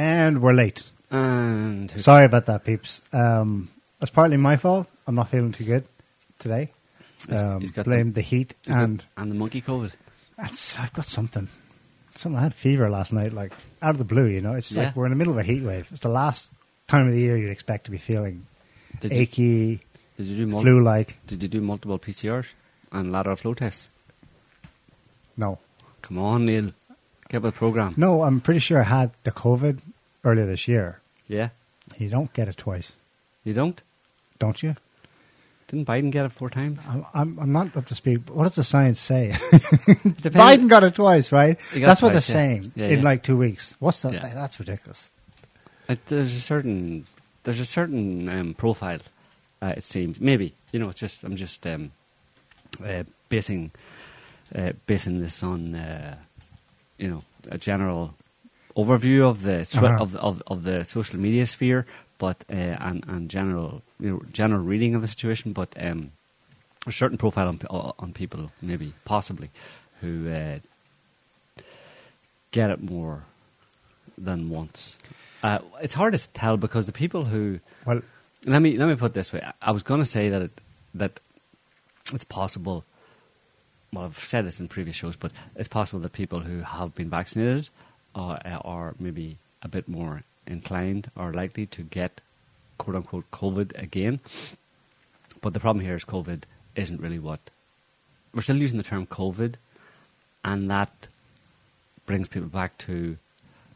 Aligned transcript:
And 0.00 0.40
we're 0.40 0.54
late. 0.54 0.82
And 1.10 1.90
Sorry 2.00 2.24
about 2.24 2.46
that, 2.46 2.64
peeps. 2.64 3.02
Um, 3.12 3.68
it's 4.00 4.10
partly 4.10 4.38
my 4.38 4.56
fault. 4.56 4.86
I'm 5.06 5.14
not 5.14 5.28
feeling 5.28 5.52
too 5.52 5.64
good 5.64 5.84
today. 6.38 6.70
Um, 7.28 7.60
he's 7.60 7.70
got 7.70 7.84
blame 7.84 8.08
the- 8.12 8.14
the, 8.14 8.20
heat 8.22 8.54
got- 8.66 8.78
and 8.78 9.04
and 9.18 9.30
the 9.30 9.34
monkey 9.34 9.60
COVID. 9.60 9.92
that's, 10.38 10.78
I've 10.78 10.94
got 10.94 11.04
something. 11.04 11.48
Something. 12.14 12.38
I 12.38 12.42
had 12.44 12.54
fever 12.54 12.88
last 12.88 13.12
night, 13.12 13.34
like 13.34 13.52
out 13.82 13.90
of 13.90 13.98
the 13.98 14.04
blue. 14.04 14.24
You 14.26 14.40
know, 14.40 14.54
it's 14.54 14.72
Yeah. 14.72 14.84
like 14.84 14.96
we're 14.96 15.04
in 15.04 15.10
the 15.12 15.16
middle 15.16 15.34
of 15.34 15.38
a 15.38 15.42
heat 15.42 15.62
wave. 15.62 15.88
It's 15.92 16.00
the 16.00 16.08
last 16.08 16.50
time 16.86 17.06
of 17.06 17.12
the 17.12 17.20
year 17.20 17.36
you'd 17.36 17.50
expect 17.50 17.84
to 17.84 17.90
be 17.90 17.98
feeling 17.98 18.46
Did 19.00 19.12
you, 19.12 19.20
achy, 19.20 19.80
did 20.16 20.26
you 20.28 20.36
do 20.38 20.46
mul- 20.46 20.62
flu-like. 20.62 21.18
Did 21.26 21.42
you 21.42 21.48
do 21.48 21.60
multiple 21.60 21.98
PCRs 21.98 22.46
and 22.90 23.12
lateral 23.12 23.36
flow 23.36 23.52
tests? 23.52 23.90
No, 25.36 25.58
Come 26.00 26.16
on, 26.16 26.46
Neil. 26.46 26.72
Get 27.30 27.40
with 27.42 27.54
the 27.54 27.58
program. 27.58 27.94
no. 27.96 28.22
I'm 28.22 28.40
pretty 28.40 28.60
sure 28.60 28.80
I 28.80 28.84
had 28.84 29.12
the 29.22 29.30
COVID 29.30 29.78
earlier 30.24 30.44
this 30.46 30.68
year. 30.68 31.00
Yeah, 31.28 31.50
You 31.96 32.10
don't 32.10 32.32
get 32.34 32.48
it 32.48 32.56
twice, 32.58 32.96
you 33.44 33.54
don't. 33.54 33.80
don't 34.38 34.62
you? 34.62 34.74
Didn't 35.68 35.86
Biden 35.86 36.10
get 36.10 36.24
it 36.24 36.32
four 36.32 36.50
times? 36.50 36.80
I'm, 36.88 37.06
I'm, 37.14 37.38
I'm 37.38 37.52
not 37.52 37.76
up 37.76 37.86
to 37.86 37.94
speed. 37.94 38.28
What 38.28 38.42
does 38.42 38.56
the 38.56 38.64
science 38.64 38.98
say? 38.98 39.30
Biden 40.42 40.68
got 40.68 40.82
it 40.82 40.96
twice, 40.96 41.30
right? 41.30 41.56
That's 41.72 42.02
what 42.02 42.10
twice, 42.10 42.26
they're 42.26 42.36
yeah. 42.36 42.60
saying 42.60 42.72
Yeah, 42.74 42.86
in 42.88 42.98
yeah. 42.98 43.04
like 43.04 43.22
two 43.22 43.36
weeks. 43.36 43.76
What's 43.78 44.02
that? 44.02 44.20
That's 44.20 44.58
ridiculous. 44.58 45.10
Uh, 45.88 45.94
there's 46.08 46.34
a 46.34 46.40
certain 46.40 47.06
there's 47.44 47.60
a 47.60 47.64
certain 47.64 48.28
um, 48.28 48.54
profile. 48.54 48.98
Uh, 49.62 49.74
it 49.76 49.84
seems 49.84 50.20
maybe 50.20 50.54
you 50.72 50.80
know. 50.80 50.88
It's 50.88 50.98
just 50.98 51.22
I'm 51.22 51.36
just 51.36 51.64
um, 51.68 51.92
uh, 52.84 53.04
basing 53.28 53.70
uh, 54.54 54.72
basing 54.86 55.18
this 55.20 55.42
on 55.44 55.76
uh, 55.76 56.16
you 57.02 57.08
know 57.08 57.22
a 57.50 57.58
general 57.58 58.14
overview 58.76 59.20
of 59.30 59.36
the 59.42 59.66
swi- 59.66 59.84
Uh-huh. 59.88 60.02
of, 60.04 60.10
of 60.16 60.42
of 60.46 60.58
the 60.64 60.84
social 60.84 61.18
media 61.20 61.46
sphere, 61.46 61.84
but 62.18 62.36
uh, 62.50 62.76
and 62.88 63.04
and 63.12 63.30
general 63.30 63.82
you 63.98 64.10
know 64.10 64.20
general 64.32 64.62
reading 64.72 64.94
of 64.96 65.00
the 65.02 65.08
situation, 65.08 65.52
but 65.52 65.70
um, 65.86 66.12
a 66.86 66.92
certain 66.92 67.18
profile 67.18 67.48
on, 67.48 67.58
on 67.98 68.12
people 68.12 68.50
maybe 68.62 68.92
possibly 69.04 69.48
who 70.00 70.12
uh, 70.28 70.58
get 72.50 72.70
it 72.70 72.80
more 72.82 73.24
than 74.18 74.48
once. 74.50 74.96
Uh, 75.42 75.58
it's 75.82 75.94
hard 75.94 76.12
to 76.12 76.32
tell 76.32 76.56
because 76.56 76.86
the 76.86 76.92
people 76.92 77.24
who 77.24 77.60
Well, 77.86 78.02
let 78.44 78.60
me 78.62 78.76
let 78.76 78.88
me 78.88 78.94
put 78.96 79.12
it 79.12 79.14
this 79.14 79.32
way. 79.32 79.40
I- 79.40 79.68
I 79.68 79.70
was 79.72 79.82
going 79.82 80.00
to 80.00 80.06
say 80.10 80.28
that 80.30 80.42
it, 80.42 80.60
that 80.94 81.20
it's 82.12 82.24
possible. 82.24 82.84
Well, 83.92 84.04
I've 84.04 84.18
said 84.18 84.46
this 84.46 84.60
in 84.60 84.68
previous 84.68 84.96
shows, 84.96 85.16
but 85.16 85.32
it's 85.56 85.68
possible 85.68 86.00
that 86.00 86.12
people 86.12 86.40
who 86.40 86.60
have 86.60 86.94
been 86.94 87.10
vaccinated 87.10 87.68
are, 88.14 88.40
are 88.44 88.94
maybe 88.98 89.38
a 89.62 89.68
bit 89.68 89.88
more 89.88 90.22
inclined 90.46 91.10
or 91.16 91.32
likely 91.32 91.66
to 91.66 91.82
get 91.82 92.20
quote 92.78 92.96
unquote 92.96 93.30
COVID 93.32 93.80
again. 93.80 94.20
But 95.40 95.54
the 95.54 95.60
problem 95.60 95.84
here 95.84 95.96
is 95.96 96.04
COVID 96.04 96.42
isn't 96.76 97.00
really 97.00 97.18
what 97.18 97.40
we're 98.32 98.42
still 98.42 98.56
using 98.56 98.78
the 98.78 98.84
term 98.84 99.06
COVID, 99.06 99.54
and 100.44 100.70
that 100.70 101.08
brings 102.06 102.28
people 102.28 102.48
back 102.48 102.78
to 102.78 103.16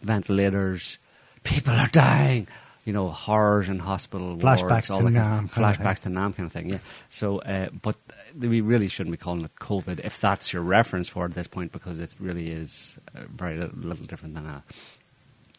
ventilators. 0.01 0.98
People 1.42 1.75
are 1.75 1.89
dying. 1.89 2.47
You 2.85 2.93
know, 2.93 3.09
horrors 3.09 3.69
in 3.71 3.79
hospital 3.79 4.37
Flashbacks 4.37 4.69
wards, 4.69 4.91
all 4.91 4.99
to 4.99 5.05
that 5.05 5.13
kind 5.13 5.17
of- 5.17 5.25
Nam 5.25 5.49
kind 5.49 5.67
of 5.67 5.79
flashbacks 5.79 6.01
to 6.01 6.09
Nam 6.11 6.33
kind 6.35 6.47
of 6.47 6.53
thing. 6.53 6.69
Yeah. 6.69 6.79
So, 7.09 7.39
uh, 7.39 7.71
but 7.81 7.97
we 8.39 8.61
really 8.61 8.89
shouldn't 8.89 9.13
be 9.13 9.17
calling 9.17 9.43
it 9.45 9.53
COVID 9.61 10.01
if 10.05 10.20
that's 10.20 10.53
your 10.53 10.63
reference 10.63 11.08
for 11.08 11.25
it 11.25 11.31
at 11.31 11.35
this 11.35 11.47
point, 11.47 11.73
because 11.73 11.98
it 11.98 12.14
really 12.20 12.51
is 12.51 12.97
uh, 13.17 13.20
very 13.35 13.57
little, 13.57 13.79
little 13.79 14.07
different 14.07 14.35
than 14.35 14.45
a 14.47 14.63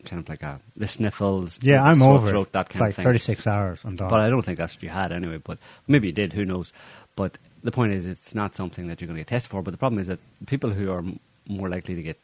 kind 0.06 0.22
of 0.22 0.30
like 0.30 0.44
a 0.44 0.60
the 0.76 0.88
sniffles. 0.88 1.58
yeah, 1.64 1.84
I'm 1.84 1.98
sore 1.98 2.14
over 2.16 2.30
throat, 2.30 2.48
it. 2.50 2.54
that 2.54 2.70
kind 2.70 2.82
like 2.82 2.90
of 2.92 2.96
thing. 2.98 3.04
36 3.06 3.48
hours. 3.48 3.80
I'm 3.84 3.96
done. 3.96 4.10
But 4.10 4.20
I 4.20 4.30
don't 4.30 4.44
think 4.44 4.60
that's 4.60 4.76
what 4.76 4.84
you 4.84 4.90
had 4.90 5.12
anyway. 5.12 5.38
But 5.38 5.58
maybe 5.88 6.08
you 6.08 6.14
did. 6.14 6.34
Who 6.34 6.46
knows? 6.46 6.74
But 7.16 7.38
the 7.64 7.72
point 7.72 7.94
is, 7.94 8.06
it's 8.06 8.36
not 8.36 8.56
something 8.56 8.88
that 8.88 9.02
you're 9.02 9.08
going 9.08 9.16
to 9.16 9.22
get 9.22 9.28
tested 9.28 9.50
for. 9.50 9.64
But 9.64 9.72
the 9.72 9.78
problem 9.78 10.00
is 10.00 10.08
that 10.08 10.20
people 10.46 10.70
who 10.72 10.92
are 10.92 11.04
more 11.48 11.70
likely 11.70 11.96
to 11.96 12.04
get 12.04 12.20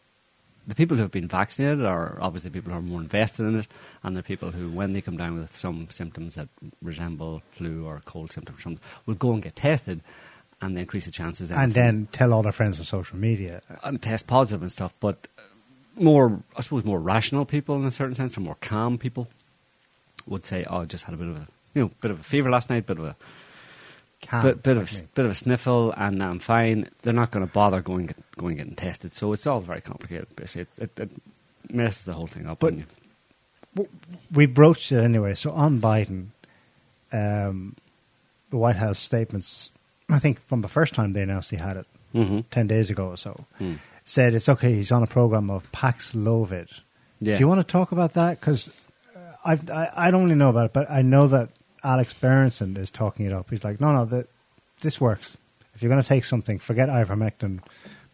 the 0.67 0.75
people 0.75 0.95
who 0.97 1.03
have 1.03 1.11
been 1.11 1.27
vaccinated 1.27 1.83
are 1.85 2.17
obviously 2.21 2.49
people 2.49 2.71
who 2.71 2.77
are 2.77 2.81
more 2.81 3.01
invested 3.01 3.45
in 3.45 3.59
it, 3.59 3.67
and 4.03 4.15
the 4.15 4.23
people 4.23 4.51
who, 4.51 4.69
when 4.69 4.93
they 4.93 5.01
come 5.01 5.17
down 5.17 5.39
with 5.39 5.55
some 5.55 5.87
symptoms 5.89 6.35
that 6.35 6.47
resemble 6.81 7.41
flu 7.51 7.85
or 7.85 8.01
cold 8.05 8.31
symptoms, 8.31 8.59
or 8.59 8.61
something, 8.61 8.83
will 9.05 9.15
go 9.15 9.33
and 9.33 9.41
get 9.41 9.55
tested, 9.55 10.01
and 10.61 10.77
they 10.77 10.81
increase 10.81 11.05
the 11.05 11.11
chances. 11.11 11.49
and 11.51 11.73
then 11.73 12.07
tell 12.11 12.33
all 12.33 12.43
their 12.43 12.51
friends 12.51 12.79
on 12.79 12.85
social 12.85 13.17
media. 13.17 13.61
and 13.83 14.01
test 14.01 14.27
positive 14.27 14.61
and 14.61 14.71
stuff, 14.71 14.93
but 14.99 15.27
more, 15.95 16.41
I 16.55 16.61
suppose, 16.61 16.83
more 16.85 16.99
rational 16.99 17.45
people 17.45 17.75
in 17.75 17.85
a 17.85 17.91
certain 17.91 18.15
sense, 18.15 18.37
or 18.37 18.41
more 18.41 18.57
calm 18.61 18.97
people 18.97 19.27
would 20.27 20.45
say, 20.45 20.63
"Oh, 20.69 20.81
I 20.81 20.85
just 20.85 21.05
had 21.05 21.13
a 21.15 21.17
bit 21.17 21.27
of 21.27 21.35
a, 21.37 21.47
you 21.73 21.81
know, 21.83 21.91
bit 22.01 22.11
of 22.11 22.19
a 22.19 22.23
fever 22.23 22.49
last 22.49 22.69
night, 22.69 22.85
bit 22.85 22.99
of 22.99 23.05
a, 23.05 23.15
Calm, 24.21 24.43
bit, 24.43 24.63
bit 24.63 24.77
of, 24.77 24.83
like 24.83 24.89
a 24.89 24.93
s- 24.93 25.01
me. 25.01 25.07
bit 25.15 25.25
of 25.25 25.31
a 25.31 25.35
sniffle, 25.35 25.91
and 25.97 26.21
I'm 26.23 26.39
fine." 26.39 26.89
They're 27.01 27.13
not 27.13 27.31
going 27.31 27.45
to 27.45 27.51
bother 27.51 27.81
going 27.81 28.13
going 28.37 28.57
getting 28.57 28.75
tested, 28.75 29.13
so 29.13 29.33
it's 29.33 29.47
all 29.47 29.59
very 29.61 29.81
complicated. 29.81 30.27
Basically, 30.35 30.67
it, 30.83 30.99
it, 30.99 30.99
it 30.99 31.73
messes 31.73 32.05
the 32.05 32.13
whole 32.13 32.27
thing 32.27 32.47
up. 32.47 32.59
But- 32.59 32.75
you- 32.75 32.85
we 34.33 34.45
broached 34.47 34.91
it 34.91 34.99
anyway. 35.01 35.33
So 35.33 35.51
on 35.51 35.79
Biden, 35.79 36.27
um, 37.13 37.75
the 38.49 38.57
White 38.57 38.75
House 38.75 38.99
statements, 38.99 39.71
I 40.09 40.19
think 40.19 40.39
from 40.47 40.61
the 40.61 40.67
first 40.67 40.93
time 40.93 41.13
they 41.13 41.21
announced 41.21 41.51
he 41.51 41.55
had 41.57 41.77
it, 41.77 41.85
Mhm. 42.13 42.43
10 42.51 42.67
days 42.67 42.89
ago 42.89 43.07
or 43.07 43.15
so, 43.17 43.45
Hmm. 43.59 43.75
said 44.03 44.35
it's 44.35 44.49
okay, 44.49 44.73
he's 44.73 44.91
on 44.91 45.03
a 45.03 45.07
program 45.07 45.49
of 45.49 45.71
Paxlovid. 45.71 46.81
Yeah. 47.21 47.35
Do 47.35 47.39
you 47.39 47.47
want 47.47 47.59
to 47.65 47.71
talk 47.71 47.93
about 47.93 48.11
that? 48.13 48.39
Because 48.41 48.69
I, 49.45 49.57
I 49.95 50.11
don't 50.11 50.23
really 50.25 50.35
know 50.35 50.49
about 50.49 50.65
it, 50.65 50.73
but 50.73 50.91
I 50.91 51.01
know 51.01 51.27
that 51.27 51.49
Alex 51.83 52.13
Berenson 52.13 52.77
is 52.77 52.91
talking 52.91 53.25
it 53.25 53.33
up. 53.33 53.49
He's 53.49 53.63
like, 53.63 53.79
no, 53.81 53.91
no, 53.93 54.05
that 54.05 54.27
this 54.81 54.99
works. 55.01 55.37
If 55.73 55.81
you're 55.81 55.89
going 55.89 56.01
to 56.01 56.07
take 56.07 56.23
something, 56.25 56.59
forget 56.59 56.89
ivermectin. 56.89 57.59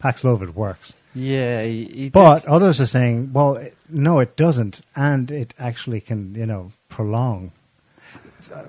Paxlovid 0.01 0.53
works. 0.53 0.93
yeah, 1.15 1.63
he, 1.63 1.85
he 1.85 2.09
But 2.09 2.35
just- 2.35 2.47
others 2.47 2.79
are 2.79 2.85
saying, 2.85 3.33
well, 3.33 3.55
it, 3.55 3.75
no, 3.89 4.19
it 4.19 4.35
doesn't, 4.35 4.81
and 4.95 5.31
it 5.31 5.53
actually 5.57 6.01
can, 6.01 6.35
you 6.35 6.45
know, 6.45 6.71
prolong. 6.87 7.51
Uh, 8.53 8.65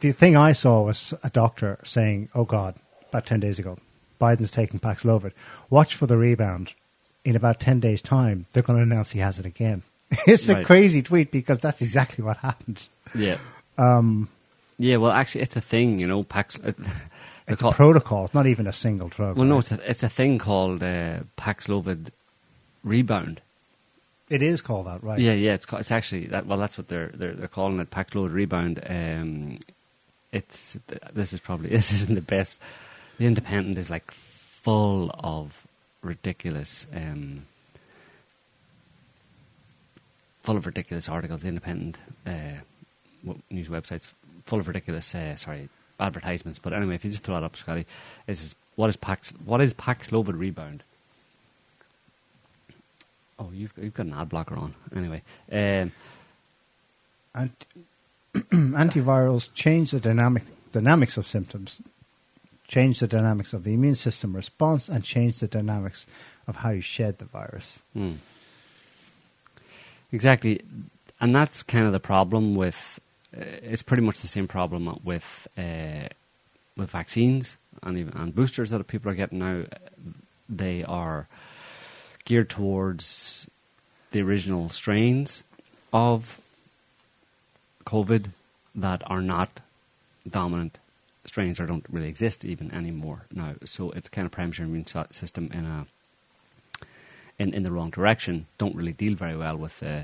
the 0.00 0.12
thing 0.12 0.36
I 0.36 0.52
saw 0.52 0.82
was 0.82 1.14
a 1.24 1.30
doctor 1.30 1.78
saying, 1.82 2.28
"Oh 2.34 2.44
God," 2.44 2.74
about 3.08 3.24
ten 3.24 3.40
days 3.40 3.58
ago, 3.58 3.78
Biden's 4.20 4.50
taking 4.50 4.78
Paxlovid. 4.78 5.32
Watch 5.70 5.94
for 5.94 6.06
the 6.06 6.18
rebound. 6.18 6.74
In 7.24 7.34
about 7.34 7.58
ten 7.58 7.80
days' 7.80 8.02
time, 8.02 8.44
they're 8.52 8.62
going 8.62 8.76
to 8.78 8.82
announce 8.82 9.12
he 9.12 9.20
has 9.20 9.38
it 9.38 9.46
again. 9.46 9.82
it's 10.26 10.48
a 10.50 10.62
crazy 10.62 11.02
tweet 11.02 11.32
because 11.32 11.58
that's 11.58 11.80
exactly 11.80 12.22
what 12.22 12.36
happened. 12.36 12.86
yeah, 13.14 13.38
um, 13.78 14.28
yeah. 14.78 14.96
Well, 14.96 15.12
actually, 15.12 15.42
it's 15.42 15.56
a 15.56 15.60
thing, 15.60 15.98
you 15.98 16.06
know. 16.06 16.22
Pax. 16.24 16.56
It, 16.56 16.76
It's 17.48 17.62
call- 17.62 17.70
a 17.70 17.74
protocol. 17.74 18.24
It's 18.24 18.34
not 18.34 18.46
even 18.46 18.66
a 18.66 18.72
single 18.72 19.08
drug. 19.08 19.36
well, 19.36 19.46
no, 19.46 19.58
it's 19.58 19.70
a, 19.70 19.78
it's 19.90 20.02
a 20.02 20.08
thing 20.08 20.38
called 20.38 20.82
uh, 20.82 21.20
Paxlovid 21.38 22.10
rebound. 22.82 23.40
it 24.28 24.42
is 24.42 24.60
called 24.62 24.86
that, 24.88 25.02
right? 25.04 25.20
Yeah, 25.20 25.32
yeah, 25.34 25.52
it's 25.54 25.66
it's 25.72 25.92
actually 25.92 26.26
that. 26.26 26.46
Well, 26.46 26.58
that's 26.58 26.76
what 26.76 26.88
they're 26.88 27.10
they're 27.14 27.34
they're 27.34 27.46
calling 27.48 27.78
it. 27.78 27.90
Paxlovid 27.90 28.32
rebound. 28.32 28.82
Um, 28.84 29.58
it's 30.32 30.76
this 31.12 31.32
is 31.32 31.38
probably 31.38 31.68
this 31.78 31.92
isn't 31.92 32.14
the 32.16 32.20
best. 32.20 32.60
The 33.18 33.26
Independent 33.26 33.78
is 33.78 33.88
like 33.90 34.10
full 34.10 35.10
of 35.20 35.66
ridiculous, 36.02 36.84
um, 36.92 37.46
full 40.42 40.56
of 40.56 40.66
ridiculous 40.66 41.08
articles. 41.08 41.42
The 41.42 41.48
Independent 41.48 41.98
uh, 42.26 42.60
news 43.50 43.68
websites 43.68 44.08
full 44.44 44.60
of 44.60 44.68
ridiculous. 44.68 45.14
Uh, 45.14 45.36
sorry, 45.36 45.68
advertisements. 46.00 46.58
But 46.58 46.72
anyway, 46.72 46.94
if 46.94 47.04
you 47.04 47.10
just 47.10 47.22
throw 47.22 47.36
it 47.36 47.44
up, 47.44 47.56
Scotty, 47.56 47.86
is 48.26 48.54
what 48.76 48.88
is 48.88 48.96
Pax 48.96 49.32
what 49.44 49.60
is 49.60 49.74
Paxlovid 49.74 50.38
rebound? 50.38 50.82
Oh, 53.38 53.50
you've 53.52 53.72
you've 53.80 53.94
got 53.94 54.06
an 54.06 54.14
ad 54.14 54.28
blocker 54.28 54.56
on. 54.56 54.74
Anyway, 54.94 55.22
um, 55.52 55.92
Ant- 57.34 57.66
antivirals 58.34 59.52
change 59.54 59.90
the 59.90 60.00
dynamic 60.00 60.44
dynamics 60.72 61.16
of 61.16 61.26
symptoms, 61.26 61.80
change 62.66 63.00
the 63.00 63.06
dynamics 63.06 63.52
of 63.52 63.64
the 63.64 63.74
immune 63.74 63.94
system 63.94 64.34
response, 64.34 64.88
and 64.88 65.04
change 65.04 65.38
the 65.38 65.48
dynamics 65.48 66.06
of 66.46 66.56
how 66.56 66.70
you 66.70 66.80
shed 66.80 67.18
the 67.18 67.24
virus. 67.24 67.80
hmm. 67.92 68.12
exactly, 70.12 70.62
and 71.20 71.34
that's 71.34 71.62
kind 71.62 71.86
of 71.86 71.92
the 71.92 72.00
problem 72.00 72.54
with. 72.54 73.00
Uh, 73.36 73.44
it's 73.62 73.82
pretty 73.82 74.02
much 74.02 74.20
the 74.20 74.28
same 74.28 74.48
problem 74.48 75.00
with 75.04 75.48
uh, 75.58 76.08
with 76.76 76.90
vaccines 76.90 77.56
and 77.82 77.98
even 77.98 78.12
and 78.14 78.34
boosters 78.34 78.70
that 78.70 78.86
people 78.86 79.10
are 79.10 79.14
getting 79.14 79.38
now. 79.38 79.64
They 80.48 80.84
are 80.84 81.28
geared 82.24 82.50
towards 82.50 83.46
the 84.12 84.22
original 84.22 84.68
strains 84.68 85.44
of 85.92 86.40
COVID 87.84 88.30
that 88.74 89.02
are 89.06 89.22
not 89.22 89.60
dominant 90.28 90.78
strains 91.24 91.58
or 91.58 91.66
don't 91.66 91.86
really 91.90 92.08
exist 92.08 92.44
even 92.44 92.72
anymore 92.72 93.22
now. 93.32 93.54
So 93.64 93.90
it 93.90 94.10
kind 94.12 94.26
of 94.26 94.32
primes 94.32 94.58
your 94.58 94.66
immune 94.66 94.86
system 94.86 95.50
in 95.52 95.64
a 95.64 95.86
in, 97.38 97.52
in 97.52 97.62
the 97.62 97.72
wrong 97.72 97.90
direction. 97.90 98.46
Don't 98.58 98.74
really 98.74 98.92
deal 98.92 99.14
very 99.14 99.36
well 99.36 99.56
with 99.56 99.82
uh, 99.82 100.02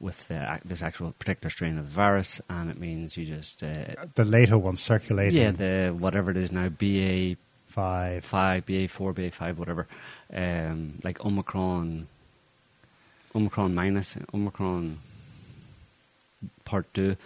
with 0.00 0.30
uh, 0.30 0.58
this 0.64 0.82
actual 0.82 1.12
particular 1.18 1.50
strain 1.50 1.76
of 1.78 1.84
the 1.86 1.90
virus, 1.90 2.40
and 2.48 2.70
it 2.70 2.78
means 2.78 3.16
you 3.16 3.24
just 3.26 3.62
uh, 3.62 3.94
The 4.14 4.24
later 4.24 4.56
ones 4.58 4.80
circulating. 4.80 5.40
yeah 5.40 5.50
the 5.50 5.90
whatever 5.96 6.30
it 6.30 6.36
is 6.36 6.52
now 6.52 6.68
BA 6.68 7.36
five. 7.66 8.24
five, 8.24 8.64
BA 8.66 8.88
four, 8.88 9.12
BA 9.12 9.30
five, 9.30 9.58
whatever, 9.58 9.86
um, 10.32 10.98
like 11.02 11.24
Omicron, 11.24 12.06
Omicron 13.34 13.74
minus, 13.74 14.16
Omicron 14.32 14.98
part 16.64 16.86
two. 16.94 17.16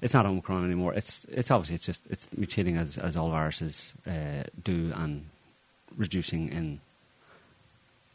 It's 0.00 0.14
not 0.14 0.26
Omicron 0.26 0.64
anymore. 0.64 0.94
It's 0.94 1.24
it's 1.30 1.50
obviously 1.50 1.74
it's 1.76 1.84
just 1.86 2.06
it's 2.08 2.26
mutating 2.38 2.78
as 2.78 2.96
as 2.98 3.16
all 3.16 3.30
viruses 3.30 3.92
uh, 4.06 4.44
do 4.64 4.92
and 4.96 5.26
reducing 5.96 6.48
in 6.48 6.80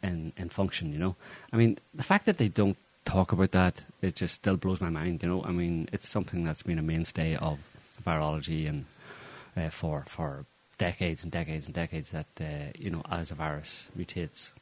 in 0.02 0.32
in 0.36 0.48
function. 0.48 0.92
You 0.92 0.98
know, 0.98 1.16
I 1.52 1.56
mean 1.56 1.78
the 1.94 2.02
fact 2.02 2.26
that 2.26 2.38
they 2.38 2.48
don't 2.48 2.76
talk 3.08 3.32
about 3.32 3.52
that 3.52 3.84
it 4.02 4.14
just 4.14 4.34
still 4.34 4.56
blows 4.56 4.80
my 4.80 4.90
mind. 4.90 5.22
You 5.22 5.28
know, 5.30 5.42
I 5.42 5.50
mean 5.50 5.88
it's 5.92 6.08
something 6.08 6.44
that's 6.44 6.62
been 6.62 6.78
a 6.78 6.82
mainstay 6.82 7.36
of 7.36 7.58
virology 8.06 8.68
and 8.68 8.84
uh, 9.56 9.70
for 9.70 10.04
for 10.06 10.44
decades 10.76 11.24
and 11.24 11.32
decades 11.32 11.66
and 11.66 11.74
decades 11.74 12.10
that 12.10 12.26
uh, 12.40 12.70
you 12.78 12.90
know 12.90 13.02
as 13.10 13.30
a 13.30 13.34
virus 13.34 13.88
mutates, 13.98 14.52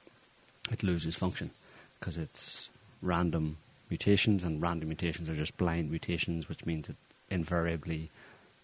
it 0.71 0.83
loses 0.83 1.17
function 1.17 1.51
because 1.99 2.17
it's 2.17 2.69
random 3.03 3.57
mutations, 3.91 4.45
and 4.45 4.63
random 4.63 4.89
mutations 4.89 5.29
are 5.29 5.35
just 5.35 5.57
blind 5.57 5.91
mutations, 5.91 6.49
which 6.49 6.65
means 6.65 6.89
it 6.89 6.97
invariably 7.31 8.11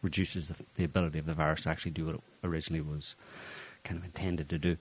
reduces 0.00 0.48
the, 0.48 0.54
the 0.76 0.84
ability 0.84 1.18
of 1.18 1.26
the 1.26 1.34
virus 1.34 1.62
to 1.62 1.70
actually 1.70 1.92
do 1.92 2.06
what 2.06 2.14
it 2.16 2.20
originally 2.44 2.82
was 2.82 3.14
kind 3.84 3.98
of 3.98 4.04
intended 4.04 4.48
to 4.48 4.58
do. 4.58 4.76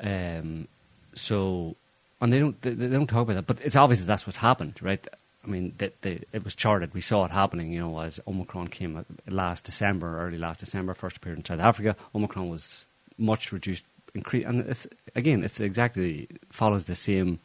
Um, 0.00 0.68
so, 1.14 1.76
and 2.20 2.32
they 2.32 2.38
don't 2.38 2.60
they, 2.62 2.70
they 2.70 2.88
don't 2.88 3.06
talk 3.06 3.22
about 3.22 3.34
that, 3.34 3.46
but 3.46 3.60
it's 3.64 3.76
obvious 3.76 4.00
that 4.00 4.06
that's 4.06 4.26
what's 4.26 4.38
happened, 4.38 4.74
right? 4.80 5.06
I 5.44 5.48
mean, 5.48 5.74
that 5.78 5.94
it 6.04 6.42
was 6.42 6.54
charted. 6.54 6.92
We 6.92 7.00
saw 7.00 7.24
it 7.24 7.30
happening, 7.30 7.72
you 7.72 7.80
know, 7.80 8.00
as 8.00 8.18
Omicron 8.26 8.68
came 8.68 9.04
last 9.28 9.64
December, 9.64 10.18
early 10.20 10.38
last 10.38 10.58
December, 10.58 10.92
first 10.92 11.18
appeared 11.18 11.38
in 11.38 11.44
South 11.44 11.60
Africa. 11.60 11.94
Omicron 12.16 12.48
was 12.48 12.84
much 13.16 13.52
reduced, 13.52 13.84
incre- 14.14 14.46
and 14.46 14.60
it's 14.68 14.88
again, 15.14 15.44
it's 15.44 15.60
exactly 15.60 16.28
follows 16.50 16.86
the 16.86 16.96
same 16.96 17.38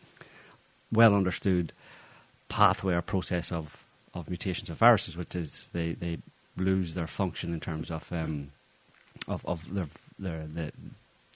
well 0.91 1.13
understood 1.13 1.73
pathway 2.49 2.95
or 2.95 3.01
process 3.01 3.51
of, 3.51 3.83
of 4.13 4.29
mutations 4.29 4.69
of 4.69 4.77
viruses, 4.77 5.15
which 5.15 5.35
is 5.35 5.69
they, 5.71 5.93
they 5.93 6.17
lose 6.57 6.95
their 6.95 7.07
function 7.07 7.53
in 7.53 7.59
terms 7.59 7.91
of 7.91 8.11
um, 8.11 8.51
of, 9.27 9.45
of 9.45 9.73
their, 9.73 9.87
their 10.17 10.45
the 10.47 10.71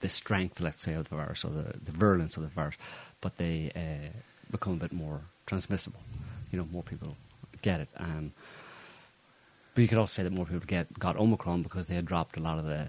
the 0.02 0.10
strength, 0.10 0.60
let's 0.62 0.82
say, 0.82 0.94
of 0.94 1.10
the 1.10 1.16
virus 1.16 1.46
or 1.46 1.50
the, 1.50 1.74
the 1.84 1.92
virulence 1.92 2.38
of 2.38 2.44
the 2.44 2.50
virus, 2.50 2.76
but 3.22 3.38
they 3.38 3.72
uh, 3.76 4.10
become 4.52 4.74
a 4.74 4.78
bit 4.78 4.94
more 4.94 5.22
transmissible. 5.46 6.00
You 6.52 6.60
know, 6.60 6.68
more 6.72 6.84
people 6.84 7.16
get 7.62 7.80
it. 7.82 7.90
Um, 7.98 8.32
but 9.74 9.82
you 9.82 9.88
could 9.88 9.98
also 9.98 10.12
say 10.14 10.24
that 10.24 10.32
more 10.32 10.46
people 10.46 10.62
get 10.66 10.98
got 11.00 11.18
Omicron 11.18 11.64
because 11.64 11.88
they 11.88 11.96
had 11.96 12.06
dropped 12.06 12.38
a 12.38 12.40
lot 12.40 12.58
of 12.60 12.66
the 12.66 12.88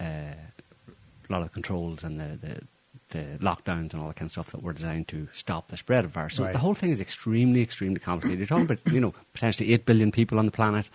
uh, 0.00 0.34
a 1.28 1.32
lot 1.32 1.38
of 1.42 1.44
the 1.44 1.50
controls 1.54 2.02
and 2.04 2.20
the, 2.20 2.38
the 2.40 2.60
the 3.10 3.38
lockdowns 3.38 3.92
and 3.92 3.96
all 3.96 4.08
that 4.08 4.16
kind 4.16 4.26
of 4.26 4.32
stuff 4.32 4.50
that 4.50 4.62
were 4.62 4.72
designed 4.72 5.06
to 5.08 5.28
stop 5.32 5.68
the 5.68 5.76
spread 5.76 6.04
of 6.04 6.10
virus. 6.10 6.34
So 6.34 6.44
Right. 6.44 6.52
the 6.52 6.58
whole 6.58 6.74
thing 6.74 6.90
is 6.90 7.00
extremely, 7.00 7.60
extremely 7.62 8.00
complicated. 8.00 8.38
You're 8.38 8.48
talking 8.48 8.64
about, 8.64 8.78
you 8.92 9.00
know, 9.00 9.14
potentially 9.34 9.72
8 9.72 9.84
billion 9.86 10.10
people 10.10 10.38
on 10.38 10.46
the 10.46 10.52
planet 10.52 10.88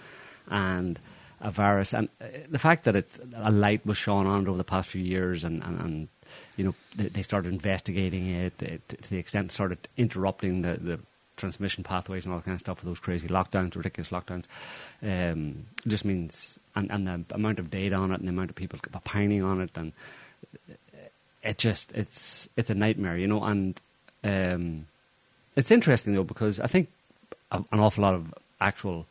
and 0.50 1.00
a 1.39 1.51
virus. 1.51 1.94
And 1.94 2.09
uh, 2.19 2.25
the 2.50 2.59
fact 2.59 2.83
that 2.85 2.95
it, 2.95 3.07
a 3.35 3.51
light 3.51 3.85
was 3.85 3.95
shone 3.95 4.25
on 4.27 4.42
it 4.44 4.47
over 4.50 4.57
the 4.57 4.63
past 4.65 4.89
few 4.89 5.01
years 5.03 5.44
and, 5.45 5.63
and, 5.63 5.80
and 5.80 6.07
you 6.59 6.65
know, 6.65 6.75
they, 6.94 7.07
they 7.07 7.21
started 7.21 7.53
investigating 7.53 8.27
it, 8.27 8.61
it 8.61 8.89
to 8.89 9.09
the 9.09 9.17
extent 9.17 9.53
started 9.53 9.77
interrupting 9.95 10.61
the, 10.61 10.73
the 10.73 11.00
transmission 11.38 11.85
pathways 11.85 12.25
and 12.25 12.33
all 12.33 12.39
that 12.39 12.45
kind 12.45 12.56
of 12.56 12.59
stuff 12.59 12.83
with 12.83 12.89
those 12.89 13.00
crazy 13.00 13.29
lockdowns, 13.29 13.77
ridiculous 13.77 14.09
lockdowns, 14.09 14.44
um, 15.01 15.65
just 15.88 16.03
means, 16.03 16.59
and, 16.75 16.91
and 16.91 17.07
the 17.07 17.33
amount 17.33 17.59
of 17.59 17.71
data 17.71 17.95
on 17.95 18.11
it 18.11 18.19
and 18.19 18.27
the 18.27 18.33
amount 18.33 18.50
of 18.50 18.57
people 18.57 18.77
opining 18.94 19.41
on 19.41 19.61
it 19.61 19.71
and 19.77 19.94
it 21.41 21.57
just 21.57 21.94
it's 21.94 22.50
it's 22.57 22.69
a 22.69 22.75
nightmare, 22.75 23.15
you 23.15 23.25
know. 23.25 23.41
And 23.41 23.79
um, 24.25 24.88
it's 25.56 25.71
interesting 25.71 26.13
though 26.13 26.25
because 26.25 26.59
I 26.59 26.67
think 26.67 26.89
an 27.53 27.65
awful 27.71 28.01
lot 28.01 28.15
of 28.15 28.33
actual 28.59 29.06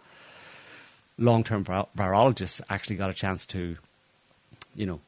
long-term 1.16 1.64
vir- 1.64 1.86
virologists 1.96 2.60
actually 2.68 2.96
got 2.96 3.08
a 3.08 3.14
chance 3.14 3.46
to, 3.46 3.78
you 4.74 4.84
know, 4.84 5.00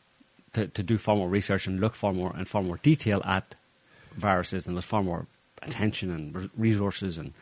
to, 0.54 0.66
to 0.68 0.82
do 0.82 0.98
far 0.98 1.16
more 1.16 1.28
research 1.28 1.66
and 1.66 1.80
look 1.80 1.94
far 1.94 2.12
more 2.12 2.34
and 2.36 2.48
far 2.48 2.62
more 2.62 2.78
detail 2.82 3.22
at 3.24 3.54
viruses, 4.16 4.66
and 4.66 4.76
there's 4.76 4.84
far 4.84 5.02
more 5.02 5.26
attention 5.62 6.10
and 6.10 6.50
resources 6.56 7.18
and 7.18 7.32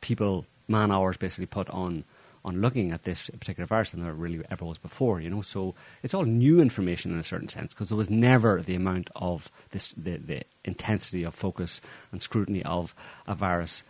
people 0.00 0.46
man 0.68 0.90
hours 0.90 1.16
basically 1.16 1.46
put 1.46 1.68
on 1.70 2.04
on 2.44 2.60
looking 2.60 2.92
at 2.92 3.04
this 3.04 3.30
particular 3.30 3.66
virus 3.66 3.90
than 3.90 4.02
there 4.02 4.12
really 4.12 4.44
ever 4.50 4.66
was 4.66 4.76
before. 4.76 5.18
You 5.18 5.30
know, 5.30 5.40
so 5.40 5.74
it's 6.02 6.12
all 6.12 6.24
new 6.24 6.60
information 6.60 7.10
in 7.12 7.18
a 7.18 7.22
certain 7.22 7.48
sense 7.48 7.72
because 7.72 7.88
there 7.88 7.96
was 7.96 8.10
never 8.10 8.60
the 8.60 8.74
amount 8.74 9.08
of 9.16 9.50
this 9.70 9.92
the, 9.96 10.18
the 10.18 10.42
intensity 10.64 11.22
of 11.24 11.34
focus 11.34 11.80
and 12.12 12.22
scrutiny 12.22 12.62
of 12.64 12.94
a 13.26 13.34
virus 13.34 13.82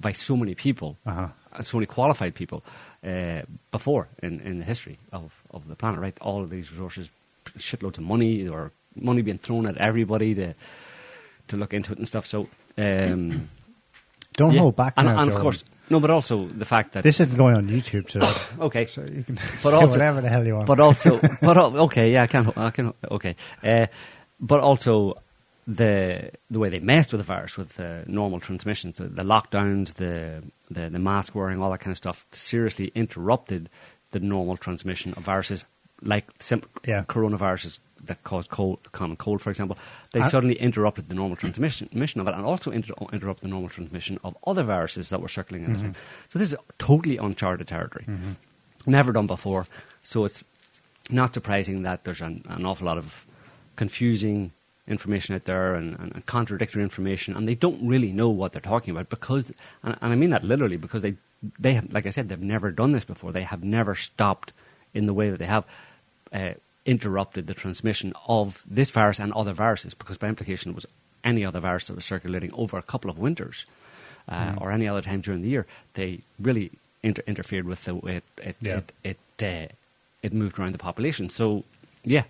by 0.00 0.12
so 0.12 0.36
many 0.36 0.54
people, 0.54 0.98
Uh-huh. 1.06 1.28
so 1.62 1.78
many 1.78 1.86
qualified 1.86 2.34
people 2.34 2.62
uh, 3.06 3.42
before 3.70 4.08
in, 4.22 4.40
in 4.40 4.58
the 4.58 4.64
history 4.64 4.98
of, 5.12 5.32
of 5.50 5.66
the 5.68 5.76
planet. 5.76 6.00
Right, 6.00 6.18
all 6.20 6.42
of 6.42 6.50
these 6.50 6.70
resources, 6.70 7.10
shitloads 7.58 7.98
of 7.98 8.04
money 8.04 8.46
or 8.48 8.72
money 8.94 9.22
being 9.22 9.38
thrown 9.38 9.66
at 9.66 9.76
everybody 9.78 10.34
to 10.34 10.54
to 11.48 11.56
look 11.56 11.74
into 11.74 11.92
it 11.92 11.98
and 11.98 12.08
stuff. 12.08 12.26
So. 12.26 12.48
Um, 12.76 13.48
Don't 14.36 14.52
yeah. 14.52 14.62
hold 14.62 14.74
back 14.74 14.94
and, 14.96 15.06
now, 15.06 15.20
and 15.20 15.30
of 15.30 15.38
course, 15.38 15.62
no, 15.90 16.00
but 16.00 16.10
also 16.10 16.46
the 16.46 16.64
fact 16.64 16.94
that 16.94 17.04
This 17.04 17.20
isn't 17.20 17.36
going 17.36 17.54
on 17.54 17.68
YouTube 17.68 18.08
today, 18.08 18.32
okay, 18.58 18.86
so 18.86 19.02
you 19.02 19.22
can 19.22 19.36
But 19.36 19.44
say 19.70 19.72
also- 19.72 19.90
whatever 19.92 20.20
the 20.22 20.28
hell 20.28 20.44
you 20.44 20.54
want. 20.56 20.66
but 20.66 20.80
also, 20.80 21.20
but 21.40 21.56
okay, 21.56 22.12
yeah, 22.12 22.24
I 22.24 22.26
can, 22.26 22.52
I 22.56 22.70
can, 22.70 22.94
okay, 23.12 23.36
uh, 23.62 23.86
but 24.40 24.58
also 24.58 25.20
the 25.66 26.30
the 26.50 26.58
way 26.58 26.68
they 26.68 26.80
messed 26.80 27.12
with 27.12 27.20
the 27.20 27.24
virus, 27.24 27.56
with 27.56 27.76
the 27.76 28.02
normal 28.06 28.40
transmission, 28.40 28.92
so 28.94 29.04
the 29.04 29.22
lockdowns, 29.22 29.94
the, 29.94 30.42
the 30.70 30.90
the 30.90 30.98
mask 30.98 31.34
wearing, 31.34 31.62
all 31.62 31.70
that 31.70 31.78
kind 31.78 31.92
of 31.92 31.96
stuff, 31.96 32.26
seriously 32.32 32.90
interrupted 32.94 33.70
the 34.10 34.20
normal 34.20 34.56
transmission 34.56 35.12
of 35.16 35.22
viruses 35.22 35.64
like 36.02 36.26
sim- 36.38 36.62
Yeah. 36.86 37.04
coronaviruses 37.04 37.80
that 38.06 38.22
cause 38.22 38.46
cold, 38.46 38.78
common 38.92 39.16
cold, 39.16 39.40
for 39.40 39.50
example. 39.50 39.78
They 40.12 40.20
I- 40.20 40.28
suddenly 40.28 40.56
interrupted 40.56 41.08
the 41.08 41.14
normal 41.14 41.36
transmission 41.36 42.20
of 42.20 42.28
it, 42.28 42.34
and 42.34 42.44
also 42.44 42.70
inter- 42.70 42.94
interrupt 43.12 43.40
the 43.40 43.48
normal 43.48 43.70
transmission 43.70 44.18
of 44.22 44.36
other 44.46 44.62
viruses 44.62 45.08
that 45.08 45.20
were 45.20 45.28
circulating. 45.28 45.66
in 45.66 45.72
the 45.72 45.78
mm-hmm. 45.78 45.92
time. 45.92 46.02
So 46.28 46.38
this 46.38 46.52
is 46.52 46.58
totally 46.78 47.16
uncharted 47.16 47.66
territory 47.66 48.04
mm-hmm. 48.06 48.32
never 48.86 49.12
done 49.12 49.26
before. 49.26 49.66
So 50.02 50.24
it's 50.24 50.44
not 51.10 51.34
surprising 51.34 51.82
that 51.82 52.04
there's 52.04 52.20
an, 52.20 52.44
an 52.48 52.66
awful 52.66 52.86
lot 52.86 52.98
of 52.98 53.26
confusing 53.76 54.52
information 54.86 55.34
out 55.34 55.44
there 55.44 55.74
and, 55.74 55.98
and, 55.98 56.12
and 56.14 56.26
contradictory 56.26 56.82
information, 56.82 57.34
and 57.36 57.48
they 57.48 57.54
don't 57.54 57.86
really 57.86 58.12
know 58.12 58.28
what 58.28 58.52
they're 58.52 58.60
talking 58.60 58.92
about 58.92 59.08
because, 59.08 59.52
and, 59.82 59.96
and 60.00 60.12
I 60.12 60.16
mean 60.16 60.30
that 60.30 60.44
literally, 60.44 60.76
because 60.76 61.02
they 61.02 61.16
they 61.58 61.74
have, 61.74 61.92
like 61.92 62.06
I 62.06 62.10
said, 62.10 62.28
they've 62.28 62.40
never 62.40 62.70
done 62.70 62.92
this 62.92 63.04
before. 63.04 63.32
They 63.32 63.42
have 63.42 63.62
never 63.62 63.94
stopped 63.94 64.52
in 64.94 65.06
the 65.06 65.14
way 65.14 65.30
that 65.30 65.38
they 65.38 65.46
have. 65.46 65.64
Uh, 66.32 66.54
interrupted 66.86 67.46
the 67.46 67.54
transmission 67.54 68.12
of 68.28 68.62
this 68.66 68.90
virus 68.90 69.18
and 69.18 69.32
other 69.32 69.54
viruses 69.54 69.94
because 69.94 70.18
by 70.18 70.28
implication 70.28 70.70
it 70.72 70.74
was 70.74 70.84
any 71.24 71.42
other 71.42 71.58
virus 71.58 71.86
that 71.86 71.94
was 71.96 72.04
circulating 72.04 72.52
over 72.52 72.76
a 72.76 72.82
couple 72.82 73.10
of 73.10 73.18
winters 73.18 73.64
uh, 74.28 74.54
or 74.58 74.70
any 74.70 74.86
other 74.86 75.00
time 75.00 75.22
during 75.22 75.40
the 75.40 75.48
year 75.48 75.64
they 75.94 76.20
really 76.38 76.70
inter- 77.02 77.22
interfered 77.26 77.64
with 77.64 77.84
the 77.84 77.94
way 77.94 78.16
it 78.16 78.24
it 78.36 78.56
Yeah. 78.60 78.80
it 79.02 79.16
it, 79.38 79.70
uh, 79.70 79.72
it 80.22 80.32
moved 80.32 80.58
around 80.58 80.72
the 80.72 80.78
population. 80.78 81.28
So, 81.30 81.64
yeah, 82.02 82.24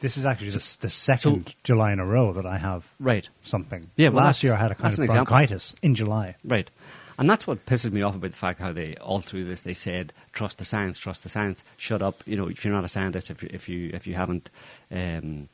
this 0.00 0.16
is 0.16 0.26
actually 0.26 0.50
the, 0.50 0.76
the 0.80 0.90
second 0.90 1.54
July 1.64 1.92
in 1.92 1.98
a 1.98 2.06
row 2.06 2.32
that 2.34 2.46
I 2.46 2.58
have 2.58 2.90
right, 3.00 3.28
something. 3.42 3.90
Yeah, 3.96 4.08
well, 4.10 4.24
last 4.24 4.42
year 4.42 4.54
I 4.54 4.58
had 4.58 4.70
a 4.70 4.74
kind 4.74 4.92
of 4.92 4.98
an 4.98 5.04
example. 5.04 5.24
bronchitis 5.26 5.74
in 5.82 5.94
July. 5.94 6.36
right. 6.44 6.70
And 7.22 7.30
that's 7.30 7.46
what 7.46 7.66
pisses 7.66 7.92
me 7.92 8.02
off 8.02 8.16
about 8.16 8.32
the 8.32 8.36
fact 8.36 8.58
how 8.58 8.72
they 8.72 8.96
all 8.96 9.20
through 9.20 9.44
this 9.44 9.60
they 9.60 9.74
said 9.74 10.12
trust 10.32 10.58
the 10.58 10.64
science, 10.64 10.98
trust 10.98 11.22
the 11.22 11.28
science. 11.28 11.64
Shut 11.76 12.02
up, 12.02 12.20
you 12.26 12.36
know. 12.36 12.48
If 12.48 12.64
you're 12.64 12.74
not 12.74 12.82
a 12.82 12.88
scientist, 12.88 13.30
if 13.30 13.44
you, 13.44 13.48
if 13.52 13.68
you 13.68 13.90
if 13.94 14.08
you 14.08 14.14
haven't. 14.14 14.50
Um, 14.90 15.48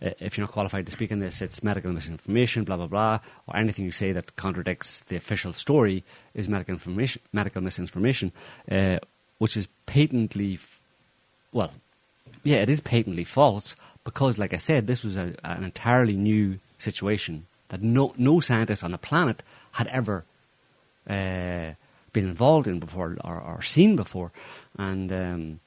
if 0.00 0.38
you're 0.38 0.46
not 0.46 0.54
qualified 0.54 0.86
to 0.86 0.92
speak 0.92 1.10
in 1.10 1.20
this, 1.20 1.42
it's 1.42 1.62
medical 1.62 1.92
misinformation, 1.92 2.64
blah 2.64 2.78
blah 2.78 2.86
blah, 2.86 3.18
or 3.46 3.58
anything 3.58 3.84
you 3.84 3.90
say 3.90 4.12
that 4.12 4.36
contradicts 4.36 5.02
the 5.02 5.16
official 5.16 5.52
story 5.52 6.02
is 6.32 6.48
medical 6.48 6.72
information, 6.72 7.20
medical 7.30 7.60
misinformation, 7.60 8.32
uh, 8.70 8.96
which 9.36 9.54
is 9.54 9.68
patently, 9.84 10.60
well, 11.52 11.72
yeah, 12.42 12.56
it 12.56 12.70
is 12.70 12.80
patently 12.80 13.24
false 13.24 13.76
because, 14.02 14.38
like 14.38 14.54
I 14.54 14.58
said, 14.58 14.86
this 14.86 15.04
was 15.04 15.16
a, 15.16 15.34
an 15.44 15.62
entirely 15.62 16.16
new 16.16 16.58
situation 16.78 17.44
that 17.68 17.82
no 17.82 18.14
no 18.16 18.40
scientist 18.40 18.82
on 18.82 18.92
the 18.92 18.98
planet 18.98 19.42
had 19.72 19.88
ever 19.88 20.24
uh, 21.08 21.72
been 22.12 22.28
involved 22.28 22.66
in 22.66 22.78
before 22.78 23.16
or, 23.24 23.40
or 23.40 23.62
seen 23.62 23.96
before, 23.96 24.32
and 24.78 25.12
um, 25.12 25.60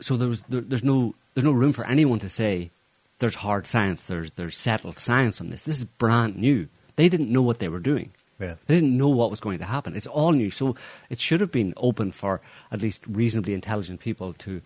so 0.00 0.16
there 0.16 0.28
was 0.28 0.42
there, 0.48 0.60
there's 0.60 0.84
no 0.84 1.14
there's 1.34 1.44
no 1.44 1.52
room 1.52 1.72
for 1.72 1.86
anyone 1.86 2.18
to 2.18 2.28
say 2.28 2.70
there's 3.18 3.36
hard 3.36 3.66
science, 3.66 4.02
there's 4.02 4.30
there's 4.32 4.56
settled 4.56 4.98
science 4.98 5.40
on 5.40 5.50
this. 5.50 5.62
This 5.62 5.78
is 5.78 5.84
brand 5.84 6.36
new. 6.36 6.68
They 6.96 7.08
didn't 7.08 7.32
know 7.32 7.42
what 7.42 7.58
they 7.58 7.68
were 7.68 7.78
doing. 7.80 8.10
Yeah. 8.40 8.54
They 8.66 8.76
didn't 8.76 8.96
know 8.96 9.08
what 9.08 9.30
was 9.30 9.40
going 9.40 9.58
to 9.58 9.64
happen. 9.64 9.96
It's 9.96 10.06
all 10.06 10.32
new, 10.32 10.50
so 10.50 10.76
it 11.10 11.18
should 11.18 11.40
have 11.40 11.50
been 11.50 11.74
open 11.76 12.12
for 12.12 12.40
at 12.70 12.82
least 12.82 13.02
reasonably 13.06 13.52
intelligent 13.52 14.00
people 14.00 14.32
to, 14.34 14.62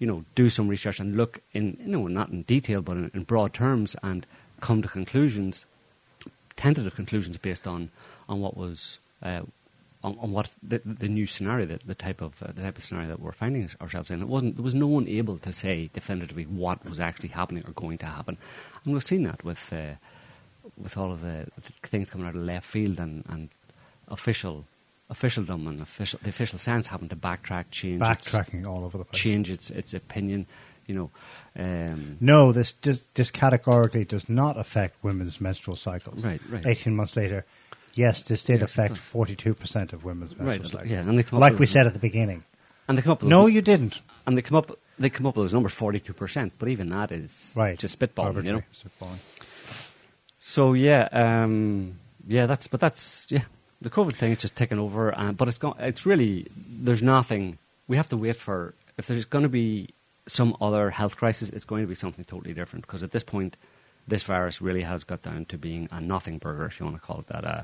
you 0.00 0.06
know, 0.06 0.24
do 0.34 0.50
some 0.50 0.66
research 0.66 0.98
and 0.98 1.16
look 1.16 1.40
in, 1.52 1.76
you 1.80 1.88
know, 1.88 2.06
not 2.08 2.30
in 2.30 2.42
detail 2.42 2.82
but 2.82 2.96
in, 2.96 3.10
in 3.14 3.22
broad 3.22 3.54
terms 3.54 3.94
and 4.02 4.26
come 4.60 4.82
to 4.82 4.88
conclusions, 4.88 5.64
tentative 6.56 6.96
conclusions 6.96 7.36
based 7.36 7.66
on 7.66 7.90
on 8.28 8.40
what 8.40 8.56
was. 8.56 8.98
Uh, 9.24 9.42
on, 10.02 10.18
on 10.20 10.32
what 10.32 10.50
the, 10.62 10.82
the 10.84 11.08
new 11.08 11.26
scenario, 11.26 11.64
the, 11.64 11.78
the 11.86 11.94
type 11.94 12.20
of 12.20 12.42
uh, 12.42 12.52
the 12.52 12.60
type 12.60 12.76
of 12.76 12.84
scenario 12.84 13.08
that 13.08 13.20
we're 13.20 13.32
finding 13.32 13.70
ourselves 13.80 14.10
in, 14.10 14.20
it 14.20 14.28
wasn't. 14.28 14.56
There 14.56 14.62
was 14.62 14.74
no 14.74 14.86
one 14.86 15.08
able 15.08 15.38
to 15.38 15.52
say 15.52 15.88
definitively 15.94 16.44
what 16.44 16.84
was 16.84 17.00
actually 17.00 17.30
happening 17.30 17.64
or 17.66 17.72
going 17.72 17.96
to 17.98 18.06
happen, 18.06 18.36
and 18.84 18.92
we've 18.92 19.02
seen 19.06 19.22
that 19.22 19.42
with 19.44 19.72
uh, 19.72 19.94
with 20.76 20.98
all 20.98 21.10
of 21.10 21.22
the, 21.22 21.46
the 21.56 21.88
things 21.88 22.10
coming 22.10 22.26
out 22.26 22.34
of 22.36 22.42
left 22.42 22.66
field 22.66 22.98
and, 23.00 23.24
and 23.30 23.48
official 24.08 24.66
officialdom 25.10 25.66
and 25.66 25.80
official 25.80 26.18
the 26.22 26.28
official 26.28 26.58
sense 26.58 26.88
having 26.88 27.08
to 27.08 27.16
backtrack, 27.16 27.66
change, 27.70 28.02
its- 28.02 28.28
Backtracking 28.30 28.66
all 28.66 28.84
over 28.84 28.98
the 28.98 29.04
place. 29.04 29.22
change 29.22 29.50
its 29.50 29.70
its 29.70 29.94
opinion. 29.94 30.46
You 30.86 30.94
know, 30.94 31.10
um, 31.58 32.18
No, 32.20 32.52
this 32.52 32.72
this, 32.72 33.08
this 33.14 33.30
categorically 33.30 34.04
does 34.04 34.28
not 34.28 34.58
affect 34.58 35.02
women's 35.02 35.40
menstrual 35.40 35.76
cycles. 35.76 36.22
Right, 36.22 36.42
right. 36.50 36.66
18 36.66 36.94
months 36.94 37.16
later, 37.16 37.46
yes, 37.94 38.22
this 38.24 38.44
did 38.44 38.60
Yes, 38.60 38.70
affect 38.70 38.94
42% 38.94 39.92
of 39.92 40.04
women's 40.04 40.36
menstrual 40.36 40.80
Right, 40.80 40.86
yeah, 40.90 41.00
and 41.00 41.18
they 41.18 41.22
come 41.22 41.36
up 41.38 41.40
like 41.40 41.58
we 41.58 41.66
said 41.66 41.86
at 41.86 41.92
the 41.92 41.98
beginning. 41.98 42.44
and 42.88 42.98
they 42.98 43.02
come 43.02 43.12
up 43.12 43.22
with 43.22 43.30
No, 43.30 43.46
you 43.46 43.62
didn't. 43.62 44.00
and 44.26 44.36
they 44.36 44.42
come 44.42 44.56
up 44.56 44.78
they 44.98 45.10
come 45.10 45.26
up 45.26 45.34
with 45.36 45.44
those 45.46 45.52
numbers 45.52 45.72
forty 45.72 45.98
two 46.00 46.12
percent, 46.12 46.52
but 46.58 46.68
even 46.68 46.88
that 46.90 47.10
is 47.10 47.52
Right. 47.56 47.76
just 47.78 47.98
spitballing. 47.98 48.44
You 48.44 48.52
know, 48.52 48.62
spitballing. 48.72 49.18
So 50.38 50.72
yeah, 50.74 51.08
um, 51.12 51.98
yeah, 52.26 52.46
that's 52.46 52.66
but 52.68 52.80
that's 52.80 53.26
yeah, 53.30 53.44
the 53.80 53.90
COVID 53.90 54.12
thing 54.12 54.32
is 54.32 54.38
just 54.38 54.56
taken 54.56 54.78
over. 54.78 55.16
Uh, 55.18 55.32
but 55.32 55.48
it's 55.48 55.58
go- 55.58 55.76
it's 55.78 56.06
really 56.06 56.46
there's 56.56 57.02
nothing. 57.02 57.58
We 57.88 57.96
have 57.96 58.08
to 58.10 58.16
wait 58.16 58.36
for 58.36 58.74
if 58.96 59.06
there's 59.06 59.24
going 59.24 59.42
to 59.42 59.48
be 59.48 59.88
some 60.26 60.56
other 60.60 60.90
health 60.90 61.16
crisis. 61.16 61.48
It's 61.48 61.64
going 61.64 61.82
to 61.82 61.88
be 61.88 61.94
something 61.94 62.24
totally 62.24 62.54
different 62.54 62.86
because 62.86 63.02
at 63.02 63.10
this 63.10 63.24
point, 63.24 63.56
this 64.06 64.22
virus 64.22 64.60
really 64.60 64.82
has 64.82 65.04
got 65.04 65.22
down 65.22 65.46
to 65.46 65.58
being 65.58 65.88
a 65.90 66.00
nothing 66.00 66.38
burger, 66.38 66.66
if 66.66 66.78
you 66.78 66.86
want 66.86 66.96
to 66.96 67.02
call 67.02 67.20
it 67.20 67.26
that. 67.28 67.44
Uh, 67.44 67.62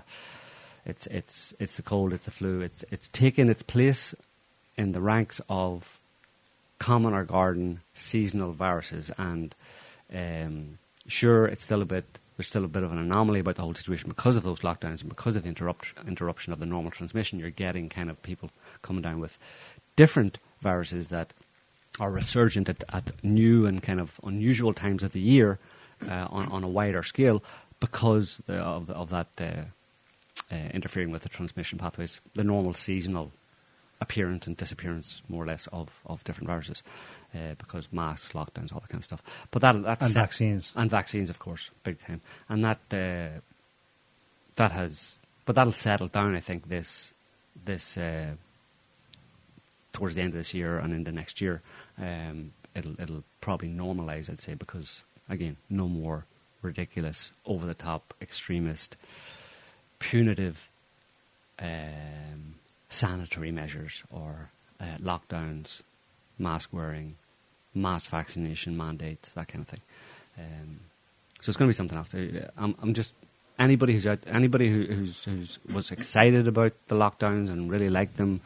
it's 0.86 1.06
it's 1.08 1.54
it's 1.58 1.76
the 1.76 1.82
cold, 1.82 2.12
it's 2.12 2.24
the 2.24 2.30
flu. 2.30 2.60
It's 2.60 2.84
it's 2.90 3.08
taken 3.08 3.48
its 3.48 3.62
place 3.62 4.14
in 4.76 4.92
the 4.92 5.00
ranks 5.00 5.40
of 5.48 5.98
common 6.78 7.12
or 7.12 7.24
garden 7.24 7.80
seasonal 7.92 8.52
viruses, 8.52 9.10
and 9.18 9.54
um, 10.14 10.78
sure, 11.06 11.46
it's 11.46 11.64
still 11.64 11.82
a 11.82 11.86
bit. 11.86 12.18
There's 12.36 12.48
still 12.48 12.64
a 12.64 12.68
bit 12.68 12.82
of 12.82 12.90
an 12.90 12.96
anomaly 12.96 13.40
about 13.40 13.56
the 13.56 13.62
whole 13.62 13.74
situation 13.74 14.08
because 14.08 14.34
of 14.34 14.44
those 14.44 14.60
lockdowns 14.60 15.02
and 15.02 15.10
because 15.10 15.36
of 15.36 15.42
the 15.42 15.50
interrupt, 15.50 15.92
interruption 16.08 16.54
of 16.54 16.58
the 16.58 16.64
normal 16.64 16.90
transmission. 16.90 17.38
You're 17.38 17.50
getting 17.50 17.90
kind 17.90 18.08
of 18.08 18.22
people 18.22 18.50
coming 18.80 19.02
down 19.02 19.20
with 19.20 19.38
different 19.94 20.38
viruses 20.62 21.08
that 21.08 21.34
are 21.98 22.10
resurgent 22.10 22.70
at, 22.70 22.82
at 22.94 23.22
new 23.22 23.66
and 23.66 23.82
kind 23.82 24.00
of 24.00 24.18
unusual 24.24 24.72
times 24.72 25.02
of 25.02 25.12
the 25.12 25.20
year 25.20 25.58
uh, 26.08 26.26
on, 26.30 26.50
on 26.50 26.64
a 26.64 26.68
wider 26.68 27.02
scale 27.02 27.42
because 27.80 28.42
the, 28.46 28.56
of, 28.56 28.90
of 28.90 29.10
that 29.10 29.28
uh, 29.40 29.44
uh, 30.52 30.56
interfering 30.74 31.10
with 31.10 31.22
the 31.22 31.28
transmission 31.28 31.78
pathways, 31.78 32.20
the 32.34 32.44
normal 32.44 32.74
seasonal 32.74 33.32
appearance 34.00 34.46
and 34.46 34.56
disappearance, 34.56 35.22
more 35.28 35.44
or 35.44 35.46
less, 35.46 35.66
of, 35.72 35.90
of 36.06 36.24
different 36.24 36.48
viruses, 36.48 36.82
uh, 37.34 37.54
because 37.58 37.88
masks, 37.92 38.32
lockdowns, 38.32 38.72
all 38.72 38.80
that 38.80 38.88
kind 38.88 39.00
of 39.00 39.04
stuff. 39.04 39.22
But 39.50 39.62
that 39.62 39.82
that's 39.82 40.06
And 40.06 40.14
vaccines. 40.14 40.72
and 40.74 40.90
vaccines, 40.90 41.30
of 41.30 41.38
course, 41.38 41.70
big 41.84 42.00
time, 42.00 42.20
and 42.48 42.64
that 42.64 42.78
uh, 42.92 43.40
that 44.56 44.72
has, 44.72 45.18
but 45.44 45.54
that'll 45.54 45.72
settle 45.72 46.08
down. 46.08 46.34
I 46.34 46.40
think 46.40 46.68
this 46.68 47.12
this 47.64 47.96
uh, 47.98 48.32
towards 49.92 50.14
the 50.14 50.22
end 50.22 50.30
of 50.32 50.38
this 50.38 50.54
year 50.54 50.78
and 50.78 50.92
into 50.92 51.12
next 51.12 51.40
year, 51.40 51.60
um, 51.98 52.52
it'll 52.74 52.98
it'll 53.00 53.24
probably 53.40 53.68
normalise. 53.68 54.30
I'd 54.30 54.38
say 54.38 54.54
because 54.54 55.04
again, 55.30 55.56
no 55.70 55.88
more 55.88 56.26
ridiculous, 56.60 57.32
over 57.46 57.64
the 57.64 57.74
top, 57.74 58.12
extremist, 58.20 58.96
punitive 59.98 60.68
um, 61.58 62.56
sanitary 62.88 63.50
measures 63.50 64.02
or 64.10 64.50
uh, 64.80 64.98
lockdowns, 65.00 65.80
mask 66.38 66.70
wearing, 66.72 67.16
mass 67.74 68.06
vaccination 68.06 68.76
mandates, 68.76 69.32
that 69.32 69.48
kind 69.48 69.62
of 69.62 69.68
thing. 69.68 69.80
Um, 70.38 70.80
so 71.40 71.50
it's 71.50 71.56
going 71.56 71.68
to 71.68 71.72
be 71.72 71.76
something 71.76 71.96
else. 71.96 72.14
Uh, 72.14 72.50
I'm, 72.58 72.74
I'm 72.82 72.92
just 72.92 73.14
anybody 73.58 73.94
who's 73.94 74.06
out, 74.06 74.20
anybody 74.26 74.68
who, 74.68 74.82
who's, 74.92 75.24
who's 75.24 75.58
was 75.72 75.90
excited 75.90 76.48
about 76.48 76.72
the 76.88 76.94
lockdowns 76.94 77.50
and 77.50 77.70
really 77.70 77.90
liked 77.90 78.16
them 78.16 78.40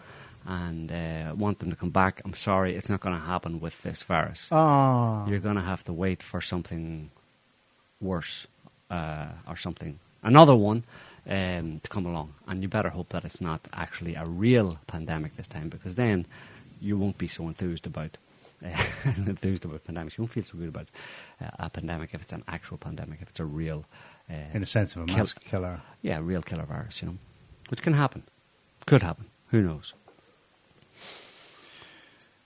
and 0.46 0.90
uh, 0.92 1.34
want 1.34 1.58
them 1.60 1.70
to 1.70 1.76
come 1.76 1.90
back. 1.90 2.20
I'm 2.24 2.34
sorry, 2.34 2.74
it's 2.76 2.88
not 2.90 3.00
going 3.00 3.14
to 3.14 3.20
happen 3.24 3.60
with 3.60 3.82
this 3.82 4.02
virus. 4.02 4.48
Ah, 4.52 5.26
You're 5.26 5.38
going 5.40 5.56
to 5.56 5.62
have 5.62 5.84
to 5.84 5.92
wait 5.92 6.22
for 6.22 6.40
something 6.40 7.10
worse 8.00 8.46
uh, 8.90 9.26
or 9.48 9.56
something, 9.56 9.98
another 10.22 10.54
one 10.54 10.84
um, 11.28 11.78
to 11.82 11.88
come 11.88 12.06
along. 12.06 12.34
And 12.46 12.62
you 12.62 12.68
better 12.68 12.90
hope 12.90 13.08
that 13.10 13.24
it's 13.24 13.40
not 13.40 13.60
actually 13.72 14.14
a 14.14 14.24
real 14.24 14.78
pandemic 14.86 15.36
this 15.36 15.46
time, 15.46 15.68
because 15.68 15.94
then 15.94 16.26
you 16.80 16.96
won't 16.98 17.16
be 17.18 17.28
so 17.28 17.46
enthused 17.48 17.86
about 17.86 18.18
uh, 18.64 18.68
enthused 19.16 19.64
about 19.64 19.84
pandemics. 19.86 20.16
You 20.18 20.22
won't 20.22 20.32
feel 20.32 20.44
so 20.44 20.58
good 20.58 20.68
about 20.68 20.88
uh, 21.40 21.50
a 21.58 21.70
pandemic 21.70 22.10
if 22.14 22.22
it's 22.22 22.32
an 22.32 22.44
actual 22.48 22.76
pandemic, 22.76 23.20
if 23.22 23.28
it's 23.30 23.40
a 23.40 23.44
real, 23.44 23.84
uh, 24.30 24.34
in 24.52 24.60
the 24.60 24.66
sense 24.66 24.94
of 24.96 25.02
a 25.02 25.06
kill- 25.06 25.16
mask 25.18 25.42
killer. 25.44 25.80
yeah, 26.02 26.18
real 26.22 26.42
killer 26.42 26.64
virus. 26.64 27.00
You 27.02 27.08
know, 27.08 27.18
which 27.70 27.82
can 27.82 27.94
happen, 27.94 28.22
could 28.86 29.02
happen. 29.02 29.26
Who 29.48 29.62
knows? 29.62 29.94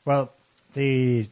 Well, 0.09 0.33
the 0.73 1.29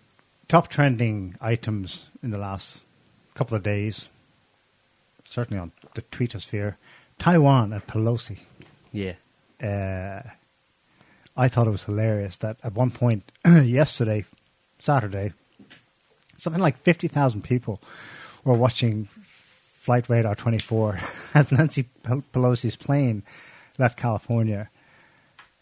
top 0.48 0.68
trending 0.68 1.36
items 1.40 2.08
in 2.22 2.30
the 2.30 2.36
last 2.36 2.84
couple 3.32 3.56
of 3.56 3.62
days, 3.62 4.10
certainly 5.24 5.58
on 5.58 5.72
the 5.94 6.02
tweetosphere, 6.02 6.74
Taiwan 7.18 7.72
and 7.72 7.86
Pelosi. 7.86 8.40
Yeah, 8.92 9.14
Uh, 9.62 10.28
I 11.38 11.48
thought 11.48 11.66
it 11.66 11.70
was 11.70 11.84
hilarious 11.84 12.36
that 12.36 12.58
at 12.62 12.74
one 12.74 12.90
point 12.90 13.32
yesterday, 13.46 14.26
Saturday, 14.78 15.32
something 16.36 16.60
like 16.60 16.76
50,000 16.76 17.42
people 17.42 17.80
were 18.44 18.52
watching 18.52 19.08
Flight 19.80 20.10
Radar 20.10 20.34
24 20.34 21.00
as 21.34 21.50
Nancy 21.50 21.86
Pelosi's 22.04 22.76
plane 22.76 23.22
left 23.78 23.96
California. 23.96 24.68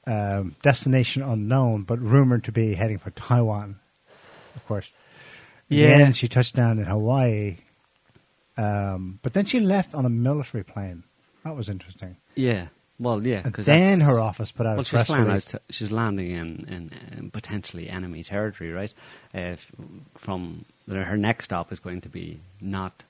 Um, 0.06 0.54
destination 0.62 1.22
unknown, 1.22 1.82
but 1.84 1.98
rumored 1.98 2.44
to 2.44 2.52
be 2.52 2.74
heading 2.74 2.98
for 2.98 3.10
Taiwan. 3.10 3.76
Of 4.54 4.66
course. 4.66 4.92
Yeah. 5.68 5.96
Then 5.98 6.12
she 6.12 6.28
touched 6.28 6.54
down 6.54 6.78
in 6.78 6.84
Hawaii. 6.84 7.56
Um, 8.56 9.18
but 9.22 9.32
then 9.32 9.44
she 9.46 9.60
left 9.60 9.94
on 9.94 10.04
a 10.04 10.10
military 10.10 10.62
plane. 10.62 11.04
That 11.44 11.56
was 11.56 11.68
interesting. 11.68 12.16
yeah. 12.34 12.68
Well, 12.96 13.26
yeah. 13.26 13.40
And 13.44 13.52
'cause 13.52 13.66
then 13.66 14.00
her 14.02 14.20
office 14.20 14.52
put 14.52 14.66
out 14.66 14.76
Well, 14.76 14.82
a 14.82 14.84
press 14.84 15.10
release. 15.10 15.52
out. 15.52 15.62
She's 15.68 15.90
landing 15.90 16.30
in, 16.30 16.64
in, 16.68 16.90
in 17.18 17.30
potentially 17.32 17.88
enemy 17.90 18.22
territory, 18.22 18.70
right? 18.70 18.94
Uh, 19.34 19.56
from 20.16 20.64
her 20.88 21.16
next 21.16 21.46
stop 21.46 21.72
is 21.72 21.80
going 21.80 22.02
to 22.02 22.08
be 22.08 22.38
not. 22.60 23.02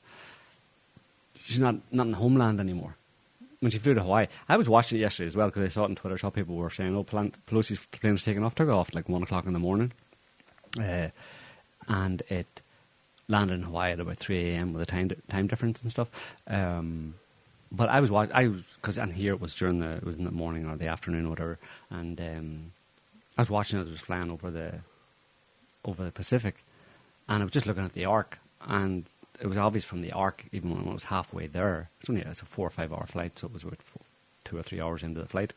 She's 1.42 1.58
not 1.58 1.74
not 1.92 2.06
in 2.06 2.12
the 2.12 2.16
homeland 2.18 2.60
anymore. 2.60 2.96
When 3.64 3.70
she 3.70 3.78
flew 3.78 3.94
to 3.94 4.02
Hawaii, 4.02 4.26
I 4.46 4.58
was 4.58 4.68
watching 4.68 4.98
it 4.98 5.00
yesterday 5.00 5.28
as 5.28 5.36
well 5.36 5.48
because 5.48 5.64
I 5.64 5.68
saw 5.68 5.84
it 5.84 5.88
on 5.88 5.94
Twitter. 5.94 6.18
Saw 6.18 6.28
people 6.28 6.54
were 6.54 6.68
saying, 6.68 6.94
"Oh, 6.94 7.02
Pelosi's 7.02 7.78
plane's 7.92 8.22
taking 8.22 8.44
off." 8.44 8.54
Took 8.54 8.68
off 8.68 8.90
at 8.90 8.94
like 8.94 9.08
one 9.08 9.22
o'clock 9.22 9.46
in 9.46 9.54
the 9.54 9.58
morning, 9.58 9.92
uh, 10.78 11.08
and 11.88 12.22
it 12.28 12.60
landed 13.26 13.54
in 13.54 13.62
Hawaii 13.62 13.92
at 13.92 14.00
about 14.00 14.18
three 14.18 14.50
a.m. 14.50 14.74
with 14.74 14.82
a 14.82 14.84
time 14.84 15.10
time 15.30 15.46
difference 15.46 15.80
and 15.80 15.90
stuff. 15.90 16.10
Um, 16.46 17.14
but 17.72 17.88
I 17.88 18.00
was 18.00 18.10
watching. 18.10 18.34
I 18.34 18.48
because 18.48 18.98
and 18.98 19.14
here 19.14 19.32
it 19.32 19.40
was 19.40 19.54
during 19.54 19.78
the 19.78 19.92
it 19.92 20.04
was 20.04 20.18
in 20.18 20.24
the 20.24 20.30
morning 20.30 20.66
or 20.68 20.76
the 20.76 20.88
afternoon 20.88 21.24
or 21.24 21.30
whatever, 21.30 21.58
and 21.88 22.20
um, 22.20 22.72
I 23.38 23.40
was 23.40 23.48
watching 23.48 23.78
it. 23.78 23.88
It 23.88 23.92
was 23.92 24.00
flying 24.00 24.30
over 24.30 24.50
the 24.50 24.80
over 25.86 26.04
the 26.04 26.12
Pacific, 26.12 26.56
and 27.30 27.40
I 27.40 27.44
was 27.44 27.52
just 27.52 27.64
looking 27.64 27.86
at 27.86 27.94
the 27.94 28.04
arc, 28.04 28.40
and 28.60 29.06
it 29.40 29.46
was 29.46 29.56
obvious 29.56 29.84
from 29.84 30.00
the 30.02 30.12
arc, 30.12 30.44
even 30.52 30.70
when 30.70 30.86
it 30.86 30.92
was 30.94 31.04
halfway 31.04 31.46
there. 31.46 31.90
It's 32.00 32.08
only 32.10 32.22
it's 32.22 32.40
a 32.42 32.44
four 32.46 32.66
or 32.66 32.70
five 32.70 32.92
hour 32.92 33.06
flight, 33.06 33.38
so 33.38 33.46
it 33.46 33.52
was 33.52 33.62
about 33.64 33.82
four, 33.82 34.02
two 34.44 34.56
or 34.56 34.62
three 34.62 34.80
hours 34.80 35.02
into 35.02 35.20
the 35.20 35.26
flight. 35.28 35.52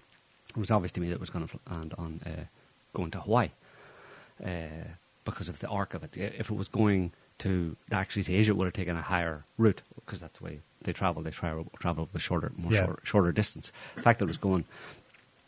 It 0.50 0.58
was 0.58 0.72
obvious 0.72 0.92
to 0.94 1.02
me 1.02 1.08
that 1.10 1.16
it 1.16 1.20
was 1.20 1.30
going 1.30 1.48
to 1.48 1.60
land 1.70 1.94
on 1.98 2.22
uh, 2.26 2.46
going 2.94 3.12
to 3.12 3.20
Hawaii 3.22 3.50
uh, 4.44 4.50
because 5.26 5.50
of 5.50 5.60
the 5.60 5.68
arc 5.68 5.94
of 5.94 6.04
it. 6.04 6.16
If 6.16 6.50
it 6.50 6.56
was 6.56 6.68
going 6.68 7.12
to 7.40 7.76
actually 7.92 8.24
to 8.24 8.34
Asia, 8.34 8.52
it 8.52 8.58
would 8.58 8.66
have 8.66 8.74
taken 8.74 8.96
a 8.96 9.02
higher 9.02 9.44
route 9.58 9.82
because 9.96 10.20
that's 10.20 10.40
the 10.40 10.46
way 10.46 10.60
they 10.82 10.94
travel. 10.94 11.22
They 11.22 11.32
travel 11.32 11.68
travel 11.80 12.10
the 12.12 12.20
shorter, 12.20 12.52
more 12.58 12.72
Yeah. 12.72 12.86
shorter, 12.86 13.02
shorter 13.04 13.32
distance. 13.32 13.72
The 13.96 14.02
fact 14.02 14.20
that 14.20 14.26
it 14.26 14.30
was 14.30 14.38
going 14.38 14.66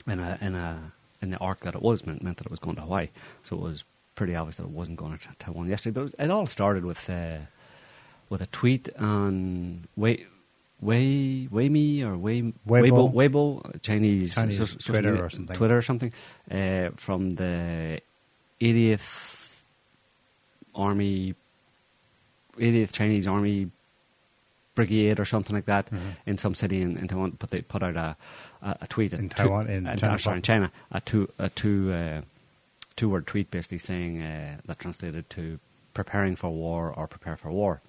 in 0.07 0.19
a 0.19 0.38
in 0.41 0.55
a 0.55 0.91
in 1.21 1.31
the 1.31 1.38
arc 1.39 1.62
that 1.62 1.75
it 1.75 1.81
was 1.81 2.05
meant, 2.05 2.24
meant 2.24 2.38
that 2.38 2.45
it 2.45 2.51
was 2.51 2.59
going 2.59 2.75
to 2.75 2.81
Hawaii. 2.83 3.09
So 3.43 3.55
it 3.55 3.62
was 3.62 3.83
pretty 4.15 4.36
obvious 4.36 4.57
that 4.57 4.63
it 4.63 4.69
wasn't 4.69 4.98
going 4.98 5.17
to 5.17 5.27
Taiwan 5.39 5.67
yesterday. 5.67 6.00
But 6.01 6.24
it 6.24 6.29
all 6.31 6.45
started 6.48 6.86
with 6.86 7.09
uh, 7.09 7.38
with 8.29 8.41
a 8.41 8.48
tweet 8.48 8.89
on 8.98 9.88
Wei 9.95 10.25
Wei 10.81 11.48
Weimi 11.51 12.03
or 12.03 12.17
Wei 12.17 12.41
Weibo. 12.67 13.12
Weibo, 13.12 13.13
Weibo 13.13 13.81
Chinese, 13.81 14.36
Chinese 14.36 14.57
so- 14.57 14.65
social 14.65 14.93
Twitter 14.93 15.12
media- 15.12 15.25
or 15.25 15.29
something. 15.29 15.55
Twitter 15.57 15.77
or 15.77 15.81
something 15.81 16.13
uh, 16.51 16.89
from 16.95 17.31
the 17.31 18.01
80th 18.62 19.63
Army, 20.75 21.36
80th 22.57 22.91
Chinese 22.93 23.27
Army 23.27 23.69
Brigade 24.75 25.19
or 25.19 25.25
something 25.25 25.53
like 25.55 25.65
that 25.65 25.89
Mhm. 25.91 26.00
in 26.25 26.38
some 26.38 26.55
city 26.55 26.81
in, 26.81 26.98
in 26.98 27.07
Taiwan. 27.07 27.31
But 27.39 27.50
they 27.51 27.62
put 27.62 27.83
out 27.83 27.98
a 27.98 28.15
a, 28.62 28.77
a 28.81 28.88
tweet 28.88 29.13
In 29.13 29.27
Taiwan, 29.29 29.65
two- 29.65 29.71
in 29.74 29.88
uh, 29.88 29.95
China. 29.95 30.19
sorry, 30.19 30.38
in 30.38 30.41
China, 30.43 30.71
a 30.91 31.01
two 31.01 31.29
a 31.38 31.50
two 31.50 31.91
uh, 31.91 32.21
two 32.95 33.09
word 33.09 33.27
tweet 33.27 33.51
basically 33.51 33.79
saying 33.79 34.21
uh, 34.21 34.57
that 34.65 34.79
translated 34.79 35.29
to 35.31 35.59
preparing 35.93 36.36
for 36.38 36.50
war 36.50 36.93
or 36.95 37.07
prepare 37.07 37.36
for 37.36 37.51
war. 37.51 37.81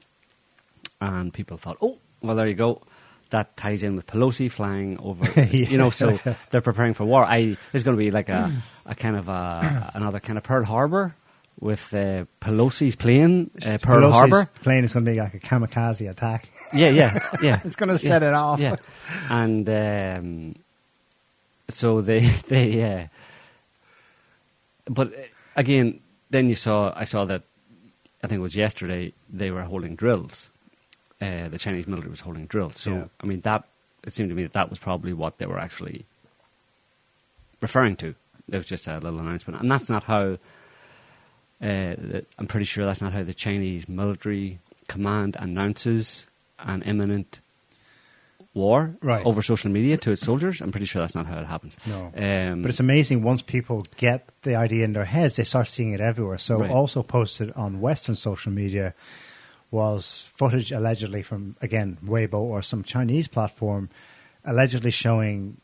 And 1.00 1.32
people 1.32 1.56
thought, 1.56 1.78
oh, 1.80 1.98
well, 2.22 2.36
there 2.36 2.46
you 2.46 2.54
go. 2.54 2.82
That 3.30 3.56
ties 3.56 3.82
in 3.82 3.96
with 3.96 4.06
Pelosi 4.06 4.50
flying 4.50 4.98
over, 4.98 5.40
you 5.44 5.78
know. 5.78 5.90
So 5.90 6.18
they're 6.50 6.60
preparing 6.60 6.94
for 6.94 7.04
war. 7.04 7.24
I 7.24 7.56
it's 7.72 7.84
going 7.84 7.96
to 7.96 8.02
be 8.02 8.10
like 8.10 8.28
a, 8.28 8.50
a 8.86 8.94
kind 8.94 9.16
of 9.16 9.28
a, 9.28 9.92
another 9.94 10.18
kind 10.20 10.36
of 10.36 10.42
Pearl 10.44 10.64
Harbor 10.64 11.14
with 11.60 11.94
uh, 11.94 12.24
Pelosi's 12.40 12.96
plane, 12.96 13.50
uh, 13.64 13.78
Pearl 13.80 14.00
Pelosi's 14.02 14.14
Harbor. 14.14 14.50
plane 14.62 14.82
is 14.82 14.92
going 14.94 15.04
to 15.04 15.12
be 15.12 15.20
like 15.20 15.34
a 15.34 15.38
kamikaze 15.38 16.10
attack. 16.10 16.50
Yeah, 16.72 16.88
yeah, 16.88 17.18
yeah. 17.40 17.60
It's 17.64 17.76
gonna 17.76 17.98
set 17.98 18.22
Yeah, 18.22 18.28
it 18.28 18.34
off. 18.34 18.58
Yeah, 18.60 18.76
and 19.28 19.68
um, 19.68 20.54
so 21.68 22.00
they 22.00 22.20
they. 22.48 22.82
Uh, 22.82 23.06
but 24.86 25.12
uh, 25.14 25.16
again, 25.54 26.00
then 26.30 26.48
you 26.48 26.54
saw 26.56 26.92
I 26.96 27.04
saw 27.04 27.24
that 27.26 27.42
I 28.24 28.26
think 28.26 28.38
it 28.40 28.42
was 28.42 28.56
yesterday 28.56 29.12
they 29.28 29.50
were 29.52 29.62
holding 29.62 29.94
drills. 29.94 30.50
Uh, 31.20 31.48
the 31.48 31.58
Chinese 31.58 31.86
military 31.86 32.10
was 32.10 32.20
holding 32.20 32.46
drills. 32.46 32.78
So 32.80 32.90
Yeah. 32.90 33.04
I 33.20 33.26
mean 33.26 33.40
that 33.42 33.64
it 34.04 34.12
seemed 34.14 34.30
to 34.30 34.34
me 34.34 34.42
that 34.44 34.54
that 34.54 34.70
was 34.70 34.78
probably 34.78 35.12
what 35.12 35.36
they 35.38 35.46
were 35.46 35.58
actually 35.58 36.06
referring 37.60 37.96
to. 37.96 38.14
It 38.50 38.56
was 38.56 38.66
just 38.66 38.86
a 38.86 38.98
little 38.98 39.18
announcement, 39.20 39.60
and 39.60 39.70
that's 39.70 39.88
not 39.88 40.04
how. 40.04 40.38
Uh, 41.62 41.94
I'm 42.38 42.46
pretty 42.48 42.64
sure 42.64 42.86
that's 42.86 43.02
not 43.02 43.12
how 43.12 43.22
the 43.22 43.34
Chinese 43.34 43.86
military 43.88 44.60
command 44.88 45.36
announces 45.38 46.26
an 46.58 46.80
imminent 46.82 47.40
war 48.54 48.96
Right. 49.02 49.24
over 49.26 49.42
social 49.42 49.70
media 49.70 49.96
to 49.98 50.10
its 50.10 50.22
soldiers. 50.22 50.60
I'm 50.62 50.72
pretty 50.72 50.86
sure 50.86 51.02
that's 51.02 51.14
not 51.14 51.26
how 51.26 51.38
it 51.38 51.46
happens. 51.46 51.76
No. 51.86 52.06
Um, 52.16 52.62
But 52.62 52.70
it's 52.70 52.80
amazing 52.80 53.22
once 53.22 53.42
people 53.42 53.84
get 53.98 54.26
the 54.42 54.56
idea 54.56 54.84
in 54.86 54.94
their 54.94 55.04
heads, 55.04 55.36
they 55.36 55.44
start 55.44 55.68
seeing 55.68 55.92
it 55.92 56.00
everywhere. 56.00 56.38
So, 56.38 56.56
Right. 56.56 56.70
also 56.70 57.02
posted 57.02 57.52
on 57.52 57.80
Western 57.80 58.16
social 58.16 58.50
media 58.50 58.94
was 59.70 60.30
footage 60.34 60.72
allegedly 60.72 61.22
from, 61.22 61.56
again, 61.60 61.98
Weibo 62.04 62.34
or 62.34 62.62
some 62.62 62.82
Chinese 62.82 63.28
platform, 63.28 63.88
allegedly 64.44 64.90
showing 64.90 65.58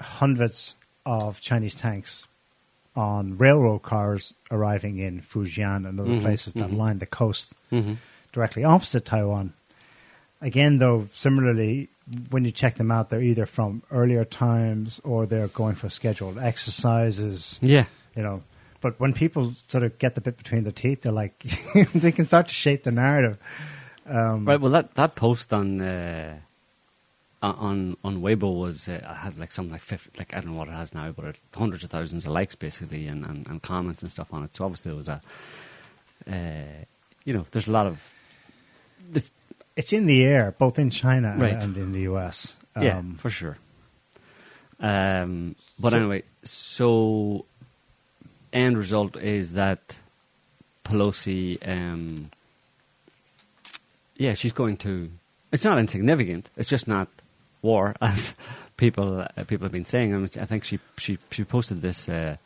hundreds 0.00 0.74
of 1.04 1.40
Chinese 1.40 1.74
tanks 1.74 2.26
on 2.94 3.36
railroad 3.36 3.80
cars 3.82 4.32
arriving 4.50 4.98
in 4.98 5.20
Fujian 5.20 5.86
and 5.86 6.00
other 6.00 6.10
Mhm, 6.10 6.22
places 6.22 6.54
that 6.54 6.70
mhm. 6.70 6.76
line 6.76 6.98
the 6.98 7.06
coast 7.06 7.52
mhm. 7.70 7.98
directly 8.32 8.64
opposite 8.64 9.04
Taiwan. 9.04 9.52
Again, 10.40 10.78
though, 10.78 11.08
similarly, 11.12 11.88
when 12.30 12.44
you 12.44 12.50
check 12.50 12.76
them 12.76 12.90
out, 12.90 13.10
they're 13.10 13.22
either 13.22 13.46
from 13.46 13.82
earlier 13.90 14.24
times 14.24 15.00
or 15.04 15.26
they're 15.26 15.48
going 15.48 15.74
for 15.74 15.88
scheduled 15.88 16.38
exercises. 16.38 17.58
Yeah. 17.62 17.84
You 18.14 18.22
know, 18.22 18.42
but 18.80 18.98
when 19.00 19.12
people 19.12 19.52
sort 19.68 19.84
of 19.84 19.98
get 19.98 20.14
the 20.14 20.20
bit 20.20 20.36
between 20.36 20.62
their 20.64 20.72
teeth, 20.72 21.02
they're 21.02 21.12
like 21.12 21.38
they 21.94 22.12
can 22.12 22.24
start 22.24 22.48
to 22.48 22.54
shape 22.54 22.82
the 22.84 22.90
narrative. 22.92 23.38
Um, 24.06 24.44
Right. 24.44 24.60
Well, 24.60 24.70
that 24.72 24.94
that 24.94 25.14
post 25.16 25.52
on 25.52 25.80
uh, 25.80 26.38
on 27.42 27.96
on 28.04 28.20
Weibo 28.22 28.54
was 28.58 28.88
uh, 28.88 29.00
had 29.20 29.36
like 29.38 29.52
something 29.52 29.72
like 29.72 29.82
50, 29.82 30.10
like 30.18 30.32
I 30.34 30.40
don't 30.40 30.52
know 30.52 30.58
what 30.58 30.68
it 30.68 30.72
has 30.74 30.94
now, 30.94 31.10
but 31.10 31.24
it, 31.26 31.40
hundreds 31.54 31.82
of 31.84 31.90
thousands 31.90 32.24
of 32.26 32.32
likes 32.32 32.54
basically 32.54 33.06
and, 33.08 33.24
and, 33.24 33.46
and 33.48 33.62
comments 33.62 34.02
and 34.02 34.10
stuff 34.10 34.28
on 34.32 34.42
it. 34.44 34.54
So 34.54 34.64
obviously 34.64 34.90
there 34.90 34.96
was 34.96 35.08
a, 35.08 35.20
uh, 36.30 36.84
you 37.24 37.32
know, 37.34 37.44
there's 37.50 37.66
a 37.68 37.72
lot 37.72 37.86
of, 37.86 38.00
It's 39.76 39.92
in 39.92 40.06
the 40.06 40.24
air, 40.24 40.54
both 40.58 40.78
in 40.78 40.90
China 40.90 41.32
and- 41.32 41.42
Right. 41.42 41.62
and 41.62 41.76
in 41.76 41.92
the 41.92 42.00
US. 42.12 42.56
yeah, 42.80 42.98
Um, 42.98 43.16
for 43.16 43.28
sure. 43.30 43.58
Um, 44.80 45.54
but 45.78 45.90
So- 45.90 45.98
anyway, 45.98 46.22
so 46.44 47.44
end 48.56 48.78
result 48.78 49.16
is 49.16 49.52
that 49.52 49.98
Pelosi, 50.84 51.58
um, 51.66 52.30
yeah, 54.16 54.34
she's 54.34 54.52
going 54.52 54.76
to. 54.78 55.10
It's 55.52 55.64
not 55.64 55.78
insignificant. 55.78 56.50
It's 56.56 56.68
just 56.68 56.88
not 56.88 57.08
war, 57.62 57.94
as 58.00 58.34
people 58.76 59.20
uh, 59.20 59.44
people 59.44 59.64
have 59.64 59.72
been 59.72 59.84
saying. 59.84 60.14
I, 60.14 60.18
mean, 60.18 60.30
I 60.40 60.46
think 60.46 60.64
she 60.64 60.78
she 60.96 61.18
she 61.30 61.44
posted 61.44 61.82
this. 61.82 62.08
Uh, 62.08 62.36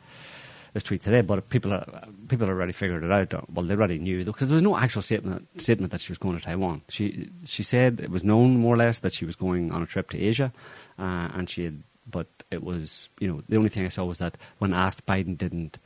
this 0.73 0.83
tweet 0.83 1.03
today, 1.03 1.19
but 1.19 1.49
people 1.49 1.73
are, 1.73 1.85
people 2.29 2.47
already 2.47 2.71
figured 2.71 3.03
it 3.03 3.11
out. 3.11 3.33
Well, 3.53 3.65
they 3.65 3.73
already 3.73 3.99
knew 3.99 4.23
because 4.23 4.47
there 4.47 4.55
was 4.55 4.63
no 4.63 4.77
actual 4.77 5.01
statement 5.01 5.47
statement 5.61 5.91
that 5.91 5.99
she 5.99 6.11
was 6.11 6.17
going 6.17 6.37
to 6.37 6.43
Taiwan. 6.43 6.81
She 6.87 7.29
she 7.43 7.63
said 7.63 7.99
it 7.99 8.09
was 8.09 8.23
known 8.23 8.57
more 8.57 8.75
or 8.75 8.77
less 8.77 8.99
that 8.99 9.13
she 9.13 9.25
was 9.25 9.35
going 9.35 9.71
on 9.71 9.83
a 9.83 9.85
trip 9.85 10.09
to 10.11 10.17
Asia, 10.19 10.53
uh, 10.97 11.29
and 11.33 11.49
she 11.49 11.65
had. 11.65 11.83
But 12.09 12.27
it 12.49 12.63
was 12.63 13.09
you 13.19 13.27
know 13.27 13.43
the 13.47 13.57
only 13.57 13.69
thing 13.69 13.85
I 13.85 13.89
saw 13.89 14.05
was 14.05 14.17
that 14.17 14.37
when 14.59 14.73
asked, 14.73 15.05
Biden 15.05 15.37
didn't 15.37 15.77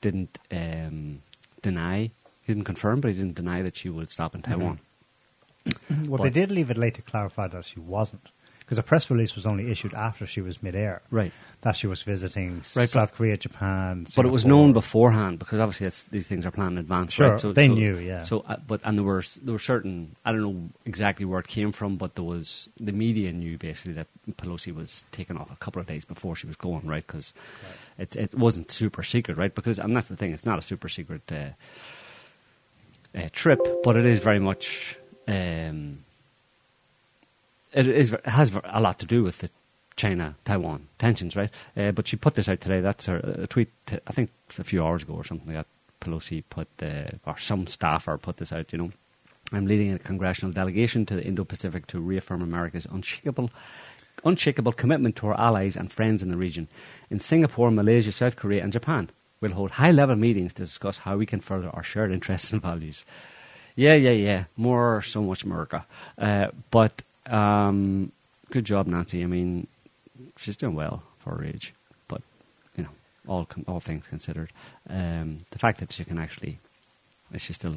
didn't 0.00 0.38
um, 0.50 1.22
deny, 1.62 2.10
he 2.42 2.52
didn't 2.52 2.64
confirm, 2.64 3.00
but 3.00 3.10
he 3.10 3.16
didn't 3.16 3.34
deny 3.34 3.62
that 3.62 3.76
she 3.76 3.88
would 3.88 4.10
stop 4.10 4.34
in 4.34 4.42
Taiwan. 4.42 4.80
well, 6.06 6.22
they 6.22 6.30
did 6.30 6.50
leave 6.50 6.70
it 6.70 6.76
late 6.76 6.94
to 6.94 7.02
clarify 7.02 7.46
that 7.48 7.64
she 7.64 7.80
wasn't. 7.80 8.28
Because 8.70 8.78
a 8.78 8.84
press 8.84 9.10
release 9.10 9.34
was 9.34 9.46
only 9.46 9.68
issued 9.68 9.94
after 9.94 10.26
she 10.26 10.40
was 10.40 10.62
midair. 10.62 11.02
Right. 11.10 11.32
That 11.62 11.74
she 11.74 11.88
was 11.88 12.04
visiting 12.04 12.62
Right, 12.76 12.88
South 12.88 13.12
Korea, 13.12 13.36
Japan. 13.36 14.06
But 14.14 14.26
it 14.26 14.28
was 14.28 14.44
known 14.44 14.72
beforehand 14.72 15.40
because 15.40 15.58
obviously 15.58 15.88
it's, 15.88 16.04
these 16.04 16.28
things 16.28 16.46
are 16.46 16.52
planned 16.52 16.74
in 16.74 16.78
advance, 16.78 17.14
Sure, 17.14 17.32
right? 17.32 17.54
they 17.56 17.66
knew, 17.66 17.98
yeah. 17.98 18.22
So, 18.22 18.44
uh, 18.46 18.58
but 18.64 18.80
and 18.84 18.96
there 18.96 19.04
were 19.04 19.24
there 19.42 19.54
were 19.54 19.58
certain 19.58 20.14
I 20.24 20.30
don't 20.30 20.42
know 20.42 20.68
exactly 20.84 21.24
where 21.24 21.40
it 21.40 21.48
came 21.48 21.72
from, 21.72 21.96
but 21.96 22.14
there 22.14 22.22
was 22.22 22.68
the 22.78 22.92
media 22.92 23.32
knew 23.32 23.58
basically 23.58 23.94
that 23.94 24.06
Pelosi 24.36 24.72
was 24.72 25.02
taken 25.10 25.36
off 25.36 25.50
a 25.50 25.56
couple 25.56 25.80
of 25.80 25.88
days 25.88 26.04
before 26.04 26.36
she 26.36 26.46
was 26.46 26.54
going, 26.54 26.86
right? 26.86 27.04
Because 27.04 27.34
it 27.98 28.14
it 28.14 28.34
wasn't 28.34 28.70
super 28.70 29.02
secret, 29.02 29.36
right? 29.36 29.52
Because 29.52 29.80
and 29.80 29.96
that's 29.96 30.06
the 30.06 30.16
thing, 30.16 30.32
it's 30.32 30.46
not 30.46 30.60
a 30.60 30.62
super 30.62 30.88
secret 30.88 31.22
uh, 31.32 33.18
uh, 33.18 33.28
trip, 33.32 33.58
but 33.82 33.96
it 33.96 34.06
is 34.06 34.20
very 34.20 34.38
much. 34.38 34.96
Um, 35.26 36.04
it 37.72 37.86
is 37.86 38.12
it 38.12 38.26
has 38.26 38.56
a 38.64 38.80
lot 38.80 38.98
to 38.98 39.06
do 39.06 39.22
with 39.22 39.38
the 39.38 39.50
China 39.96 40.36
Taiwan 40.44 40.88
tensions, 40.98 41.36
right? 41.36 41.50
Uh, 41.76 41.92
but 41.92 42.08
she 42.08 42.16
put 42.16 42.34
this 42.34 42.48
out 42.48 42.60
today. 42.60 42.80
That's 42.80 43.06
her 43.06 43.18
a 43.18 43.46
tweet. 43.46 43.70
t- 43.86 43.98
I 44.06 44.12
think 44.12 44.30
a 44.58 44.64
few 44.64 44.84
hours 44.84 45.02
ago 45.02 45.14
or 45.14 45.24
something. 45.24 45.52
That 45.52 45.66
Pelosi 46.00 46.42
put 46.48 46.68
uh, 46.82 47.18
or 47.26 47.38
some 47.38 47.66
staffer 47.66 48.16
put 48.16 48.38
this 48.38 48.52
out. 48.52 48.72
You 48.72 48.78
know, 48.78 48.92
I'm 49.52 49.66
leading 49.66 49.92
a 49.92 49.98
congressional 49.98 50.52
delegation 50.52 51.04
to 51.06 51.16
the 51.16 51.24
Indo-Pacific 51.24 51.86
to 51.88 52.00
reaffirm 52.00 52.40
America's 52.40 52.86
unshakable, 52.86 53.50
unshakable 54.24 54.72
commitment 54.72 55.16
to 55.16 55.26
our 55.28 55.38
allies 55.38 55.76
and 55.76 55.92
friends 55.92 56.22
in 56.22 56.30
the 56.30 56.36
region. 56.36 56.68
In 57.10 57.20
Singapore, 57.20 57.70
Malaysia, 57.70 58.12
South 58.12 58.36
Korea, 58.36 58.62
and 58.62 58.72
Japan, 58.72 59.10
we'll 59.40 59.52
hold 59.52 59.72
high-level 59.72 60.16
meetings 60.16 60.52
to 60.54 60.62
discuss 60.62 60.98
how 60.98 61.16
we 61.16 61.26
can 61.26 61.40
further 61.40 61.68
our 61.70 61.82
shared 61.82 62.12
interests 62.12 62.52
and 62.52 62.62
values. 62.62 63.04
Yeah, 63.76 63.94
yeah, 63.94 64.10
yeah. 64.10 64.44
More, 64.56 65.02
so 65.02 65.22
much 65.22 65.44
America. 65.44 65.84
Uh, 66.16 66.48
but 66.70 67.02
um, 67.26 68.12
good 68.50 68.64
job, 68.64 68.86
Nancy. 68.86 69.22
I 69.22 69.26
mean, 69.26 69.66
she's 70.36 70.56
doing 70.56 70.74
well 70.74 71.02
for 71.18 71.36
her 71.36 71.44
age. 71.44 71.74
But 72.08 72.22
you 72.76 72.84
know, 72.84 72.90
all 73.26 73.44
con- 73.46 73.64
all 73.68 73.80
things 73.80 74.06
considered, 74.06 74.52
um, 74.88 75.38
the 75.50 75.58
fact 75.58 75.80
that 75.80 75.92
she 75.92 76.04
can 76.04 76.18
actually 76.18 76.58
is 77.32 77.42
she 77.42 77.52
still 77.52 77.76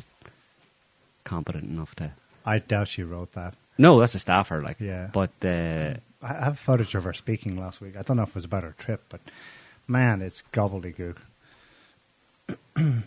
competent 1.23 1.65
enough 1.69 1.95
to? 1.95 2.11
I 2.45 2.59
doubt 2.59 2.87
she 2.87 3.03
wrote 3.03 3.33
that. 3.33 3.55
No, 3.77 3.99
that's 3.99 4.15
a 4.15 4.19
staffer. 4.19 4.61
Like, 4.61 4.79
Yeah. 4.79 5.09
But 5.11 5.31
uh, 5.43 5.95
I 6.21 6.33
have 6.45 6.59
footage 6.59 6.95
of 6.95 7.03
her 7.03 7.13
speaking 7.13 7.57
last 7.57 7.81
week. 7.81 7.95
I 7.97 8.01
don't 8.01 8.17
know 8.17 8.23
if 8.23 8.29
it 8.29 8.35
was 8.35 8.45
about 8.45 8.63
her 8.63 8.75
trip, 8.77 9.03
but 9.09 9.21
man, 9.87 10.21
it's 10.21 10.43
gobbledygook. 10.51 11.17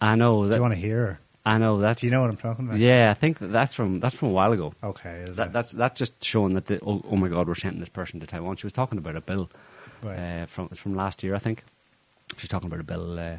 I 0.00 0.14
know 0.16 0.48
Do 0.48 0.54
you 0.54 0.60
want 0.60 0.74
to 0.74 0.80
hear 0.80 1.06
her? 1.06 1.20
I 1.46 1.58
know 1.58 1.78
that's. 1.78 2.00
Do 2.00 2.06
you 2.06 2.10
know 2.10 2.22
what 2.22 2.30
I'm 2.30 2.36
talking 2.38 2.66
about? 2.66 2.78
Yeah, 2.78 3.10
I 3.10 3.14
think 3.14 3.38
that's 3.38 3.74
from 3.74 4.00
that's 4.00 4.14
from 4.14 4.28
a 4.28 4.32
while 4.32 4.52
ago. 4.52 4.72
Okay. 4.82 5.24
Is 5.28 5.36
That, 5.36 5.52
that's 5.52 5.72
that's 5.72 5.98
just 5.98 6.24
showing 6.24 6.54
that 6.54 6.66
the, 6.66 6.80
oh, 6.84 7.02
oh 7.10 7.16
my 7.16 7.28
god 7.28 7.46
we're 7.48 7.54
sending 7.54 7.80
this 7.80 7.88
person 7.90 8.18
to 8.20 8.26
Taiwan. 8.26 8.56
She 8.56 8.66
was 8.66 8.72
talking 8.72 8.98
about 8.98 9.16
a 9.16 9.20
bill 9.20 9.50
Right. 10.02 10.18
uh, 10.42 10.46
from 10.46 10.68
it's 10.70 10.80
from 10.80 10.94
last 10.94 11.22
year 11.22 11.34
I 11.34 11.38
think. 11.38 11.62
She's 12.38 12.48
talking 12.48 12.66
about 12.68 12.80
a 12.80 12.84
bill. 12.84 13.18
Uh, 13.18 13.36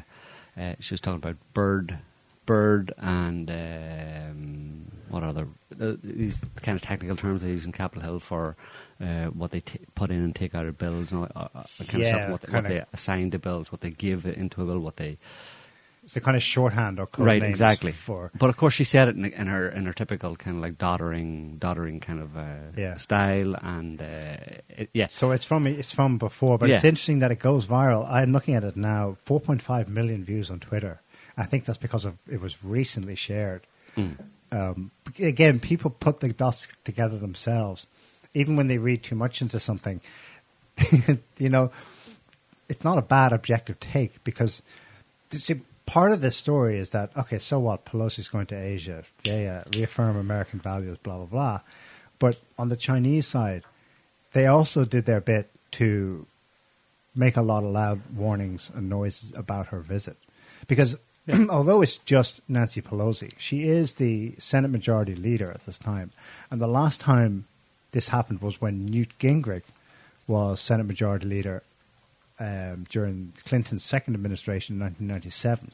uh, 0.58 0.74
she 0.80 0.94
was 0.94 1.00
talking 1.00 1.18
about 1.18 1.36
bird, 1.52 1.98
bird, 2.46 2.92
and 2.96 3.50
um, 3.50 4.86
what 5.10 5.22
other 5.22 5.48
uh, 5.80 5.94
these 6.02 6.42
kind 6.62 6.76
of 6.76 6.82
technical 6.82 7.16
terms 7.16 7.42
they 7.42 7.48
use 7.48 7.66
in 7.66 7.72
Capitol 7.72 8.02
Hill 8.02 8.20
for 8.20 8.56
uh, 9.00 9.26
what 9.26 9.50
they 9.50 9.60
t- 9.60 9.80
put 9.94 10.10
in 10.10 10.22
and 10.22 10.34
take 10.34 10.54
out 10.54 10.64
of 10.66 10.78
bills 10.78 11.12
and 11.12 11.20
all 11.20 11.26
that 11.26 11.36
uh, 11.36 11.48
uh, 11.58 11.64
kind 11.86 12.02
of 12.02 12.06
stuff. 12.06 12.30
What, 12.30 12.40
they- 12.42 12.52
what 12.52 12.66
they 12.66 12.84
assign 12.92 13.30
to 13.32 13.38
bills, 13.38 13.70
what 13.70 13.80
they 13.82 13.90
give 13.90 14.24
into 14.26 14.62
a 14.62 14.64
bill, 14.64 14.78
what 14.78 14.96
they 14.96 15.18
the 16.14 16.20
kind 16.20 16.36
of 16.36 16.42
shorthand 16.42 17.00
or 17.00 17.06
code 17.06 17.26
right, 17.26 17.42
exactly. 17.42 17.92
for 17.92 18.30
But 18.38 18.48
of 18.48 18.56
course, 18.56 18.74
she 18.74 18.84
said 18.84 19.08
it 19.08 19.16
in, 19.16 19.24
in 19.24 19.46
her 19.48 19.68
in 19.68 19.86
her 19.86 19.92
typical 19.92 20.36
kind 20.36 20.56
of 20.56 20.62
like 20.62 20.78
doddering, 20.78 21.58
doddering 21.58 22.00
kind 22.00 22.20
of 22.20 22.36
uh, 22.36 22.44
Yeah. 22.76 22.96
style, 22.96 23.54
and 23.60 24.00
uh, 24.00 24.36
it, 24.68 24.90
yeah, 24.94 25.08
So 25.10 25.32
it's 25.32 25.44
from 25.44 25.66
it's 25.66 25.92
from 25.92 26.18
before, 26.18 26.58
but 26.58 26.70
it's 26.70 26.84
interesting 26.84 27.18
that 27.20 27.30
it 27.32 27.38
goes 27.40 27.66
viral. 27.66 28.08
I'm 28.10 28.32
looking 28.32 28.54
at 28.54 28.64
it 28.64 28.76
now, 28.76 29.16
4.5 29.26 29.88
million 29.88 30.24
views 30.24 30.50
on 30.50 30.60
Twitter. 30.60 31.00
I 31.36 31.44
think 31.44 31.64
that's 31.64 31.78
because 31.78 32.04
of 32.04 32.14
it 32.30 32.40
was 32.40 32.62
recently 32.64 33.14
shared. 33.14 33.66
Mm. 33.96 34.16
Um, 34.52 34.90
again, 35.18 35.58
people 35.60 35.90
put 35.90 36.20
the 36.20 36.32
dots 36.32 36.68
together 36.84 37.18
themselves, 37.18 37.86
even 38.32 38.54
when 38.56 38.68
they 38.68 38.78
read 38.78 39.02
too 39.02 39.16
much 39.16 39.42
into 39.42 39.58
something. 39.58 40.00
you 41.38 41.48
know, 41.48 41.70
it's 42.68 42.84
not 42.84 42.96
a 42.96 43.02
bad 43.02 43.32
objective 43.32 43.80
take 43.80 44.22
because 44.24 44.62
part 45.86 46.12
of 46.12 46.20
this 46.20 46.36
story 46.36 46.78
is 46.78 46.90
that 46.90 47.16
okay, 47.16 47.38
so 47.38 47.58
what? 47.58 47.84
Pelosi's 47.84 48.28
going 48.28 48.46
to 48.46 48.56
Asia, 48.56 49.04
yeah, 49.24 49.38
yeah, 49.38 49.64
reaffirm 49.74 50.16
American 50.16 50.60
values, 50.60 50.98
blah 50.98 51.16
blah 51.16 51.26
blah. 51.26 51.60
But 52.18 52.38
on 52.58 52.68
the 52.68 52.76
Chinese 52.76 53.26
side, 53.26 53.62
they 54.32 54.46
also 54.46 54.84
did 54.84 55.06
their 55.06 55.20
bit 55.20 55.50
to 55.72 56.26
make 57.14 57.36
a 57.36 57.42
lot 57.42 57.64
of 57.64 57.70
loud 57.70 58.00
warnings 58.14 58.70
and 58.74 58.90
noises 58.90 59.32
about 59.34 59.68
her 59.68 59.80
visit. 59.80 60.16
Because 60.66 60.96
although 61.50 61.82
it's 61.82 61.98
just 61.98 62.40
Nancy 62.48 62.82
Pelosi, 62.82 63.32
she 63.38 63.68
is 63.68 63.94
the 63.94 64.34
Senate 64.38 64.70
Majority 64.70 65.14
Leader 65.14 65.50
at 65.50 65.66
this 65.66 65.78
time. 65.78 66.10
And 66.50 66.60
the 66.60 66.66
last 66.66 67.00
time 67.00 67.46
this 67.92 68.08
happened 68.08 68.42
was 68.42 68.60
when 68.60 68.86
Newt 68.86 69.18
Gingrich 69.18 69.64
was 70.26 70.60
Senate 70.60 70.86
Majority 70.86 71.26
Leader 71.26 71.62
um, 72.38 72.84
during 72.90 73.32
Clinton's 73.44 73.84
second 73.84 74.14
administration 74.14 74.76
in 74.76 74.80
1997. 74.80 75.72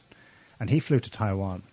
And 0.59 0.69
he 0.69 0.79
flew 0.79 0.99
to 0.99 1.09
Taiwan. 1.11 1.63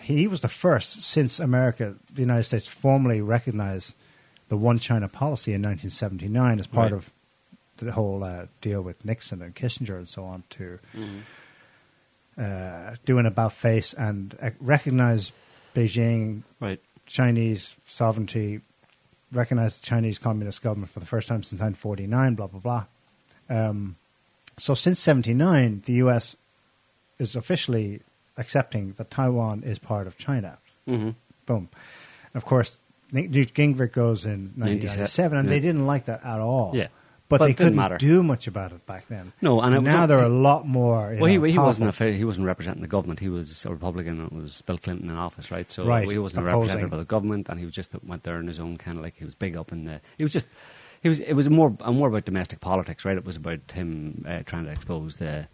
He 0.00 0.26
was 0.26 0.40
the 0.42 0.48
first 0.48 1.02
since 1.02 1.38
America, 1.38 1.94
the 2.12 2.20
United 2.20 2.44
States, 2.44 2.66
formally 2.66 3.20
recognized 3.22 3.94
the 4.48 4.56
one 4.56 4.78
China 4.78 5.08
policy 5.08 5.52
in 5.54 5.62
1979 5.62 6.60
as 6.60 6.66
part 6.66 6.92
Right. 6.92 6.98
of 6.98 7.10
the 7.78 7.92
whole 7.92 8.22
uh, 8.22 8.46
deal 8.60 8.82
with 8.82 9.02
Nixon 9.04 9.40
and 9.40 9.54
Kissinger 9.54 9.96
and 9.96 10.06
so 10.08 10.24
on 10.24 10.44
to 10.50 10.78
uh, 12.38 12.96
do 13.04 13.18
an 13.18 13.26
about 13.26 13.52
face 13.52 13.92
and 13.94 14.36
uh, 14.42 14.50
recognize 14.60 15.32
Beijing 15.74 16.42
right, 16.60 16.80
Chinese 17.06 17.74
sovereignty, 17.86 18.60
recognize 19.32 19.78
the 19.80 19.86
Chinese 19.86 20.18
Communist 20.18 20.62
government 20.62 20.92
for 20.92 21.00
the 21.00 21.06
first 21.06 21.28
time 21.28 21.42
since 21.42 21.60
1949, 21.60 22.34
blah, 22.34 22.46
blah, 22.46 22.60
blah. 22.60 22.84
Um, 23.48 23.96
so 24.58 24.74
since 24.74 25.00
79, 25.00 25.82
the 25.86 25.94
U.S. 25.94 26.36
is 27.18 27.36
officially 27.36 28.00
accepting 28.36 28.94
that 28.96 29.10
Taiwan 29.10 29.62
is 29.64 29.78
part 29.78 30.06
of 30.06 30.16
China. 30.18 30.58
hmm 30.86 31.10
Boom. 31.46 31.68
Of 32.34 32.44
course, 32.46 32.80
Newt 33.12 33.52
Gingrich 33.54 33.92
goes 33.92 34.24
in 34.24 34.52
1997, 34.56 35.38
and 35.38 35.46
yeah. 35.46 35.50
they 35.54 35.60
didn't 35.60 35.86
like 35.86 36.06
that 36.06 36.24
at 36.24 36.40
all. 36.40 36.72
Yeah. 36.74 36.88
But, 37.28 37.38
But 37.38 37.46
they 37.46 37.54
couldn't 37.54 37.76
matter. 37.76 37.96
do 37.96 38.22
much 38.22 38.46
about 38.46 38.72
it 38.72 38.84
back 38.86 39.08
then. 39.08 39.32
No, 39.40 39.60
and 39.62 39.74
it 39.74 39.80
now 39.80 40.06
they're 40.06 40.18
a 40.18 40.28
lot 40.28 40.66
more. 40.68 41.16
Well, 41.18 41.24
he, 41.30 41.38
know, 41.38 41.44
he 41.44 41.58
wasn't 41.58 41.98
a, 42.00 42.12
he 42.12 42.22
wasn't 42.24 42.46
representing 42.46 42.82
the 42.82 42.88
government. 42.88 43.18
He 43.20 43.28
was 43.30 43.64
a 43.64 43.70
Republican. 43.70 44.20
and 44.20 44.30
It 44.30 44.34
was 44.34 44.62
Bill 44.62 44.76
Clinton 44.78 45.08
in 45.08 45.16
office, 45.16 45.50
right? 45.50 45.70
So 45.70 45.84
Right, 45.86 46.08
he 46.08 46.18
wasn't 46.18 46.40
a 46.44 46.48
opposing. 46.48 46.60
representative 46.60 46.92
of 46.92 46.98
the 46.98 47.04
government, 47.06 47.48
and 47.48 47.58
he 47.58 47.64
was 47.64 47.74
just 47.74 47.90
went 48.04 48.24
there 48.24 48.38
in 48.40 48.46
his 48.46 48.60
own 48.60 48.76
kind 48.76 48.98
of 48.98 49.02
like 49.04 49.16
he 49.18 49.24
was 49.24 49.34
big 49.34 49.56
up 49.56 49.72
in 49.72 49.84
the. 49.84 50.00
He 50.18 50.22
was 50.24 50.32
just 50.32 50.46
he 51.04 51.08
was. 51.10 51.20
It 51.20 51.34
was 51.34 51.48
more 51.48 51.76
uh, 51.80 51.92
more 51.92 52.08
about 52.08 52.24
domestic 52.24 52.58
politics, 52.60 53.04
right? 53.04 53.16
It 53.16 53.24
was 53.24 53.36
about 53.36 53.70
him 53.72 54.24
uh, 54.26 54.42
trying 54.44 54.64
to 54.64 54.72
expose 54.72 55.16
the. 55.18 55.46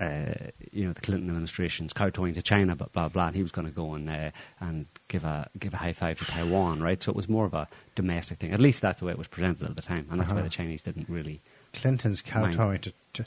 Uh, 0.00 0.32
you 0.72 0.84
know 0.86 0.92
the 0.92 1.00
Clinton 1.00 1.28
administration's 1.28 1.92
kowtowing 1.92 2.34
to 2.34 2.42
China, 2.42 2.74
but 2.74 2.92
blah 2.92 3.08
blah. 3.08 3.26
And 3.26 3.36
he 3.36 3.42
was 3.42 3.52
going 3.52 3.66
to 3.68 3.72
go 3.72 3.92
and 3.94 4.08
uh, 4.08 4.30
and 4.58 4.86
give 5.08 5.22
a 5.24 5.48
give 5.58 5.74
a 5.74 5.76
high 5.76 5.92
five 5.92 6.18
to 6.18 6.24
Taiwan, 6.24 6.80
right? 6.82 7.00
So 7.02 7.10
it 7.10 7.16
was 7.16 7.28
more 7.28 7.44
of 7.44 7.54
a 7.54 7.68
domestic 7.94 8.38
thing. 8.38 8.52
At 8.52 8.60
least 8.60 8.80
that's 8.80 8.98
the 9.00 9.06
way 9.06 9.12
it 9.12 9.18
was 9.18 9.28
presented 9.28 9.68
at 9.68 9.76
the 9.76 9.82
time, 9.82 10.06
and 10.10 10.18
that's 10.18 10.30
why 10.30 10.36
Uh-huh. 10.36 10.44
the 10.44 10.50
Chinese 10.50 10.82
didn't 10.82 11.08
really. 11.08 11.40
Clinton's 11.74 12.22
kowtowing 12.22 12.80
to, 12.80 12.92
to 13.12 13.24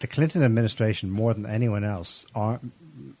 the 0.00 0.06
Clinton 0.06 0.42
administration 0.42 1.10
more 1.10 1.32
than 1.34 1.46
anyone 1.46 1.84
else 1.84 2.26
ar- 2.34 2.60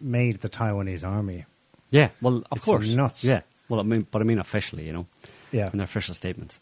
made 0.00 0.40
the 0.40 0.48
Taiwanese 0.50 1.06
army. 1.06 1.44
Yeah, 1.90 2.10
well, 2.20 2.42
of 2.50 2.58
It's 2.58 2.64
course, 2.64 2.88
nuts. 2.90 3.24
Yeah, 3.24 3.40
well, 3.68 3.80
I 3.80 3.84
mean, 3.84 4.06
but 4.10 4.20
I 4.20 4.24
mean 4.24 4.38
officially, 4.38 4.86
you 4.86 4.92
know. 4.92 5.06
Yeah, 5.52 5.70
in 5.72 5.78
their 5.78 5.84
official 5.86 6.14
statements. 6.14 6.60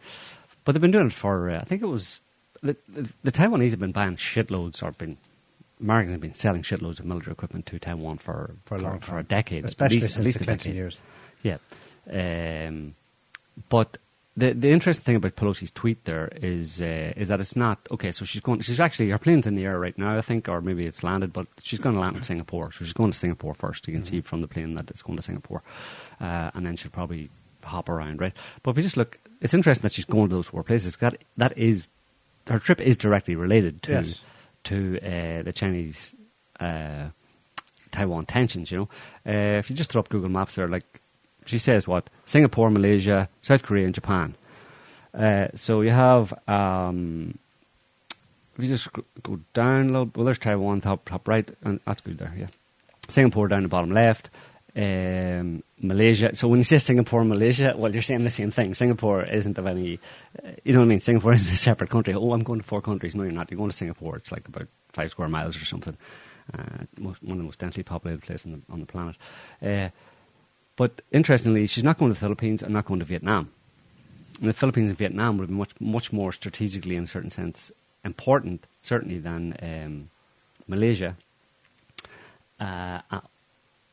But 0.69 0.73
they've 0.75 0.83
been 0.83 0.91
doing 0.91 1.07
it 1.07 1.15
for, 1.15 1.49
uh, 1.49 1.61
I 1.61 1.65
think 1.65 1.81
it 1.81 1.87
was, 1.87 2.21
the, 2.63 2.77
the, 2.91 3.09
the 3.23 3.33
Taiwanese 3.33 3.71
have 3.71 3.81
been 3.81 3.91
buying 3.91 4.17
shitloads, 4.17 4.83
or 4.83 4.93
been, 4.93 5.17
Americans 5.81 6.13
have 6.13 6.21
been 6.21 6.35
selling 6.35 6.61
shitloads 6.61 6.99
of 7.01 7.07
military 7.07 7.33
equipment 7.33 7.65
to 7.67 7.79
Taiwan 7.79 8.19
for, 8.19 8.55
for 8.67 8.75
a 8.75 8.79
long 8.79 8.99
for 8.99 9.13
time, 9.13 9.19
a 9.21 9.23
decade. 9.23 9.65
especially 9.65 9.97
at 9.97 10.03
least, 10.03 10.15
since 10.17 10.23
at 10.25 10.27
least 10.27 10.39
the 10.41 10.45
a 10.45 10.47
Clinton 10.47 10.73
decade. 10.73 10.77
years. 10.77 11.01
Yeah. 11.43 12.67
Um, 12.69 12.95
but 13.71 13.97
the 14.37 14.53
the 14.53 14.71
interesting 14.71 15.05
thing 15.05 15.17
about 15.17 15.37
Pelosi's 15.37 15.71
tweet 15.71 16.05
there 16.05 16.29
is 16.37 16.83
uh, 16.83 17.13
is 17.17 17.29
that 17.29 17.41
it's 17.41 17.57
not 17.57 17.79
okay. 17.91 18.13
So 18.13 18.27
she's 18.27 18.43
going. 18.43 18.61
She's 18.61 18.79
actually 18.79 19.09
her 19.09 19.19
plane's 19.19 19.47
in 19.47 19.55
the 19.55 19.65
air 19.65 19.79
right 19.81 19.97
now, 19.97 20.19
I 20.19 20.21
think, 20.21 20.49
or 20.51 20.61
maybe 20.61 20.85
it's 20.85 21.03
landed, 21.03 21.33
but 21.33 21.47
she's 21.63 21.79
going 21.79 21.95
to 21.95 22.01
land 22.01 22.17
in 22.17 22.23
Singapore. 22.25 22.73
So 22.73 22.85
she's 22.85 22.93
going 22.93 23.11
to 23.11 23.19
Singapore 23.19 23.55
first. 23.55 23.89
You 23.89 23.95
can 23.95 24.03
Mm-hmm. 24.03 24.17
see 24.17 24.21
from 24.21 24.43
the 24.43 24.49
plane 24.49 24.75
that 24.75 24.91
it's 24.91 25.03
going 25.03 25.17
to 25.17 25.23
Singapore, 25.23 25.63
uh, 26.21 26.51
and 26.55 26.67
then 26.67 26.77
she'll 26.77 26.91
probably 26.91 27.31
hop 27.65 27.89
around, 27.89 28.21
right? 28.21 28.35
But 28.63 28.73
if 28.73 28.77
you 28.77 28.83
just 28.85 28.97
look, 28.97 29.19
it's 29.41 29.55
interesting 29.55 29.83
that 29.83 29.93
she's 29.93 30.05
going 30.05 30.29
to 30.31 30.37
those 30.37 30.49
four 30.49 30.63
places. 30.63 30.97
That 30.97 31.19
that 31.37 31.57
is 31.57 31.89
her 32.49 32.59
trip 32.59 32.81
is 32.81 32.97
directly 32.97 33.35
related 33.37 33.83
to 33.85 33.93
Yes. 33.93 34.23
to 34.65 34.99
uh, 35.01 35.43
the 35.43 35.53
Chinese. 35.53 36.15
Uh, 36.61 37.09
Taiwan 37.91 38.27
tensions, 38.27 38.71
you 38.71 38.79
know. 38.79 38.89
Uh, 39.27 39.59
if 39.59 39.71
you 39.71 39.77
just 39.77 39.91
throw 39.91 40.01
up 40.01 40.11
Google 40.11 40.29
Maps 40.29 40.57
there, 40.57 40.69
like 40.69 40.85
she 41.47 41.57
says 41.59 41.89
what? 41.89 42.11
Singapore, 42.27 42.69
Malaysia, 42.71 43.29
South 43.41 43.63
Korea, 43.63 43.87
and 43.87 43.95
Japan. 43.95 44.35
Uh, 45.15 45.49
so 45.55 45.81
you 45.81 45.91
have, 45.91 46.35
um, 46.47 47.39
if 48.59 48.65
you 48.65 48.69
just 48.69 48.89
go 49.23 49.41
down 49.55 49.85
a 49.89 49.93
little, 49.93 50.11
well, 50.15 50.27
there's 50.27 50.39
Taiwan, 50.39 50.83
top, 50.83 51.09
top 51.09 51.27
right, 51.27 51.49
and 51.63 51.81
that's 51.87 52.03
good 52.03 52.19
there, 52.19 52.35
yeah. 52.37 52.49
Singapore 53.09 53.49
down 53.49 53.63
the 53.63 53.69
bottom 53.71 53.91
left, 53.91 54.29
um, 54.79 55.65
Malaysia. 55.81 56.35
So 56.37 56.47
when 56.47 56.61
you 56.61 56.65
say 56.65 56.79
Singapore 56.79 57.25
Malaysia, 57.25 57.75
well, 57.77 57.93
you're 57.93 58.03
saying 58.03 58.23
the 58.23 58.31
same 58.31 58.53
thing. 58.53 58.75
Singapore 58.75 59.25
isn't 59.25 59.59
of 59.59 59.67
any, 59.67 59.99
uh, 60.43 60.51
you 60.65 60.73
know 60.73 60.79
what 60.79 60.85
I 60.85 60.89
mean? 60.89 61.01
Singapore 61.01 61.33
is 61.35 61.53
a 61.53 61.57
separate 61.57 61.91
country. 61.91 62.15
Oh, 62.15 62.33
I'm 62.33 62.45
going 62.45 62.61
to 62.61 62.67
four 62.67 62.81
countries. 62.81 63.17
No, 63.17 63.25
you're 63.25 63.33
not. 63.33 63.51
You're 63.51 63.59
going 63.59 63.71
to 63.71 63.77
Singapore. 63.77 64.17
It's 64.17 64.31
like 64.31 64.47
about 64.47 64.69
five 64.93 65.11
square 65.11 65.29
miles 65.29 65.61
or 65.61 65.65
something. 65.65 65.97
Uh, 66.57 66.85
most, 66.97 67.23
one 67.23 67.33
of 67.33 67.39
the 67.39 67.45
most 67.45 67.59
densely 67.59 67.83
populated 67.83 68.25
places 68.25 68.47
on 68.47 68.53
the, 68.53 68.73
on 68.73 68.81
the 68.81 68.87
planet. 68.87 69.17
Uh, 69.61 69.91
but 70.77 71.03
interestingly, 71.11 71.67
she's 71.67 71.85
not 71.85 71.99
going 71.99 72.11
to 72.11 72.15
the 72.15 72.21
Philippines 72.21 72.63
and 72.63 72.73
not 72.73 72.87
going 72.87 73.01
to 73.01 73.05
Vietnam. 73.05 73.51
And 74.41 74.49
the 74.49 74.55
Philippines 74.55 74.91
and 74.91 74.99
Vietnam 74.99 75.39
would 75.39 75.49
be 75.49 75.55
much, 75.55 75.73
much 75.81 76.13
more 76.13 76.33
strategically, 76.33 76.95
in 76.95 77.03
a 77.03 77.09
certain 77.09 77.33
sense, 77.33 77.73
important, 78.05 78.65
certainly, 78.81 79.19
than 79.19 79.57
um, 79.61 80.11
Malaysia 80.69 81.17
uh, 82.61 83.01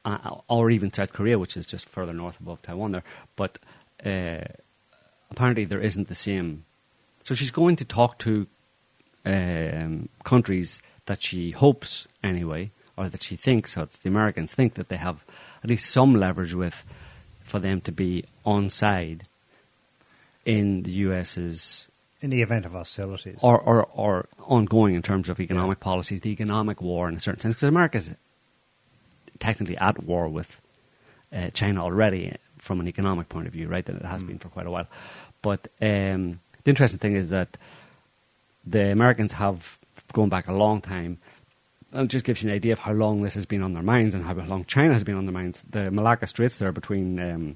uh, 0.05 0.35
or 0.47 0.69
even 0.69 0.93
South 0.93 1.11
Korea, 1.11 1.39
which 1.39 1.57
is 1.57 1.65
just 1.65 1.89
further 1.89 2.13
north 2.13 2.39
above 2.39 2.61
Taiwan 2.61 2.91
there. 2.93 3.03
But 3.35 3.57
uh, 4.05 4.45
apparently, 5.31 5.65
there 5.65 5.81
isn't 5.81 6.07
the 6.07 6.15
same. 6.15 6.65
So 7.23 7.33
she's 7.33 7.51
going 7.51 7.75
to 7.77 7.85
talk 7.85 8.19
to 8.19 8.47
um, 9.25 10.09
countries 10.23 10.81
that 11.07 11.21
she 11.21 11.51
hopes, 11.51 12.07
anyway, 12.23 12.71
or 12.95 13.09
that 13.09 13.23
she 13.23 13.35
thinks, 13.35 13.75
or 13.75 13.81
that 13.81 14.03
the 14.03 14.09
Americans 14.09 14.53
think 14.53 14.75
that 14.75 14.89
they 14.89 14.97
have 14.97 15.25
at 15.63 15.69
least 15.69 15.89
some 15.89 16.15
leverage 16.15 16.53
with, 16.53 16.85
for 17.43 17.59
them 17.59 17.81
to 17.81 17.91
be 17.91 18.25
on 18.45 18.69
side 18.69 19.23
in 20.45 20.83
the 20.83 20.91
US's 20.91 21.89
in 22.21 22.29
the 22.29 22.41
event 22.41 22.65
of 22.65 22.71
hostilities. 22.71 23.37
or, 23.41 23.59
or, 23.59 23.87
or 23.93 24.27
ongoing 24.39 24.95
in 24.95 25.01
terms 25.01 25.29
of 25.29 25.39
economic 25.39 25.79
policies, 25.79 26.21
the 26.21 26.31
economic 26.31 26.81
war 26.81 27.07
in 27.07 27.15
a 27.15 27.19
certain 27.19 27.39
sense, 27.39 27.55
because 27.55 27.67
America's 27.67 28.15
technically 29.39 29.77
at 29.77 30.03
war 30.03 30.27
with 30.27 30.61
uh, 31.33 31.49
China 31.51 31.83
already 31.83 32.33
from 32.57 32.79
an 32.79 32.87
economic 32.87 33.29
point 33.29 33.47
of 33.47 33.53
view, 33.53 33.67
right? 33.67 33.85
That 33.85 33.97
it 33.97 34.05
has 34.05 34.23
been 34.23 34.39
for 34.39 34.49
quite 34.49 34.67
a 34.67 34.71
while. 34.71 34.87
But 35.41 35.67
um, 35.81 36.39
the 36.63 36.71
interesting 36.71 36.99
thing 36.99 37.15
is 37.15 37.29
that 37.29 37.57
the 38.65 38.91
Americans 38.91 39.33
have, 39.33 39.77
gone 40.13 40.29
back 40.29 40.47
a 40.47 40.53
long 40.53 40.81
time, 40.81 41.17
and 41.91 42.05
it 42.05 42.09
just 42.09 42.25
gives 42.25 42.41
you 42.41 42.49
an 42.49 42.55
idea 42.55 42.73
of 42.73 42.79
how 42.79 42.93
long 42.93 43.21
this 43.21 43.33
has 43.33 43.45
been 43.45 43.61
on 43.61 43.73
their 43.73 43.83
minds 43.83 44.13
and 44.15 44.23
how 44.23 44.33
long 44.33 44.65
China 44.65 44.93
has 44.93 45.03
been 45.03 45.15
on 45.15 45.25
their 45.25 45.33
minds. 45.33 45.63
The 45.69 45.91
Malacca 45.91 46.27
Straits 46.27 46.57
there 46.57 46.71
between, 46.71 47.19
um, 47.19 47.55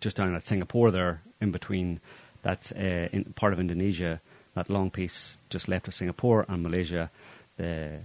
just 0.00 0.16
down 0.16 0.34
at 0.34 0.46
Singapore 0.46 0.90
there, 0.90 1.22
in 1.40 1.50
between, 1.50 2.00
that's 2.42 2.72
uh, 2.72 3.08
in 3.12 3.24
part 3.34 3.52
of 3.52 3.60
Indonesia, 3.60 4.20
that 4.54 4.70
long 4.70 4.90
piece 4.90 5.38
just 5.50 5.68
left 5.68 5.88
of 5.88 5.94
Singapore, 5.94 6.44
and 6.48 6.62
Malaysia, 6.62 7.10
the 7.56 8.00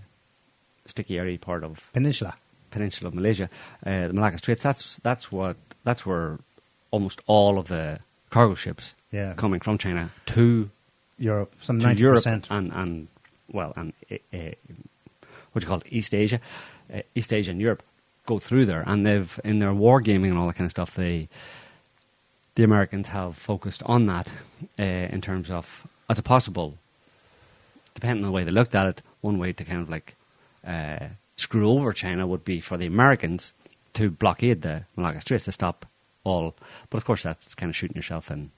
sticky 0.86 1.18
area 1.18 1.38
part 1.38 1.64
of 1.64 1.90
Peninsula. 1.94 2.36
Peninsula 2.72 3.08
of 3.10 3.14
Malaysia, 3.16 3.50
uh, 3.86 4.08
the 4.08 4.14
Malacca 4.14 4.38
Straits. 4.38 4.64
That's 4.64 4.98
that's 5.04 5.32
what 5.32 5.58
that's 5.84 6.06
where 6.06 6.40
almost 6.92 7.22
all 7.28 7.58
of 7.60 7.68
the 7.68 8.00
cargo 8.30 8.56
ships 8.56 8.96
Yeah. 9.12 9.34
coming 9.36 9.60
from 9.62 9.78
China 9.78 10.10
to 10.28 10.70
Europe, 11.18 11.54
some 11.62 11.80
to 11.80 11.86
ninety 11.88 12.02
Europe 12.02 12.18
percent. 12.24 12.48
and 12.50 12.72
and 12.74 13.08
well 13.52 13.74
and 13.76 13.94
uh, 14.12 14.16
uh, 14.34 14.52
what 15.52 15.64
you 15.64 15.68
call 15.68 15.82
East 15.90 16.14
Asia, 16.14 16.40
uh, 16.94 17.02
East 17.16 17.34
Asia 17.34 17.52
and 17.52 17.60
Europe 17.62 17.84
go 18.26 18.40
through 18.40 18.66
there, 18.66 18.84
and 18.86 19.06
they've 19.06 19.40
in 19.44 19.60
their 19.60 19.72
wargaming 19.74 20.30
and 20.30 20.38
all 20.38 20.48
that 20.48 20.56
kind 20.56 20.66
of 20.68 20.72
stuff. 20.72 20.96
They 20.96 21.28
the 22.56 22.64
Americans 22.64 23.08
have 23.10 23.36
focused 23.38 23.82
on 23.86 24.06
that 24.08 24.28
uh, 24.78 24.84
in 25.16 25.22
terms 25.22 25.50
of 25.50 25.88
as 26.10 26.20
a 26.20 26.24
possible, 26.24 26.78
depending 27.96 28.24
on 28.24 28.32
the 28.32 28.36
way 28.36 28.44
they 28.44 28.52
looked 28.52 28.76
at 28.76 28.86
it, 28.88 29.02
one 29.22 29.38
way 29.38 29.54
to 29.54 29.64
kind 29.64 29.82
of 29.82 29.90
like 29.90 30.16
uh, 30.68 31.08
screw 31.40 31.70
over 31.70 31.94
China 31.94 32.28
would 32.28 32.44
be 32.44 32.60
for 32.60 32.78
the 32.78 32.88
Americans 32.88 33.54
to 33.94 34.10
blockade 34.10 34.62
the 34.62 34.86
Malacca 34.96 35.22
Straits 35.22 35.46
to 35.46 35.52
stop 35.52 35.86
all. 36.24 36.56
But 36.90 36.98
of 36.98 37.06
course, 37.06 37.24
that's 37.24 37.56
kind 37.56 37.70
of 37.70 37.76
shooting 37.76 37.96
yourself 37.96 38.30
in. 38.32 38.52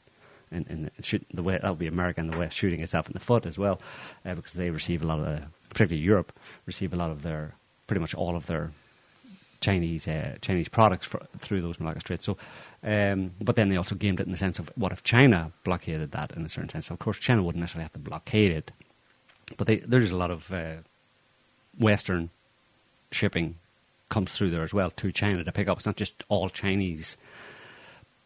In, 0.53 0.65
in 0.69 0.91
shoot, 1.01 1.25
the 1.33 1.43
way 1.43 1.53
that 1.57 1.69
would 1.69 1.79
be 1.79 1.87
America 1.87 2.19
and 2.19 2.29
the 2.29 2.37
West 2.37 2.57
shooting 2.57 2.81
itself 2.81 3.07
in 3.07 3.13
the 3.13 3.21
foot 3.21 3.45
as 3.45 3.57
well, 3.57 3.79
uh, 4.25 4.35
because 4.35 4.51
they 4.51 4.69
receive 4.69 5.01
a 5.01 5.07
lot 5.07 5.19
of, 5.19 5.23
the, 5.23 5.43
particularly 5.69 6.03
Europe, 6.03 6.33
receive 6.65 6.91
a 6.91 6.97
lot 6.97 7.09
of 7.09 7.21
their, 7.21 7.55
pretty 7.87 8.01
much 8.01 8.13
all 8.13 8.35
of 8.35 8.47
their 8.47 8.71
Chinese 9.61 10.09
uh, 10.09 10.35
Chinese 10.41 10.67
products 10.67 11.07
for, 11.07 11.25
through 11.39 11.61
those 11.61 11.79
Malacca 11.79 12.01
Straits. 12.01 12.25
So, 12.25 12.35
um, 12.83 13.31
but 13.39 13.55
then 13.55 13.69
they 13.69 13.77
also 13.77 13.95
gamed 13.95 14.19
it 14.19 14.25
in 14.25 14.31
the 14.33 14.37
sense 14.37 14.59
of 14.59 14.69
what 14.75 14.91
if 14.91 15.03
China 15.03 15.53
blockaded 15.63 16.11
that 16.11 16.31
in 16.31 16.45
a 16.45 16.49
certain 16.49 16.67
sense? 16.67 16.89
Of 16.89 16.99
course, 16.99 17.17
China 17.17 17.43
wouldn't 17.43 17.61
necessarily 17.61 17.83
have 17.83 17.93
to 17.93 17.99
blockade 17.99 18.51
it, 18.51 18.73
but 19.55 19.67
they, 19.67 19.77
there's 19.77 20.11
a 20.11 20.17
lot 20.17 20.31
of 20.31 20.51
uh, 20.51 20.77
Western 21.79 22.29
shipping 23.11 23.55
comes 24.09 24.31
through 24.31 24.49
there 24.51 24.63
as 24.63 24.73
well 24.73 24.91
to 24.91 25.11
China 25.11 25.43
to 25.43 25.51
pick 25.51 25.67
up. 25.67 25.77
It's 25.77 25.85
not 25.85 25.95
just 25.95 26.23
all 26.29 26.49
Chinese 26.49 27.17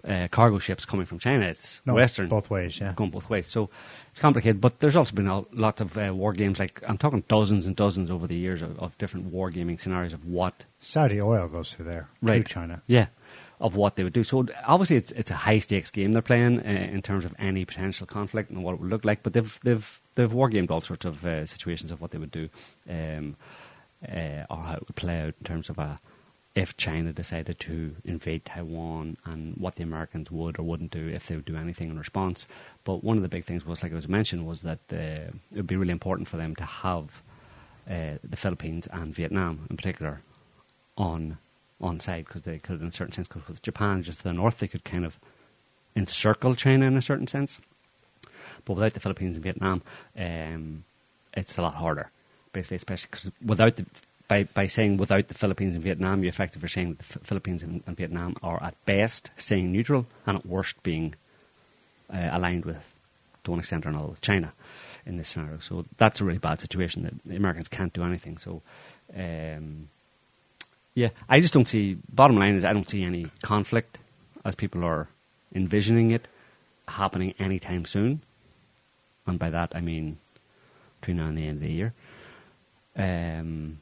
uh, 0.07 0.27
cargo 0.29 0.59
ships 0.59 0.85
coming 0.85 1.05
from 1.05 1.17
China. 1.19 1.45
It's 1.45 1.81
No, 1.85 1.95
Western 1.95 2.27
both 2.27 2.49
ways, 2.49 2.79
yeah. 2.79 2.93
going 2.95 3.09
both 3.09 3.29
ways. 3.29 3.47
So 3.47 3.69
it's 4.11 4.19
complicated. 4.19 4.61
But 4.61 4.79
there's 4.79 4.95
also 4.95 5.15
been 5.15 5.27
a 5.27 5.41
lot 5.51 5.81
of 5.81 5.97
uh, 5.97 6.13
war 6.13 6.33
games. 6.33 6.59
Like 6.59 6.81
I'm 6.87 6.97
talking 6.97 7.23
dozens 7.27 7.65
and 7.65 7.75
dozens 7.75 8.11
over 8.11 8.27
the 8.27 8.35
years 8.35 8.61
of, 8.61 8.79
of 8.79 8.95
different 8.99 9.27
war 9.27 9.49
gaming 9.49 9.77
scenarios 9.79 10.13
of 10.13 10.25
what 10.25 10.65
Saudi 10.79 11.19
oil 11.19 11.47
goes 11.47 11.73
through 11.73 11.85
there 11.85 12.07
Right. 12.21 12.45
to 12.45 12.51
China. 12.53 12.81
yeah, 12.85 13.07
of 13.59 13.75
what 13.75 13.95
they 13.95 14.03
would 14.03 14.13
do. 14.13 14.23
So 14.23 14.45
obviously, 14.67 14.97
it's 14.97 15.11
it's 15.13 15.31
a 15.31 15.35
high 15.35 15.57
stakes 15.59 15.89
game 15.89 16.11
they're 16.11 16.21
playing 16.21 16.59
uh, 16.59 16.63
in 16.91 17.01
terms 17.01 17.25
of 17.25 17.33
any 17.39 17.65
potential 17.65 18.05
conflict 18.05 18.51
and 18.51 18.63
what 18.63 18.73
it 18.73 18.81
would 18.81 18.89
look 18.91 19.05
like. 19.05 19.23
But 19.23 19.33
they've 19.33 19.59
they've 19.63 20.01
they've 20.13 20.31
war 20.31 20.49
gamed 20.49 20.69
all 20.69 20.81
sorts 20.81 21.05
of 21.05 21.25
uh, 21.25 21.47
situations 21.47 21.91
of 21.91 21.99
what 21.99 22.11
they 22.11 22.19
would 22.19 22.31
do, 22.31 22.49
um, 22.87 23.37
uh, 24.07 24.45
or 24.49 24.57
how 24.57 24.73
it 24.75 24.87
would 24.87 24.95
play 24.95 25.21
out 25.21 25.35
in 25.39 25.45
terms 25.45 25.69
of 25.69 25.77
a. 25.77 25.99
If 26.53 26.77
China 26.77 27.11
decided 27.11 27.59
to 27.59 27.97
invade 28.05 28.45
Taiwan 28.45 29.17
and 29.25 29.57
what 29.57 29.75
the 29.75 29.83
Americans 29.83 30.31
would 30.31 30.57
or 30.57 30.63
wouldn't 30.63 30.91
do 30.91 31.09
if 31.09 31.27
they 31.27 31.35
would 31.35 31.43
do 31.43 31.57
anything 31.57 31.89
in 31.89 31.99
response. 31.99 32.47
But 32.85 33.03
one 33.03 33.17
of 33.17 33.23
the 33.23 33.27
big 33.29 33.43
things 33.43 33.65
was, 33.65 33.83
like 33.83 33.91
I 33.91 33.95
was 33.95 34.07
mentioned, 34.07 34.47
was 34.47 34.61
that 34.61 34.79
uh, 34.89 34.95
it 35.51 35.57
would 35.57 35.67
be 35.67 35.75
really 35.75 35.91
important 35.91 36.29
for 36.29 36.37
them 36.37 36.55
to 36.55 36.63
have 36.63 37.21
uh, 37.89 38.19
the 38.23 38.37
Philippines 38.37 38.87
and 38.93 39.13
Vietnam 39.13 39.67
in 39.69 39.75
particular 39.75 40.21
on 40.97 41.37
on 41.81 41.99
side 41.99 42.25
because 42.25 42.43
they 42.43 42.57
could, 42.57 42.79
in 42.81 42.87
a 42.87 42.91
certain 42.91 43.13
sense, 43.13 43.27
because 43.27 43.47
with 43.47 43.61
Japan 43.61 44.01
just 44.01 44.19
to 44.19 44.23
the 44.23 44.33
north, 44.33 44.59
they 44.59 44.67
could 44.67 44.85
kind 44.85 45.05
of 45.05 45.19
encircle 45.95 46.55
China 46.55 46.85
in 46.85 46.95
a 46.95 47.01
certain 47.01 47.27
sense. 47.27 47.59
But 48.63 48.73
without 48.73 48.93
the 48.93 48.99
Philippines 48.99 49.35
and 49.35 49.43
Vietnam, 49.43 49.81
um, 50.17 50.85
it's 51.33 51.57
a 51.57 51.61
lot 51.61 51.75
harder. 51.75 52.11
Basically, 52.55 52.77
especially 52.77 53.09
because 53.11 53.31
without 53.45 53.75
the 53.75 53.85
by 54.29 54.43
by 54.53 54.65
saying 54.67 54.95
without 54.95 55.27
the 55.27 55.33
Philippines 55.33 55.75
and 55.75 55.83
Vietnam, 55.83 56.23
you 56.23 56.29
effectively 56.29 56.67
are 56.67 56.69
saying 56.69 56.95
that 56.95 57.05
the 57.05 57.19
Philippines 57.19 57.61
and, 57.61 57.83
and 57.85 57.97
Vietnam 57.97 58.37
are 58.41 58.63
at 58.63 58.73
best 58.85 59.29
staying 59.35 59.73
neutral 59.73 60.07
and 60.25 60.37
at 60.37 60.45
worst 60.45 60.81
being 60.81 61.15
uh, 62.09 62.29
aligned 62.31 62.63
with, 62.63 62.95
to 63.43 63.51
one 63.51 63.59
extent 63.59 63.85
or 63.85 63.89
another, 63.89 64.07
with 64.07 64.21
China 64.21 64.53
in 65.05 65.17
this 65.17 65.27
scenario. 65.27 65.59
So 65.59 65.83
that's 65.97 66.21
a 66.21 66.23
really 66.23 66.39
bad 66.39 66.61
situation. 66.61 67.03
That 67.03 67.13
the 67.25 67.35
Americans 67.35 67.67
can't 67.67 67.91
do 67.91 68.03
anything. 68.03 68.37
So, 68.37 68.61
um, 69.13 69.89
yeah, 70.93 71.09
I 71.27 71.41
just 71.41 71.53
don't 71.53 71.67
see. 71.67 71.97
Bottom 72.09 72.37
line 72.37 72.55
is, 72.55 72.63
I 72.63 72.71
don't 72.71 72.89
see 72.89 73.03
any 73.03 73.25
conflict 73.41 73.97
as 74.45 74.55
people 74.55 74.85
are 74.85 75.09
envisioning 75.53 76.11
it 76.11 76.29
happening 76.87 77.33
anytime 77.37 77.83
soon. 77.83 78.21
And 79.27 79.37
by 79.37 79.49
that, 79.49 79.75
I 79.75 79.81
mean 79.81 80.19
between 81.01 81.17
now 81.17 81.27
and 81.27 81.37
the 81.37 81.47
end 81.47 81.57
of 81.57 81.67
the 81.67 81.71
year. 81.71 81.93
Um, 82.95 83.79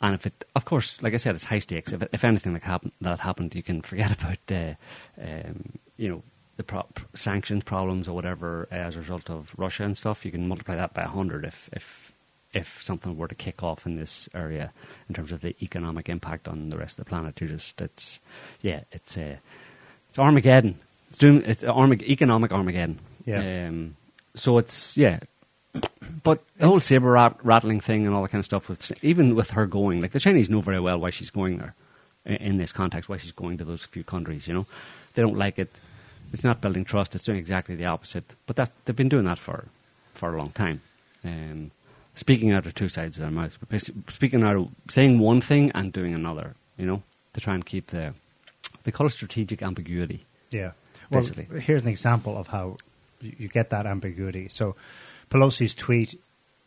and 0.00 0.14
if 0.14 0.26
it, 0.26 0.44
of 0.54 0.64
course, 0.64 1.00
like 1.02 1.14
I 1.14 1.16
said, 1.16 1.34
it's 1.34 1.44
high 1.44 1.58
stakes. 1.58 1.92
If, 1.92 2.02
if 2.12 2.24
anything 2.24 2.52
like 2.52 2.62
happen, 2.62 2.92
that 3.00 3.20
happened, 3.20 3.54
you 3.54 3.62
can 3.62 3.82
forget 3.82 4.12
about, 4.20 4.38
uh, 4.50 4.74
um, 5.20 5.72
you 5.96 6.08
know, 6.08 6.22
the 6.56 6.62
pro- 6.64 6.86
sanctions 7.14 7.64
problems 7.64 8.08
or 8.08 8.14
whatever 8.14 8.68
uh, 8.70 8.74
as 8.74 8.96
a 8.96 9.00
result 9.00 9.30
of 9.30 9.54
Russia 9.56 9.84
and 9.84 9.96
stuff. 9.96 10.24
You 10.24 10.30
can 10.30 10.46
multiply 10.46 10.76
that 10.76 10.94
by 10.94 11.02
a 11.02 11.08
hundred 11.08 11.44
if, 11.44 11.68
if, 11.72 12.12
if 12.52 12.82
something 12.82 13.16
were 13.16 13.28
to 13.28 13.34
kick 13.34 13.62
off 13.62 13.86
in 13.86 13.96
this 13.96 14.28
area 14.34 14.72
in 15.08 15.14
terms 15.14 15.32
of 15.32 15.40
the 15.40 15.56
economic 15.62 16.08
impact 16.08 16.46
on 16.46 16.70
the 16.70 16.78
rest 16.78 16.98
of 16.98 17.04
the 17.04 17.08
planet. 17.08 17.40
You 17.40 17.48
just, 17.48 17.80
it's, 17.80 18.20
yeah, 18.60 18.82
it's, 18.92 19.16
uh, 19.16 19.36
it's 20.10 20.18
Armageddon. 20.18 20.78
It's 21.08 21.18
doing, 21.18 21.42
it's 21.44 21.62
Armag- 21.64 22.02
economic 22.02 22.52
Armageddon. 22.52 23.00
Yeah. 23.24 23.68
Um, 23.68 23.96
so 24.34 24.58
it's, 24.58 24.96
yeah, 24.96 25.20
but 26.22 26.42
the 26.58 26.66
whole 26.66 26.80
saber 26.80 27.10
rat- 27.12 27.36
rattling 27.42 27.80
thing 27.80 28.06
and 28.06 28.14
all 28.14 28.22
that 28.22 28.30
kind 28.30 28.40
of 28.40 28.44
stuff, 28.44 28.68
with 28.68 28.92
even 29.04 29.34
with 29.34 29.50
her 29.50 29.66
going, 29.66 30.00
like 30.00 30.12
the 30.12 30.20
Chinese 30.20 30.48
know 30.50 30.60
very 30.60 30.80
well 30.80 30.98
why 30.98 31.10
she's 31.10 31.30
going 31.30 31.58
there 31.58 31.74
i- 32.26 32.30
in 32.34 32.58
this 32.58 32.72
context, 32.72 33.08
why 33.08 33.16
she's 33.18 33.32
going 33.32 33.58
to 33.58 33.64
those 33.64 33.84
few 33.84 34.04
countries. 34.04 34.46
You 34.48 34.54
know, 34.54 34.66
they 35.14 35.22
don't 35.22 35.36
like 35.36 35.58
it. 35.58 35.78
It's 36.32 36.44
not 36.44 36.60
building 36.60 36.84
trust. 36.84 37.14
It's 37.14 37.24
doing 37.24 37.38
exactly 37.38 37.74
the 37.74 37.86
opposite. 37.86 38.34
But 38.46 38.56
that's, 38.56 38.72
they've 38.84 38.94
been 38.96 39.08
doing 39.08 39.24
that 39.24 39.38
for 39.38 39.66
for 40.14 40.34
a 40.34 40.38
long 40.38 40.50
time. 40.50 40.80
Um, 41.24 41.70
speaking 42.14 42.50
out 42.52 42.66
of 42.66 42.74
two 42.74 42.88
sides 42.88 43.16
of 43.16 43.22
their 43.22 43.30
mouths, 43.30 43.56
speaking 44.08 44.42
out 44.42 44.56
of 44.56 44.68
saying 44.90 45.18
one 45.18 45.40
thing 45.40 45.70
and 45.74 45.92
doing 45.92 46.14
another. 46.14 46.54
You 46.76 46.86
know, 46.86 47.02
to 47.32 47.40
try 47.40 47.54
and 47.54 47.64
keep 47.64 47.88
the 47.88 48.14
they 48.84 48.90
call 48.92 49.06
it 49.06 49.10
strategic 49.10 49.62
ambiguity. 49.62 50.24
Yeah. 50.50 50.72
Well, 51.10 51.20
Basically. 51.22 51.60
here's 51.60 51.82
an 51.82 51.88
example 51.88 52.36
of 52.36 52.48
how 52.48 52.76
you, 53.20 53.32
you 53.38 53.48
get 53.48 53.70
that 53.70 53.86
ambiguity. 53.86 54.48
So, 54.48 54.76
Pelosi's 55.30 55.74
tweet, 55.74 56.20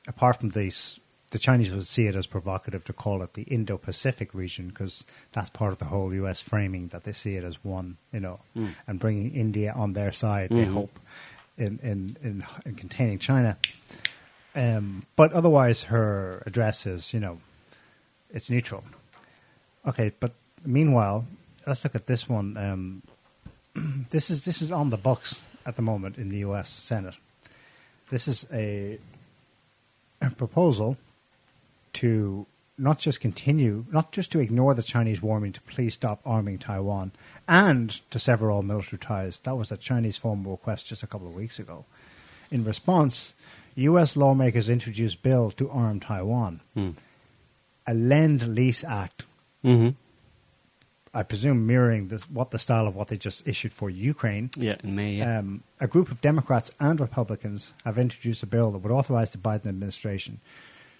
apart 0.07 0.39
from 0.39 0.49
this, 0.49 0.99
the 1.31 1.39
Chinese 1.39 1.71
would 1.71 1.87
see 1.87 2.07
it 2.07 2.15
as 2.15 2.27
provocative 2.27 2.83
to 2.85 2.93
call 2.93 3.21
it 3.23 3.33
the 3.35 3.43
Indo-Pacific 3.43 4.33
region 4.33 4.67
because 4.67 5.05
that's 5.31 5.49
part 5.49 5.71
of 5.71 5.79
the 5.79 5.85
whole 5.85 6.13
U.S. 6.15 6.41
framing 6.41 6.89
that 6.89 7.03
they 7.05 7.13
see 7.13 7.35
it 7.35 7.43
as 7.43 7.63
one, 7.63 7.97
you 8.11 8.19
know, 8.19 8.39
Mm. 8.55 8.75
and 8.87 8.99
bringing 8.99 9.33
India 9.33 9.71
on 9.73 9.93
their 9.93 10.11
side. 10.11 10.49
They 10.49 10.65
Mhm. 10.65 10.73
hope 10.73 10.99
in 11.57 11.79
in, 11.81 12.17
in 12.21 12.43
in 12.65 12.75
containing 12.75 13.19
China. 13.19 13.57
Um, 14.53 15.03
but 15.15 15.31
otherwise, 15.31 15.83
her 15.83 16.43
address 16.45 16.85
is, 16.85 17.13
you 17.13 17.19
know, 17.21 17.39
it's 18.33 18.49
neutral. 18.49 18.83
Okay, 19.87 20.11
but 20.19 20.33
meanwhile, 20.65 21.25
let's 21.65 21.83
look 21.85 21.95
at 21.95 22.07
this 22.07 22.27
one. 22.27 22.57
Um, 22.57 23.01
this 24.09 24.29
is 24.29 24.43
this 24.43 24.61
is 24.61 24.71
on 24.71 24.89
the 24.89 24.97
books 24.97 25.43
at 25.65 25.77
the 25.77 25.81
moment 25.81 26.17
in 26.17 26.27
the 26.29 26.39
U.S. 26.39 26.69
Senate. 26.69 27.15
This 28.11 28.27
is 28.27 28.45
a, 28.53 28.99
a 30.21 30.29
proposal 30.29 30.97
to 31.93 32.45
not 32.77 32.99
just 32.99 33.19
continue, 33.21 33.85
not 33.91 34.11
just 34.11 34.31
to 34.33 34.39
ignore 34.39 34.73
the 34.73 34.83
Chinese 34.83 35.21
warning 35.21 35.51
to 35.53 35.61
please 35.61 35.93
stop 35.93 36.19
arming 36.25 36.57
Taiwan, 36.59 37.11
and 37.47 37.99
to 38.11 38.19
sever 38.19 38.51
all 38.51 38.61
military 38.63 38.99
ties. 38.99 39.39
That 39.39 39.55
was 39.57 39.71
a 39.71 39.77
Chinese 39.77 40.17
formal 40.17 40.51
request 40.53 40.87
just 40.87 41.03
a 41.03 41.07
couple 41.07 41.27
of 41.27 41.35
weeks 41.35 41.57
ago. 41.59 41.85
In 42.51 42.63
response, 42.63 43.33
U.S. 43.75 44.15
lawmakers 44.17 44.67
introduced 44.69 45.23
bill 45.23 45.51
to 45.51 45.69
arm 45.69 45.99
Taiwan, 45.99 46.59
Mm. 46.75 46.93
a 47.87 47.93
Lend 47.93 48.55
Lease 48.55 48.83
Act 48.83 49.23
Mm-hmm. 49.63 49.89
I 51.13 51.23
presume 51.23 51.67
mirroring 51.67 52.07
this, 52.07 52.29
what 52.29 52.51
the 52.51 52.59
style 52.59 52.87
of 52.87 52.95
what 52.95 53.09
they 53.09 53.17
just 53.17 53.45
issued 53.45 53.73
for 53.73 53.89
Ukraine. 53.89 54.49
Yeah, 54.55 54.77
in 54.83 54.95
May. 54.95 55.15
Yeah. 55.15 55.39
Um, 55.39 55.63
a 55.79 55.87
group 55.87 56.09
of 56.09 56.21
Democrats 56.21 56.71
and 56.79 56.99
Republicans 56.99 57.73
have 57.83 57.97
introduced 57.97 58.43
a 58.43 58.45
bill 58.45 58.71
that 58.71 58.79
would 58.79 58.91
authorize 58.91 59.31
the 59.31 59.37
Biden 59.37 59.65
administration 59.65 60.39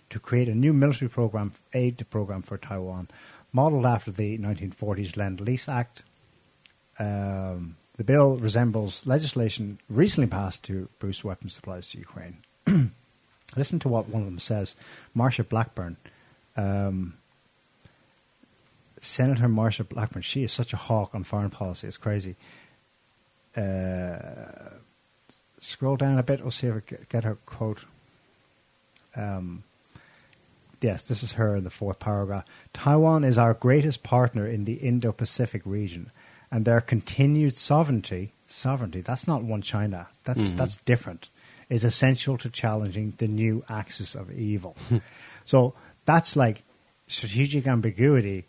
to 0.10 0.19
create 0.19 0.50
a 0.50 0.56
new 0.56 0.74
military 0.74 1.10
program, 1.10 1.54
aid 1.74 2.06
program 2.10 2.41
for 2.41 2.58
Taiwan, 2.58 3.08
modeled 3.54 3.86
after 3.86 4.12
the 4.12 4.38
1940s 4.38 5.15
Lend 5.15 5.39
Lease 5.39 5.69
Act. 5.69 6.04
Um, 7.00 7.78
the 7.97 8.04
bill 8.04 8.38
resembles 8.38 9.06
legislation 9.08 9.80
recently 9.89 10.28
passed 10.28 10.63
to 10.65 10.89
boost 11.00 11.24
weapons 11.24 11.54
supplies 11.54 11.89
to 11.89 11.97
Ukraine. 11.97 12.38
Listen 13.56 13.80
to 13.80 13.89
what 13.89 14.10
one 14.10 14.21
of 14.21 14.28
them 14.28 14.39
says. 14.39 14.76
Marsha 15.15 15.47
Blackburn, 15.47 15.97
um, 16.58 17.13
Senator 19.01 19.47
Marsha 19.47 19.87
Blackburn, 19.87 20.21
she 20.21 20.43
is 20.43 20.51
such 20.53 20.71
a 20.73 20.77
hawk 20.77 21.13
on 21.13 21.23
foreign 21.23 21.49
policy. 21.49 21.87
It's 21.87 21.97
crazy. 21.97 22.35
Uh, 23.57 24.69
scroll 25.59 25.97
down 25.97 26.17
a 26.17 26.23
bit. 26.23 26.41
We'll 26.41 26.51
see 26.51 26.67
if 26.67 26.75
I 26.75 26.95
get- 27.09 27.23
her 27.23 27.35
quote. 27.45 27.83
Um, 29.15 29.63
yes, 30.81 31.03
this 31.03 31.21
is 31.23 31.33
her 31.33 31.55
in 31.55 31.63
the 31.63 31.69
fourth 31.69 31.99
paragraph. 31.99 32.45
Taiwan 32.73 33.23
is 33.23 33.37
our 33.37 33.53
greatest 33.53 34.03
partner 34.03 34.47
in 34.47 34.65
the 34.65 34.75
Indo-Pacific 34.75 35.61
region, 35.65 36.11
and 36.51 36.63
their 36.63 36.79
continued 36.79 37.57
sovereignty, 37.57 38.33
sovereignty, 38.47 39.01
that's 39.01 39.27
not 39.27 39.43
one 39.43 39.61
China. 39.61 40.07
That's 40.23 40.39
Mhm. 40.39 40.57
that's 40.57 40.77
different. 40.77 41.29
is 41.69 41.85
essential 41.85 42.37
to 42.37 42.49
challenging 42.49 43.13
the 43.17 43.29
new 43.29 43.63
axis 43.69 44.13
of 44.13 44.29
evil. 44.29 44.75
so 45.45 45.73
that's 46.03 46.35
like 46.35 46.63
strategic 47.07 47.65
ambiguity. 47.65 48.43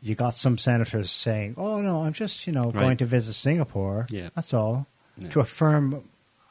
You 0.00 0.14
got 0.14 0.34
some 0.34 0.58
senators 0.58 1.10
saying, 1.10 1.54
"Oh 1.56 1.80
no, 1.80 2.02
I'm 2.02 2.12
just 2.12 2.46
you 2.46 2.52
know 2.52 2.64
Right. 2.66 2.74
going 2.74 2.96
to 2.98 3.06
visit 3.06 3.32
Singapore. 3.34 4.06
Yeah. 4.10 4.28
That's 4.34 4.54
all 4.54 4.86
Yeah. 5.16 5.28
to 5.30 5.40
affirm 5.40 6.04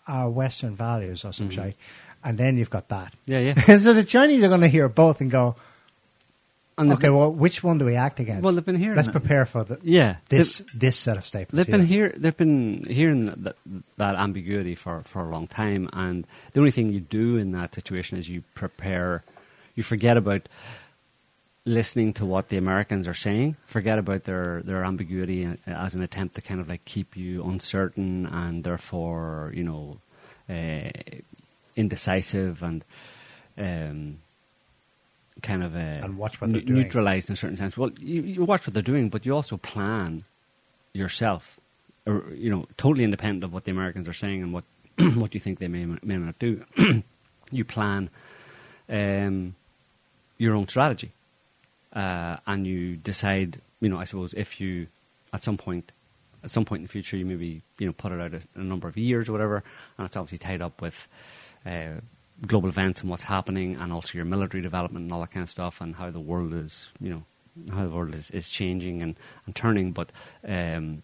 our 0.08 0.30
Western 0.30 0.76
values 0.76 1.24
or 1.24 1.32
some 1.32 1.50
Mhm. 1.50 1.54
shite." 1.54 1.76
And 2.24 2.38
then 2.38 2.58
you've 2.58 2.70
got 2.70 2.90
that. 2.90 3.14
Yeah, 3.26 3.40
yeah. 3.40 3.78
so 3.78 3.94
the 3.94 4.04
Chinese 4.04 4.44
are 4.44 4.50
going 4.50 4.62
to 4.62 4.68
hear 4.68 4.90
both 4.90 5.22
and 5.22 5.32
go, 5.32 5.56
And 6.80 6.92
"Okay, 6.94 7.04
been- 7.08 7.16
well, 7.16 7.34
which 7.34 7.64
one 7.64 7.78
do 7.80 7.86
we 7.86 7.96
act 7.96 8.20
against? 8.20 8.44
well, 8.44 8.54
they've 8.54 8.64
been 8.66 8.76
hearing. 8.76 8.96
Let's 8.98 9.08
that. 9.08 9.12
prepare 9.14 9.46
for 9.48 9.64
the, 9.64 9.80
Yeah, 9.82 10.18
this 10.30 10.62
this 10.76 10.96
set 10.96 11.18
of 11.18 11.26
staples." 11.26 11.58
They've 11.58 11.66
been 11.66 11.86
here. 11.86 12.10
here. 12.10 12.16
They've 12.20 12.38
been 12.38 12.84
hearing 12.88 13.26
that, 13.26 13.56
that 13.98 14.16
ambiguity 14.16 14.76
for, 14.76 15.02
for 15.04 15.22
a 15.28 15.30
long 15.32 15.48
time, 15.48 15.90
and 15.94 16.28
the 16.54 16.60
only 16.60 16.70
thing 16.72 16.92
you 16.94 17.00
do 17.00 17.36
in 17.38 17.52
that 17.54 17.74
situation 17.74 18.18
is 18.20 18.30
you 18.30 18.44
prepare. 18.54 19.24
You 19.74 19.82
forget 19.84 20.18
about 20.18 20.48
listening 21.68 22.14
to 22.14 22.26
what 22.26 22.48
the 22.50 22.58
Americans 22.58 23.08
are 23.08 23.14
saying. 23.14 23.58
Forget 23.66 24.00
about 24.00 24.24
their 24.24 24.62
their 24.64 24.84
ambiguity 24.84 25.46
uh, 25.46 25.56
as 25.68 25.94
an 25.96 26.02
attempt 26.02 26.36
to 26.36 26.42
kind 26.42 26.60
of 26.60 26.68
like 26.70 26.84
keep 26.86 27.16
you 27.16 27.44
uncertain 27.44 28.26
and 28.26 28.64
therefore 28.64 29.52
you 29.54 29.64
know 29.64 29.98
uh, 30.50 30.90
indecisive 31.76 32.64
and. 32.64 32.84
Um, 33.58 34.20
kind 35.42 35.64
of 35.64 35.76
uh, 35.76 35.80
And 36.06 36.18
watch 36.18 36.40
what 36.42 36.52
they're 36.52 36.62
doing. 36.62 36.82
neutralized 36.82 37.30
in 37.30 37.34
a 37.34 37.36
certain 37.36 37.58
sense. 37.58 37.78
Well, 37.78 37.92
you, 38.00 38.22
you 38.24 38.44
watch 38.46 38.66
what 38.66 38.74
they're 38.74 38.82
doing, 38.84 39.10
but 39.10 39.24
you 39.26 39.36
also 39.36 39.58
plan 39.58 40.24
yourself, 40.94 41.60
or, 42.08 42.24
you 42.34 42.50
know, 42.50 42.66
totally 42.78 43.04
independent 43.04 43.44
of 43.44 43.54
what 43.54 43.66
the 43.66 43.72
Americans 43.72 44.08
are 44.08 44.14
saying 44.14 44.42
and 44.42 44.52
what 44.54 44.64
what 45.16 45.34
you 45.36 45.40
think 45.40 45.60
they 45.60 45.68
may 45.68 45.86
may 45.86 46.18
not 46.18 46.40
do. 46.40 46.64
you 47.52 47.64
plan 47.66 48.10
um, 48.90 49.56
your 50.40 50.56
own 50.56 50.68
strategy, 50.68 51.12
uh, 51.98 52.38
and 52.46 52.66
you 52.66 52.96
decide. 52.96 53.62
You 53.80 53.90
know, 53.90 54.00
I 54.00 54.06
suppose 54.06 54.34
if 54.34 54.62
you 54.62 54.88
at 55.34 55.44
some 55.44 55.58
point. 55.58 55.92
At 56.44 56.52
some 56.52 56.66
point 56.66 56.82
in 56.82 56.84
the 56.84 56.90
future, 56.90 57.18
you 57.18 57.26
maybe 57.26 57.64
you 57.80 57.88
know 57.88 57.94
put 57.94 58.12
it 58.12 58.22
out 58.22 58.34
a, 58.34 58.42
a 58.56 58.64
number 58.64 58.88
of 58.88 58.96
years 58.96 59.28
or 59.28 59.32
whatever, 59.32 59.64
and 59.98 60.06
it's 60.06 60.16
obviously 60.16 60.38
tied 60.38 60.62
up 60.62 60.82
with 60.82 61.08
uh, 61.66 62.00
global 62.46 62.70
events 62.70 63.02
and 63.02 63.10
what's 63.10 63.24
happening, 63.24 63.76
and 63.76 63.92
also 63.92 64.12
your 64.14 64.24
military 64.24 64.62
development 64.62 65.04
and 65.04 65.12
all 65.12 65.22
that 65.22 65.32
kind 65.32 65.44
of 65.44 65.50
stuff, 65.50 65.82
and 65.82 65.96
how 65.96 66.12
the 66.12 66.20
world 66.20 66.54
is, 66.54 66.90
you 67.02 67.10
know, 67.10 67.24
how 67.74 67.84
the 67.84 67.90
world 67.90 68.14
is, 68.14 68.30
is 68.32 68.48
changing 68.50 69.02
and, 69.02 69.16
and 69.46 69.56
turning. 69.56 69.92
But 69.92 70.12
um, 70.48 71.02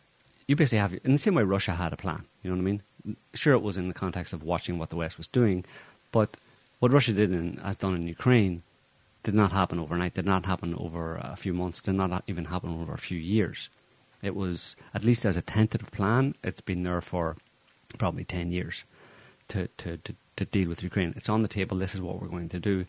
you 0.47 0.55
basically 0.55 0.77
have, 0.77 0.93
in 1.03 1.11
the 1.11 1.17
same 1.17 1.33
way 1.33 1.43
Russia 1.43 1.73
had 1.73 1.93
a 1.93 1.97
plan, 1.97 2.23
you 2.43 2.49
know 2.49 2.55
what 2.55 2.61
I 2.61 2.65
mean? 2.65 2.81
Sure, 3.33 3.53
it 3.53 3.63
was 3.63 3.75
in 3.75 3.87
the 3.87 3.93
context 3.95 4.33
of 4.33 4.43
watching 4.43 4.77
what 4.77 4.91
the 4.91 4.95
West 4.95 5.17
was 5.17 5.27
doing, 5.27 5.65
but 6.11 6.37
what 6.79 6.93
Russia 6.93 7.11
did 7.11 7.31
and 7.31 7.59
has 7.59 7.75
done 7.75 7.95
in 7.95 8.07
Ukraine 8.07 8.61
did 9.23 9.33
not 9.33 9.51
happen 9.51 9.79
overnight, 9.79 10.13
did 10.13 10.25
not 10.25 10.45
happen 10.45 10.75
over 10.75 11.15
a 11.15 11.35
few 11.35 11.53
months, 11.53 11.81
did 11.81 11.95
not 11.95 12.23
even 12.27 12.45
happen 12.45 12.69
over 12.69 12.93
a 12.93 12.97
few 12.97 13.17
years. 13.17 13.69
It 14.21 14.35
was, 14.35 14.75
at 14.93 15.03
least 15.03 15.25
as 15.25 15.37
a 15.37 15.41
tentative 15.41 15.91
plan, 15.91 16.35
it's 16.43 16.61
been 16.61 16.83
there 16.83 17.01
for 17.01 17.37
probably 17.97 18.23
10 18.23 18.51
years 18.51 18.85
to, 19.49 19.67
to, 19.77 19.97
to, 19.97 20.15
to 20.37 20.45
deal 20.45 20.69
with 20.69 20.83
Ukraine. 20.83 21.13
It's 21.15 21.29
on 21.29 21.41
the 21.41 21.47
table, 21.47 21.77
this 21.77 21.93
is 21.93 22.01
what 22.01 22.21
we're 22.21 22.27
going 22.27 22.49
to 22.49 22.59
do. 22.59 22.85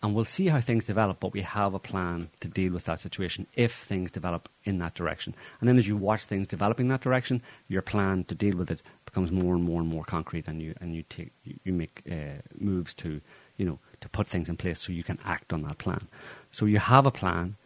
And 0.00 0.14
we'll 0.14 0.24
see 0.24 0.46
how 0.46 0.60
things 0.60 0.84
develop, 0.84 1.18
but 1.18 1.32
we 1.32 1.42
have 1.42 1.74
a 1.74 1.80
plan 1.80 2.28
to 2.40 2.46
deal 2.46 2.72
with 2.72 2.84
that 2.84 3.00
situation 3.00 3.48
if 3.54 3.74
things 3.74 4.12
develop 4.12 4.48
in 4.64 4.78
that 4.78 4.94
direction. 4.94 5.34
And 5.58 5.68
then 5.68 5.76
as 5.76 5.88
you 5.88 5.96
watch 5.96 6.24
things 6.24 6.46
develop 6.46 6.78
in 6.78 6.86
that 6.88 7.00
direction, 7.00 7.42
your 7.66 7.82
plan 7.82 8.22
to 8.24 8.34
deal 8.34 8.56
with 8.56 8.70
it 8.70 8.80
becomes 9.06 9.32
more 9.32 9.56
and 9.56 9.64
more 9.64 9.80
and 9.80 9.90
more 9.90 10.04
concrete, 10.04 10.46
and 10.46 10.62
you 10.62 10.74
and 10.80 10.94
you 10.94 11.02
take 11.08 11.32
you, 11.42 11.72
make 11.72 12.02
uh, 12.08 12.42
moves 12.56 12.94
to 12.94 13.20
you 13.56 13.66
know 13.66 13.80
to 14.00 14.08
put 14.08 14.26
things 14.28 14.48
in 14.48 14.56
place 14.56 14.80
so 14.80 14.92
you 14.92 15.04
can 15.04 15.18
act 15.24 15.52
on 15.52 15.62
that 15.62 15.78
plan. 15.78 16.08
So 16.50 16.66
you 16.66 16.78
have 16.78 17.06
a 17.06 17.10
plan. 17.10 17.56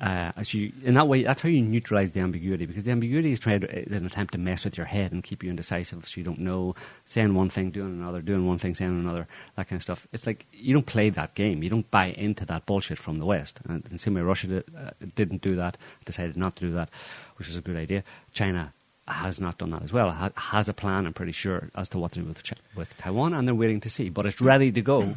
Uh, 0.00 0.32
as 0.36 0.54
you 0.54 0.72
in 0.82 0.94
that 0.94 1.06
way, 1.08 1.22
that's 1.22 1.42
how 1.42 1.48
you 1.50 1.60
neutralize 1.60 2.12
the 2.12 2.20
ambiguity 2.20 2.64
because 2.64 2.84
the 2.84 2.90
ambiguity 2.90 3.32
is 3.32 3.38
trying 3.38 3.60
to, 3.60 3.78
is 3.80 3.92
an 3.92 4.06
attempt 4.06 4.32
to 4.32 4.38
mess 4.38 4.64
with 4.64 4.78
your 4.78 4.86
head 4.86 5.12
and 5.12 5.22
keep 5.22 5.42
you 5.44 5.50
indecisive, 5.50 6.08
so 6.08 6.18
you 6.18 6.24
don't 6.24 6.38
know 6.38 6.74
saying 7.04 7.34
one 7.34 7.50
thing, 7.50 7.70
doing 7.70 8.00
another, 8.00 8.22
doing 8.22 8.46
one 8.46 8.56
thing, 8.56 8.74
saying 8.74 8.90
another, 8.90 9.28
that 9.56 9.68
kind 9.68 9.76
of 9.78 9.82
stuff. 9.82 10.08
It's 10.10 10.26
like 10.26 10.46
you 10.52 10.72
don't 10.72 10.86
play 10.86 11.10
that 11.10 11.34
game. 11.34 11.62
You 11.62 11.68
don't 11.68 11.90
buy 11.90 12.06
into 12.06 12.46
that 12.46 12.64
bullshit 12.64 12.96
from 12.96 13.18
the 13.18 13.26
West. 13.26 13.60
And 13.68 13.84
in 13.84 13.92
the 13.92 13.98
same 13.98 14.14
way, 14.14 14.22
Russia 14.22 14.46
did, 14.46 14.64
uh, 14.74 14.90
didn't 15.16 15.42
do 15.42 15.54
that, 15.56 15.76
decided 16.06 16.34
not 16.34 16.56
to 16.56 16.60
do 16.64 16.72
that, 16.72 16.88
which 17.36 17.50
is 17.50 17.56
a 17.56 17.60
good 17.60 17.76
idea. 17.76 18.02
China 18.32 18.72
has 19.06 19.38
not 19.38 19.58
done 19.58 19.70
that 19.72 19.82
as 19.82 19.92
well. 19.92 20.12
Ha- 20.12 20.30
has 20.34 20.66
a 20.66 20.72
plan, 20.72 21.04
I'm 21.04 21.12
pretty 21.12 21.32
sure, 21.32 21.68
as 21.74 21.90
to 21.90 21.98
what 21.98 22.12
to 22.12 22.20
do 22.20 22.24
with 22.24 22.42
Chi- 22.42 22.56
with 22.74 22.96
Taiwan, 22.96 23.34
and 23.34 23.46
they're 23.46 23.54
waiting 23.54 23.80
to 23.82 23.90
see. 23.90 24.08
But 24.08 24.24
it's 24.24 24.40
ready 24.40 24.72
to 24.72 24.80
go. 24.80 25.16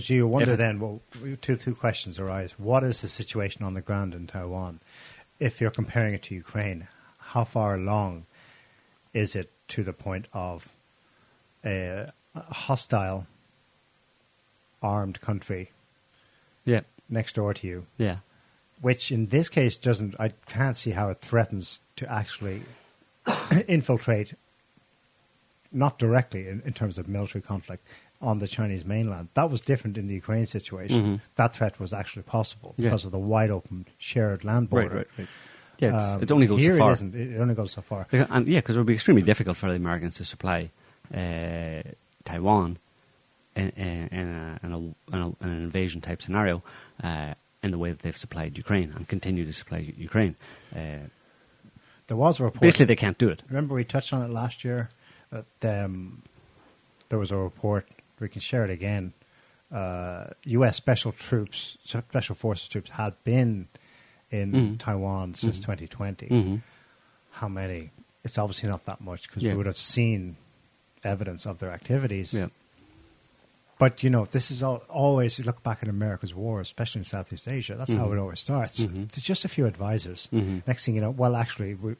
So 0.00 0.14
you 0.14 0.26
wonder 0.26 0.56
then, 0.56 0.80
well, 0.80 1.02
two 1.42 1.56
two 1.56 1.74
questions 1.74 2.18
arise. 2.18 2.54
What 2.58 2.82
is 2.82 3.02
the 3.02 3.08
situation 3.08 3.62
on 3.62 3.74
the 3.74 3.82
ground 3.82 4.14
in 4.14 4.26
Taiwan? 4.26 4.80
If 5.38 5.60
you're 5.60 5.70
comparing 5.70 6.14
it 6.14 6.22
to 6.24 6.34
Ukraine, 6.34 6.88
how 7.18 7.44
far 7.44 7.74
along 7.74 8.24
is 9.12 9.36
it 9.36 9.50
to 9.68 9.82
the 9.82 9.92
point 9.92 10.28
of 10.32 10.68
a 11.64 12.10
hostile 12.34 13.26
armed 14.82 15.20
country 15.20 15.70
Yeah, 16.64 16.80
next 17.10 17.34
door 17.34 17.52
to 17.52 17.66
you, 17.66 17.86
yeah, 17.98 18.18
which 18.80 19.12
in 19.12 19.26
this 19.26 19.50
case 19.50 19.76
doesn't, 19.76 20.14
I 20.18 20.30
can't 20.46 20.76
see 20.76 20.92
how 20.92 21.10
it 21.10 21.20
threatens 21.20 21.80
to 21.96 22.10
actually 22.10 22.62
infiltrate, 23.68 24.34
not 25.70 25.98
directly 25.98 26.48
in, 26.48 26.62
in 26.64 26.72
terms 26.72 26.96
of 26.98 27.08
military 27.08 27.42
conflict, 27.42 27.86
on 28.22 28.38
the 28.38 28.46
Chinese 28.48 28.84
mainland. 28.84 29.28
That 29.34 29.50
was 29.50 29.60
different 29.60 29.98
in 29.98 30.06
the 30.06 30.14
Ukraine 30.14 30.46
situation. 30.46 31.02
Mhm. 31.04 31.20
That 31.36 31.52
threat 31.56 31.74
was 31.80 31.92
actually 31.92 32.22
possible 32.22 32.70
Yeah. 32.76 32.84
because 32.84 33.04
of 33.04 33.12
the 33.12 33.18
wide 33.18 33.50
open 33.50 33.86
shared 33.98 34.44
land 34.44 34.70
border. 34.70 34.88
right, 34.88 34.96
right, 34.96 35.18
right. 35.18 35.28
Yeah, 35.78 35.94
it's, 35.96 36.04
Um, 36.16 36.22
it 36.22 36.30
only 36.36 36.46
goes 36.46 36.60
here 36.60 36.74
so 36.74 36.78
far. 36.78 36.90
It, 36.90 36.98
isn't. 36.98 37.14
it 37.16 37.40
only 37.40 37.54
goes 37.54 37.72
so 37.72 37.82
far. 37.82 38.06
Because- 38.10 38.28
And 38.30 38.46
yeah, 38.46 38.60
because 38.60 38.76
it 38.76 38.78
would 38.80 38.86
be 38.86 38.94
extremely 38.94 39.22
difficult 39.22 39.56
for 39.56 39.68
the 39.68 39.74
Americans 39.76 40.16
to 40.18 40.24
supply 40.24 40.70
uh, 41.12 41.82
Taiwan 42.24 42.78
in, 43.56 43.68
in, 43.70 44.08
in, 44.18 44.26
a, 44.28 44.60
in, 44.62 44.72
a, 44.72 44.78
in, 45.16 45.22
a, 45.22 45.44
an 45.44 45.62
invasion 45.68 46.00
type 46.00 46.22
scenario 46.22 46.62
uh, 47.02 47.34
in 47.64 47.70
the 47.72 47.78
way 47.78 47.90
that 47.90 48.00
they've 48.00 48.16
supplied 48.16 48.56
Ukraine 48.56 48.92
and 48.94 49.08
continue 49.08 49.44
to 49.44 49.52
supply 49.52 49.78
Ukraine. 50.08 50.36
Uh, 50.74 51.08
There 52.06 52.16
was 52.16 52.38
a 52.40 52.44
report. 52.44 52.60
basically, 52.62 52.86
they 52.86 52.96
can't 53.04 53.18
do 53.18 53.28
it. 53.28 53.42
Remember 53.48 53.74
we 53.74 53.84
touched 53.84 54.12
on 54.12 54.22
it 54.22 54.30
last 54.30 54.64
year 54.64 54.88
that 55.30 55.84
um, 55.84 56.22
there 57.08 57.18
was 57.18 57.30
a 57.32 57.36
report. 57.36 57.84
We 58.22 58.28
can 58.28 58.40
share 58.40 58.64
it 58.64 58.70
again. 58.70 59.12
Uh, 59.70 60.26
U.S. 60.44 60.76
special 60.76 61.12
troops, 61.12 61.76
special 61.84 62.34
forces 62.34 62.68
troops, 62.68 62.90
had 62.90 63.14
been 63.24 63.68
in 64.30 64.52
Mhm. 64.52 64.78
Taiwan 64.78 65.34
since 65.34 65.58
Mhm. 65.58 65.62
2020. 65.62 66.26
hmm 66.28 66.56
How 67.32 67.48
many? 67.48 67.90
It's 68.24 68.36
obviously 68.38 68.68
not 68.68 68.84
that 68.86 69.00
much 69.00 69.26
because 69.28 69.42
Yeah. 69.42 69.52
we 69.52 69.56
would 69.58 69.66
have 69.66 69.76
seen 69.78 70.36
evidence 71.02 71.46
of 71.46 71.58
their 71.58 71.72
activities. 71.72 72.32
Yeah. 72.34 72.48
But 73.78 74.02
you 74.04 74.10
know, 74.10 74.26
this 74.26 74.50
is 74.50 74.62
all, 74.62 74.82
always. 74.88 75.38
You 75.38 75.44
look 75.44 75.62
back 75.62 75.78
at 75.82 75.88
America's 75.88 76.34
war, 76.34 76.60
especially 76.60 77.00
in 77.00 77.04
Southeast 77.04 77.48
Asia. 77.48 77.74
That's 77.74 77.92
how 77.92 78.06
Mhm. 78.06 78.12
it 78.12 78.18
always 78.18 78.40
starts. 78.40 78.78
It's 78.80 79.22
just 79.22 79.44
a 79.44 79.48
few 79.48 79.66
advisors. 79.66 80.28
Mhm. 80.32 80.62
Next 80.66 80.84
thing 80.84 80.94
you 80.94 81.00
know, 81.00 81.10
well, 81.10 81.34
actually, 81.34 81.74
we 81.74 81.96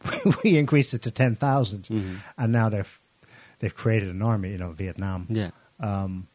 we 0.42 0.56
increased 0.58 0.94
it 0.94 1.02
to 1.02 1.10
ten 1.12 1.36
Mhm. 1.36 2.16
and 2.38 2.52
now 2.52 2.68
they've 2.68 2.98
they've 3.62 3.74
created 3.74 4.10
an 4.10 4.20
army. 4.20 4.50
You 4.50 4.58
know, 4.58 4.72
Vietnam. 4.72 5.26
Yeah. 5.30 5.52
Um, 5.80 6.26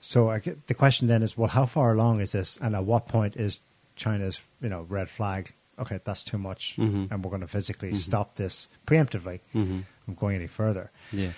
so 0.00 0.28
I 0.30 0.40
the 0.66 0.74
question 0.74 1.08
then 1.08 1.22
is, 1.22 1.38
well, 1.38 1.48
how 1.48 1.64
far 1.64 1.92
along 1.94 2.20
is 2.20 2.32
this, 2.32 2.58
and 2.60 2.74
at 2.74 2.84
what 2.84 3.08
point 3.08 3.36
is 3.36 3.60
China's 3.96 4.42
you 4.60 4.68
know 4.68 4.82
red 4.82 5.08
flag? 5.08 5.54
Okay, 5.78 5.98
that's 6.04 6.22
too 6.22 6.38
much, 6.38 6.76
Mhm. 6.76 7.10
and 7.10 7.24
we're 7.24 7.30
going 7.30 7.40
to 7.40 7.48
physically 7.48 7.92
Mhm. 7.92 7.96
stop 7.96 8.34
this 8.36 8.68
preemptively 8.86 9.40
hmm 9.52 9.80
from 10.04 10.14
going 10.14 10.36
any 10.36 10.46
further. 10.46 10.90
Yeah. 11.12 11.32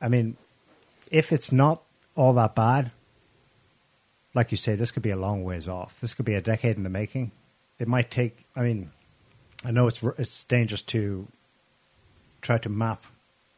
I 0.00 0.08
mean, 0.08 0.36
if 1.10 1.32
it's 1.32 1.50
not 1.50 1.82
all 2.14 2.32
that 2.34 2.54
bad, 2.54 2.92
like 4.32 4.50
you 4.52 4.56
say, 4.56 4.76
this 4.76 4.92
could 4.92 5.02
be 5.02 5.10
a 5.10 5.16
long 5.16 5.42
ways 5.42 5.66
off. 5.66 6.00
This 6.00 6.14
could 6.14 6.24
be 6.24 6.34
a 6.34 6.40
decade 6.40 6.76
in 6.76 6.84
the 6.84 6.90
making. 6.90 7.32
It 7.80 7.88
might 7.88 8.10
take. 8.10 8.44
I 8.54 8.62
mean, 8.62 8.92
I 9.64 9.72
know 9.72 9.88
it's 9.88 10.02
it's 10.18 10.44
dangerous 10.44 10.82
to 10.94 11.26
try 12.40 12.56
to 12.58 12.68
map 12.68 13.02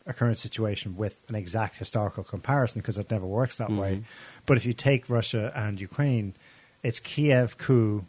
a 0.06 0.12
current 0.12 0.38
situation 0.38 0.96
with 0.96 1.18
an 1.28 1.34
exact 1.34 1.76
historical 1.76 2.24
comparison 2.24 2.80
because 2.80 2.98
it 2.98 3.10
never 3.10 3.26
works 3.26 3.56
that 3.58 3.70
way. 3.70 3.96
Mhm. 3.96 4.04
But 4.46 4.56
if 4.56 4.66
you 4.66 4.72
take 4.72 5.08
Russia 5.08 5.52
and 5.54 5.80
Ukraine, 5.80 6.34
it's 6.82 6.98
Kiev 6.98 7.56
coup, 7.58 8.04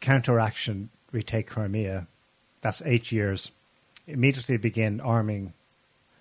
counteraction, 0.00 0.90
retake 1.12 1.46
Crimea. 1.46 2.06
That's 2.60 2.82
eight 2.84 3.10
years. 3.12 3.50
Immediately 4.06 4.56
begin 4.58 5.00
arming 5.00 5.52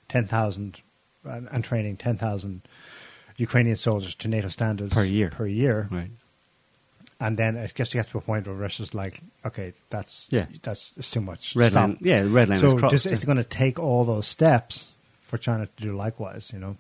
10,000 0.08 0.82
and, 1.24 1.48
and 1.52 1.64
training 1.64 1.98
10,000 1.98 2.62
Ukrainian 3.38 3.76
soldiers 3.76 4.16
to 4.16 4.28
NATO 4.28 4.48
standards 4.50 4.94
Per 4.94 5.04
year. 5.04 5.30
Per 5.30 5.48
year. 5.48 5.88
Right. 5.92 6.12
And 7.20 7.38
then 7.38 7.58
I 7.58 7.68
guess 7.68 7.90
it 7.90 7.94
gets 7.96 8.10
to 8.12 8.18
a 8.18 8.22
point 8.22 8.48
where 8.48 8.56
Russia's 8.56 8.94
like, 8.94 9.22
okay, 9.46 9.74
that's 9.90 10.28
Yeah. 10.32 10.46
that's 10.62 10.94
it's 10.96 11.12
too 11.12 11.22
much. 11.22 11.56
Red 11.56 11.72
Stop. 11.74 11.90
line. 11.90 11.98
Yeah, 12.02 12.26
red 12.28 12.48
line 12.50 12.60
so 12.60 12.76
is 12.76 12.80
crossed. 12.80 12.92
just, 12.94 13.06
it's 13.08 13.26
going 13.26 13.38
to 13.38 13.44
take 13.44 13.78
all 13.78 14.06
those 14.06 14.26
steps 14.28 14.92
for 15.24 15.38
China 15.38 15.66
to 15.68 15.84
do 15.84 15.94
likewise. 15.96 16.52
You 16.54 16.60
know, 16.60 16.78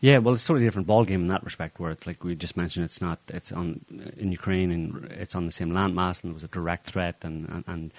Yeah, 0.00 0.18
well, 0.18 0.34
it's 0.34 0.46
totally 0.46 0.64
different 0.64 0.86
ballgame 0.86 1.14
in 1.16 1.26
that 1.26 1.42
respect. 1.44 1.80
Where 1.80 1.90
it's 1.90 2.06
like 2.06 2.22
we 2.22 2.36
just 2.36 2.56
mentioned, 2.56 2.84
it's 2.84 3.00
not. 3.00 3.18
It's 3.28 3.50
on 3.50 3.84
in 4.16 4.30
Ukraine 4.30 4.70
and 4.70 5.10
it's 5.10 5.34
on 5.34 5.46
the 5.46 5.52
same 5.52 5.70
landmass, 5.72 6.22
and 6.22 6.30
it 6.30 6.34
was 6.34 6.44
a 6.44 6.48
direct 6.48 6.86
threat, 6.86 7.16
and, 7.22 7.48
and, 7.48 7.64
and 7.66 7.92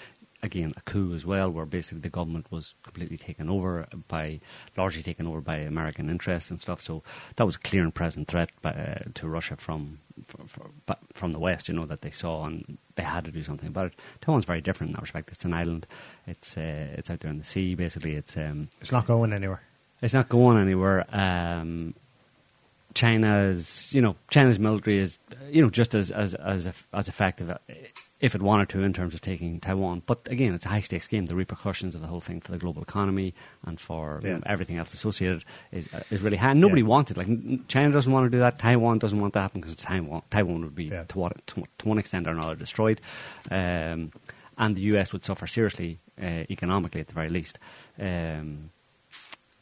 again 0.43 0.73
a 0.77 0.81
coup 0.81 1.13
as 1.13 1.25
well, 1.25 1.49
where 1.51 1.65
basically 1.65 1.99
the 1.99 2.09
government 2.09 2.47
was 2.51 2.73
completely 2.83 3.17
taken 3.17 3.49
over 3.49 3.87
by, 4.07 4.39
largely 4.77 5.03
taken 5.03 5.27
over 5.27 5.41
by 5.41 5.57
American 5.57 6.09
interests 6.09 6.51
and 6.51 6.59
stuff. 6.59 6.81
So 6.81 7.03
that 7.35 7.45
was 7.45 7.55
a 7.55 7.59
clear 7.59 7.83
and 7.83 7.93
present 7.93 8.27
threat 8.27 8.49
by, 8.61 8.71
uh, 8.71 9.03
to 9.15 9.27
Russia 9.27 9.55
from 9.55 9.99
from, 10.27 10.47
from 10.47 10.71
from 11.13 11.31
the 11.31 11.39
West. 11.39 11.67
You 11.67 11.75
know 11.75 11.85
that 11.85 12.01
they 12.01 12.11
saw 12.11 12.45
and 12.45 12.77
they 12.95 13.03
had 13.03 13.25
to 13.25 13.31
do 13.31 13.43
something 13.43 13.67
about 13.67 13.87
it. 13.87 13.93
Taiwan's 14.21 14.45
very 14.45 14.61
different 14.61 14.89
in 14.89 14.93
that 14.95 15.01
respect. 15.01 15.31
It's 15.31 15.45
an 15.45 15.53
island. 15.53 15.87
It's 16.27 16.57
uh, 16.57 16.87
it's 16.93 17.09
out 17.09 17.19
there 17.19 17.31
in 17.31 17.37
the 17.37 17.43
sea. 17.45 17.75
Basically, 17.75 18.15
it's 18.15 18.37
um, 18.37 18.69
it's 18.81 18.91
not 18.91 19.07
going 19.07 19.33
anywhere. 19.33 19.61
it's 20.01 20.13
not 20.13 20.29
going 20.29 20.57
anywhere. 20.57 21.05
Um, 21.11 21.93
China's, 22.93 23.93
you 23.93 24.01
know, 24.01 24.15
China's 24.29 24.59
military 24.59 24.97
is, 24.97 25.17
you 25.49 25.61
know, 25.61 25.69
just 25.69 25.95
as 25.95 26.11
as 26.11 26.33
as 26.35 26.67
as 26.93 27.07
effective 27.07 27.49
uh, 27.49 27.57
if 28.22 28.36
it 28.36 28.41
wanted 28.41 28.69
to 28.69 28.84
in 28.84 28.93
terms 28.93 29.13
of 29.13 29.22
taking 29.22 29.59
Taiwan. 29.59 30.03
But 30.05 30.19
again, 30.30 30.53
it's 30.53 30.65
a 30.65 30.69
high 30.69 30.82
stakes 30.82 31.07
game. 31.07 31.26
The 31.26 31.36
repercussions 31.36 31.95
of 31.95 32.01
the 32.01 32.07
whole 32.07 32.22
thing 32.22 32.39
for 32.39 32.51
the 32.51 32.57
global 32.59 32.82
economy 32.84 33.34
and 33.65 33.80
for 33.80 34.22
Yeah. 34.24 34.39
everything 34.45 34.78
else 34.78 34.93
associated 34.93 35.43
is 35.72 35.91
uh, 35.93 36.01
is 36.11 36.22
really 36.22 36.38
high. 36.38 36.51
And 36.51 36.61
nobody 36.61 36.82
Yeah. 36.82 36.88
wants 36.88 37.11
it. 37.11 37.17
Like 37.17 37.28
China 37.67 37.91
doesn't 37.91 38.13
want 38.13 38.26
to 38.28 38.30
do 38.30 38.39
that. 38.39 38.59
Taiwan 38.59 38.99
doesn't 38.99 39.19
want 39.19 39.34
that 39.34 39.39
to 39.39 39.41
happen 39.43 39.61
because 39.61 39.76
Taiwan 39.76 40.22
Taiwan 40.30 40.61
would 40.61 40.76
be 40.76 40.86
Yeah. 40.86 41.03
to 41.09 41.17
what 41.19 41.45
to, 41.47 41.63
to 41.80 41.88
one 41.88 41.97
extent 41.97 42.28
or 42.28 42.32
another 42.32 42.55
destroyed, 42.55 43.01
um, 43.49 44.11
and 44.57 44.76
the 44.76 44.82
U.S. 44.93 45.11
would 45.13 45.26
suffer 45.26 45.47
seriously 45.47 45.99
uh, 46.22 46.45
economically 46.49 47.01
at 47.01 47.07
the 47.07 47.13
very 47.13 47.30
least. 47.30 47.57
Um, 47.99 48.69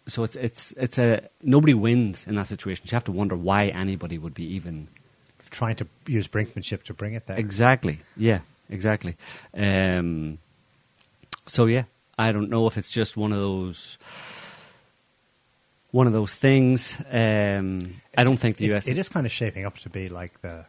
so 0.07 0.23
it's 0.23 0.35
it's 0.35 0.73
it's 0.73 0.97
a 0.97 1.29
nobody 1.43 1.73
wins 1.73 2.27
in 2.27 2.35
that 2.35 2.47
situation. 2.47 2.85
You 2.87 2.95
have 2.95 3.03
to 3.05 3.11
wonder 3.11 3.35
why 3.37 3.67
anybody 3.67 4.17
would 4.17 4.33
be 4.33 4.45
even 4.55 4.87
Trying 5.51 5.77
to 5.77 5.87
use 6.05 6.27
brinkmanship 6.27 6.83
to 6.83 6.93
bring 6.93 7.15
it 7.15 7.25
there. 7.25 7.35
exactly. 7.37 8.01
Yeah, 8.15 8.41
exactly. 8.69 9.15
Um, 9.53 10.37
so 11.47 11.65
yeah, 11.65 11.83
I 12.17 12.31
don't 12.31 12.49
know 12.49 12.67
if 12.67 12.77
it's 12.77 12.89
just 12.89 13.17
one 13.17 13.31
of 13.31 13.39
those 13.39 13.97
one 15.91 16.05
of 16.07 16.13
those 16.13 16.35
things. 16.35 16.97
Um, 17.11 17.95
I 18.17 18.23
don't 18.23 18.37
think 18.37 18.57
the 18.57 18.65
It- 18.65 18.71
US. 18.73 18.87
it 18.87 18.97
is 18.97 19.09
kind 19.09 19.25
of 19.25 19.31
shaping 19.31 19.65
up 19.65 19.77
to 19.79 19.89
be 19.89 20.09
like 20.09 20.41
the. 20.41 20.65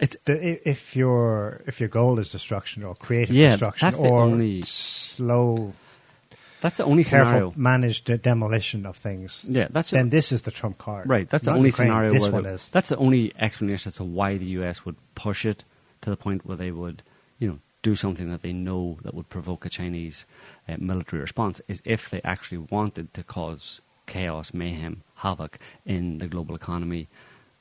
It's 0.00 0.16
the 0.26 0.68
if 0.68 0.94
your 0.94 1.62
if 1.66 1.80
your 1.80 1.88
goal 1.88 2.18
is 2.20 2.30
destruction 2.30 2.84
or 2.84 2.94
creative 2.94 3.34
Yeah, 3.34 3.50
destruction 3.50 3.86
that's 3.86 3.96
the 3.96 4.02
or 4.08 4.22
only- 4.22 4.62
slow, 4.62 5.72
that's 6.60 6.76
the 6.76 6.84
only 6.84 7.02
careful, 7.02 7.30
scenario. 7.30 7.52
managed 7.56 8.22
demolition 8.22 8.86
of 8.86 8.96
things, 8.96 9.44
Yeah, 9.48 9.66
that's 9.70 9.90
the- 9.90 9.96
then 9.96 10.10
this 10.10 10.30
is 10.30 10.42
the 10.42 10.52
trump 10.52 10.78
card. 10.78 11.08
Right, 11.08 11.28
that's 11.28 11.42
the 11.44 11.50
Not 11.50 11.56
only 11.58 11.70
Ukraine, 11.70 11.88
scenario 11.88 12.12
This 12.12 12.28
one 12.28 12.44
the- 12.44 12.50
is. 12.50 12.68
that's 12.68 12.88
the 12.90 12.96
only 12.96 13.32
explanation 13.40 13.90
as 13.90 13.96
to 13.96 14.04
why 14.04 14.38
the 14.38 14.46
US 14.60 14.84
would 14.84 14.96
push 15.16 15.44
it 15.44 15.64
to 16.00 16.10
the 16.10 16.16
point 16.16 16.46
where 16.46 16.56
they 16.56 16.70
would, 16.70 17.02
you 17.38 17.48
know, 17.48 17.58
do 17.82 17.94
something 17.94 18.30
that 18.30 18.42
they 18.42 18.52
know 18.52 18.98
that 19.02 19.14
would 19.14 19.28
provoke 19.28 19.64
a 19.64 19.68
Chinese 19.68 20.26
uh, 20.68 20.76
military 20.78 21.20
response 21.22 21.60
is 21.68 21.80
if 21.84 22.10
they 22.10 22.20
actually 22.22 22.58
wanted 22.58 23.14
to 23.14 23.22
cause 23.22 23.80
chaos, 24.06 24.52
mayhem, 24.52 25.02
havoc 25.16 25.58
in 25.84 26.18
the 26.18 26.26
global 26.26 26.54
economy, 26.54 27.08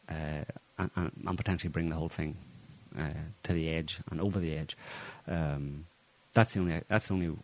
uh, 0.09 0.43
and, 0.79 0.91
and, 0.95 1.37
potentially 1.37 1.69
bring 1.69 1.89
the 1.89 1.95
whole 1.95 2.09
thing 2.09 2.35
uh, 2.97 3.09
to 3.43 3.53
the 3.53 3.69
edge 3.69 3.99
and 4.09 4.21
over 4.21 4.39
the 4.39 4.55
edge. 4.55 4.77
Um, 5.27 5.85
that's 6.33 6.53
the 6.53 6.59
only 6.59 6.81
that's 6.87 7.07
the 7.07 7.13
only 7.13 7.35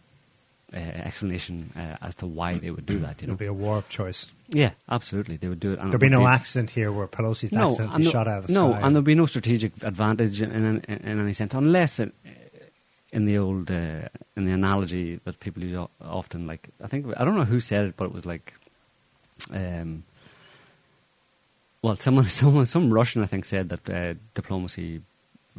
uh, 0.74 0.78
explanation 0.78 1.72
uh, 1.76 1.98
as 2.02 2.16
to 2.16 2.26
why 2.26 2.56
they 2.56 2.72
would 2.72 2.86
do 2.86 3.00
that. 3.00 3.22
You 3.22 3.28
know, 3.28 3.36
be 3.36 3.46
a 3.46 3.54
war 3.54 3.78
of 3.78 3.90
choice. 3.90 4.32
yeah, 4.50 4.72
absolutely, 4.90 5.38
they 5.38 5.48
would 5.48 5.60
do 5.60 5.74
it. 5.74 5.78
There'll 5.78 5.98
be 5.98 6.10
no 6.10 6.28
accident 6.28 6.72
here 6.72 6.92
where 6.92 7.08
Pelosi's 7.08 7.54
accidentally 7.54 8.04
no- 8.04 8.12
shot 8.12 8.28
out 8.28 8.40
of 8.40 8.48
the 8.48 8.54
no, 8.54 8.72
sky. 8.72 8.82
and 8.82 8.96
there'd 8.96 9.06
be 9.06 9.16
no 9.16 9.26
strategic 9.26 9.72
advantage 9.84 10.42
in, 10.42 10.52
in, 10.52 10.80
in 10.88 11.20
any 11.20 11.34
sense, 11.34 11.54
unless 11.54 12.00
it, 12.00 12.14
in 13.12 13.26
the 13.26 13.38
old 13.38 13.70
uh, 13.70 14.10
in 14.36 14.46
the 14.46 14.52
analogy 14.52 15.20
that 15.24 15.40
people 15.40 15.64
use 15.64 15.88
often, 16.02 16.48
like 16.48 16.70
I 16.84 16.88
think 16.88 17.06
I 17.16 17.24
don't 17.24 17.36
know 17.36 17.46
who 17.46 17.60
said 17.60 17.86
it, 17.86 17.94
but 17.96 18.06
it 18.06 18.14
was 18.14 18.26
like, 18.26 18.54
um, 19.52 20.04
well, 21.82 21.96
someone, 21.96 22.28
someone, 22.42 22.66
some 22.66 22.92
Russian 22.92 23.22
I 23.22 23.28
think 23.28 23.46
said 23.46 23.70
that 23.70 23.90
uh, 23.90 24.14
diplomacy 24.34 25.02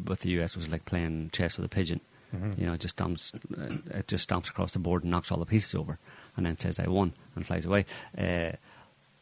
with 0.05 0.21
the 0.21 0.31
US 0.41 0.57
was 0.57 0.69
like 0.69 0.85
playing 0.85 1.31
chess 1.33 1.57
with 1.57 1.65
a 1.65 1.69
pigeon. 1.69 2.01
Mhm. 2.35 2.59
You 2.59 2.67
know, 2.67 2.73
it 2.73 2.81
just 2.81 2.97
stomps, 2.97 3.35
uh, 3.35 3.97
it 3.99 4.09
just 4.09 4.29
stomps 4.29 4.49
across 4.49 4.73
the 4.73 4.79
board 4.79 5.03
and 5.03 5.11
knocks 5.11 5.31
all 5.31 5.39
the 5.39 5.47
pieces 5.47 5.75
over, 5.75 5.99
and 6.37 6.45
then 6.47 6.59
says 6.59 6.79
"I 6.81 6.89
won" 6.89 7.13
and 7.37 7.47
flies 7.47 7.65
away. 7.65 7.87
Uh, 8.19 8.53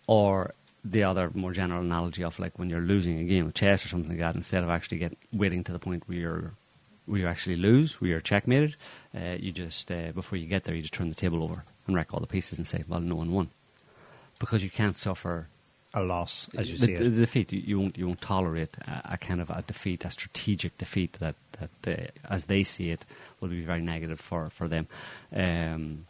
or 0.06 0.54
the 0.84 1.02
other 1.04 1.30
more 1.34 1.52
general 1.52 1.80
analogy 1.80 2.24
of 2.24 2.38
like 2.40 2.58
when 2.58 2.68
you're 2.68 2.80
losing 2.80 3.18
a 3.18 3.24
game 3.24 3.46
of 3.46 3.54
chess 3.54 3.84
or 3.84 3.88
something 3.88 4.10
like 4.10 4.18
that, 4.18 4.34
instead 4.34 4.64
of 4.64 4.70
actually 4.70 4.98
get 4.98 5.16
waiting 5.32 5.62
to 5.64 5.72
the 5.72 5.78
point 5.78 6.08
where 6.08 6.18
you're 6.18 6.52
where 7.06 7.20
you 7.20 7.26
actually 7.26 7.56
lose, 7.56 8.00
where 8.00 8.10
you're 8.10 8.20
checkmated, 8.20 8.76
uh, 9.14 9.36
you 9.38 9.52
just 9.52 9.90
uh, 9.90 10.12
before 10.12 10.38
you 10.38 10.46
get 10.46 10.64
there, 10.64 10.74
you 10.74 10.82
just 10.82 10.94
turn 10.94 11.08
the 11.08 11.14
table 11.14 11.42
over 11.42 11.64
and 11.86 11.96
wreck 11.96 12.12
all 12.14 12.20
the 12.20 12.26
pieces 12.26 12.58
and 12.58 12.66
say, 12.66 12.84
"Well, 12.88 13.00
no 13.00 13.16
one 13.16 13.32
won," 13.32 13.50
because 14.38 14.62
you 14.62 14.70
can't 14.70 14.96
suffer 14.96 15.48
a 15.94 16.02
loss, 16.02 16.48
as 16.56 16.70
you 16.70 16.78
the, 16.78 16.86
see 16.86 16.94
the 16.94 17.10
defeat. 17.10 17.52
You, 17.52 17.78
won't 17.78 17.98
you 17.98 18.06
won't 18.06 18.20
tolerate 18.20 18.76
a, 18.86 19.12
a 19.12 19.18
kind 19.18 19.40
of 19.40 19.50
a 19.50 19.62
defeat, 19.66 20.04
a 20.04 20.10
strategic 20.10 20.78
defeat 20.78 21.18
that 21.20 21.36
that 21.58 21.70
uh, 21.98 22.06
as 22.28 22.46
they 22.46 22.62
see 22.62 22.90
it 22.90 23.04
will 23.40 23.48
be 23.48 23.62
very 23.62 23.82
negative 23.82 24.20
for 24.20 24.50
for 24.50 24.68
them, 24.68 24.86
um, 25.34 26.06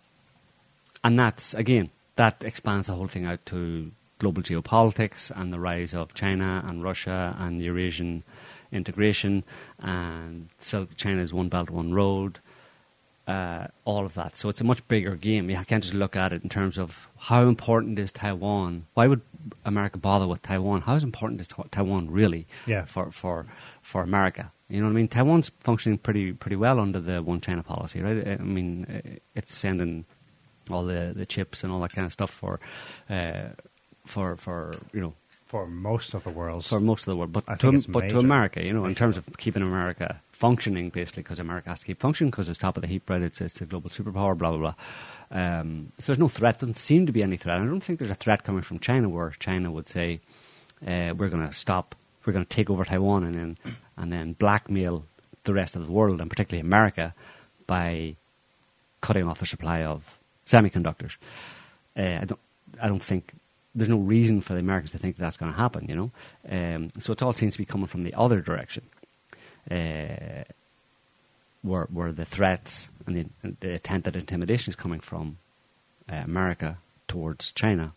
and 1.02 1.18
that's 1.18 1.54
again 1.54 1.90
that 2.16 2.44
expands 2.44 2.86
the 2.86 2.94
whole 2.94 3.08
thing 3.08 3.26
out 3.26 3.44
to 3.46 3.90
global 4.18 4.42
geopolitics 4.42 5.30
and 5.34 5.52
the 5.52 5.58
rise 5.58 5.94
of 5.94 6.14
China 6.14 6.62
and 6.66 6.84
Russia 6.84 7.36
and 7.40 7.58
the 7.58 7.64
Eurasian 7.64 8.22
integration 8.70 9.42
and 9.80 10.48
so 10.58 10.86
China's 10.96 11.34
one 11.34 11.48
belt 11.48 11.70
one 11.70 11.92
road 11.92 12.38
uh, 13.26 13.66
all 13.84 14.04
of 14.04 14.14
that. 14.14 14.36
So 14.36 14.48
it's 14.48 14.60
a 14.60 14.64
much 14.64 14.86
bigger 14.88 15.14
game. 15.14 15.48
You 15.48 15.56
can't 15.64 15.82
just 15.82 15.94
look 15.94 16.16
at 16.16 16.32
it 16.32 16.42
in 16.42 16.48
terms 16.48 16.78
of 16.78 17.08
how 17.16 17.46
important 17.46 17.98
is 17.98 18.10
Taiwan. 18.10 18.86
Why 18.94 19.06
would 19.06 19.20
America 19.64 19.98
bother 19.98 20.26
with 20.26 20.42
Taiwan? 20.42 20.82
How 20.82 20.94
important 20.96 21.40
is 21.40 21.48
Taiwan 21.70 22.10
really 22.10 22.46
Yeah. 22.66 22.84
for, 22.84 23.10
for 23.10 23.46
for 23.82 24.02
America? 24.02 24.52
You 24.68 24.80
know 24.80 24.86
what 24.86 24.92
I 24.92 24.96
mean? 24.96 25.08
Taiwan's 25.08 25.50
functioning 25.60 25.98
pretty 25.98 26.32
pretty 26.32 26.56
well 26.56 26.80
under 26.80 27.00
the 27.00 27.22
one 27.22 27.40
China 27.40 27.62
policy, 27.62 28.00
right? 28.00 28.26
I 28.26 28.36
mean, 28.42 29.20
it's 29.34 29.54
sending 29.54 30.04
all 30.70 30.84
the, 30.84 31.12
the 31.14 31.26
chips 31.26 31.62
and 31.64 31.72
all 31.72 31.80
that 31.80 31.92
kind 31.92 32.06
of 32.06 32.12
stuff 32.12 32.30
for 32.30 32.60
uh, 33.10 33.50
for 34.06 34.36
for 34.36 34.72
you 34.92 35.00
know 35.00 35.14
for 35.46 35.66
most 35.66 36.14
of 36.14 36.24
the 36.24 36.30
world. 36.30 36.64
for 36.64 36.80
most 36.80 37.02
of 37.02 37.06
the 37.12 37.16
world, 37.16 37.32
but 37.32 37.44
I 37.46 37.56
to, 37.56 37.72
but 37.88 38.08
to. 38.08 38.18
America, 38.18 38.64
you 38.64 38.72
know, 38.72 38.86
in 38.86 38.94
terms 38.94 39.18
of 39.18 39.24
keeping 39.36 39.62
America 39.62 40.22
functioning, 40.32 40.88
basically, 40.88 41.22
because 41.22 41.38
America 41.38 41.68
has 41.68 41.80
to 41.80 41.86
keep 41.86 42.00
functioning 42.00 42.30
because 42.30 42.48
it's 42.48 42.58
top 42.58 42.78
of 42.78 42.80
the 42.80 42.86
heap, 42.88 43.10
right? 43.10 43.20
It's, 43.20 43.40
it's 43.42 43.60
a 43.60 43.66
global 43.66 43.90
superpower, 43.90 44.36
blah 44.38 44.50
blah 44.52 44.58
blah. 44.58 44.74
Um, 45.32 45.92
so 45.98 46.06
there's 46.06 46.18
no 46.18 46.28
threat. 46.28 46.60
Doesn't 46.60 46.76
seem 46.76 47.06
to 47.06 47.12
be 47.12 47.22
any 47.22 47.38
threat. 47.38 47.58
I 47.58 47.64
don't 47.64 47.80
think 47.80 47.98
there's 47.98 48.10
a 48.10 48.14
threat 48.14 48.44
coming 48.44 48.62
from 48.62 48.78
China 48.78 49.08
where 49.08 49.30
China 49.38 49.70
would 49.70 49.88
say, 49.88 50.20
uh, 50.86 51.14
"We're 51.16 51.30
going 51.30 51.46
to 51.46 51.54
stop. 51.54 51.94
We're 52.24 52.34
going 52.34 52.44
to 52.44 52.54
take 52.56 52.68
over 52.68 52.84
Taiwan 52.84 53.24
and 53.24 53.34
then 53.34 53.58
and 53.96 54.12
then 54.12 54.34
blackmail 54.34 55.04
the 55.44 55.54
rest 55.54 55.74
of 55.74 55.84
the 55.84 55.90
world 55.90 56.20
and 56.20 56.30
particularly 56.30 56.60
America 56.60 57.14
by 57.66 58.14
cutting 59.00 59.26
off 59.26 59.40
the 59.40 59.46
supply 59.46 59.82
of 59.82 60.18
semiconductors." 60.46 61.16
Uh, 61.96 62.18
I 62.20 62.24
don't. 62.26 62.40
I 62.80 62.88
don't 62.88 63.04
think 63.04 63.32
there's 63.74 63.88
no 63.88 63.98
reason 63.98 64.42
for 64.42 64.52
the 64.52 64.60
Americans 64.60 64.92
to 64.92 64.98
think 64.98 65.16
that's 65.16 65.38
going 65.38 65.50
to 65.50 65.58
happen. 65.58 65.86
You 65.88 65.96
know, 65.96 66.10
um, 66.50 66.88
so 67.00 67.12
it 67.12 67.22
all 67.22 67.32
seems 67.32 67.54
to 67.54 67.58
be 67.58 67.64
coming 67.64 67.86
from 67.86 68.02
the 68.02 68.14
other 68.14 68.40
direction, 68.42 68.84
uh, 69.70 70.44
where 71.62 71.86
where 71.90 72.12
the 72.12 72.26
threats 72.26 72.90
and 73.06 73.16
the, 73.42 73.56
the 73.60 73.74
attempted 73.74 74.16
intimidation 74.16 74.70
is 74.70 74.76
coming 74.76 75.00
from 75.00 75.38
uh, 76.10 76.16
America 76.24 76.78
towards 77.08 77.52
China 77.52 77.92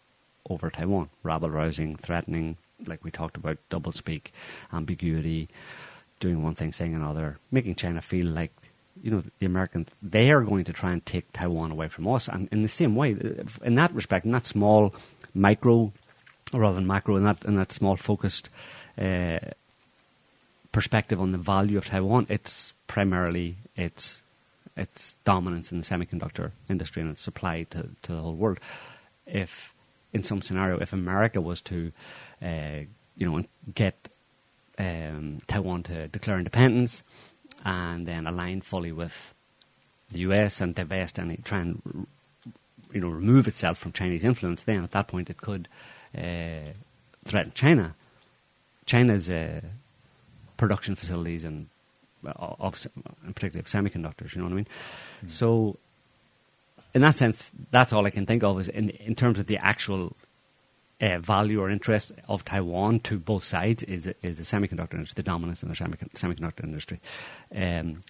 over 0.49 0.69
Taiwan, 0.69 1.09
rabble 1.23 1.49
rousing, 1.49 1.95
threatening, 1.95 2.57
like 2.85 3.03
we 3.03 3.11
talked 3.11 3.37
about, 3.37 3.57
doublespeak, 3.69 4.27
ambiguity, 4.71 5.49
doing 6.19 6.43
one 6.43 6.55
thing, 6.55 6.71
saying 6.71 6.93
another, 6.93 7.39
making 7.51 7.75
China 7.75 8.01
feel 8.01 8.27
like 8.27 8.51
you 9.03 9.11
know 9.11 9.23
the 9.39 9.45
Americans 9.45 9.89
they 10.01 10.31
are 10.31 10.41
going 10.41 10.63
to 10.63 10.71
try 10.71 10.91
and 10.91 11.05
take 11.05 11.31
Taiwan 11.33 11.71
away 11.71 11.87
from 11.87 12.07
us, 12.07 12.27
and 12.27 12.47
in 12.51 12.61
the 12.61 12.67
same 12.67 12.95
way, 12.95 13.15
in 13.63 13.75
that 13.75 13.93
respect, 13.93 14.25
in 14.25 14.31
that 14.31 14.45
small 14.45 14.93
micro 15.33 15.91
rather 16.53 16.75
than 16.75 16.87
macro, 16.87 17.15
in 17.15 17.23
that 17.23 17.43
in 17.45 17.55
that 17.55 17.71
small 17.71 17.95
focused 17.95 18.49
uh, 18.97 19.39
perspective 20.71 21.19
on 21.19 21.31
the 21.31 21.37
value 21.37 21.77
of 21.77 21.85
Taiwan, 21.85 22.27
it's 22.29 22.73
primarily 22.87 23.57
its 23.75 24.21
its 24.75 25.15
dominance 25.23 25.71
in 25.71 25.79
the 25.79 25.85
semiconductor 25.85 26.51
industry 26.69 27.01
and 27.01 27.11
its 27.11 27.21
supply 27.21 27.63
to 27.63 27.89
to 28.03 28.13
the 28.13 28.21
whole 28.21 28.35
world. 28.35 28.59
If 29.25 29.73
in 30.13 30.23
some 30.23 30.41
scenario, 30.41 30.77
if 30.79 30.93
America 30.93 31.41
was 31.41 31.61
to, 31.61 31.91
uh, 32.41 32.81
you 33.17 33.29
know, 33.29 33.43
get 33.73 34.09
um, 34.77 35.41
Taiwan 35.47 35.83
to 35.83 36.07
declare 36.07 36.37
independence 36.37 37.03
and 37.65 38.05
then 38.05 38.27
align 38.27 38.61
fully 38.61 38.91
with 38.91 39.33
the 40.11 40.19
US 40.19 40.61
and 40.61 40.75
divest 40.75 41.17
and 41.17 41.43
try 41.43 41.59
and 41.59 42.07
you 42.93 43.01
know, 43.01 43.09
remove 43.09 43.47
itself 43.47 43.77
from 43.77 43.91
Chinese 43.91 44.23
influence, 44.23 44.63
then 44.63 44.83
at 44.83 44.91
that 44.91 45.07
point 45.07 45.29
it 45.29 45.37
could 45.37 45.67
uh, 46.17 46.71
threaten 47.25 47.51
China. 47.53 47.93
China's 48.85 49.29
uh, 49.29 49.59
production 50.55 50.95
facilities 50.95 51.43
and 51.43 51.67
of, 52.27 52.87
in 53.25 53.33
particular 53.33 53.61
of 53.61 53.67
semiconductors. 53.67 54.35
You 54.35 54.39
know 54.39 54.45
what 54.45 54.53
I 54.53 54.55
mean? 54.55 54.67
Mm. 55.25 55.31
So, 55.31 55.77
in 56.93 57.01
that 57.01 57.15
sense, 57.15 57.51
that's 57.71 57.93
all 57.93 58.05
I 58.05 58.09
can 58.09 58.25
think 58.25 58.43
of 58.43 58.59
is 58.59 58.67
in 58.67 58.89
in 58.89 59.15
terms 59.15 59.39
of 59.39 59.47
the 59.47 59.57
actual 59.57 60.15
uh, 61.01 61.19
value 61.19 61.61
or 61.61 61.69
interest 61.69 62.13
of 62.27 62.45
Taiwan 62.45 62.99
to 63.01 63.19
both 63.19 63.43
sides 63.43 63.83
is 63.83 64.07
is 64.21 64.37
the 64.37 64.43
semiconductor 64.43 64.93
industry, 64.93 65.15
the 65.15 65.23
dominance 65.23 65.63
in 65.63 65.69
the 65.69 65.75
semiconductor 65.75 66.63
industry. 66.63 66.99
Um, 67.55 68.03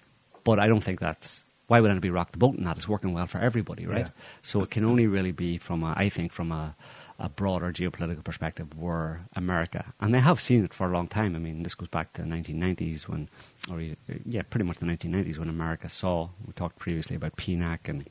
but 0.44 0.60
I 0.60 0.68
don't 0.68 0.84
think 0.84 1.00
that's 1.00 1.42
why 1.66 1.80
would 1.80 1.90
anybody 1.90 2.10
rock 2.10 2.32
the 2.32 2.38
boat 2.38 2.56
in 2.56 2.64
that? 2.64 2.76
It's 2.76 2.88
working 2.88 3.12
well 3.12 3.26
for 3.26 3.38
everybody, 3.38 3.86
right? 3.86 4.06
Yeah. 4.06 4.10
So 4.42 4.62
it 4.62 4.70
can 4.70 4.84
only 4.84 5.06
really 5.06 5.32
be 5.32 5.58
from 5.58 5.82
a, 5.82 5.94
I 5.96 6.08
think 6.08 6.32
from 6.32 6.52
a, 6.52 6.76
a 7.18 7.28
broader 7.28 7.72
geopolitical 7.72 8.22
perspective 8.22 8.76
were 8.76 9.20
America, 9.34 9.94
and 10.00 10.14
they 10.14 10.20
have 10.20 10.40
seen 10.40 10.64
it 10.64 10.74
for 10.74 10.88
a 10.88 10.92
long 10.92 11.08
time. 11.08 11.34
I 11.34 11.38
mean, 11.38 11.62
this 11.62 11.74
goes 11.74 11.88
back 11.88 12.12
to 12.14 12.22
the 12.22 12.28
1990s 12.28 13.02
when, 13.08 13.28
or 13.70 13.80
yeah, 14.24 14.42
pretty 14.48 14.64
much 14.64 14.78
the 14.78 14.86
1990s 14.86 15.38
when 15.38 15.48
America 15.48 15.88
saw, 15.88 16.28
we 16.46 16.52
talked 16.52 16.78
previously 16.78 17.16
about 17.16 17.36
PNAC 17.36 17.88
and 17.88 18.08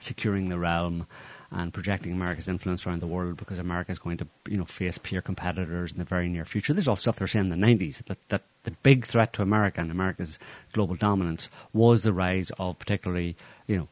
securing 0.00 0.48
the 0.48 0.58
realm 0.58 1.06
and 1.50 1.72
projecting 1.72 2.12
America's 2.12 2.48
influence 2.48 2.86
around 2.86 3.00
the 3.00 3.06
world 3.06 3.36
because 3.36 3.58
America 3.58 3.92
is 3.92 3.98
going 3.98 4.16
to 4.16 4.26
you 4.48 4.56
know 4.56 4.64
face 4.64 4.98
peer 4.98 5.22
competitors 5.22 5.92
in 5.92 5.98
the 5.98 6.04
very 6.04 6.28
near 6.28 6.44
future. 6.44 6.72
This 6.72 6.84
is 6.84 6.88
all 6.88 6.96
stuff 6.96 7.16
they're 7.16 7.28
saying 7.28 7.50
in 7.50 7.60
the 7.60 7.66
90s 7.66 8.04
that, 8.06 8.18
that 8.28 8.42
the 8.64 8.72
big 8.82 9.06
threat 9.06 9.32
to 9.34 9.42
America 9.42 9.80
and 9.80 9.90
America's 9.90 10.38
global 10.72 10.96
dominance 10.96 11.48
was 11.72 12.02
the 12.02 12.12
rise 12.12 12.50
of 12.58 12.78
particularly 12.78 13.36
you 13.66 13.76
know 13.76 13.88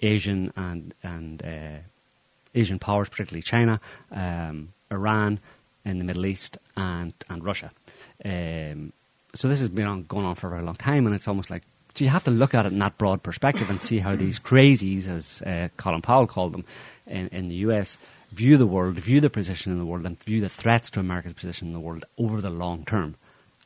Asian 0.00 0.52
and 0.56 0.94
and 1.02 1.42
uh, 1.44 1.78
Asian 2.54 2.78
powers, 2.78 3.08
particularly 3.08 3.42
China, 3.42 3.80
um, 4.12 4.72
Iran 4.90 5.40
in 5.84 5.98
the 5.98 6.04
Middle 6.04 6.26
East, 6.26 6.58
and 6.76 7.12
and 7.28 7.44
Russia. 7.44 7.72
Um, 8.24 8.92
so 9.34 9.48
this 9.48 9.58
has 9.58 9.68
been 9.68 9.86
on, 9.86 10.04
going 10.04 10.24
on 10.24 10.36
for 10.36 10.46
a 10.46 10.50
very 10.50 10.62
long 10.62 10.76
time, 10.76 11.06
and 11.06 11.14
it's 11.14 11.26
almost 11.26 11.50
like 11.50 11.64
so 11.94 12.04
you 12.04 12.10
have 12.10 12.24
to 12.24 12.30
look 12.30 12.54
at 12.54 12.66
it 12.66 12.72
in 12.72 12.78
that 12.80 12.98
broad 12.98 13.22
perspective 13.22 13.70
and 13.70 13.82
see 13.82 14.00
how 14.00 14.16
these 14.16 14.40
crazies, 14.40 15.06
as 15.06 15.42
uh, 15.42 15.68
Colin 15.76 16.02
Powell 16.02 16.26
called 16.26 16.52
them, 16.52 16.64
in, 17.06 17.28
in 17.28 17.48
the 17.48 17.54
US, 17.56 17.98
view 18.32 18.56
the 18.56 18.66
world, 18.66 18.96
view 18.96 19.20
the 19.20 19.30
position 19.30 19.70
in 19.70 19.78
the 19.78 19.86
world, 19.86 20.04
and 20.04 20.20
view 20.24 20.40
the 20.40 20.48
threats 20.48 20.90
to 20.90 21.00
America's 21.00 21.34
position 21.34 21.68
in 21.68 21.72
the 21.72 21.80
world 21.80 22.04
over 22.18 22.40
the 22.40 22.50
long 22.50 22.84
term. 22.84 23.14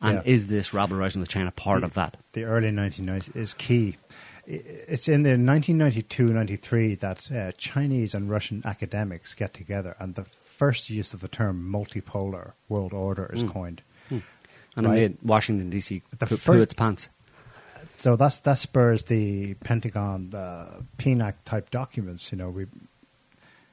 And 0.00 0.16
yeah. 0.16 0.32
is 0.32 0.46
this 0.46 0.74
rabble 0.74 0.96
rousing 0.96 1.20
with 1.20 1.30
China 1.30 1.50
part 1.50 1.80
the, 1.80 1.86
of 1.86 1.94
that? 1.94 2.18
The 2.32 2.44
early 2.44 2.70
1990s 2.70 3.34
is 3.34 3.54
key. 3.54 3.96
It's 4.50 5.08
in 5.08 5.24
the 5.24 5.30
1992-93 5.30 7.00
that 7.00 7.30
uh, 7.30 7.52
Chinese 7.58 8.14
and 8.14 8.30
Russian 8.30 8.62
academics 8.64 9.34
get 9.34 9.52
together, 9.52 9.94
and 9.98 10.14
the 10.14 10.24
first 10.24 10.88
use 10.88 11.12
of 11.12 11.20
the 11.20 11.28
term 11.28 11.70
multipolar 11.70 12.52
world 12.68 12.94
order 12.94 13.30
is 13.32 13.44
mm. 13.44 13.52
coined. 13.52 13.82
Mm. 14.10 14.22
And 14.76 14.86
right? 14.86 14.96
it 14.96 15.00
made 15.00 15.18
Washington 15.22 15.68
D.C. 15.68 16.02
The 16.18 16.26
fir- 16.26 16.62
its 16.62 16.72
pants. 16.72 17.10
So 17.98 18.16
that's 18.16 18.40
that 18.40 18.58
spurs 18.58 19.02
the 19.04 19.54
Pentagon 19.54 20.32
uh, 20.34 20.80
PNAC 20.98 21.34
type 21.44 21.70
documents. 21.70 22.32
You 22.32 22.38
know, 22.38 22.48
we 22.48 22.66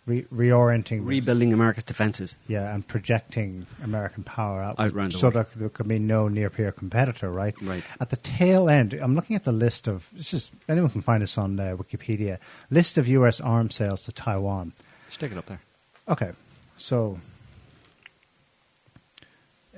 re- 0.05 0.25
reorienting, 0.33 1.05
rebuilding 1.05 1.53
America's 1.53 1.83
defenses. 1.83 2.37
Yeah, 2.47 2.73
and 2.73 2.87
projecting 2.87 3.65
American 3.83 4.23
power 4.23 4.61
out, 4.61 4.79
out 4.79 4.91
around 4.93 5.11
the 5.13 5.17
so 5.17 5.29
that 5.31 5.53
there 5.53 5.69
could 5.69 5.87
be 5.87 5.99
no 5.99 6.27
near 6.27 6.49
peer 6.49 6.71
competitor. 6.71 7.29
Right. 7.29 7.55
Right. 7.61 7.83
At 7.99 8.09
the 8.09 8.17
tail 8.17 8.69
end, 8.69 8.93
I'm 8.93 9.15
looking 9.15 9.35
at 9.35 9.43
the 9.43 9.51
list 9.51 9.87
of. 9.87 10.09
This 10.13 10.33
is 10.33 10.51
anyone 10.67 10.89
can 10.89 11.01
find 11.01 11.21
this 11.21 11.37
on 11.37 11.59
uh, 11.59 11.75
Wikipedia. 11.77 12.39
List 12.69 12.97
of 12.97 13.07
U.S. 13.07 13.41
arms 13.41 13.75
sales 13.75 14.01
to 14.03 14.11
Taiwan. 14.11 14.73
Stick 15.09 15.31
it 15.31 15.37
up 15.37 15.45
there. 15.45 15.61
Okay, 16.07 16.31
so 16.77 17.19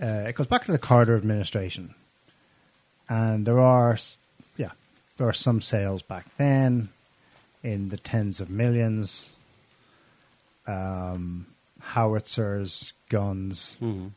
uh, 0.01 0.25
it 0.27 0.35
goes 0.35 0.47
back 0.47 0.65
to 0.65 0.71
the 0.71 0.77
Carter 0.77 1.15
administration, 1.15 1.95
and 3.07 3.45
there 3.45 3.59
are, 3.59 3.97
yeah, 4.57 4.71
there 5.17 5.27
are 5.27 5.33
some 5.33 5.61
sales 5.61 6.01
back 6.01 6.25
then 6.37 6.89
in 7.63 7.89
the 7.89 7.97
tens 7.97 8.41
of 8.41 8.49
millions 8.49 9.29
um, 10.67 11.47
howitzers, 11.79 12.93
guns. 13.09 13.77
Mm-hmm. 13.81 14.07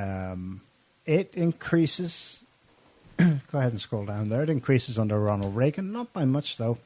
Um, 0.00 0.60
it 1.04 1.34
increases. 1.34 2.40
go 3.18 3.24
ahead 3.52 3.72
and 3.72 3.80
scroll 3.80 4.04
down 4.04 4.28
there. 4.28 4.42
It 4.42 4.50
increases 4.50 4.98
under 4.98 5.18
Ronald 5.18 5.56
Reagan, 5.56 5.92
not 5.92 6.12
by 6.12 6.24
much 6.24 6.56
though. 6.56 6.78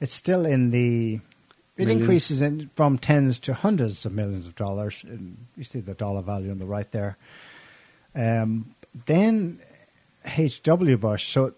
It's 0.00 0.14
still 0.14 0.44
in 0.44 0.70
the. 0.70 1.20
It 1.76 1.86
millions. 1.86 2.00
increases 2.00 2.42
in, 2.42 2.70
from 2.74 2.98
tens 2.98 3.40
to 3.40 3.54
hundreds 3.54 4.04
of 4.04 4.12
millions 4.12 4.46
of 4.46 4.54
dollars. 4.54 5.04
You 5.56 5.64
see 5.64 5.80
the 5.80 5.94
dollar 5.94 6.20
value 6.20 6.50
on 6.50 6.58
the 6.58 6.66
right 6.66 6.90
there. 6.90 7.16
Um, 8.14 8.74
then 9.06 9.60
H.W. 10.24 10.96
Bush. 10.98 11.28
So 11.28 11.54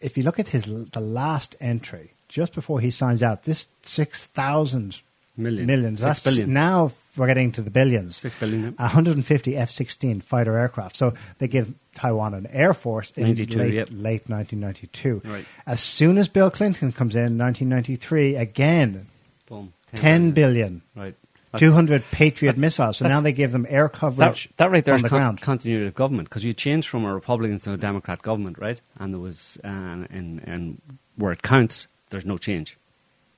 if 0.00 0.16
you 0.16 0.22
look 0.22 0.38
at 0.38 0.48
his 0.48 0.64
the 0.66 1.00
last 1.00 1.56
entry, 1.60 2.13
just 2.34 2.52
before 2.52 2.80
he 2.80 2.90
signs 2.90 3.22
out. 3.22 3.44
This 3.44 3.68
six 3.82 4.26
thousand 4.26 5.00
million. 5.36 5.66
millions. 5.66 6.00
Six 6.00 6.04
that's 6.04 6.24
billion. 6.24 6.52
now 6.52 6.90
we're 7.16 7.28
getting 7.28 7.52
to 7.52 7.62
the 7.62 7.70
billions. 7.70 8.16
Six 8.16 8.38
billion. 8.40 8.74
150 8.74 9.56
F-16 9.56 10.20
fighter 10.20 10.58
aircraft. 10.58 10.96
So 10.96 11.14
they 11.38 11.46
give 11.46 11.72
Taiwan 11.94 12.34
an 12.34 12.48
air 12.48 12.74
force 12.74 13.12
in 13.12 13.36
late, 13.36 13.74
yep. 13.74 13.88
late 13.92 14.28
1992. 14.28 15.22
Right. 15.24 15.44
As 15.64 15.80
soon 15.80 16.18
as 16.18 16.28
Bill 16.28 16.50
Clinton 16.50 16.90
comes 16.90 17.14
in, 17.14 17.38
1993, 17.38 18.34
again, 18.34 19.06
Boom. 19.48 19.72
10, 19.92 20.00
10 20.00 20.30
billion. 20.32 20.82
Right. 20.96 21.14
200 21.56 22.02
Patriot 22.10 22.58
missiles. 22.58 22.96
So 22.96 23.06
now 23.06 23.20
they 23.20 23.32
give 23.32 23.52
them 23.52 23.64
air 23.68 23.88
coverage 23.88 24.48
that, 24.48 24.56
that 24.56 24.70
right 24.72 24.84
there 24.84 24.94
on 24.94 25.02
the 25.02 25.08
con- 25.08 25.20
ground. 25.20 25.40
continuity 25.40 25.86
of 25.86 25.94
government 25.94 26.28
because 26.28 26.42
you 26.42 26.52
changed 26.52 26.88
from 26.88 27.04
a 27.04 27.14
Republican 27.14 27.60
to 27.60 27.74
a 27.74 27.76
Democrat 27.76 28.22
government, 28.22 28.58
right? 28.58 28.80
And 28.98 29.14
there 29.14 29.20
was, 29.20 29.56
uh, 29.62 29.68
and, 29.68 30.42
and 30.44 30.82
where 31.14 31.30
it 31.30 31.42
counts, 31.42 31.86
there's 32.10 32.24
no 32.24 32.38
change 32.38 32.76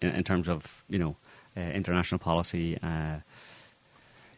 in, 0.00 0.10
in 0.10 0.24
terms 0.24 0.48
of 0.48 0.82
you 0.88 0.98
know 0.98 1.16
uh, 1.56 1.60
international 1.60 2.18
policy. 2.18 2.78
Uh, 2.82 3.16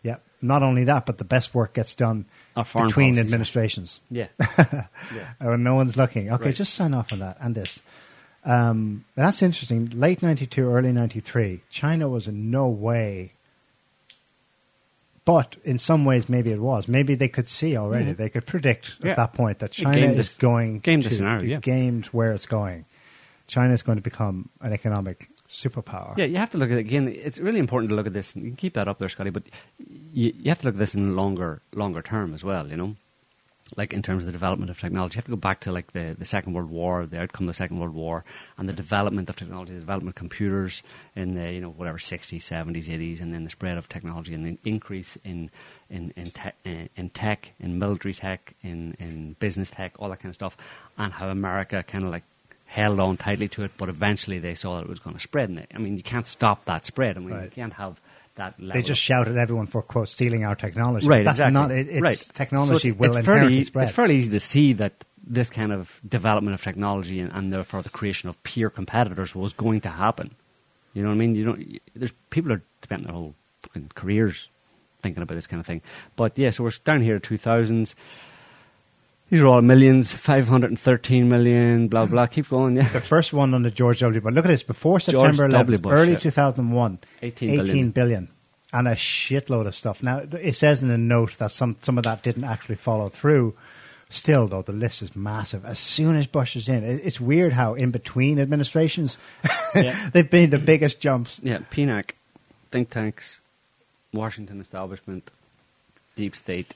yeah, 0.03 0.16
not 0.41 0.62
only 0.62 0.85
that, 0.85 1.07
but 1.07 1.18
the 1.18 1.24
best 1.24 1.55
work 1.55 1.74
gets 1.74 1.95
done 1.95 2.26
between 2.55 2.87
policies. 2.87 3.18
administrations. 3.18 4.01
Yeah, 4.11 4.29
yeah. 4.59 5.29
when 5.39 5.62
no 5.62 5.74
one's 5.74 5.97
looking. 5.97 6.31
Okay, 6.33 6.47
right. 6.47 6.55
just 6.55 6.74
sign 6.74 6.95
off 6.95 7.12
on 7.12 7.20
that 7.20 7.39
and 7.41 7.55
this. 7.55 7.83
Um, 8.45 9.05
that's 9.14 9.43
interesting. 9.43 9.91
Late 9.91 10.22
'92, 10.22 10.70
early 10.70 10.93
'93, 10.93 11.62
China 11.70 12.09
was 12.09 12.29
in 12.29 12.51
no 12.51 12.68
way 12.68 13.33
but 15.29 15.59
in 15.62 15.76
some 15.76 16.07
ways, 16.07 16.26
maybe 16.31 16.53
it 16.53 16.59
was. 16.59 16.89
Maybe 16.89 17.14
they 17.14 17.29
could 17.29 17.47
see 17.47 17.76
already. 17.76 18.12
Mm-hmm. 18.12 18.22
They 18.22 18.31
could 18.31 18.47
predict 18.47 18.97
yeah. 19.03 19.11
at 19.11 19.16
that 19.18 19.35
point 19.35 19.59
that 19.59 19.72
China 19.72 20.07
is 20.07 20.31
going 20.31 20.79
game 20.79 21.03
to 21.03 21.11
scenario, 21.11 21.45
yeah. 21.45 21.61
gamed 21.61 22.07
where 22.07 22.33
it's 22.33 22.47
going. 22.47 22.87
China 23.49 23.74
is 23.74 23.82
going 23.82 23.96
to 23.96 24.03
become 24.03 24.51
an 24.61 24.72
economic 24.72 25.28
superpower. 25.49 26.16
Yeah, 26.16 26.26
you 26.26 26.36
have 26.36 26.51
to 26.51 26.59
look 26.59 26.70
at 26.70 26.76
it 26.76 26.80
again. 26.80 27.09
It's 27.09 27.38
really 27.38 27.59
important 27.59 27.88
to 27.90 27.96
look 27.96 28.07
at 28.07 28.12
this. 28.12 28.36
You 28.36 28.42
can 28.42 28.57
keep 28.57 28.74
that 28.74 28.86
up 28.86 28.99
there, 28.99 29.09
Scotty, 29.09 29.30
but 29.30 29.42
you, 30.12 30.32
you 30.38 30.51
have 30.51 30.61
to 30.61 30.66
look 30.66 30.74
at 30.74 30.78
this 30.78 30.94
in 30.94 31.16
longer 31.16 31.62
longer 31.74 32.03
term 32.03 32.34
as 32.34 32.44
well. 32.44 32.68
You 32.68 32.76
know, 32.76 32.96
like 33.74 33.94
in 33.94 34.03
terms 34.03 34.22
of 34.22 34.26
the 34.26 34.32
development 34.32 34.70
of 34.70 34.78
technology, 34.78 35.14
you 35.14 35.18
have 35.18 35.24
to 35.24 35.30
go 35.30 35.36
back 35.36 35.61
to 35.61 35.72
like 35.72 35.92
the, 35.92 36.14
the 36.18 36.26
Second 36.26 36.53
World 36.53 36.68
War, 36.70 37.07
the 37.07 37.20
outcome 37.20 37.46
of 37.46 37.55
the 37.55 37.57
Second 37.57 37.80
World 37.80 37.94
War, 37.94 38.22
and 38.59 38.68
the 38.68 38.74
development 38.74 39.30
of 39.30 39.36
technology, 39.36 39.72
the 39.72 39.80
development 39.80 40.14
of 40.14 40.18
computers 40.18 40.82
in 41.16 41.34
the 41.34 41.51
you 41.51 41.62
know 41.62 41.70
whatever 41.70 41.99
sixties, 41.99 42.44
seventies, 42.44 42.90
eighties, 42.90 43.22
and 43.22 43.32
then 43.32 43.44
the 43.44 43.51
spread 43.51 43.78
of 43.78 43.88
technology 43.88 44.34
and 44.34 44.44
the 44.44 44.59
increase 44.68 45.16
in 45.24 45.51
in 45.88 46.12
in, 46.16 46.30
te- 46.30 46.88
in 46.96 47.09
tech, 47.11 47.53
in 47.59 47.78
military 47.78 48.12
tech, 48.12 48.53
in 48.62 48.94
in 48.99 49.36
business 49.38 49.70
tech, 49.70 49.94
all 49.99 50.11
that 50.11 50.20
kind 50.20 50.30
of 50.30 50.34
stuff, 50.34 50.59
and 50.99 51.14
how 51.14 51.30
America 51.30 51.82
kind 51.82 52.05
of 52.05 52.11
like 52.11 52.24
held 52.69 53.01
on 53.01 53.16
tightly 53.16 53.49
to 53.49 53.64
it, 53.64 53.73
but 53.79 53.89
eventually 53.89 54.39
they 54.39 54.55
saw 54.55 54.77
that 54.77 54.83
it 54.83 54.89
was 54.89 55.01
going 55.01 55.16
to 55.16 55.21
spread. 55.21 55.49
And 55.49 55.59
they, 55.59 55.66
I 55.75 55.79
mean, 55.79 55.97
you 55.97 56.03
can't 56.03 56.27
stop 56.27 56.66
that 56.66 56.85
spread. 56.85 57.16
I 57.16 57.21
mean, 57.21 57.31
right. 57.31 57.45
you 57.45 57.51
can't 57.51 57.73
have 57.73 57.99
that. 58.35 58.55
They 58.59 58.83
just 58.83 59.01
shouted 59.01 59.37
at 59.37 59.39
everyone 59.39 59.66
for 59.66 59.83
quote 59.83 60.09
stealing 60.09 60.45
our 60.45 60.55
technology. 60.55 61.09
Right, 61.09 61.25
That's 61.25 61.41
exactly. 61.41 61.55
not 61.55 61.71
it, 61.71 61.89
it's 61.89 62.03
right. 62.03 62.29
Technology 62.35 62.91
so 62.91 62.91
it's, 62.91 62.99
will 62.99 63.07
it's 63.07 63.16
inherently 63.16 63.53
fairly, 63.53 63.64
spread. 63.64 63.83
It's 63.85 63.93
fairly 63.93 64.16
easy 64.16 64.31
to 64.31 64.41
see 64.41 64.75
that 64.75 65.05
this 65.27 65.49
kind 65.49 65.73
of 65.73 65.99
development 66.07 66.55
of 66.55 66.62
technology 66.62 67.21
and, 67.21 67.33
and 67.33 67.53
therefore 67.53 67.83
the 67.83 67.91
creation 67.91 68.29
of 68.29 68.41
peer 68.43 68.69
competitors 68.69 69.35
was 69.35 69.55
going 69.55 69.81
to 69.83 69.89
happen. 69.89 70.35
You 70.93 71.03
know 71.03 71.09
what 71.09 71.14
I 71.14 71.19
mean? 71.19 71.35
You 71.35 71.45
don't. 71.47 71.81
There's 71.97 72.12
people 72.29 72.53
are 72.53 72.62
spending 72.83 73.07
their 73.07 73.14
whole 73.14 73.35
fucking 73.62 73.93
careers 73.95 74.51
thinking 75.03 75.23
about 75.23 75.35
this 75.37 75.47
kind 75.47 75.61
of 75.61 75.66
thing. 75.66 75.81
But 76.16 76.37
yeah, 76.37 76.51
so 76.51 76.64
we're 76.64 76.73
down 76.85 77.01
here 77.01 77.19
two 77.19 77.39
thousands. 77.39 77.95
These 79.31 79.41
are 79.41 79.47
all 79.47 79.61
millions, 79.61 80.12
513 80.12 81.29
million, 81.29 81.89
blah, 81.89 82.07
blah. 82.07 82.26
Keep 82.26 82.49
going, 82.49 82.76
yeah. 82.76 82.89
The 82.89 83.01
first 83.01 83.33
one 83.35 83.53
on 83.53 83.62
the 83.62 83.70
George 83.70 84.01
W. 84.01 84.20
But 84.20 84.33
look 84.33 84.47
at 84.47 84.49
this. 84.49 84.62
Before 84.62 85.01
September 85.01 85.47
11th, 85.49 85.83
Bush, 85.83 85.93
early 85.93 86.12
yeah. 86.12 86.18
2001, 86.18 86.99
18 87.22 87.51
18 87.51 87.57
billion. 87.66 87.91
billion. 87.91 88.29
And 88.72 88.89
a 88.89 88.93
shitload 88.93 89.66
of 89.66 89.74
stuff. 89.74 90.03
Now, 90.03 90.18
it 90.18 90.55
says 90.55 90.83
in 90.83 90.89
the 90.89 90.99
note 90.99 91.37
that 91.39 91.51
some, 91.51 91.76
some 91.83 91.99
of 91.99 92.05
that 92.05 92.22
didn't 92.22 92.45
actually 92.45 92.76
follow 92.76 93.09
through. 93.09 93.55
Still, 94.11 94.47
though, 94.49 94.62
the 94.62 94.72
list 94.72 95.03
is 95.03 95.14
massive. 95.14 95.66
As 95.66 95.79
soon 95.79 96.16
as 96.16 96.26
Bush 96.26 96.57
is 96.57 96.66
in, 96.68 96.83
it- 96.83 97.03
it's 97.05 97.20
weird 97.20 97.53
how 97.53 97.74
in 97.74 97.91
between 97.91 98.39
administrations 98.39 99.18
Yeah. 99.74 100.09
they've 100.12 100.29
been 100.29 100.49
the 100.49 100.59
biggest 100.59 101.01
jumps. 101.01 101.41
Yeah, 101.43 101.59
PNAC, 101.70 102.12
think 102.70 102.89
tanks, 102.89 103.41
Washington 104.14 104.61
establishment, 104.62 105.31
deep 106.16 106.35
state. 106.35 106.74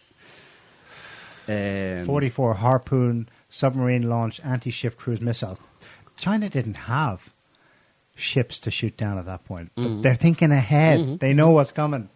Um, 1.48 2.04
44 2.06 2.54
Harpoon 2.54 3.28
submarine 3.48 4.08
launch 4.08 4.40
anti 4.44 4.70
ship 4.70 4.96
cruise 4.96 5.20
missile. 5.20 5.58
China 6.16 6.48
didn't 6.48 6.74
have 6.74 7.32
ships 8.14 8.60
to 8.60 8.70
shoot 8.70 8.96
down 8.96 9.18
at 9.18 9.26
that 9.26 9.44
point. 9.44 9.72
But 9.74 9.84
Mhm. 9.86 10.02
they're 10.02 10.14
thinking 10.14 10.52
ahead. 10.52 11.00
Mhm. 11.00 11.18
They 11.20 11.32
know 11.32 11.50
what's 11.50 11.72
coming. 11.72 12.08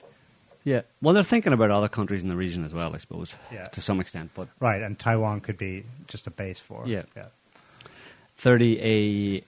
Yeah, 0.64 0.83
well, 1.01 1.14
they're 1.14 1.22
thinking 1.22 1.53
about 1.53 1.70
other 1.70 1.89
countries 1.89 2.22
in 2.24 2.29
the 2.29 2.37
region 2.37 2.64
as 2.64 2.74
well, 2.74 2.93
I 2.95 2.99
suppose, 2.99 3.35
Yeah. 3.53 3.64
to 3.66 3.81
some 3.81 4.01
extent. 4.01 4.33
But 4.35 4.49
Right, 4.61 4.83
and 4.83 4.99
Taiwan 4.99 5.41
could 5.41 5.57
be 5.57 5.85
just 6.09 6.27
a 6.27 6.31
base 6.31 6.59
for. 6.61 6.83
Yeah. 6.87 7.03
yeah. 7.16 7.27
30 8.37 8.79
a 8.81 9.41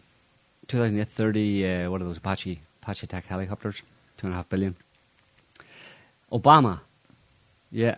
2008 0.68 1.08
30 1.08 1.66
uh, 1.66 1.90
what 1.90 2.00
are 2.00 2.04
those 2.04 2.16
Apache 2.18 2.60
Apache 2.82 3.04
attack 3.04 3.26
helicopters 3.26 3.82
two 4.16 4.26
and 4.26 4.32
a 4.34 4.36
half 4.36 4.48
billion 4.48 4.76
Obama 6.32 6.80
yeah 7.70 7.96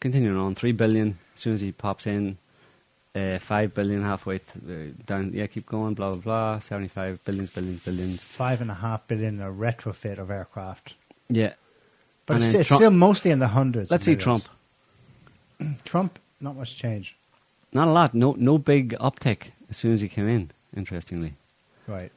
continuing 0.00 0.36
on 0.38 0.54
three 0.54 0.72
billion 0.72 1.18
as 1.34 1.40
soon 1.40 1.54
as 1.54 1.60
he 1.60 1.72
pops 1.72 2.06
in 2.06 2.38
uh, 3.14 3.38
five 3.38 3.72
billion 3.74 4.02
halfway 4.02 4.38
th- 4.38 4.64
uh, 4.68 4.92
down 5.06 5.30
yeah 5.32 5.46
keep 5.46 5.66
going 5.66 5.94
blah 5.94 6.12
blah 6.12 6.20
blah 6.20 6.58
75 6.60 7.24
billions 7.24 7.50
billions 7.50 7.80
billions 7.82 8.24
Five 8.24 8.60
and 8.60 8.70
a 8.70 8.74
half 8.74 9.06
billion 9.08 9.40
a 9.40 9.50
retrofit 9.50 10.18
of 10.18 10.30
aircraft. 10.30 10.94
yeah 11.30 11.54
But 12.26 12.36
it's, 12.42 12.52
it's 12.54 12.68
Trump- 12.68 12.80
still 12.80 12.90
mostly 12.90 13.30
in 13.30 13.38
the 13.38 13.48
hundreds. 13.48 13.90
let's 13.90 14.04
see. 14.04 14.16
Trump 14.16 14.44
Trump, 15.84 16.18
not 16.40 16.56
much 16.56 16.76
change. 16.76 17.16
not 17.72 17.88
a 17.88 17.90
lot 17.90 18.12
no 18.14 18.34
no 18.38 18.58
big 18.58 18.90
uptick 19.00 19.52
as 19.70 19.76
soon 19.78 19.92
as 19.94 20.00
he 20.02 20.08
came 20.08 20.28
in 20.28 20.50
interestingly 20.76 21.34
Right. 21.86 22.12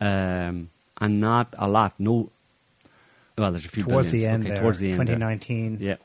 um, 0.00 0.68
and 1.00 1.20
not 1.20 1.54
a 1.58 1.68
lot 1.68 1.94
no 1.98 2.28
well 3.38 3.50
there's 3.52 3.64
a 3.64 3.68
few 3.68 3.84
Towards 3.84 4.10
billions 4.10 4.22
the 4.22 4.26
end 4.28 4.42
okay, 4.44 4.52
there, 4.52 4.60
towards 4.62 4.78
the 4.80 4.90
end 4.90 5.00
there. 5.00 5.16
2019. 5.16 5.78
Yeah. 5.80 5.96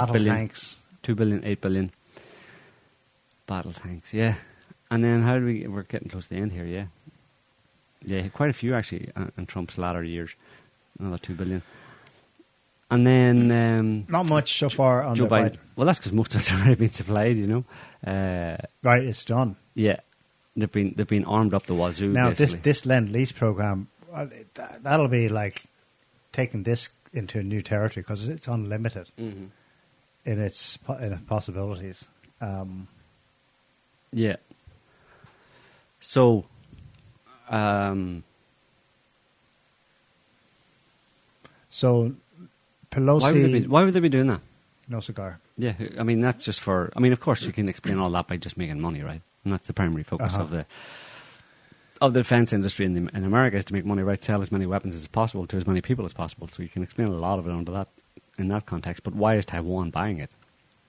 Battle 0.00 0.12
billion. 0.14 0.34
tanks. 0.34 0.80
Two 1.02 1.14
billion, 1.14 1.44
eight 1.44 1.60
billion. 1.60 1.90
Battle 3.46 3.72
tanks, 3.72 4.12
yeah. 4.14 4.34
And 4.90 5.02
then 5.02 5.22
how 5.22 5.38
do 5.38 5.44
we? 5.46 5.66
We're 5.66 5.82
getting 5.82 6.08
close 6.08 6.24
to 6.28 6.30
the 6.34 6.40
end 6.40 6.52
here, 6.52 6.64
yeah. 6.64 6.84
Yeah, 8.04 8.28
quite 8.28 8.50
a 8.50 8.52
few 8.52 8.74
actually 8.74 9.10
in 9.36 9.46
Trump's 9.46 9.78
latter 9.78 10.02
years. 10.02 10.30
Another 10.98 11.18
two 11.18 11.34
billion. 11.34 11.62
And 12.90 13.06
then 13.06 13.50
um, 13.50 14.06
Not 14.08 14.28
much 14.28 14.58
so 14.58 14.68
far 14.68 15.02
on 15.02 15.14
Joe 15.16 15.24
the 15.24 15.30
Biden. 15.30 15.50
Biden. 15.52 15.58
Well, 15.76 15.86
that's 15.86 15.98
because 15.98 16.12
most 16.12 16.34
of 16.34 16.40
it's 16.40 16.52
already 16.52 16.74
been 16.74 16.90
supplied, 16.90 17.36
you 17.36 17.46
know. 17.46 17.64
Uh, 18.06 18.58
Right, 18.82 19.02
it's 19.02 19.24
done. 19.24 19.56
yeah, 19.74 20.00
they've 20.56 20.70
been 20.70 20.94
they've 20.96 21.06
been 21.08 21.24
armed 21.24 21.54
up 21.54 21.66
the 21.66 21.74
wazoo. 21.74 22.08
now 22.12 22.30
this 22.30 22.38
basically. 22.38 22.60
this 22.62 22.86
lend 22.86 23.08
lease 23.10 23.32
program, 23.32 23.88
uh, 24.12 24.26
that- 24.54 24.82
that'll 24.82 25.08
be 25.08 25.28
like 25.28 25.64
taking 26.32 26.64
this 26.64 26.90
into 27.14 27.38
a 27.38 27.42
new 27.42 27.62
territory 27.62 28.02
because 28.02 28.28
it's 28.28 28.46
unlimited 28.48 29.08
Mhm. 29.18 29.48
In 30.24 30.40
its 30.40 30.78
in 31.00 31.12
its 31.12 31.22
possibilities. 31.22 32.06
Um, 32.40 32.88
Yeah. 34.12 34.36
So, 36.00 36.44
um, 37.48 38.24
so 41.70 42.12
Pelosi, 42.90 43.20
why 43.20 43.32
would 43.32 43.42
they 43.42 43.60
be 43.60 43.66
why 43.66 43.84
would 43.84 43.94
they 43.94 44.00
be 44.00 44.08
doing 44.08 44.26
that? 44.26 44.40
no 44.88 45.00
cigar. 45.00 45.38
Yeah, 45.56 45.74
I 45.98 46.02
mean 46.02 46.20
that's 46.20 46.44
just 46.44 46.60
for. 46.60 46.92
I 46.96 47.00
mean, 47.00 47.12
of 47.12 47.20
course, 47.20 47.42
you 47.42 47.52
can 47.52 47.68
explain 47.68 47.98
all 47.98 48.10
that 48.10 48.26
by 48.26 48.36
just 48.36 48.56
making 48.56 48.80
money, 48.80 49.02
right? 49.02 49.22
And 49.44 49.52
that's 49.52 49.66
the 49.66 49.72
primary 49.72 50.02
focus 50.02 50.34
Uh-huh. 50.34 50.42
of 50.42 50.50
the 50.50 50.66
of 52.00 52.14
the 52.14 52.20
defense 52.20 52.52
industry 52.52 52.84
in, 52.84 52.94
the, 52.94 53.16
in 53.16 53.24
America 53.24 53.56
is 53.56 53.64
to 53.66 53.72
make 53.72 53.84
money, 53.84 54.02
right? 54.02 54.22
Sell 54.22 54.42
as 54.42 54.50
many 54.50 54.66
weapons 54.66 54.94
as 54.96 55.06
possible 55.06 55.46
to 55.46 55.56
as 55.56 55.66
many 55.68 55.80
people 55.80 56.04
as 56.04 56.12
possible. 56.12 56.48
So 56.48 56.62
you 56.62 56.68
can 56.68 56.82
explain 56.82 57.06
a 57.06 57.12
lot 57.12 57.38
of 57.38 57.46
it 57.46 57.52
under 57.52 57.70
that 57.72 57.88
in 58.38 58.48
that 58.48 58.66
context. 58.66 59.02
But 59.02 59.14
why 59.14 59.36
is 59.36 59.44
Taiwan 59.44 59.90
buying 59.90 60.18
it? 60.18 60.30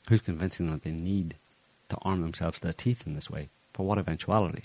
Who's 0.09 0.21
convincing 0.21 0.67
them 0.67 0.75
that 0.75 0.83
they 0.83 0.91
need 0.91 1.35
to 1.89 1.97
arm 2.01 2.21
themselves 2.21 2.59
to 2.59 2.67
the 2.67 2.73
teeth 2.73 3.03
in 3.05 3.15
this 3.15 3.29
way? 3.29 3.49
For 3.73 3.85
what 3.85 3.97
eventuality? 3.97 4.63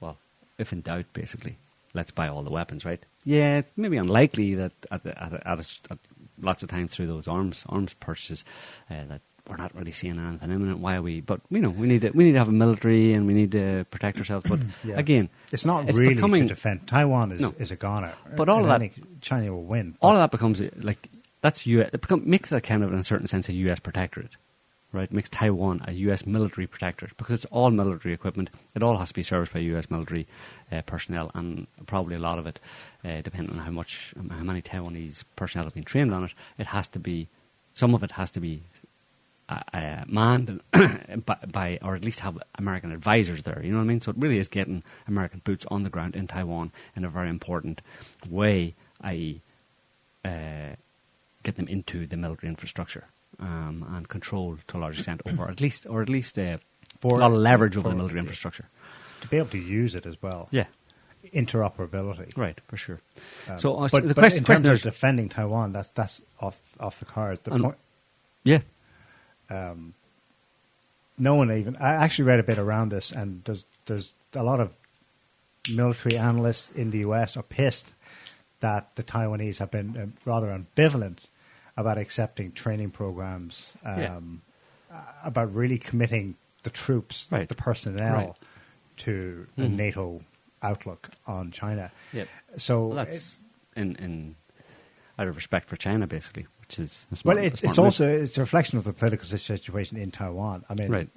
Well, 0.00 0.18
if 0.58 0.72
in 0.72 0.80
doubt, 0.80 1.06
basically, 1.12 1.58
let's 1.94 2.10
buy 2.10 2.28
all 2.28 2.42
the 2.42 2.50
weapons, 2.50 2.84
right? 2.84 3.04
Yeah, 3.24 3.62
maybe 3.76 3.96
unlikely 3.96 4.54
that 4.54 4.72
at, 4.90 5.02
the, 5.02 5.22
at, 5.22 5.32
a, 5.32 5.48
at, 5.48 5.60
a, 5.60 5.92
at 5.92 5.98
lots 6.40 6.62
of 6.62 6.68
times 6.68 6.94
through 6.94 7.06
those 7.06 7.26
arms 7.26 7.64
arms 7.68 7.94
purchases 7.94 8.44
uh, 8.90 9.04
that 9.08 9.20
we're 9.48 9.56
not 9.56 9.74
really 9.74 9.92
seeing 9.92 10.18
anything 10.18 10.50
imminent. 10.50 10.78
Why 10.78 10.96
are 10.96 11.02
we? 11.02 11.20
But 11.20 11.40
you 11.50 11.60
know, 11.60 11.70
we 11.70 11.86
need 11.86 12.02
to, 12.02 12.10
we 12.10 12.24
need 12.24 12.32
to 12.32 12.38
have 12.38 12.48
a 12.48 12.52
military 12.52 13.12
and 13.12 13.26
we 13.26 13.34
need 13.34 13.52
to 13.52 13.86
protect 13.90 14.18
ourselves. 14.18 14.46
But 14.48 14.60
Yeah. 14.84 14.96
again, 14.98 15.28
It's 15.52 15.64
not 15.64 15.88
it's 15.88 15.98
really 15.98 16.14
becoming 16.14 16.42
to 16.42 16.54
defend. 16.54 16.86
Taiwan 16.86 17.32
is, 17.32 17.40
No. 17.40 17.54
is 17.58 17.70
a 17.70 17.76
goner. 17.76 18.14
But 18.36 18.48
all 18.48 18.58
And 18.64 18.66
of 18.72 18.80
that- 18.80 18.82
I 18.82 18.90
China 19.20 19.52
will 19.54 19.64
win. 19.64 19.96
all 20.00 20.12
of 20.12 20.18
that 20.18 20.30
becomes 20.30 20.60
like 20.76 21.08
that's 21.42 21.66
U.S. 21.66 21.90
It 21.92 22.00
become, 22.00 22.22
makes 22.28 22.52
it 22.52 22.56
a 22.56 22.60
kind 22.60 22.82
of, 22.82 22.92
in 22.92 22.98
a 22.98 23.04
certain 23.04 23.28
sense, 23.28 23.48
a 23.48 23.52
U.S. 23.52 23.78
protectorate, 23.78 24.36
right? 24.92 25.12
Makes 25.12 25.28
Taiwan 25.28 25.82
a 25.86 25.92
U.S. 25.92 26.26
military 26.26 26.66
protectorate 26.66 27.16
because 27.16 27.34
it's 27.34 27.44
all 27.52 27.70
military 27.70 28.12
equipment. 28.14 28.50
It 28.74 28.82
all 28.82 28.96
has 28.96 29.08
to 29.08 29.14
be 29.14 29.22
serviced 29.22 29.52
by 29.52 29.60
U.S. 29.60 29.88
military 29.90 30.26
uh, 30.72 30.82
personnel, 30.82 31.30
and 31.34 31.66
probably 31.86 32.16
a 32.16 32.18
lot 32.18 32.38
of 32.40 32.46
it, 32.46 32.58
uh, 33.04 33.20
depending 33.20 33.54
on 33.56 33.64
how 33.64 33.70
much, 33.70 34.12
um, 34.18 34.30
how 34.30 34.42
many 34.42 34.60
Taiwanese 34.62 35.22
personnel 35.36 35.64
have 35.66 35.74
been 35.74 35.84
trained 35.84 36.12
on 36.12 36.24
it, 36.24 36.32
it 36.58 36.66
has 36.68 36.88
to 36.88 36.98
be. 36.98 37.28
Some 37.74 37.94
of 37.94 38.02
it 38.02 38.12
has 38.12 38.30
to 38.32 38.40
be 38.40 38.62
uh, 39.48 39.60
uh, 39.72 40.04
manned 40.08 40.60
and 40.72 41.24
by, 41.26 41.36
by, 41.50 41.78
or 41.82 41.94
at 41.94 42.04
least 42.04 42.20
have 42.20 42.38
American 42.58 42.90
advisors 42.92 43.42
there. 43.42 43.60
You 43.64 43.70
know 43.70 43.78
what 43.78 43.84
I 43.84 43.86
mean? 43.86 44.00
So 44.00 44.10
it 44.10 44.16
really 44.18 44.38
is 44.38 44.48
getting 44.48 44.82
American 45.06 45.40
boots 45.44 45.64
on 45.70 45.82
the 45.84 45.90
ground 45.90 46.16
in 46.16 46.26
Taiwan 46.26 46.72
in 46.96 47.04
a 47.04 47.08
very 47.10 47.28
important 47.30 47.80
way, 48.28 48.74
i.e., 49.02 49.40
uh, 50.24 50.74
get 51.44 51.54
them 51.56 51.68
into 51.68 52.06
the 52.06 52.16
military 52.16 52.48
infrastructure 52.48 53.04
um, 53.38 53.86
and 53.94 54.08
control 54.08 54.58
to 54.66 54.76
a 54.76 54.80
large 54.80 54.98
extent 54.98 55.20
over 55.26 55.48
at 55.48 55.60
least, 55.60 55.86
or 55.88 56.02
at 56.02 56.08
least 56.08 56.36
uh, 56.38 56.58
For- 57.00 57.16
a 57.16 57.20
lot 57.20 57.30
of 57.30 57.36
leverage 57.38 57.76
over 57.76 57.88
the 57.88 57.94
military 57.94 58.18
infrastructure. 58.20 58.64
to 59.20 59.28
be 59.28 59.36
able 59.36 59.50
to 59.50 59.58
use 59.58 59.94
it 59.94 60.06
as 60.06 60.20
well. 60.20 60.48
Yeah, 60.50 60.64
Interoperability. 61.32 62.36
right, 62.36 62.58
for 62.66 62.76
sure. 62.76 63.00
Um, 63.48 63.58
so 63.58 63.76
uh, 63.76 63.88
but, 63.90 64.02
the 64.08 64.14
but 64.14 64.20
question, 64.22 64.38
in 64.38 64.44
question 64.44 64.64
terms 64.64 64.80
is, 64.80 64.86
of 64.86 64.92
defending 64.92 65.28
Taiwan, 65.28 65.72
that's 65.72 65.90
that's 65.90 66.22
off 66.40 66.58
off 66.80 66.98
the 66.98 67.04
cards. 67.04 67.40
The 67.42 67.52
And- 67.54 67.62
point, 67.62 67.76
yeah, 68.44 68.60
um, 69.50 69.94
no 71.18 71.34
one 71.34 71.50
even. 71.52 71.76
I 71.76 71.94
actually 71.94 72.26
read 72.26 72.40
a 72.40 72.44
bit 72.44 72.58
around 72.58 72.90
this, 72.90 73.12
and 73.12 73.42
there's 73.44 73.64
there's 73.86 74.14
a 74.34 74.42
lot 74.42 74.60
of 74.60 74.70
military 75.70 76.16
analysts 76.18 76.70
in 76.72 76.90
the 76.90 76.98
U.S. 76.98 77.36
are 77.36 77.42
pissed 77.42 77.94
that 78.60 78.94
the 78.96 79.02
Taiwanese 79.02 79.58
have 79.58 79.70
been 79.70 79.96
uh, 79.96 80.06
rather 80.24 80.48
ambivalent 80.48 81.26
about 81.76 81.98
accepting 81.98 82.52
training 82.52 82.90
programs, 82.90 83.76
um, 83.84 84.42
Yeah. 84.90 85.00
about 85.24 85.54
really 85.54 85.78
committing 85.78 86.36
the 86.62 86.70
troops, 86.70 87.28
Right. 87.30 87.48
the 87.48 87.54
personnel, 87.54 88.16
Right. 88.16 88.32
to 88.98 89.46
a 89.58 89.60
Mhm. 89.62 89.76
NATO 89.76 90.22
outlook 90.62 91.10
on 91.26 91.50
China. 91.50 91.92
Yep. 92.12 92.28
So 92.56 92.86
well, 92.88 92.96
that's 93.04 93.40
in, 93.76 93.94
in 93.96 94.36
out 95.18 95.28
of 95.28 95.36
respect 95.36 95.68
for 95.68 95.76
China, 95.76 96.06
basically, 96.06 96.46
which 96.68 96.78
is 96.78 97.06
Well, 97.10 97.16
smart, 97.16 97.38
a 97.38 97.42
it's, 97.44 97.62
it's 97.62 97.78
also 97.78 98.08
it's 98.12 98.36
a 98.38 98.40
reflection 98.40 98.78
of 98.78 98.84
the 98.84 98.92
political 98.92 99.24
situation 99.26 99.96
in 99.98 100.10
Taiwan. 100.10 100.64
I 100.68 100.74
mean, 100.74 100.90
right, 100.90 101.08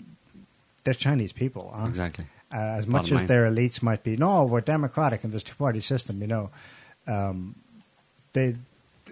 they're 0.83 0.93
Chinese 0.93 1.33
people. 1.33 1.73
Huh? 1.75 1.87
exactly. 1.87 2.25
Uh, 2.51 2.57
as 2.79 2.87
much 2.87 3.03
Bottom 3.03 3.17
as 3.17 3.21
line. 3.21 3.27
their 3.27 3.51
elites 3.51 3.83
might 3.83 4.01
be, 4.03 4.17
no, 4.17 4.43
we're 4.45 4.61
democratic 4.61 5.23
and 5.23 5.31
there's 5.31 5.43
two 5.43 5.53
party 5.55 5.79
system. 5.81 6.19
You 6.21 6.27
know, 6.27 6.49
um, 7.07 7.55
they 8.33 8.55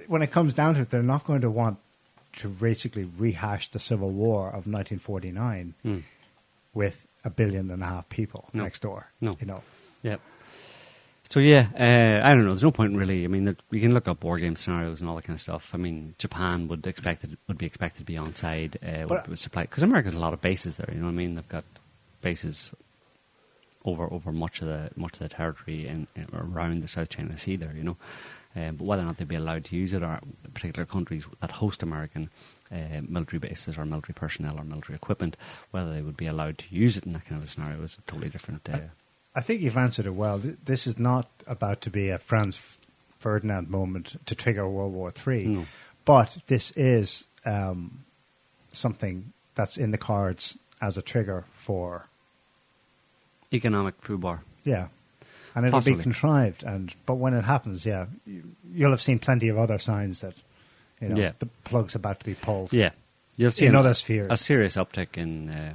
when 0.07 0.21
it 0.21 0.31
comes 0.31 0.53
down 0.53 0.75
to 0.75 0.81
it, 0.81 0.89
they're 0.89 1.03
not 1.03 1.25
going 1.25 1.41
to 1.41 1.49
want 1.51 1.77
to 2.37 2.47
basically 2.47 3.03
rehash 3.17 3.69
the 3.71 3.79
civil 3.79 4.09
war 4.11 4.47
of 4.47 4.67
1949 4.67 5.73
Hmm. 5.83 5.97
with 6.73 7.05
a 7.23 7.29
billion 7.29 7.69
and 7.71 7.81
a 7.83 7.85
half 7.85 8.07
people 8.09 8.47
No. 8.53 8.63
next 8.63 8.81
door. 8.81 9.07
No. 9.21 9.35
you 9.39 9.47
know. 9.47 9.61
Yep. 10.03 10.21
So 11.29 11.39
yeah, 11.41 11.67
uh, 11.77 12.25
I 12.25 12.33
don't 12.33 12.43
know. 12.45 12.51
There's 12.51 12.63
no 12.63 12.71
point 12.71 12.95
really. 12.95 13.25
I 13.25 13.27
mean, 13.27 13.57
we 13.69 13.81
can 13.81 13.93
look 13.93 14.07
up 14.07 14.23
war 14.23 14.37
game 14.37 14.55
scenarios 14.55 15.01
and 15.01 15.09
all 15.09 15.15
that 15.17 15.23
kind 15.23 15.35
of 15.35 15.41
stuff. 15.41 15.71
I 15.73 15.77
mean, 15.77 16.15
Japan 16.17 16.67
would 16.69 16.87
expect 16.87 17.23
it, 17.25 17.31
would 17.47 17.57
be 17.57 17.65
expected 17.65 17.99
to 17.99 18.05
be 18.05 18.17
on 18.17 18.33
side 18.33 18.77
uh, 18.81 19.05
But- 19.05 19.09
would, 19.09 19.27
would 19.27 19.39
supply 19.39 19.63
because 19.63 19.83
America 19.83 20.07
has 20.07 20.15
a 20.15 20.19
lot 20.19 20.33
of 20.33 20.41
bases 20.41 20.77
there. 20.77 20.89
You 20.91 20.99
know 20.99 21.07
what 21.07 21.11
I 21.11 21.15
mean? 21.15 21.35
They've 21.35 21.49
got 21.49 21.65
bases 22.21 22.71
over 23.85 24.11
over 24.11 24.31
much 24.31 24.61
of 24.61 24.67
the 24.67 24.89
much 24.95 25.13
of 25.13 25.19
the 25.19 25.29
territory 25.29 25.87
and 25.87 26.07
around 26.33 26.81
the 26.81 26.87
South 26.87 27.09
China 27.09 27.37
Sea 27.37 27.57
there. 27.57 27.73
You 27.75 27.83
know, 27.83 27.97
um, 28.55 28.75
but 28.77 28.87
whether 28.87 29.01
or 29.01 29.05
not 29.05 29.17
they'd 29.17 29.27
be 29.27 29.35
allowed 29.35 29.65
to 29.65 29.75
use 29.75 29.93
it, 29.93 30.03
or 30.03 30.19
particular 30.53 30.85
countries 30.85 31.27
that 31.41 31.51
host 31.51 31.83
American 31.83 32.29
uh, 32.71 33.01
military 33.07 33.39
bases 33.39 33.77
or 33.77 33.85
military 33.85 34.13
personnel 34.13 34.59
or 34.59 34.63
military 34.63 34.95
equipment, 34.95 35.35
whether 35.71 35.93
they 35.93 36.01
would 36.01 36.17
be 36.17 36.27
allowed 36.27 36.57
to 36.57 36.65
use 36.69 36.97
it 36.97 37.05
in 37.05 37.13
that 37.13 37.25
kind 37.25 37.37
of 37.39 37.43
a 37.45 37.47
scenario 37.47 37.81
is 37.83 37.97
a 37.99 38.11
totally 38.11 38.29
different. 38.29 38.67
Uh, 38.69 38.79
I 39.37 39.41
think 39.41 39.61
you've 39.61 39.77
answered 39.77 40.07
it 40.07 40.15
well. 40.15 40.39
This 40.39 40.87
is 40.87 40.97
not 40.97 41.29
about 41.45 41.81
to 41.81 41.91
be 41.91 42.09
a 42.09 42.17
Franz 42.17 42.59
Ferdinand 43.19 43.69
moment 43.69 44.19
to 44.25 44.33
trigger 44.33 44.67
World 44.67 44.93
War 44.93 45.11
Three, 45.11 45.45
No. 45.45 45.65
but 46.05 46.37
this 46.47 46.71
is 46.71 47.23
um, 47.45 48.03
something 48.73 49.31
that's 49.53 49.77
in 49.77 49.91
the 49.91 49.97
cards 49.99 50.57
as 50.81 50.97
a 50.97 51.01
trigger 51.03 51.45
for 51.53 52.07
Economic 53.53 54.01
foobar. 54.01 54.39
yeah, 54.65 54.87
and 55.55 55.65
it'll 55.65 55.77
Possibly. 55.77 55.97
be 55.97 56.03
contrived. 56.03 56.63
And 56.63 56.93
but 57.05 57.15
when 57.15 57.33
it 57.33 57.45
happens, 57.45 57.85
yeah, 57.85 58.07
you, 58.25 58.43
you'll 58.73 58.91
have 58.91 59.01
seen 59.01 59.19
plenty 59.19 59.47
of 59.49 59.57
other 59.57 59.79
signs 59.79 60.21
that 60.21 60.33
you 60.99 61.09
know 61.09 61.15
Yeah. 61.15 61.31
the 61.39 61.45
plug's 61.63 61.95
about 61.95 62.19
to 62.19 62.25
be 62.25 62.33
pulled. 62.35 62.73
Yeah, 62.73 62.89
you'll 63.37 63.51
see 63.51 63.65
In 63.67 63.75
other 63.75 63.93
spheres. 63.93 64.27
a 64.31 64.35
serious 64.37 64.75
uptick 64.75 65.15
in, 65.15 65.49
uh, 65.49 65.73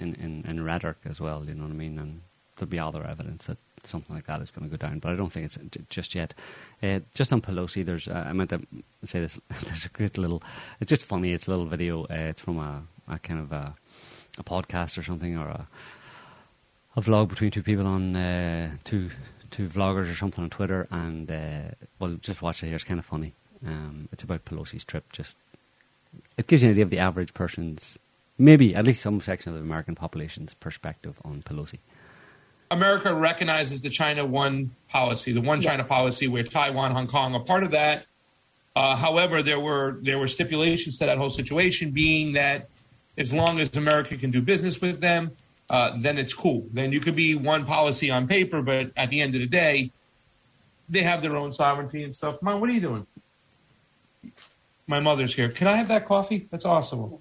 in 0.00 0.14
in 0.16 0.44
in 0.48 0.64
rhetoric 0.64 0.96
as 1.04 1.20
well. 1.20 1.44
You 1.44 1.54
know 1.54 1.64
what 1.64 1.70
I 1.72 1.76
mean? 1.76 1.98
And 1.98 2.20
there'll 2.58 2.70
be 2.70 2.78
other 2.78 3.04
evidence 3.04 3.46
that 3.46 3.58
something 3.84 4.14
like 4.14 4.26
that 4.26 4.42
is 4.42 4.50
going 4.50 4.68
to 4.68 4.76
go 4.76 4.86
down. 4.86 4.98
But 4.98 5.12
I 5.12 5.16
don't 5.16 5.32
think 5.32 5.46
it's 5.46 5.58
just 5.88 6.14
yet. 6.14 6.34
Uh, 6.82 7.00
just 7.14 7.32
on 7.32 7.40
Pelosi, 7.40 7.84
there's 7.84 8.08
uh, 8.08 8.24
I 8.26 8.32
meant 8.32 8.50
to 8.50 8.60
say 9.04 9.20
this. 9.20 9.38
There's 9.64 9.86
a 9.86 9.90
great 9.90 10.18
little. 10.18 10.42
It's 10.80 10.88
just 10.88 11.04
funny. 11.04 11.32
It's 11.32 11.46
a 11.46 11.50
little 11.50 11.66
video. 11.66 12.04
Uh, 12.04 12.28
it's 12.30 12.40
from 12.40 12.58
a, 12.58 12.82
a 13.08 13.18
kind 13.18 13.40
of 13.40 13.52
a, 13.52 13.74
a 14.38 14.44
podcast 14.44 14.98
or 14.98 15.02
something 15.02 15.36
or 15.36 15.48
a 15.48 15.68
a 16.96 17.00
vlog 17.00 17.28
between 17.28 17.50
two 17.50 17.62
people 17.62 17.86
on 17.86 18.16
uh, 18.16 18.76
two 18.84 19.10
two 19.50 19.68
vloggers 19.68 20.10
or 20.10 20.14
something 20.14 20.44
on 20.44 20.50
Twitter, 20.50 20.86
and 20.90 21.30
uh, 21.30 21.74
well, 21.98 22.14
just 22.20 22.42
watch 22.42 22.62
it 22.62 22.66
here. 22.66 22.74
It's 22.74 22.84
kind 22.84 23.00
of 23.00 23.06
funny. 23.06 23.34
Um, 23.66 24.08
it's 24.12 24.24
about 24.24 24.44
Pelosi's 24.44 24.84
trip. 24.84 25.10
Just 25.12 25.34
it 26.36 26.46
gives 26.46 26.62
you 26.62 26.68
an 26.68 26.72
idea 26.72 26.84
of 26.84 26.90
the 26.90 26.98
average 26.98 27.34
person's, 27.34 27.98
maybe 28.36 28.74
at 28.74 28.84
least 28.84 29.02
some 29.02 29.20
section 29.20 29.50
of 29.50 29.58
the 29.58 29.64
American 29.64 29.94
population's 29.94 30.54
perspective 30.54 31.16
on 31.24 31.42
Pelosi. 31.42 31.78
America 32.70 33.14
recognizes 33.14 33.80
the 33.80 33.90
China 33.90 34.24
One 34.24 34.72
policy, 34.88 35.32
the 35.32 35.40
One 35.40 35.60
China 35.60 35.84
policy, 35.84 36.28
where 36.28 36.42
Taiwan, 36.42 36.92
Hong 36.92 37.06
Kong 37.06 37.34
are 37.34 37.40
part 37.40 37.64
of 37.64 37.70
that. 37.72 38.06
Uh, 38.76 38.94
however, 38.94 39.42
there 39.42 39.58
were 39.58 39.98
there 40.02 40.18
were 40.18 40.28
stipulations 40.28 40.98
to 40.98 41.06
that 41.06 41.18
whole 41.18 41.30
situation, 41.30 41.90
being 41.90 42.34
that 42.34 42.68
as 43.16 43.32
long 43.32 43.58
as 43.58 43.74
America 43.76 44.16
can 44.16 44.30
do 44.30 44.40
business 44.40 44.80
with 44.80 45.00
them, 45.00 45.32
uh, 45.70 45.92
then 45.96 46.16
it's 46.18 46.32
cool. 46.32 46.66
Then 46.72 46.92
you 46.92 47.00
could 47.00 47.16
be 47.16 47.34
one 47.34 47.64
policy 47.64 48.10
on 48.10 48.28
paper, 48.28 48.62
but 48.62 48.92
at 48.96 49.10
the 49.10 49.20
end 49.20 49.34
of 49.34 49.40
the 49.40 49.46
day, 49.46 49.90
they 50.88 51.02
have 51.02 51.22
their 51.22 51.36
own 51.36 51.52
sovereignty 51.52 52.04
and 52.04 52.14
stuff. 52.14 52.40
Mom, 52.40 52.60
what 52.60 52.70
are 52.70 52.72
you 52.72 52.80
doing? 52.80 53.06
My 54.86 55.00
mother's 55.00 55.34
here. 55.34 55.50
Can 55.50 55.66
I 55.66 55.76
have 55.76 55.88
that 55.88 56.06
coffee? 56.06 56.46
That's 56.50 56.64
awesome. 56.64 57.18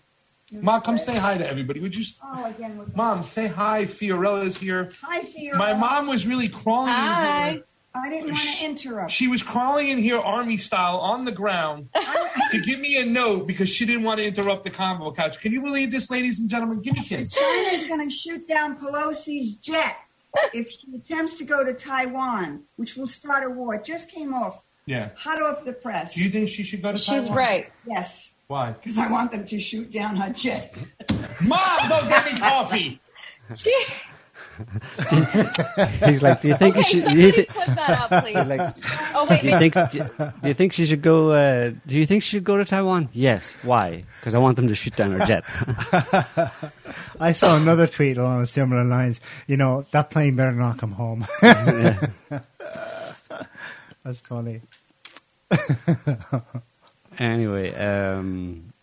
Mom, 0.51 0.81
come 0.81 0.97
say 0.97 1.17
hi 1.17 1.37
to 1.37 1.47
everybody. 1.47 1.79
Would 1.81 1.95
you? 1.95 2.05
Oh, 2.23 2.45
again 2.45 2.77
with 2.77 2.95
Mom, 2.95 3.23
say 3.23 3.47
hi. 3.47 3.85
Fiorella's 3.85 4.57
here. 4.57 4.91
Hi, 5.01 5.21
Fiona. 5.23 5.57
My 5.57 5.73
mom 5.73 6.07
was 6.07 6.25
really 6.25 6.47
crawling 6.49 6.89
in 6.89 6.95
Hi. 6.95 7.51
here. 7.51 7.63
I 7.93 8.09
didn't 8.09 8.27
want 8.31 8.39
to 8.39 8.65
interrupt. 8.65 9.11
She 9.11 9.27
was 9.27 9.41
crawling 9.41 9.87
in 9.89 9.97
here 9.97 10.19
army 10.19 10.57
style 10.57 10.97
on 10.97 11.25
the 11.25 11.31
ground 11.31 11.89
to 12.51 12.59
give 12.61 12.79
me 12.79 12.97
a 12.97 13.05
note 13.05 13.47
because 13.47 13.69
she 13.69 13.85
didn't 13.87 14.03
want 14.03 14.19
to 14.19 14.25
interrupt 14.25 14.63
the 14.63 14.69
convo 14.69 15.13
couch. 15.15 15.39
Can 15.39 15.51
you 15.51 15.61
believe 15.61 15.89
this, 15.91 16.09
ladies 16.11 16.39
and 16.39 16.47
gentlemen? 16.47 16.81
Give 16.81 16.93
me 16.93 16.99
a 17.01 17.03
kiss. 17.03 17.33
China 17.33 17.69
is 17.69 17.85
going 17.85 18.07
to 18.07 18.13
shoot 18.13 18.47
down 18.47 18.79
Pelosi's 18.79 19.55
jet 19.55 19.97
if 20.53 20.69
she 20.69 20.95
attempts 20.95 21.37
to 21.37 21.43
go 21.43 21.63
to 21.63 21.73
Taiwan, 21.73 22.63
which 22.75 22.95
will 22.95 23.07
start 23.07 23.43
a 23.43 23.49
war. 23.49 23.73
It 23.75 23.83
just 23.83 24.11
came 24.11 24.31
off, 24.33 24.63
Yeah. 24.85 25.09
hot 25.17 25.41
off 25.41 25.65
the 25.65 25.73
press. 25.73 26.13
Do 26.13 26.23
you 26.23 26.29
think 26.29 26.49
she 26.49 26.61
should 26.63 26.83
go 26.83 26.91
to 26.91 26.97
She's 26.99 27.07
Taiwan? 27.07 27.25
She's 27.25 27.35
right. 27.35 27.69
yes, 27.87 28.31
Why? 28.47 28.71
because 28.71 28.97
I 28.97 29.09
want 29.11 29.31
them 29.31 29.45
to 29.45 29.59
shoot 29.59 29.91
down 29.91 30.15
her 30.17 30.31
jet. 30.31 30.73
Mom, 31.41 31.59
go 31.89 32.01
get 32.07 32.31
me 32.31 32.39
coffee. 32.39 32.99
He's 36.05 36.23
like, 36.23 36.41
do 36.41 36.47
you 36.47 36.55
think 36.57 36.75
you 36.77 36.83
should? 36.83 37.05
Do 37.05 37.17
you, 37.17 37.31
Somebody 37.31 37.33
thi- 37.33 37.45
clip 37.45 37.67
that 37.75 37.89
up, 37.99 38.09
please. 38.23 38.35
like, 38.47 38.75
oh 39.13 39.27
wait, 39.29 39.41
do 39.41 39.47
you 39.47 39.53
wait. 39.53 39.73
think? 39.73 39.91
Do 39.91 39.99
do 40.41 40.47
you 40.47 40.53
think 40.53 40.73
she 40.73 40.85
should 40.85 41.01
go? 41.01 41.31
Uh, 41.31 41.71
do 41.85 41.95
you 41.97 42.05
think 42.05 42.23
she 42.23 42.29
should 42.37 42.43
go 42.43 42.57
to 42.57 42.65
Taiwan? 42.65 43.09
Yes. 43.13 43.53
Why? 43.63 44.03
Because 44.19 44.35
I 44.35 44.39
want 44.39 44.55
them 44.55 44.67
to 44.69 44.75
shoot 44.75 44.95
down 44.95 45.11
her 45.11 45.25
jet. 45.25 45.43
I 47.19 47.31
saw 47.33 47.55
another 47.57 47.87
tweet 47.87 48.17
along 48.17 48.45
similar 48.47 48.83
lines. 48.83 49.19
You 49.47 49.57
know, 49.57 49.85
that 49.91 50.09
plane 50.09 50.35
better 50.35 50.51
not 50.53 50.77
come 50.77 50.91
home. 50.93 51.25
That's 51.41 51.99
funny. 54.23 54.61
Anyway, 57.17 57.73
um, 57.73 58.73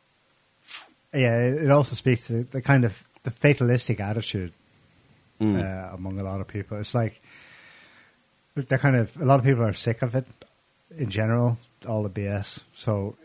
Yeah, 1.13 1.39
it 1.39 1.71
also 1.71 1.95
speaks 1.95 2.27
to 2.29 2.45
the 2.45 2.61
kind 2.61 2.85
of 2.85 3.03
the 3.23 3.31
fatalistic 3.31 4.01
attitude 4.01 4.53
mm, 5.41 5.59
uh, 5.59 5.95
among 5.95 6.21
a 6.21 6.25
lot 6.25 6.41
of 6.41 6.49
people. 6.49 6.79
It's 6.79 6.95
like 6.95 7.21
they're 8.55 8.79
kind 8.79 8.97
of 8.97 9.17
a 9.21 9.25
lot 9.25 9.39
of 9.39 9.45
people 9.45 9.65
are 9.65 9.73
sick 9.73 10.03
of 10.03 10.15
it 10.15 10.27
in 10.97 11.11
general, 11.11 11.59
all 11.89 12.03
the 12.03 12.11
BS. 12.11 12.61
So 12.75 13.17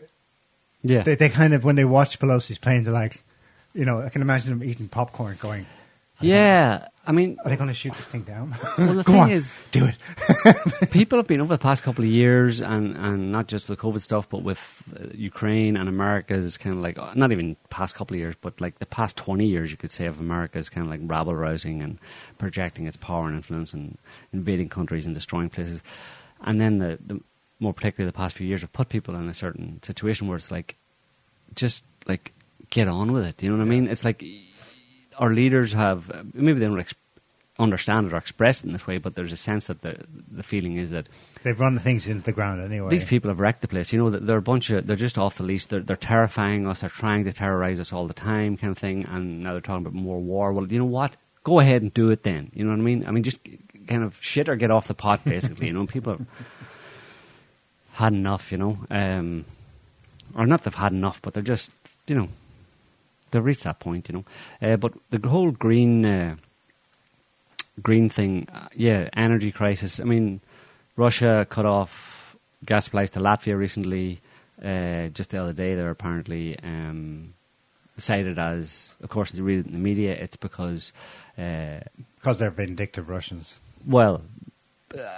yeah. 0.82 1.02
they, 1.02 1.14
they 1.14 1.28
kind 1.28 1.54
of 1.54 1.64
when 1.64 1.76
they 1.76 1.84
watch 1.84 2.18
Pelosi's 2.18 2.58
plane, 2.58 2.84
they're 2.84 2.92
like, 2.92 3.22
you 3.74 3.84
know, 3.84 4.00
I 4.00 4.08
can 4.08 4.22
imagine 4.22 4.58
them 4.58 4.68
eating 4.68 4.88
popcorn, 4.88 5.36
going, 5.40 5.66
Yeah, 6.20 6.88
I 7.06 7.12
mean, 7.12 7.38
"Are 7.44 7.50
they 7.50 7.56
going 7.56 7.68
to 7.68 7.74
shoot 7.74 7.94
this 7.94 8.06
thing 8.06 8.22
down?" 8.22 8.54
well, 8.78 8.94
the 8.94 9.02
Go 9.04 9.12
thing 9.12 9.22
on, 9.22 9.30
is, 9.30 9.54
do 9.72 9.86
it. 9.86 10.90
people 10.90 11.18
have 11.18 11.26
been 11.26 11.40
over 11.40 11.54
the 11.54 11.58
past 11.58 11.82
couple 11.82 12.04
of 12.04 12.10
years, 12.10 12.60
and, 12.60 12.96
and 12.96 13.32
not 13.32 13.46
just 13.46 13.68
with 13.68 13.78
COVID 13.78 14.00
stuff, 14.00 14.28
but 14.28 14.42
with 14.42 14.82
uh, 14.98 15.06
Ukraine 15.14 15.76
and 15.76 15.88
America's 15.88 16.56
kind 16.56 16.76
of 16.76 16.82
like 16.82 16.98
uh, 16.98 17.12
not 17.14 17.32
even 17.32 17.56
past 17.70 17.94
couple 17.94 18.14
of 18.14 18.18
years, 18.18 18.36
but 18.40 18.60
like 18.60 18.78
the 18.78 18.86
past 18.86 19.16
twenty 19.16 19.46
years, 19.46 19.70
you 19.70 19.76
could 19.76 19.92
say 19.92 20.06
of 20.06 20.20
America's 20.20 20.68
kind 20.68 20.86
of 20.86 20.90
like 20.90 21.00
rabble 21.04 21.34
rousing 21.34 21.82
and 21.82 21.98
projecting 22.38 22.86
its 22.86 22.96
power 22.96 23.26
and 23.26 23.36
influence 23.36 23.72
and 23.72 23.96
invading 24.32 24.68
countries 24.68 25.06
and 25.06 25.14
destroying 25.14 25.48
places, 25.48 25.82
and 26.42 26.60
then 26.60 26.78
the, 26.78 26.98
the 27.04 27.20
more 27.60 27.74
particularly 27.74 28.08
the 28.08 28.16
past 28.16 28.36
few 28.36 28.46
years 28.46 28.62
have 28.62 28.72
put 28.72 28.88
people 28.88 29.14
in 29.14 29.28
a 29.28 29.34
certain 29.34 29.82
situation 29.82 30.26
where 30.26 30.36
it's 30.36 30.50
like, 30.50 30.76
just 31.54 31.84
like 32.06 32.32
get 32.70 32.88
on 32.88 33.12
with 33.12 33.24
it. 33.24 33.42
You 33.42 33.50
know 33.50 33.56
what 33.56 33.62
I 33.62 33.66
mean? 33.66 33.86
It's 33.86 34.04
like 34.04 34.24
our 35.20 35.30
leaders 35.32 35.72
have 35.74 36.10
maybe 36.34 36.58
they 36.58 36.66
don't 36.66 36.80
ex- 36.80 36.94
understand 37.58 38.06
it 38.08 38.12
or 38.12 38.16
express 38.16 38.60
it 38.60 38.66
in 38.66 38.72
this 38.72 38.86
way, 38.86 38.96
but 38.98 39.14
there's 39.14 39.32
a 39.32 39.36
sense 39.36 39.66
that 39.68 39.82
the 39.82 39.94
the 40.30 40.42
feeling 40.42 40.76
is 40.76 40.90
that 40.90 41.06
They've 41.42 41.58
run 41.58 41.74
the 41.74 41.80
things 41.80 42.06
into 42.08 42.24
the 42.24 42.32
ground 42.32 42.60
anyway. 42.60 42.88
these 42.90 43.04
people 43.04 43.30
have 43.30 43.38
wrecked 43.40 43.60
the 43.62 43.68
place. 43.68 43.92
You 43.92 43.98
know, 43.98 44.10
that 44.10 44.26
they're 44.26 44.38
a 44.38 44.42
bunch 44.42 44.70
of 44.70 44.86
they're 44.86 44.96
just 44.96 45.18
off 45.18 45.36
the 45.36 45.42
leash. 45.44 45.66
They're 45.66 45.80
they're 45.80 45.96
terrifying 45.96 46.66
us. 46.66 46.80
They're 46.80 46.90
trying 46.90 47.24
to 47.24 47.32
terrorize 47.32 47.78
us 47.80 47.92
all 47.92 48.06
the 48.06 48.14
time, 48.14 48.56
kind 48.56 48.70
of 48.72 48.78
thing. 48.78 49.04
And 49.06 49.42
now 49.42 49.52
they're 49.52 49.60
talking 49.60 49.86
about 49.86 49.94
more 49.94 50.20
war. 50.20 50.52
Well, 50.52 50.66
you 50.66 50.78
know 50.78 50.84
what? 51.00 51.16
Go 51.44 51.60
ahead 51.60 51.82
and 51.82 51.92
do 51.94 52.10
it 52.10 52.22
then. 52.24 52.50
You 52.54 52.64
know 52.64 52.70
what 52.70 52.78
I 52.78 52.82
mean? 52.82 53.06
I 53.06 53.10
mean, 53.10 53.22
just 53.22 53.38
kind 53.86 54.02
of 54.04 54.18
shit 54.22 54.48
or 54.48 54.56
get 54.56 54.70
off 54.70 54.88
the 54.88 54.94
pot, 54.94 55.24
basically. 55.24 55.66
you 55.68 55.72
know, 55.72 55.86
people 55.96 56.12
have 56.18 56.26
had 57.92 58.12
enough. 58.12 58.52
You 58.52 58.58
know, 58.58 58.78
um, 58.90 59.44
or 60.34 60.46
not 60.46 60.64
they've 60.64 60.74
had 60.74 60.92
enough, 60.92 61.20
but 61.22 61.34
they're 61.34 61.42
just 61.42 61.70
you 62.06 62.14
know 62.14 62.28
they've 63.30 63.60
that 63.60 63.80
point. 63.80 64.08
You 64.08 64.16
know, 64.16 64.72
uh, 64.72 64.76
but 64.76 64.92
the 65.10 65.28
whole 65.28 65.50
green. 65.50 66.04
Uh, 66.04 66.36
green 67.82 68.08
thing, 68.08 68.46
uh, 68.52 68.68
yeah, 68.74 69.08
energy 69.14 69.50
crisis. 69.50 70.00
I 70.00 70.04
mean, 70.04 70.40
Russia 70.96 71.46
cut 71.48 71.66
off 71.66 72.36
gas 72.64 72.84
supplies 72.84 73.10
to 73.10 73.20
Latvia 73.20 73.56
recently. 73.56 74.20
Uh, 74.62 75.08
just 75.08 75.30
the 75.30 75.38
other 75.38 75.52
day, 75.52 75.74
they're 75.74 75.90
apparently 75.90 76.58
um, 76.62 77.32
cited 77.96 78.38
as, 78.38 78.94
of 79.02 79.08
course, 79.08 79.30
they 79.30 79.40
read 79.40 79.60
it 79.60 79.66
in 79.66 79.72
the 79.72 79.78
media. 79.78 80.12
It's 80.12 80.36
because, 80.36 80.92
uh, 81.38 81.80
because 82.16 82.38
they're 82.38 82.50
vindictive 82.50 83.08
Russians. 83.08 83.58
well, 83.86 84.22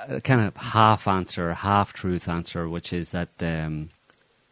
a 0.08 0.20
kind 0.20 0.42
of 0.42 0.56
half 0.56 1.08
answer, 1.08 1.54
half 1.54 1.92
truth 1.92 2.28
answer, 2.28 2.68
which 2.68 2.92
is 2.92 3.10
that 3.10 3.30
um, 3.40 3.88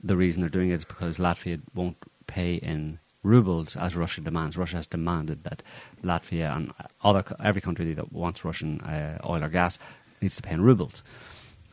the 0.02 0.16
reason 0.16 0.40
they're 0.40 0.50
doing 0.50 0.70
it 0.70 0.74
is 0.74 0.84
because 0.84 1.18
Latvia 1.18 1.60
won't 1.74 1.98
pay 2.26 2.54
in 2.54 2.98
rubles 3.22 3.76
as 3.76 3.96
Russia 3.96 4.20
demands. 4.20 4.56
Russia 4.56 4.76
has 4.76 4.86
demanded 4.86 5.44
that 5.44 5.62
Latvia 6.02 6.56
and 6.56 6.72
other 7.02 7.24
every 7.44 7.60
country 7.60 7.92
that 7.94 8.12
wants 8.12 8.44
Russian 8.44 8.80
uh, 8.80 9.18
oil 9.26 9.44
or 9.44 9.48
gas 9.48 9.78
needs 10.20 10.36
to 10.36 10.42
pay 10.42 10.54
in 10.54 10.62
rubles, 10.62 11.02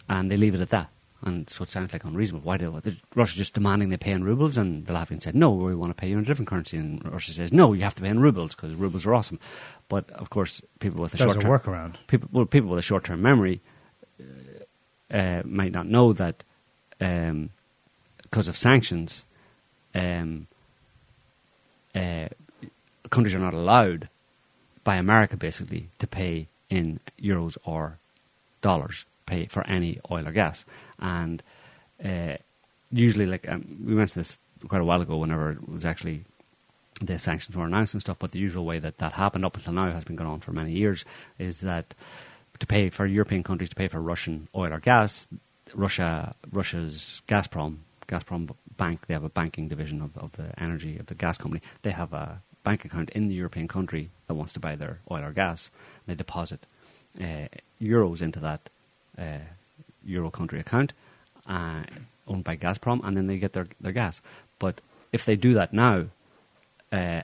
and 0.09 0.31
they 0.31 0.37
leave 0.37 0.55
it 0.55 0.61
at 0.61 0.69
that. 0.69 0.89
And 1.23 1.49
so 1.49 1.63
it 1.63 1.69
sounds 1.71 1.93
like 1.93 2.05
unreasonable. 2.05 2.45
Why 2.45 2.57
do 2.57 2.79
Russia 3.15 3.35
just 3.35 3.55
demanding 3.55 3.89
they 3.89 3.97
pay 3.97 4.11
in 4.11 4.23
rubles? 4.23 4.55
And 4.55 4.85
the 4.85 4.93
Latvian 4.93 5.21
said, 5.21 5.33
"No, 5.33 5.51
we 5.51 5.73
want 5.73 5.89
to 5.89 5.99
pay 5.99 6.07
you 6.09 6.17
in 6.17 6.23
a 6.23 6.27
different 6.27 6.47
currency." 6.47 6.77
And 6.77 7.03
Russia 7.11 7.31
says, 7.31 7.51
"No, 7.51 7.73
you 7.73 7.83
have 7.83 7.95
to 7.95 8.03
pay 8.03 8.09
in 8.09 8.19
rubles 8.19 8.53
because 8.53 8.75
rubles 8.75 9.05
are 9.05 9.15
awesome." 9.15 9.39
But 9.89 10.09
of 10.11 10.29
course, 10.29 10.61
people 10.79 11.01
with 11.01 11.15
a 11.15 11.17
There's 11.17 11.31
short 11.31 11.41
term 11.41 11.51
workaround. 11.51 11.95
people, 12.05 12.29
well, 12.31 12.45
people 12.45 12.69
with 12.69 12.79
a 12.79 12.83
short-term 12.83 13.21
memory 13.21 13.61
uh, 14.19 15.15
uh, 15.15 15.41
might 15.43 15.71
not 15.71 15.87
know 15.87 16.13
that 16.13 16.43
um, 17.01 17.49
because 18.21 18.47
of 18.47 18.55
sanctions, 18.57 19.25
um, 19.95 20.47
uh, 21.97 22.27
countries 23.09 23.35
are 23.35 23.39
not 23.39 23.53
allowed 23.53 24.09
by 24.83 24.95
America 24.95 25.35
basically 25.37 25.89
to 25.99 26.07
pay 26.07 26.47
in 26.69 26.99
euros 27.21 27.57
or 27.65 27.97
dollars, 28.61 29.05
pay 29.25 29.45
for 29.45 29.65
any 29.67 29.99
oil 30.11 30.27
or 30.27 30.31
gas, 30.31 30.65
and 30.99 31.43
uh, 32.03 32.35
usually, 32.91 33.25
like 33.25 33.47
um, 33.49 33.83
we 33.85 33.93
mentioned 33.93 34.21
this 34.21 34.37
quite 34.67 34.81
a 34.81 34.85
while 34.85 35.01
ago, 35.01 35.17
whenever 35.17 35.51
it 35.51 35.69
was 35.69 35.85
actually 35.85 36.23
the 37.01 37.19
sanctions 37.19 37.55
were 37.55 37.65
announced 37.65 37.93
and 37.93 38.01
stuff, 38.01 38.17
but 38.19 38.31
the 38.31 38.39
usual 38.39 38.65
way 38.65 38.79
that 38.79 38.97
that 38.97 39.13
happened 39.13 39.45
up 39.45 39.55
until 39.55 39.73
now 39.73 39.91
has 39.91 40.03
been 40.03 40.15
going 40.15 40.29
on 40.29 40.39
for 40.39 40.51
many 40.51 40.71
years 40.71 41.05
is 41.37 41.61
that 41.61 41.93
to 42.59 42.65
pay 42.65 42.89
for 42.89 43.05
European 43.05 43.43
countries 43.43 43.69
to 43.69 43.75
pay 43.75 43.87
for 43.87 44.01
Russian 44.01 44.47
oil 44.55 44.73
or 44.73 44.79
gas, 44.79 45.27
Russia 45.75 46.33
Russia's 46.51 47.21
Gazprom 47.27 47.77
Gazprom 48.07 48.49
bank. 48.77 49.07
They 49.07 49.13
have 49.13 49.23
a 49.23 49.29
banking 49.29 49.67
division 49.67 50.01
of, 50.01 50.17
of 50.17 50.31
the 50.33 50.57
energy 50.61 50.97
of 50.97 51.07
the 51.07 51.15
gas 51.15 51.37
company. 51.37 51.61
They 51.81 51.91
have 51.91 52.13
a 52.13 52.41
bank 52.63 52.85
account 52.85 53.09
in 53.11 53.27
the 53.27 53.35
European 53.35 53.67
country 53.67 54.09
that 54.27 54.33
wants 54.35 54.53
to 54.53 54.59
buy 54.59 54.75
their 54.75 54.99
oil 55.09 55.23
or 55.23 55.31
gas. 55.31 55.69
They 56.05 56.15
deposit 56.15 56.65
uh, 57.19 57.47
euros 57.81 58.21
into 58.21 58.39
that 58.39 58.69
uh, 59.17 59.39
euro 60.05 60.29
country 60.29 60.59
account 60.59 60.93
uh, 61.47 61.83
owned 62.27 62.43
by 62.43 62.57
Gazprom, 62.57 63.01
and 63.03 63.15
then 63.15 63.27
they 63.27 63.37
get 63.37 63.53
their, 63.53 63.67
their 63.79 63.91
gas. 63.91 64.21
But 64.59 64.81
if 65.11 65.25
they 65.25 65.35
do 65.35 65.53
that 65.53 65.73
now, 65.73 66.07
uh, 66.91 67.21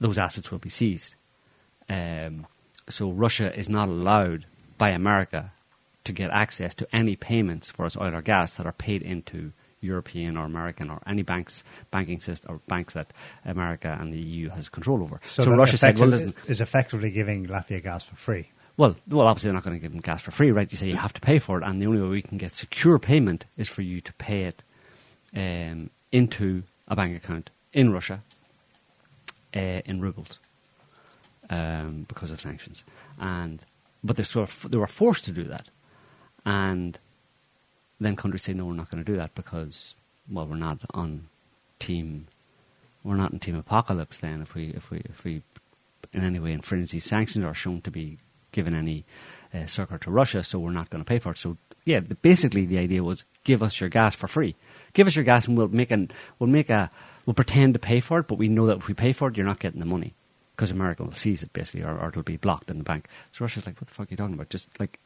those 0.00 0.18
assets 0.18 0.50
will 0.50 0.58
be 0.58 0.70
seized. 0.70 1.14
Um, 1.88 2.46
so 2.88 3.10
Russia 3.10 3.56
is 3.56 3.68
not 3.68 3.88
allowed 3.88 4.46
by 4.76 4.90
America 4.90 5.52
to 6.04 6.12
get 6.12 6.30
access 6.30 6.74
to 6.74 6.88
any 6.94 7.16
payments 7.16 7.70
for 7.70 7.86
its 7.86 7.96
oil 7.96 8.14
or 8.14 8.22
gas 8.22 8.56
that 8.56 8.66
are 8.66 8.72
paid 8.72 9.02
into 9.02 9.52
European 9.84 10.36
or 10.36 10.44
American 10.44 10.90
or 10.90 11.00
any 11.06 11.22
banks 11.22 11.62
banking 11.90 12.20
system 12.20 12.54
or 12.54 12.60
banks 12.68 12.94
that 12.94 13.12
America 13.44 13.96
and 14.00 14.12
the 14.12 14.18
EU 14.18 14.48
has 14.50 14.68
control 14.68 15.02
over. 15.02 15.20
So, 15.24 15.44
that 15.44 15.56
Russia 15.56 15.76
said, 15.76 15.98
"Well, 15.98 16.08
listen, 16.08 16.34
is 16.46 16.60
effectively 16.60 17.10
giving 17.10 17.46
Latvia 17.46 17.82
gas 17.82 18.04
for 18.04 18.16
free. 18.16 18.50
well, 18.76 18.96
well, 19.08 19.26
obviously 19.26 19.48
they're 19.48 19.54
not 19.54 19.64
going 19.64 19.76
to 19.76 19.80
give 19.80 19.92
them 19.92 20.00
gas 20.00 20.20
for 20.22 20.32
free, 20.32 20.50
right? 20.50 20.70
You 20.70 20.78
say 20.78 20.88
you 20.88 20.96
have 20.96 21.12
to 21.12 21.20
pay 21.20 21.38
for 21.38 21.58
it, 21.58 21.64
and 21.64 21.80
the 21.80 21.86
only 21.86 22.00
way 22.00 22.08
we 22.08 22.22
can 22.22 22.38
get 22.38 22.52
secure 22.52 22.98
payment 22.98 23.44
is 23.56 23.68
for 23.68 23.82
you 23.82 24.00
to 24.00 24.12
pay 24.14 24.44
it 24.44 24.64
um, 25.36 25.90
into 26.10 26.64
a 26.88 26.96
bank 26.96 27.16
account 27.16 27.50
in 27.72 27.92
Russia 27.92 28.22
uh, 29.54 29.80
in 29.84 30.00
rubles 30.00 30.38
um, 31.50 32.04
because 32.08 32.30
of 32.30 32.40
sanctions. 32.40 32.84
And 33.18 33.64
but 34.02 34.16
they 34.16 34.22
sort 34.22 34.48
of 34.48 34.70
they 34.70 34.78
were 34.78 34.86
forced 34.86 35.24
to 35.26 35.32
do 35.32 35.44
that, 35.44 35.68
and 36.44 36.98
then 38.04 38.16
countries 38.16 38.42
say 38.42 38.54
no, 38.54 38.66
we're 38.66 38.74
not 38.74 38.90
going 38.90 39.04
to 39.04 39.10
do 39.10 39.16
that 39.16 39.34
because 39.34 39.94
well, 40.30 40.46
we're 40.46 40.56
not 40.56 40.78
on 40.92 41.28
team. 41.78 42.26
We're 43.02 43.16
not 43.16 43.32
in 43.32 43.38
team 43.38 43.56
apocalypse. 43.56 44.18
Then, 44.18 44.42
if 44.42 44.54
we 44.54 44.68
if 44.68 44.90
we 44.90 44.98
if 45.04 45.24
we 45.24 45.42
in 46.12 46.24
any 46.24 46.38
way 46.38 46.52
infringe 46.52 46.90
these 46.90 47.04
sanctions 47.04 47.44
or 47.44 47.48
are 47.48 47.54
shown 47.54 47.80
to 47.82 47.90
be 47.90 48.18
given 48.52 48.74
any 48.74 49.04
uh, 49.52 49.66
succor 49.66 49.98
to 49.98 50.10
Russia, 50.10 50.42
so 50.42 50.58
we're 50.58 50.70
not 50.70 50.90
going 50.90 51.04
to 51.04 51.08
pay 51.08 51.18
for 51.18 51.32
it. 51.32 51.38
So 51.38 51.56
yeah, 51.84 52.00
the, 52.00 52.14
basically 52.14 52.66
the 52.66 52.78
idea 52.78 53.02
was 53.02 53.24
give 53.44 53.62
us 53.62 53.80
your 53.80 53.90
gas 53.90 54.14
for 54.14 54.28
free. 54.28 54.56
Give 54.92 55.06
us 55.06 55.16
your 55.16 55.24
gas, 55.24 55.46
and 55.46 55.56
we'll 55.56 55.68
make 55.68 55.90
an 55.90 56.10
we'll 56.38 56.48
make 56.50 56.70
a 56.70 56.90
we'll 57.26 57.34
pretend 57.34 57.74
to 57.74 57.80
pay 57.80 58.00
for 58.00 58.20
it, 58.20 58.28
but 58.28 58.38
we 58.38 58.48
know 58.48 58.66
that 58.66 58.78
if 58.78 58.88
we 58.88 58.94
pay 58.94 59.12
for 59.12 59.28
it, 59.28 59.36
you're 59.36 59.46
not 59.46 59.58
getting 59.58 59.80
the 59.80 59.86
money 59.86 60.14
because 60.56 60.70
America 60.70 61.02
will 61.02 61.12
seize 61.12 61.42
it 61.42 61.52
basically, 61.52 61.82
or, 61.82 61.98
or 61.98 62.08
it'll 62.08 62.22
be 62.22 62.36
blocked 62.36 62.70
in 62.70 62.78
the 62.78 62.84
bank. 62.84 63.08
So 63.32 63.44
Russia's 63.44 63.66
like, 63.66 63.80
what 63.80 63.88
the 63.88 63.94
fuck 63.94 64.08
are 64.08 64.10
you 64.10 64.16
talking 64.16 64.34
about? 64.34 64.48
Just 64.50 64.68
like. 64.80 64.98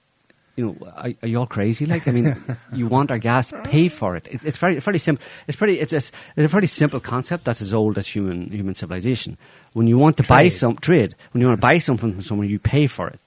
You 0.59 0.67
know, 0.67 0.89
are, 0.97 1.13
are 1.23 1.29
you 1.29 1.39
all 1.39 1.47
crazy? 1.47 1.87
Like, 1.87 2.09
I 2.09 2.11
mean, 2.11 2.37
you 2.73 2.89
want 2.89 3.13
our 3.13 3.19
gas, 3.19 3.53
pay 3.63 3.87
for 3.87 4.17
it. 4.17 4.27
It's, 4.29 4.45
it's 4.45 4.59
very, 4.59 4.81
fairly 4.81 4.99
simple. 4.99 5.25
It's 5.47 5.57
pretty. 5.57 5.79
It's, 5.79 5.93
it's, 5.93 6.11
it's 6.37 6.45
a 6.45 6.49
very 6.49 6.67
simple 6.67 6.99
concept 6.99 7.45
that's 7.45 7.63
as 7.63 7.73
old 7.73 7.97
as 7.97 8.09
human 8.09 8.51
human 8.51 8.75
civilization. 8.75 9.39
When 9.75 9.87
you 9.87 9.97
want 9.97 10.17
to 10.17 10.25
buy 10.25 10.49
some 10.49 10.77
trade, 10.77 11.15
when 11.31 11.41
you 11.41 11.47
want 11.47 11.59
to 11.59 11.65
buy 11.65 11.79
something 11.79 12.13
from 12.13 12.23
someone, 12.23 12.49
you 12.49 12.59
pay 12.59 12.89
for 12.89 13.07
it. 13.07 13.21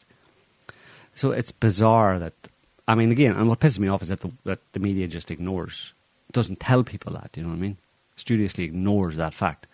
So 1.15 1.31
it's 1.31 1.53
bizarre 1.53 2.19
that 2.19 2.33
I 2.85 2.95
mean, 2.95 3.11
again, 3.11 3.37
and 3.37 3.47
what 3.47 3.61
pisses 3.61 3.79
me 3.79 3.87
off 3.87 4.01
is 4.01 4.09
that 4.09 4.19
the, 4.19 4.31
that 4.43 4.59
the 4.73 4.79
media 4.81 5.07
just 5.07 5.31
ignores, 5.31 5.93
doesn't 6.33 6.59
tell 6.59 6.83
people 6.83 7.13
that. 7.13 7.31
You 7.35 7.43
know 7.43 7.49
what 7.49 7.55
I 7.55 7.59
mean? 7.59 7.77
Studiously 8.17 8.65
ignores 8.65 9.15
that 9.15 9.33
fact. 9.33 9.67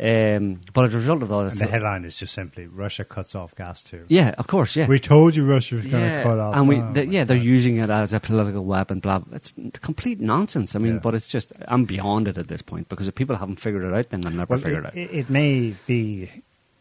Um, 0.00 0.62
but 0.72 0.86
as 0.86 0.94
a 0.94 0.98
result 0.98 1.22
of 1.22 1.30
all 1.30 1.40
And 1.42 1.50
this, 1.50 1.58
the 1.58 1.66
headline 1.66 2.06
is 2.06 2.16
just 2.18 2.32
simply 2.32 2.66
Russia 2.66 3.04
cuts 3.04 3.34
off 3.34 3.54
gas 3.54 3.84
too. 3.84 4.06
yeah, 4.08 4.34
of 4.38 4.46
course, 4.46 4.74
yeah. 4.74 4.86
We 4.86 4.98
told 4.98 5.36
you 5.36 5.44
Russia 5.44 5.74
was 5.76 5.84
going 5.84 6.02
to 6.02 6.08
yeah, 6.08 6.22
cut 6.22 6.38
off. 6.38 6.56
and 6.56 6.66
we, 6.66 6.76
Oh, 6.80 6.92
the, 6.94 7.06
yeah, 7.06 7.24
they're 7.24 7.36
God. 7.36 7.44
using 7.44 7.76
it 7.76 7.90
as 7.90 8.14
a 8.14 8.20
political 8.20 8.64
weapon. 8.64 9.00
Blah. 9.00 9.18
blah. 9.18 9.36
It's 9.36 9.52
complete 9.82 10.18
nonsense. 10.18 10.74
I 10.74 10.78
mean, 10.78 10.94
Yeah. 10.94 11.00
but 11.00 11.14
it's 11.14 11.28
just 11.28 11.52
I'm 11.68 11.84
beyond 11.84 12.26
it 12.26 12.38
at 12.38 12.48
this 12.48 12.62
point 12.62 12.88
because 12.88 13.06
if 13.06 13.14
people 13.14 13.36
haven't 13.36 13.60
figured 13.60 13.84
it 13.84 13.92
out, 13.92 14.08
then 14.08 14.22
they'll 14.22 14.32
never 14.32 14.54
Well, 14.54 14.60
figure 14.60 14.78
it, 14.78 14.84
it 14.84 14.86
out. 14.86 14.96
it, 14.96 15.10
it 15.12 15.30
may 15.30 15.74
be, 15.86 16.30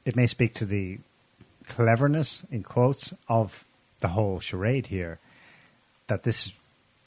it 0.06 0.16
may 0.16 0.26
speak 0.28 0.54
to 0.56 0.66
the 0.66 1.00
cleverness 1.68 2.44
in 2.50 2.64
quotes 2.64 3.14
of 3.28 3.66
the 4.00 4.10
whole 4.10 4.40
charade 4.40 4.88
here. 4.88 5.20
That 6.08 6.24
this 6.24 6.54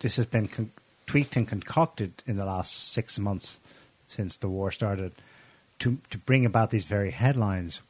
this 0.01 0.17
has 0.17 0.27
been 0.27 0.49
con- 0.49 0.73
tweaked 1.07 1.37
and 1.37 1.49
concocted 1.49 2.23
in 2.27 2.37
the 2.37 2.45
last 2.47 2.93
six 2.93 3.19
months 3.19 3.59
since 4.07 4.37
the 4.37 4.49
war 4.49 4.71
started 4.71 5.13
to 5.81 5.99
to 6.11 6.19
bring 6.19 6.47
about 6.47 6.71
these 6.71 6.85
very 6.85 7.11
headlines, 7.11 7.81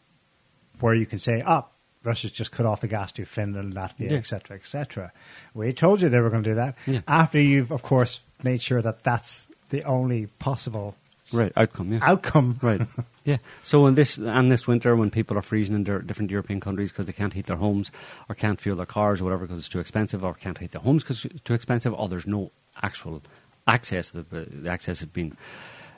where 0.80 0.94
you 0.94 1.06
can 1.06 1.18
say, 1.18 1.42
"Ah, 1.44 1.66
Russia's 2.02 2.32
just 2.32 2.52
cut 2.52 2.66
off 2.66 2.80
the 2.80 2.88
gas 2.88 3.12
to 3.12 3.24
Finland, 3.24 3.74
Latvia, 3.74 4.10
Yeah. 4.10 4.18
etc., 4.18 4.56
etc." 4.56 5.12
We 5.54 5.72
told 5.72 6.00
you 6.02 6.08
they 6.08 6.20
were 6.20 6.30
going 6.30 6.42
to 6.44 6.50
do 6.50 6.56
that. 6.56 6.76
Yeah. 6.86 7.00
After 7.06 7.40
you've, 7.40 7.70
of 7.72 7.82
course, 7.82 8.20
made 8.42 8.60
sure 8.62 8.82
that 8.82 9.02
that's 9.04 9.46
the 9.70 9.82
only 9.84 10.26
possible 10.38 10.94
right 11.32 11.52
outcome. 11.56 11.92
Yeah. 11.92 12.00
outcome. 12.02 12.58
Right. 12.62 12.80
Yeah. 13.26 13.38
So 13.62 13.86
in 13.86 13.94
this 13.94 14.18
and 14.18 14.52
this 14.52 14.66
winter, 14.66 14.94
when 14.94 15.10
people 15.10 15.38
are 15.38 15.42
freezing 15.42 15.74
in 15.74 15.84
their 15.84 16.00
different 16.00 16.30
European 16.30 16.60
countries 16.60 16.92
because 16.92 17.06
they 17.06 17.14
can't 17.14 17.32
heat 17.32 17.46
their 17.46 17.56
homes 17.56 17.90
or 18.28 18.34
can't 18.34 18.60
fuel 18.60 18.76
their 18.76 18.84
cars 18.84 19.22
or 19.22 19.24
whatever 19.24 19.46
because 19.46 19.56
it's 19.58 19.68
too 19.70 19.80
expensive, 19.80 20.22
or 20.22 20.34
can't 20.34 20.58
heat 20.58 20.72
their 20.72 20.82
homes 20.82 21.02
because 21.02 21.24
it's 21.24 21.40
too 21.40 21.54
expensive, 21.54 21.94
or 21.94 22.06
there's 22.10 22.26
no 22.26 22.50
actual 22.82 23.22
access. 23.66 24.10
The, 24.10 24.24
the 24.24 24.68
access 24.68 25.00
has 25.00 25.08
been 25.08 25.38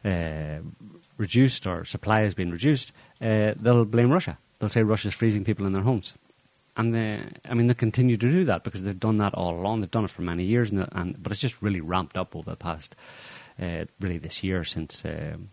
uh, 0.04 0.58
reduced 1.18 1.66
or 1.66 1.84
supply 1.84 2.20
has 2.20 2.34
been 2.34 2.50
reduced. 2.50 2.92
Uh, 3.20 3.54
they'll 3.56 3.84
blame 3.84 4.10
Russia. 4.10 4.38
They'll 4.58 4.70
say 4.70 4.82
Russia's 4.82 5.14
freezing 5.14 5.44
people 5.44 5.66
in 5.66 5.72
their 5.72 5.82
homes. 5.82 6.14
And 6.76 6.94
they, 6.94 7.22
I 7.48 7.54
mean, 7.54 7.68
they 7.68 7.74
continue 7.74 8.16
to 8.16 8.30
do 8.30 8.44
that 8.44 8.62
because 8.62 8.82
they've 8.82 8.98
done 8.98 9.18
that 9.18 9.34
all 9.34 9.54
along. 9.54 9.80
They've 9.80 9.90
done 9.90 10.04
it 10.04 10.10
for 10.10 10.22
many 10.22 10.44
years, 10.44 10.70
and, 10.70 10.86
and 10.92 11.22
but 11.22 11.32
it's 11.32 11.40
just 11.40 11.62
really 11.62 11.80
ramped 11.80 12.18
up 12.18 12.36
over 12.36 12.50
the 12.50 12.56
past, 12.56 12.94
uh, 13.60 13.86
really 13.98 14.18
this 14.18 14.44
year 14.44 14.62
since 14.62 15.02
um 15.04 15.48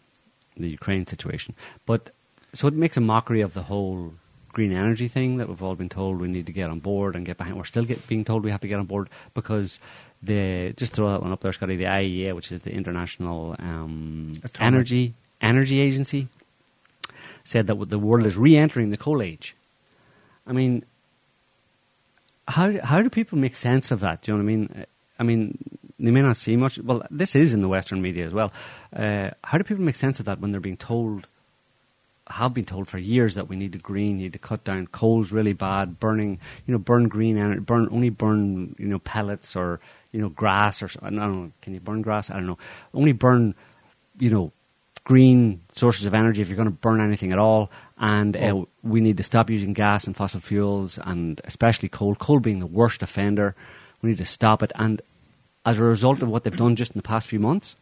the 0.58 0.70
Ukraine 0.70 1.08
situation. 1.08 1.56
But 1.86 2.12
so 2.54 2.68
it 2.68 2.74
makes 2.74 2.98
a 2.98 3.02
mockery 3.02 3.42
of 3.42 3.54
the 3.54 3.64
whole 3.64 4.14
green 4.50 4.72
energy 4.72 5.08
thing 5.08 5.38
that 5.38 5.50
we've 5.50 5.64
all 5.64 5.76
been 5.76 5.90
told 5.90 6.20
we 6.20 6.28
need 6.28 6.46
to 6.46 6.52
get 6.52 6.70
on 6.70 6.80
board 6.80 7.16
and 7.16 7.26
get 7.26 7.38
behind. 7.38 7.58
We're 7.58 7.64
still 7.64 7.86
get, 7.86 8.06
being 8.08 8.24
told 8.24 8.44
we 8.44 8.52
have 8.52 8.62
to 8.62 8.68
get 8.68 8.80
on 8.80 8.86
board 8.86 9.10
because 9.34 9.80
the 10.22 10.74
just 10.78 10.94
throw 10.94 11.10
that 11.10 11.22
one 11.22 11.32
up 11.32 11.42
there, 11.42 11.54
Scotty. 11.54 11.76
The 11.76 11.86
IEA, 11.86 12.36
which 12.36 12.52
is 12.52 12.62
the 12.62 12.72
International 12.72 13.56
um. 13.60 14.34
Energy 14.60 15.14
Energy 15.44 15.82
Agency, 15.82 16.30
said 17.44 17.68
that 17.68 17.90
the 17.90 18.00
world 18.00 18.26
is 18.26 18.38
re-entering 18.38 18.90
the 18.90 18.98
coal 18.98 19.22
age. 19.22 19.56
I 20.48 20.54
mean, 20.54 20.84
how 22.48 22.80
how 22.82 23.02
do 23.02 23.10
people 23.10 23.38
make 23.38 23.56
sense 23.56 23.92
of 23.92 24.00
that? 24.00 24.22
Do 24.22 24.32
you 24.32 24.38
know 24.38 24.44
what 24.44 24.50
I 24.50 24.56
mean? 24.56 24.86
I 25.20 25.24
mean, 25.24 25.58
they 26.00 26.12
may 26.12 26.22
not 26.22 26.38
see 26.38 26.56
much. 26.58 26.80
Well, 26.80 27.04
this 27.12 27.36
is 27.36 27.54
in 27.54 27.62
the 27.62 27.70
Western 27.70 28.02
media 28.02 28.26
as 28.26 28.34
well. 28.34 28.52
Uh, 28.96 29.32
how 29.44 29.58
do 29.58 29.64
people 29.64 29.84
make 29.84 29.96
sense 29.96 30.20
of 30.20 30.26
that 30.26 30.40
when 30.40 30.52
they're 30.52 30.60
being 30.60 30.78
told, 30.78 31.28
have 32.28 32.54
been 32.54 32.66
told 32.66 32.88
for 32.88 32.98
years 32.98 33.36
that 33.36 33.48
we 33.48 33.56
need 33.56 33.74
to 33.74 33.78
green, 33.78 34.18
need 34.18 34.34
to 34.34 34.40
cut 34.40 34.64
down 34.64 34.88
coal's 34.88 35.32
really 35.32 35.54
bad, 35.54 36.00
burning, 36.00 36.40
you 36.66 36.72
know, 36.74 36.80
burn 36.80 37.08
green 37.08 37.38
and 37.38 37.66
burn 37.66 37.88
only 37.92 38.10
burn, 38.10 38.76
you 38.80 38.88
know, 38.88 39.00
pellets 39.00 39.56
or 39.56 39.80
you 40.14 40.22
know, 40.22 40.30
grass 40.30 40.82
or 40.82 40.90
I 41.02 41.10
don't 41.10 41.18
know. 41.18 41.52
Can 41.62 41.74
you 41.74 41.80
burn 41.80 42.02
grass? 42.02 42.30
I 42.30 42.36
don't 42.36 42.48
know. 42.48 42.60
Only 42.94 43.12
burn, 43.12 43.56
you 44.20 44.30
know, 44.30 44.52
green 45.06 45.62
sources 45.74 46.06
of 46.06 46.14
energy 46.14 46.42
if 46.42 46.48
you're 46.48 46.56
going 46.56 46.68
to 46.68 46.72
burn 46.72 47.02
anything 47.02 47.32
at 47.34 47.40
all. 47.40 47.70
And 47.98 48.36
uh, 48.38 48.40
Oh. 48.40 48.68
we 48.84 49.02
need 49.02 49.18
to 49.18 49.24
stop 49.24 49.50
using 49.50 49.74
gas 49.74 50.06
and 50.08 50.16
fossil 50.16 50.40
fuels, 50.40 50.98
and 51.04 51.42
especially 51.44 51.90
coal. 51.90 52.16
Coal 52.16 52.40
being 52.40 52.60
the 52.60 52.66
worst 52.66 53.02
offender. 53.04 53.56
We 54.02 54.10
need 54.10 54.18
to 54.20 54.26
stop 54.26 54.64
it. 54.64 54.72
And 54.76 55.02
as 55.66 55.78
a 55.80 55.84
result 55.84 56.22
of 56.22 56.30
what 56.30 56.44
they've 56.44 56.56
done 56.56 56.76
just 56.76 56.92
in 56.92 56.98
the 56.98 57.04
past 57.08 57.28
few 57.28 57.40
months, 57.40 57.76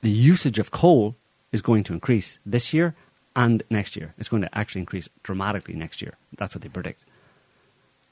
the 0.00 0.10
usage 0.10 0.58
of 0.58 0.70
coal 0.70 1.16
is 1.52 1.62
going 1.62 1.82
to 1.84 1.92
increase 1.92 2.38
this 2.46 2.72
year 2.72 2.94
and 3.34 3.62
next 3.70 3.96
year. 3.96 4.14
It's 4.18 4.28
going 4.28 4.42
to 4.42 4.58
actually 4.58 4.80
increase 4.80 5.08
dramatically 5.22 5.74
next 5.74 6.00
year. 6.02 6.14
That's 6.36 6.54
what 6.54 6.62
they 6.62 6.68
predict. 6.68 7.02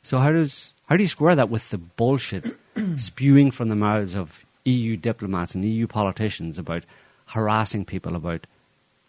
So 0.03 0.19
how 0.19 0.31
does 0.33 0.75
how 0.89 0.97
do 0.97 1.03
you 1.03 1.09
square 1.09 1.35
that 1.35 1.51
with 1.51 1.71
the 1.71 1.79
bullshit 1.79 2.45
spewing 2.97 3.51
from 3.51 3.69
the 3.69 3.75
mouths 3.77 4.15
of 4.15 4.45
EU 4.65 4.97
diplomats 4.97 5.55
and 5.55 5.65
EU 5.65 5.87
politicians 5.87 6.59
about 6.59 6.85
harassing 7.27 7.85
people 7.85 8.17
about 8.17 8.47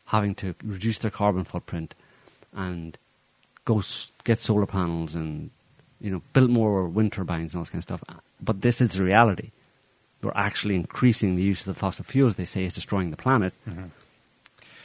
having 0.06 0.36
to 0.36 0.56
reduce 0.64 0.98
their 1.00 1.12
carbon 1.12 1.44
footprint 1.44 1.94
and 2.54 2.98
go 3.66 3.80
s- 3.80 4.12
get 4.24 4.40
solar 4.40 4.66
panels 4.66 5.16
and 5.16 5.50
you 6.00 6.12
know 6.12 6.22
build 6.34 6.50
more 6.50 6.88
wind 6.88 7.12
turbines 7.14 7.54
and 7.54 7.60
all 7.60 7.64
this 7.64 7.70
kind 7.70 7.80
of 7.80 7.84
stuff. 7.84 8.04
But 8.42 8.62
this 8.62 8.82
is 8.82 8.90
the 8.90 9.04
reality. 9.04 9.52
We're 10.22 10.32
actually 10.36 10.76
increasing 10.76 11.36
the 11.36 11.44
use 11.44 11.60
of 11.62 11.68
the 11.68 11.80
fossil 11.80 12.04
fuels. 12.04 12.36
They 12.36 12.46
say 12.46 12.66
is 12.66 12.74
destroying 12.74 13.12
the 13.12 13.18
planet. 13.18 13.54
Mm-hmm. 13.70 13.86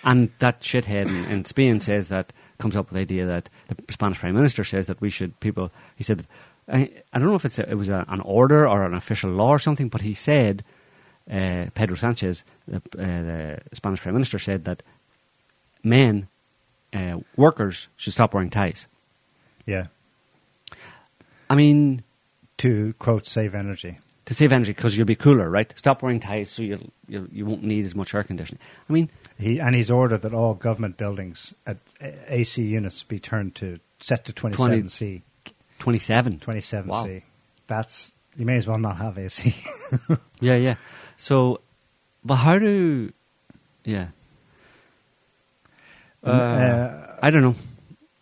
And 0.04 0.30
that 0.40 0.60
shithead 0.60 1.06
in, 1.06 1.24
in 1.26 1.44
Spain 1.44 1.80
says 1.80 2.08
that 2.08 2.32
comes 2.58 2.76
up 2.76 2.90
with 2.90 2.96
the 2.96 3.00
idea 3.00 3.24
that 3.26 3.48
the 3.68 3.92
Spanish 3.92 4.18
Prime 4.18 4.34
Minister 4.34 4.64
says 4.64 4.88
that 4.88 5.00
we 5.00 5.10
should 5.10 5.38
people. 5.40 5.70
He 5.96 6.02
said, 6.02 6.26
I, 6.68 6.90
I 7.12 7.18
don't 7.18 7.28
know 7.28 7.34
if 7.34 7.44
it's 7.44 7.58
a, 7.58 7.68
it 7.70 7.74
was 7.74 7.88
a, 7.88 8.04
an 8.08 8.20
order 8.20 8.68
or 8.68 8.84
an 8.84 8.94
official 8.94 9.30
law 9.30 9.50
or 9.50 9.58
something, 9.58 9.88
but 9.88 10.02
he 10.02 10.14
said, 10.14 10.64
uh, 11.30 11.66
Pedro 11.74 11.96
Sanchez, 11.96 12.44
the, 12.66 12.76
uh, 12.76 12.80
the 12.96 13.58
Spanish 13.74 14.00
Prime 14.00 14.14
Minister, 14.14 14.38
said 14.38 14.64
that 14.64 14.82
men, 15.82 16.28
uh, 16.92 17.18
workers, 17.36 17.88
should 17.96 18.12
stop 18.12 18.34
wearing 18.34 18.50
ties. 18.50 18.86
Yeah. 19.66 19.84
I 21.50 21.54
mean, 21.54 22.02
To 22.58 22.94
quote, 22.98 23.26
save 23.26 23.54
energy. 23.54 23.98
to 24.26 24.34
save 24.34 24.52
energy 24.52 24.72
because 24.72 24.96
you'll 24.96 25.06
be 25.06 25.16
cooler, 25.16 25.50
right? 25.50 25.72
Stop 25.76 26.02
wearing 26.02 26.20
ties 26.20 26.50
so 26.50 26.62
you'll, 26.62 26.90
you'll 27.08 27.26
you 27.28 27.44
won't 27.46 27.62
need 27.64 27.84
as 27.84 27.94
much 27.94 28.14
air 28.14 28.22
conditioning. 28.24 28.60
I 28.88 28.92
mean, 28.92 29.10
He 29.38 29.58
and 29.60 29.74
he's 29.74 29.90
ordered 29.90 30.22
that 30.22 30.32
all 30.34 30.54
government 30.54 30.96
buildings 30.96 31.54
at 31.66 31.78
AC 32.28 32.62
units 32.62 33.02
be 33.02 33.18
turned 33.18 33.54
to 33.56 33.78
set 34.00 34.24
to 34.26 34.32
27C, 34.32 35.22
twenty 35.78 35.98
seven. 35.98 36.38
27C. 36.38 36.86
Wow. 36.86 37.20
That's 37.66 38.16
you 38.36 38.46
may 38.46 38.56
as 38.56 38.66
well 38.66 38.78
not 38.78 38.96
have 38.98 39.18
AC. 39.18 39.54
Yeah, 40.40 40.56
yeah. 40.56 40.74
So, 41.16 41.60
but 42.24 42.36
how 42.36 42.58
do? 42.58 43.12
Yeah. 43.84 44.08
Uh, 46.24 46.30
Uh, 46.30 47.16
I 47.22 47.30
don't 47.30 47.42
know. 47.42 47.54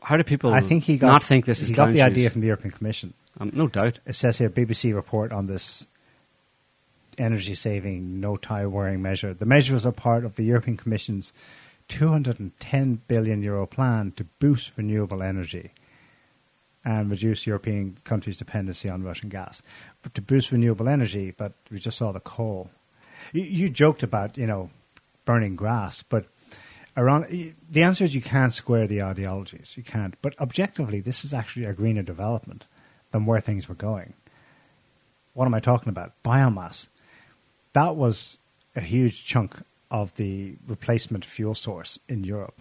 How 0.02 0.16
do 0.16 0.24
people? 0.24 0.52
I 0.52 0.60
think 0.60 0.84
he 0.84 0.96
got 0.96 1.08
not 1.08 1.22
think 1.22 1.44
this 1.44 1.62
is 1.62 1.68
he 1.68 1.74
got 1.74 1.92
the 1.92 2.02
idea 2.02 2.30
from 2.30 2.40
the 2.40 2.46
European 2.46 2.72
Commission. 2.72 3.12
Um, 3.38 3.50
no 3.54 3.68
doubt. 3.68 3.98
It 4.06 4.14
says 4.14 4.38
here 4.38 4.50
BBC 4.50 4.94
report 4.94 5.32
on 5.32 5.46
this 5.46 5.86
energy 7.18 7.54
saving 7.54 8.20
no 8.20 8.36
tie 8.36 8.66
wearing 8.66 9.02
measure. 9.02 9.34
The 9.34 9.46
measures 9.46 9.84
are 9.84 9.92
part 9.92 10.24
of 10.24 10.36
the 10.36 10.42
European 10.44 10.76
Commission's 10.76 11.32
210 11.88 13.02
billion 13.08 13.42
euro 13.42 13.66
plan 13.66 14.12
to 14.16 14.24
boost 14.38 14.72
renewable 14.76 15.22
energy 15.22 15.72
and 16.84 17.10
reduce 17.10 17.46
European 17.46 17.96
countries' 18.04 18.38
dependency 18.38 18.88
on 18.88 19.02
Russian 19.02 19.28
gas. 19.28 19.60
But 20.02 20.14
to 20.14 20.22
boost 20.22 20.50
renewable 20.50 20.88
energy, 20.88 21.34
but 21.36 21.52
we 21.70 21.78
just 21.78 21.98
saw 21.98 22.10
the 22.12 22.20
coal. 22.20 22.70
You, 23.32 23.68
joked 23.68 24.02
about, 24.02 24.36
you 24.36 24.46
know, 24.46 24.70
burning 25.24 25.56
grass, 25.56 26.02
but 26.02 26.26
around 26.96 27.54
the 27.70 27.82
answer 27.82 28.04
is 28.04 28.14
you 28.14 28.22
can't 28.22 28.52
square 28.52 28.86
the 28.86 29.02
ideologies. 29.02 29.74
You 29.76 29.82
can't. 29.82 30.14
But 30.22 30.38
objectively, 30.40 31.00
this 31.00 31.24
is 31.24 31.32
actually 31.32 31.66
a 31.66 31.72
greener 31.72 32.02
development 32.02 32.66
than 33.12 33.26
where 33.26 33.40
things 33.40 33.68
were 33.68 33.74
going. 33.74 34.14
What 35.34 35.46
am 35.46 35.54
I 35.54 35.60
talking 35.60 35.88
about? 35.88 36.12
Biomass. 36.24 36.88
That 37.72 37.94
was 37.94 38.38
a 38.74 38.80
huge 38.80 39.24
chunk 39.24 39.56
of 39.90 40.14
the 40.16 40.56
replacement 40.66 41.24
fuel 41.24 41.54
source 41.54 41.98
in 42.08 42.24
Europe 42.24 42.60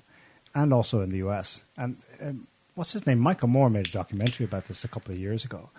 and 0.55 0.73
also 0.73 1.01
in 1.01 1.09
the 1.09 1.17
US. 1.17 1.63
And 1.77 1.97
um, 2.21 2.47
what's 2.75 2.93
his 2.93 3.05
name? 3.05 3.19
Michael 3.19 3.47
Moore 3.47 3.69
made 3.69 3.87
a 3.87 3.91
documentary 3.91 4.45
about 4.45 4.67
this 4.67 4.83
a 4.83 4.87
couple 4.87 5.13
of 5.13 5.19
years 5.19 5.45
ago. 5.45 5.69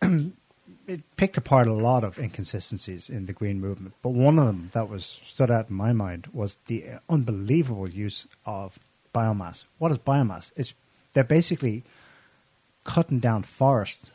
it 0.86 1.00
picked 1.16 1.36
apart 1.36 1.66
a 1.66 1.72
lot 1.72 2.04
of 2.04 2.18
inconsistencies 2.18 3.08
in 3.08 3.26
the 3.26 3.32
green 3.32 3.60
movement, 3.60 3.94
but 4.02 4.10
one 4.10 4.38
of 4.38 4.46
them 4.46 4.70
that 4.72 4.88
was 4.88 5.20
stood 5.24 5.50
out 5.50 5.70
in 5.70 5.76
my 5.76 5.92
mind 5.92 6.28
was 6.32 6.56
the 6.66 6.84
unbelievable 7.08 7.88
use 7.88 8.26
of 8.44 8.78
biomass. 9.14 9.64
What 9.78 9.92
is 9.92 9.98
biomass? 9.98 10.52
It's 10.56 10.74
they're 11.12 11.24
basically 11.24 11.84
cutting 12.84 13.18
down 13.20 13.42
forests 13.44 14.10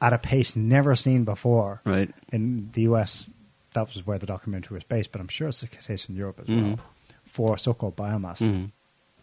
at 0.00 0.12
a 0.12 0.18
pace 0.18 0.54
never 0.56 0.94
seen 0.94 1.24
before. 1.24 1.80
Right. 1.84 2.12
In 2.32 2.70
the 2.72 2.82
US, 2.82 3.26
that 3.72 3.86
was 3.94 4.06
where 4.06 4.18
the 4.18 4.26
documentary 4.26 4.74
was 4.74 4.84
based, 4.84 5.12
but 5.12 5.20
I'm 5.20 5.28
sure 5.28 5.48
it's 5.48 5.60
the 5.62 5.68
case 5.68 6.08
in 6.08 6.14
Europe 6.16 6.40
as 6.40 6.48
well 6.48 6.58
Mhm. 6.58 6.78
for 7.24 7.56
so-called 7.56 7.96
biomass 7.96 8.38
Mhm. 8.38 8.70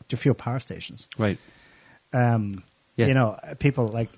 to 0.08 0.18
fuel 0.18 0.36
power 0.36 0.60
stations. 0.60 1.08
Right. 1.18 1.38
Um, 2.14 2.64
Yeah. 2.98 3.08
You 3.08 3.14
know, 3.14 3.40
people 3.60 3.88
like 3.88 4.10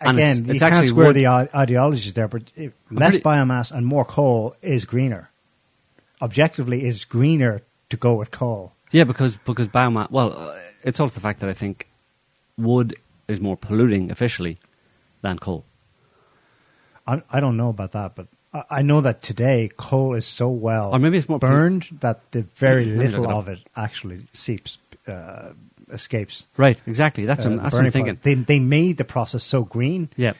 again, 0.00 0.18
it's- 0.18 0.38
you 0.38 0.52
it's 0.54 0.62
can't 0.62 0.74
actually 0.74 0.88
square 0.88 1.12
the 1.12 1.26
ideologies 1.54 2.12
there, 2.14 2.28
but 2.28 2.42
it, 2.56 2.72
less 2.90 3.10
pretty- 3.12 3.22
biomass 3.24 3.72
and 3.72 3.86
more 3.86 4.04
coal 4.04 4.54
is 4.62 4.84
greener. 4.84 5.30
Objectively, 6.22 6.84
it's 6.84 7.04
greener 7.04 7.62
to 7.88 7.96
go 7.96 8.14
with 8.14 8.30
coal. 8.30 8.72
Yeah, 8.92 9.04
because 9.04 9.36
because 9.44 9.68
biomass. 9.68 10.10
Well, 10.10 10.36
uh, 10.36 10.54
it's 10.82 11.00
also 11.00 11.14
the 11.14 11.20
fact 11.20 11.40
that 11.40 11.48
I 11.48 11.54
think 11.54 11.86
wood 12.58 12.94
is 13.28 13.40
more 13.40 13.56
polluting 13.56 14.10
officially 14.10 14.58
than 15.22 15.38
coal. 15.38 15.64
I, 17.06 17.22
I 17.30 17.40
don't 17.40 17.56
know 17.56 17.70
about 17.70 17.92
that, 17.92 18.14
but 18.14 18.26
I, 18.52 18.64
I 18.70 18.82
know 18.82 19.00
that 19.00 19.22
today 19.22 19.70
coal 19.76 20.14
is 20.14 20.26
so 20.26 20.48
well 20.50 20.92
Or 20.92 20.98
maybe 20.98 21.16
it's 21.18 21.28
more 21.28 21.38
burned 21.38 21.88
that 22.00 22.20
the 22.32 22.42
very 22.56 22.84
little 22.84 23.24
it 23.24 23.30
of 23.30 23.48
it 23.48 23.60
actually 23.76 24.26
seeps, 24.32 24.78
uh, 25.06 25.50
escapes. 25.92 26.46
Right. 26.56 26.80
Exactly. 26.86 27.24
That's 27.26 27.44
uh, 27.44 27.50
what, 27.50 27.62
that's 27.62 27.74
what 27.74 27.84
I'm 27.84 27.90
thinking. 27.90 28.16
point. 28.16 28.22
They 28.22 28.34
they 28.34 28.58
made 28.58 28.96
the 28.96 29.04
process 29.04 29.44
so 29.44 29.64
green 29.64 30.08
Yeah. 30.16 30.32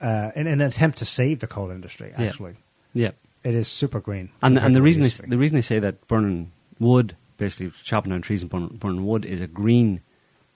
uh, 0.00 0.30
in, 0.36 0.46
in 0.46 0.60
an 0.60 0.66
attempt 0.68 0.98
to 0.98 1.04
save 1.04 1.40
the 1.40 1.46
coal 1.46 1.70
industry. 1.70 2.12
Actually, 2.16 2.54
Yeah. 2.94 3.12
it 3.44 3.54
is 3.54 3.68
super 3.68 4.00
green. 4.00 4.30
And 4.42 4.58
and 4.58 4.74
the 4.74 4.82
reason 4.82 5.02
they, 5.02 5.06
used 5.06 5.16
to 5.18 5.22
be. 5.24 5.30
the 5.30 5.38
reason 5.38 5.54
they 5.54 5.62
say 5.62 5.78
that 5.78 6.06
burning 6.08 6.50
wood, 6.78 7.16
basically 7.38 7.72
chopping 7.82 8.10
down 8.12 8.22
trees 8.22 8.42
and 8.42 8.50
burning, 8.50 8.76
burning 8.78 9.06
wood, 9.06 9.24
is 9.24 9.40
a 9.40 9.46
green 9.46 10.00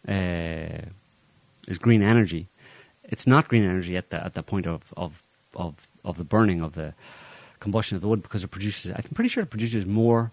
uh, 0.09 0.83
is 1.69 1.79
green 1.79 2.03
energy. 2.03 2.49
It's 3.05 3.27
not 3.27 3.49
green 3.49 3.65
energy 3.65 3.97
at 3.97 4.11
the 4.11 4.25
at 4.25 4.35
the 4.35 4.43
point 4.43 4.67
of 4.67 4.83
of 4.97 5.23
of, 5.55 5.75
of 6.05 6.17
the 6.17 6.25
burning 6.25 6.61
of 6.63 6.75
the 6.75 6.95
combustion 7.59 7.97
of 7.97 8.03
the 8.03 8.09
wood 8.09 8.23
because 8.23 8.45
it 8.45 8.49
produces. 8.49 8.91
I'm 8.93 9.03
pretty 9.15 9.29
sure 9.29 9.43
it 9.43 9.51
produces 9.51 9.85
more 9.85 10.33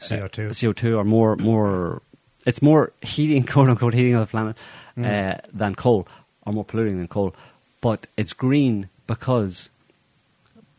CO2. 0.00 0.60
CO 0.60 0.72
two 0.72 0.96
or 0.98 1.04
more 1.04 1.36
more. 1.36 2.02
It's 2.48 2.62
more 2.62 2.92
heating, 3.02 3.44
quote 3.52 3.68
unquote, 3.68 3.94
heating 3.94 4.14
of 4.14 4.26
the 4.26 4.30
planet 4.30 4.56
Mm. 4.96 5.04
uh, 5.06 5.40
than 5.52 5.76
coal, 5.76 6.08
or 6.44 6.52
more 6.52 6.64
polluting 6.64 6.98
than 6.98 7.06
coal. 7.06 7.32
But 7.80 8.08
it's 8.16 8.32
green 8.32 8.88
because 9.06 9.68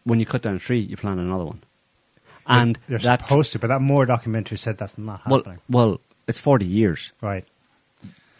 when 0.03 0.19
you 0.19 0.25
cut 0.25 0.41
down 0.41 0.55
a 0.55 0.59
tree, 0.59 0.81
you 0.81 0.97
plant 0.97 1.19
another 1.21 1.45
one, 1.45 1.61
and 2.45 2.77
they're 2.89 2.99
that 2.99 3.21
supposed 3.21 3.53
to, 3.53 3.59
but 3.59 3.67
that 3.67 3.79
Moore 3.81 4.05
documentary 4.05 4.57
said 4.57 4.77
that's 4.77 4.97
not 4.97 5.21
well, 5.25 5.39
happening. 5.39 5.59
well, 5.69 6.01
it's 6.27 6.39
forty 6.39 6.65
years 6.65 7.13
right. 7.21 7.45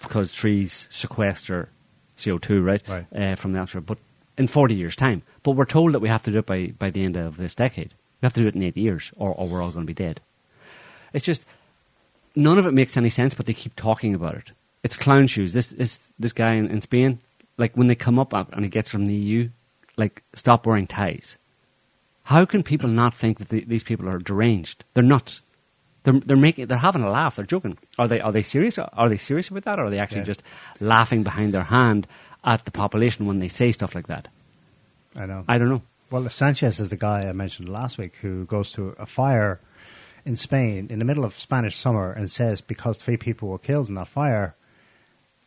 because 0.02 0.34
trees 0.34 0.88
sequester 0.92 1.70
CO 2.22 2.38
two, 2.40 2.62
right, 2.62 2.84
Right. 2.86 3.06
Uh, 3.16 3.36
from 3.36 3.54
the 3.54 3.60
atmosphere. 3.60 3.80
But 3.82 4.00
in 4.38 4.48
forty 4.48 4.76
years' 4.76 4.98
time, 4.98 5.22
but 5.44 5.52
we're 5.52 5.64
told 5.78 5.94
that 5.94 6.00
we 6.00 6.10
have 6.10 6.24
to 6.24 6.32
do 6.32 6.40
it 6.40 6.46
by 6.46 6.74
by 6.78 6.90
the 6.90 7.04
end 7.06 7.16
of 7.16 7.38
this 7.38 7.56
decade. 7.56 7.94
We 8.22 8.26
have 8.26 8.34
to 8.34 8.42
do 8.42 8.48
it 8.48 8.56
in 8.56 8.64
eight 8.64 8.76
years, 8.76 9.14
or, 9.16 9.32
or 9.34 9.48
we're 9.48 9.62
all 9.64 9.72
going 9.72 9.86
to 9.86 9.94
be 9.94 10.04
dead. 10.06 10.20
It's 11.14 11.26
just 11.26 11.46
none 12.40 12.58
of 12.58 12.66
it 12.66 12.74
makes 12.74 12.98
any 12.98 13.10
sense, 13.10 13.34
but 13.36 13.46
they 13.46 13.54
keep 13.54 13.76
talking 13.76 14.16
about 14.16 14.36
it. 14.36 14.52
It's 14.84 14.98
clown 14.98 15.28
shoes. 15.28 15.54
This 15.54 15.68
this 15.70 16.12
this 16.18 16.34
guy 16.34 16.54
in, 16.54 16.68
in 16.70 16.82
Spain, 16.82 17.20
like 17.58 17.76
when 17.78 17.88
they 17.88 17.96
come 17.96 18.18
up 18.18 18.34
and 18.34 18.64
he 18.64 18.70
gets 18.70 18.90
from 18.90 19.06
the 19.06 19.14
EU, 19.14 19.50
like 19.98 20.24
stop 20.34 20.66
wearing 20.66 20.88
ties. 20.88 21.38
How 22.24 22.46
can 22.46 22.64
people 22.64 22.90
not 22.90 23.14
think 23.14 23.40
that 23.40 23.50
the, 23.50 23.62
these 23.66 23.84
people 23.84 24.08
are 24.08 24.20
deranged? 24.20 24.84
They're 24.94 25.04
nuts. 25.04 25.42
They're 26.04 26.14
they're 26.20 26.38
making 26.38 26.68
they're 26.68 26.78
having 26.78 27.04
a 27.04 27.10
laugh. 27.10 27.36
They're 27.36 27.46
joking. 27.46 27.78
Are 27.98 28.08
they 28.08 28.22
are 28.22 28.32
they 28.32 28.44
serious? 28.44 28.78
Are 28.78 29.10
they 29.10 29.18
serious 29.18 29.50
about 29.50 29.64
that? 29.66 29.80
Or 29.80 29.86
are 29.86 29.90
they 29.90 30.00
actually 30.00 30.20
Yeah. 30.22 30.34
just 30.34 30.44
laughing 30.80 31.24
behind 31.24 31.54
their 31.54 31.64
hand 31.66 32.08
at 32.44 32.64
the 32.66 32.72
population 32.72 33.26
when 33.26 33.40
they 33.40 33.50
say 33.50 33.72
stuff 33.72 33.94
like 33.96 34.08
that? 34.08 34.28
I 35.18 35.26
know. 35.26 35.44
I 35.48 35.58
don't 35.58 35.70
know. 35.70 35.82
Well, 36.12 36.28
Sanchez 36.30 36.80
is 36.80 36.90
the 36.90 36.96
guy 36.98 37.28
I 37.28 37.34
mentioned 37.34 37.68
last 37.70 37.98
week 37.98 38.16
who 38.22 38.46
goes 38.46 38.72
to 38.74 38.96
a 38.98 39.06
fire 39.06 39.60
in 40.30 40.36
Spain 40.36 40.88
in 40.92 41.00
the 41.00 41.06
middle 41.06 41.26
of 41.26 41.38
Spanish 41.38 41.76
summer 41.76 42.12
and 42.12 42.30
says 42.30 42.62
because 42.62 42.98
three 42.98 43.18
people 43.18 43.50
were 43.50 43.58
killed 43.58 43.90
in 43.90 43.96
that 43.96 44.08
fire, 44.08 44.54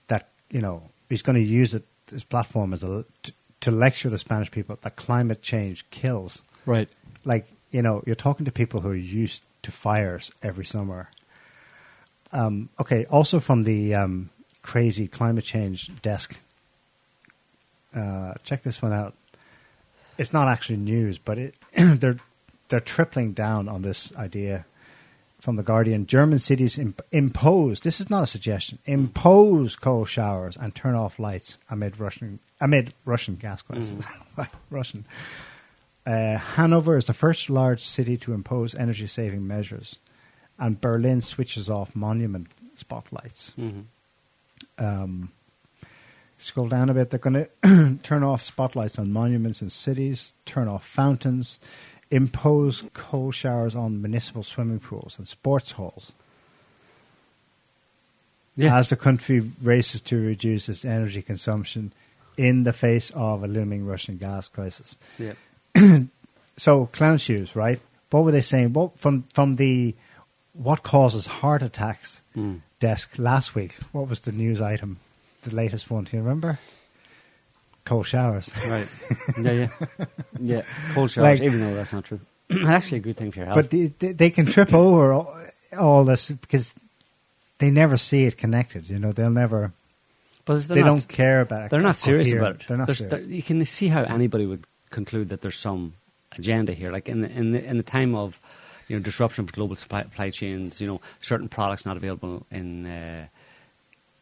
that 0.09 0.29
you 0.51 0.61
know 0.61 0.83
he's 1.09 1.23
going 1.23 1.37
to 1.37 1.49
use 1.61 1.73
it 1.73 1.85
his 2.11 2.25
platform 2.25 2.75
as 2.75 2.83
a 2.83 3.05
to, 3.23 3.33
to 3.61 3.71
lecture 3.71 4.11
the 4.11 4.19
Spanish 4.19 4.51
people 4.51 4.77
that 4.83 4.97
climate 4.97 5.41
change 5.41 5.89
kills. 5.91 6.43
Right. 6.67 6.89
Like 7.25 7.47
you 7.71 7.81
know, 7.81 8.03
you're 8.05 8.17
talking 8.17 8.45
to 8.45 8.53
people 8.53 8.81
who 8.81 8.91
are 8.91 8.95
used 8.95 9.43
to 9.63 9.71
fires 9.71 10.33
every 10.43 10.65
summer. 10.65 11.09
Um, 12.33 12.69
okay, 12.81 13.05
also 13.05 13.39
from 13.39 13.63
the 13.63 13.95
um, 13.95 14.31
crazy 14.63 15.07
climate 15.07 15.45
change 15.45 15.91
desk. 16.03 16.41
Uh, 17.95 18.35
check 18.43 18.63
this 18.63 18.83
one 18.83 18.93
out. 18.93 19.15
It's 20.19 20.33
not 20.33 20.49
actually 20.49 20.79
news, 20.79 21.19
but 21.19 21.39
it 21.39 21.55
they're 21.77 22.19
they're 22.67 22.81
tripling 22.81 23.33
down 23.33 23.69
on 23.69 23.83
this 23.83 24.13
idea 24.17 24.65
from 25.43 25.57
the 25.57 25.63
Guardian. 25.65 26.07
German 26.07 26.39
cities 26.39 26.79
imp- 26.79 27.03
impose 27.11 27.81
this 27.81 28.01
is 28.01 28.09
not 28.09 28.23
a 28.23 28.27
suggestion. 28.29 28.79
Impose 28.87 29.75
cold 29.75 30.09
showers 30.09 30.57
and 30.57 30.73
turn 30.73 30.95
off 30.95 31.19
lights 31.19 31.59
amid 31.69 31.99
Russian 31.99 32.39
amid 32.61 32.95
Russian 33.05 33.35
gas 33.35 33.61
crisis. 33.61 34.05
Russian. 34.71 35.05
Uh, 36.07 36.37
Hanover 36.37 36.97
is 36.97 37.07
the 37.07 37.15
first 37.15 37.51
large 37.51 37.85
city 37.85 38.17
to 38.19 38.33
impose 38.33 38.75
energy 38.75 39.07
saving 39.09 39.47
measures, 39.47 39.99
and 40.59 40.81
Berlin 40.81 41.21
switches 41.21 41.69
off 41.69 41.95
monument 41.97 42.49
spotlights. 42.77 43.53
Mm-hmm. 43.59 43.81
Um, 44.79 45.33
scroll 46.39 46.69
down 46.69 46.89
a 46.89 46.95
bit. 46.95 47.11
They're 47.11 47.19
going 47.19 47.47
to 47.63 47.99
turn 48.03 48.23
off 48.23 48.45
spotlights 48.45 48.99
on 48.99 49.13
monuments 49.13 49.61
in 49.61 49.71
cities, 49.71 50.35
turn 50.45 50.69
off 50.69 50.87
fountains, 50.87 51.59
impose 52.13 52.85
cold 52.95 53.35
showers 53.35 53.75
on 53.75 54.01
municipal 54.01 54.43
swimming 54.45 54.79
pools 54.79 55.17
and 55.19 55.27
sports 55.27 55.73
halls. 55.73 56.13
Yeah. 58.55 58.77
As 58.77 58.91
the 58.91 58.97
country 58.97 59.41
races 59.63 60.01
to 60.03 60.17
reduce 60.21 60.69
its 60.69 60.85
energy 60.85 61.23
consumption 61.23 61.93
in 62.37 62.65
the 62.65 62.73
face 62.73 63.11
of 63.15 63.43
a 63.43 63.47
looming 63.49 63.87
Russian 63.87 64.19
gas 64.19 64.49
crisis. 64.49 64.95
yeah. 65.19 65.35
So 66.59 66.85
clown 66.93 67.17
shoes, 67.17 67.57
right? 67.57 67.81
What 68.11 68.25
were 68.25 68.31
they 68.31 68.43
saying? 68.43 68.75
What 68.75 68.99
from 69.01 69.25
from 69.33 69.57
the 69.57 69.95
what 70.53 70.83
causes 70.83 71.27
heart 71.27 71.63
attacks 71.63 72.21
Mm. 72.37 72.61
desk 72.79 73.19
last 73.19 73.55
week? 73.55 73.77
What 73.93 74.07
was 74.09 74.21
the 74.21 74.33
news 74.33 74.61
item? 74.61 74.99
The 75.43 75.55
latest 75.55 75.91
one. 75.91 76.05
Do 76.05 76.15
you 76.17 76.23
remember? 76.23 76.59
Cold 77.85 78.07
showers. 78.07 78.51
Right. 78.69 78.89
yeah, 79.41 79.53
yeah. 79.53 79.69
Yeah. 80.41 80.63
Cold 80.95 81.11
showers, 81.11 81.41
Like- 81.41 81.43
even 81.43 81.61
though 81.61 81.75
that's 81.75 81.93
not 81.93 82.05
true. 82.05 82.21
Actually, 82.67 82.99
a 82.99 83.01
good 83.01 83.17
thing 83.17 83.31
for 83.31 83.39
your 83.39 83.47
health. 83.47 83.57
But 83.57 83.71
they, 83.71 83.87
they, 83.99 84.13
they 84.13 84.31
can 84.31 84.47
trip 84.47 84.73
over 84.75 85.13
all, 85.13 85.37
all 85.79 86.05
this 86.05 86.31
because 86.31 86.75
they 87.59 87.71
never 87.71 87.97
see 87.97 88.25
it 88.25 88.37
connected. 88.37 88.89
You 88.91 88.99
know, 88.99 89.13
they'll 89.13 89.31
never. 89.31 89.73
But 90.45 90.67
they're 90.67 90.79
not, 90.79 90.85
don't 90.87 91.09
care 91.09 91.41
about. 91.41 91.67
It. 91.67 91.71
They're 91.71 91.81
not 91.81 91.99
serious 91.99 92.29
coherent- 92.29 92.47
about 92.57 92.61
it. 92.63 92.69
They're 92.69 92.77
not 92.77 92.87
There's- 92.89 92.99
serious. 92.99 93.21
there- 93.27 93.35
you 93.35 93.43
can 93.43 93.65
see 93.65 93.89
how 93.89 94.03
anybody 94.03 94.45
would 94.47 94.65
conclude 94.91 95.29
that 95.31 95.41
there's 95.41 95.57
some 95.59 95.95
agenda 96.33 96.73
here. 96.73 96.91
Like 96.91 97.09
in 97.09 97.21
the, 97.23 97.31
in 97.31 97.53
the 97.53 97.65
in 97.65 97.77
the 97.77 97.83
time 97.85 98.15
of 98.15 98.39
you 98.89 98.97
know 98.97 99.03
disruption 99.03 99.45
of 99.45 99.53
global 99.53 99.77
supply, 99.77 100.03
supply 100.03 100.31
chains, 100.31 100.81
you 100.81 100.87
know 100.89 101.01
certain 101.21 101.49
products 101.49 101.87
not 101.87 101.97
available 101.97 102.45
in 102.51 102.87
uh, 102.87 103.27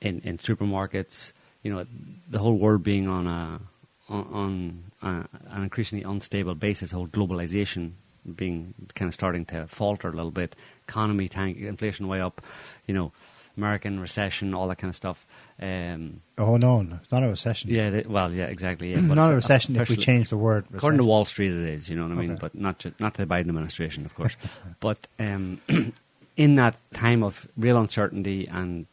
in 0.02 0.20
in 0.20 0.36
supermarkets. 0.38 1.32
You 1.62 1.72
know 1.72 1.86
the 2.28 2.38
whole 2.38 2.56
world 2.56 2.82
being 2.82 3.08
on 3.08 3.26
a 3.26 3.60
on, 4.08 4.82
on 5.02 5.28
a, 5.50 5.54
an 5.54 5.62
increasingly 5.62 6.04
unstable 6.04 6.54
basis. 6.54 6.90
Whole 6.90 7.08
globalization 7.08 7.92
being 8.36 8.74
kind 8.94 9.08
of 9.08 9.14
starting 9.14 9.44
to 9.46 9.66
falter 9.66 10.08
a 10.08 10.12
little 10.12 10.30
bit. 10.30 10.56
Economy 10.88 11.28
tank, 11.28 11.58
inflation 11.58 12.08
way 12.08 12.20
up. 12.20 12.42
You 12.86 12.94
know. 12.94 13.12
American 13.56 14.00
recession, 14.00 14.54
all 14.54 14.68
that 14.68 14.78
kind 14.78 14.88
of 14.88 14.96
stuff. 14.96 15.26
Um, 15.60 16.22
oh 16.38 16.56
no, 16.56 16.80
no, 16.82 16.98
it's 17.02 17.12
not 17.12 17.24
a 17.24 17.28
recession. 17.28 17.68
yeah, 17.68 17.90
they, 17.90 18.02
well, 18.02 18.32
yeah, 18.32 18.46
exactly. 18.46 18.92
Yeah, 18.92 19.00
but 19.08 19.14
not 19.14 19.32
a 19.32 19.34
recession 19.34 19.76
if 19.76 19.90
we 19.90 19.96
change 19.96 20.30
the 20.30 20.38
word. 20.38 20.66
According 20.72 20.98
to. 20.98 21.04
Wall 21.04 21.24
Street, 21.26 21.50
it 21.52 21.68
is. 21.68 21.88
You 21.90 21.96
know 21.96 22.04
what 22.04 22.12
I 22.12 22.14
mean, 22.14 22.30
Okay. 22.30 22.38
but 22.40 22.54
not 22.54 22.78
ju- 22.78 22.94
not 22.98 23.14
the 23.14 23.26
Biden 23.26 23.48
administration, 23.48 24.06
of 24.06 24.14
course. 24.14 24.36
but 24.80 25.06
um, 25.18 25.60
in 26.36 26.54
that 26.54 26.78
time 26.94 27.22
of 27.22 27.48
real 27.56 27.76
uncertainty 27.76 28.46
and 28.46 28.86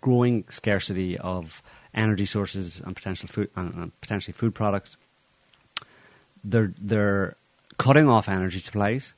growing 0.00 0.44
scarcity 0.50 1.16
of 1.16 1.62
energy 1.94 2.26
sources 2.26 2.80
and 2.84 2.94
potential 2.94 3.28
food 3.28 3.50
and, 3.56 3.74
and 3.74 4.00
potentially 4.00 4.32
food 4.32 4.54
products, 4.54 4.96
they're 6.42 6.72
they're 6.80 7.36
cutting 7.78 8.08
off 8.08 8.28
energy 8.28 8.58
supplies 8.58 9.14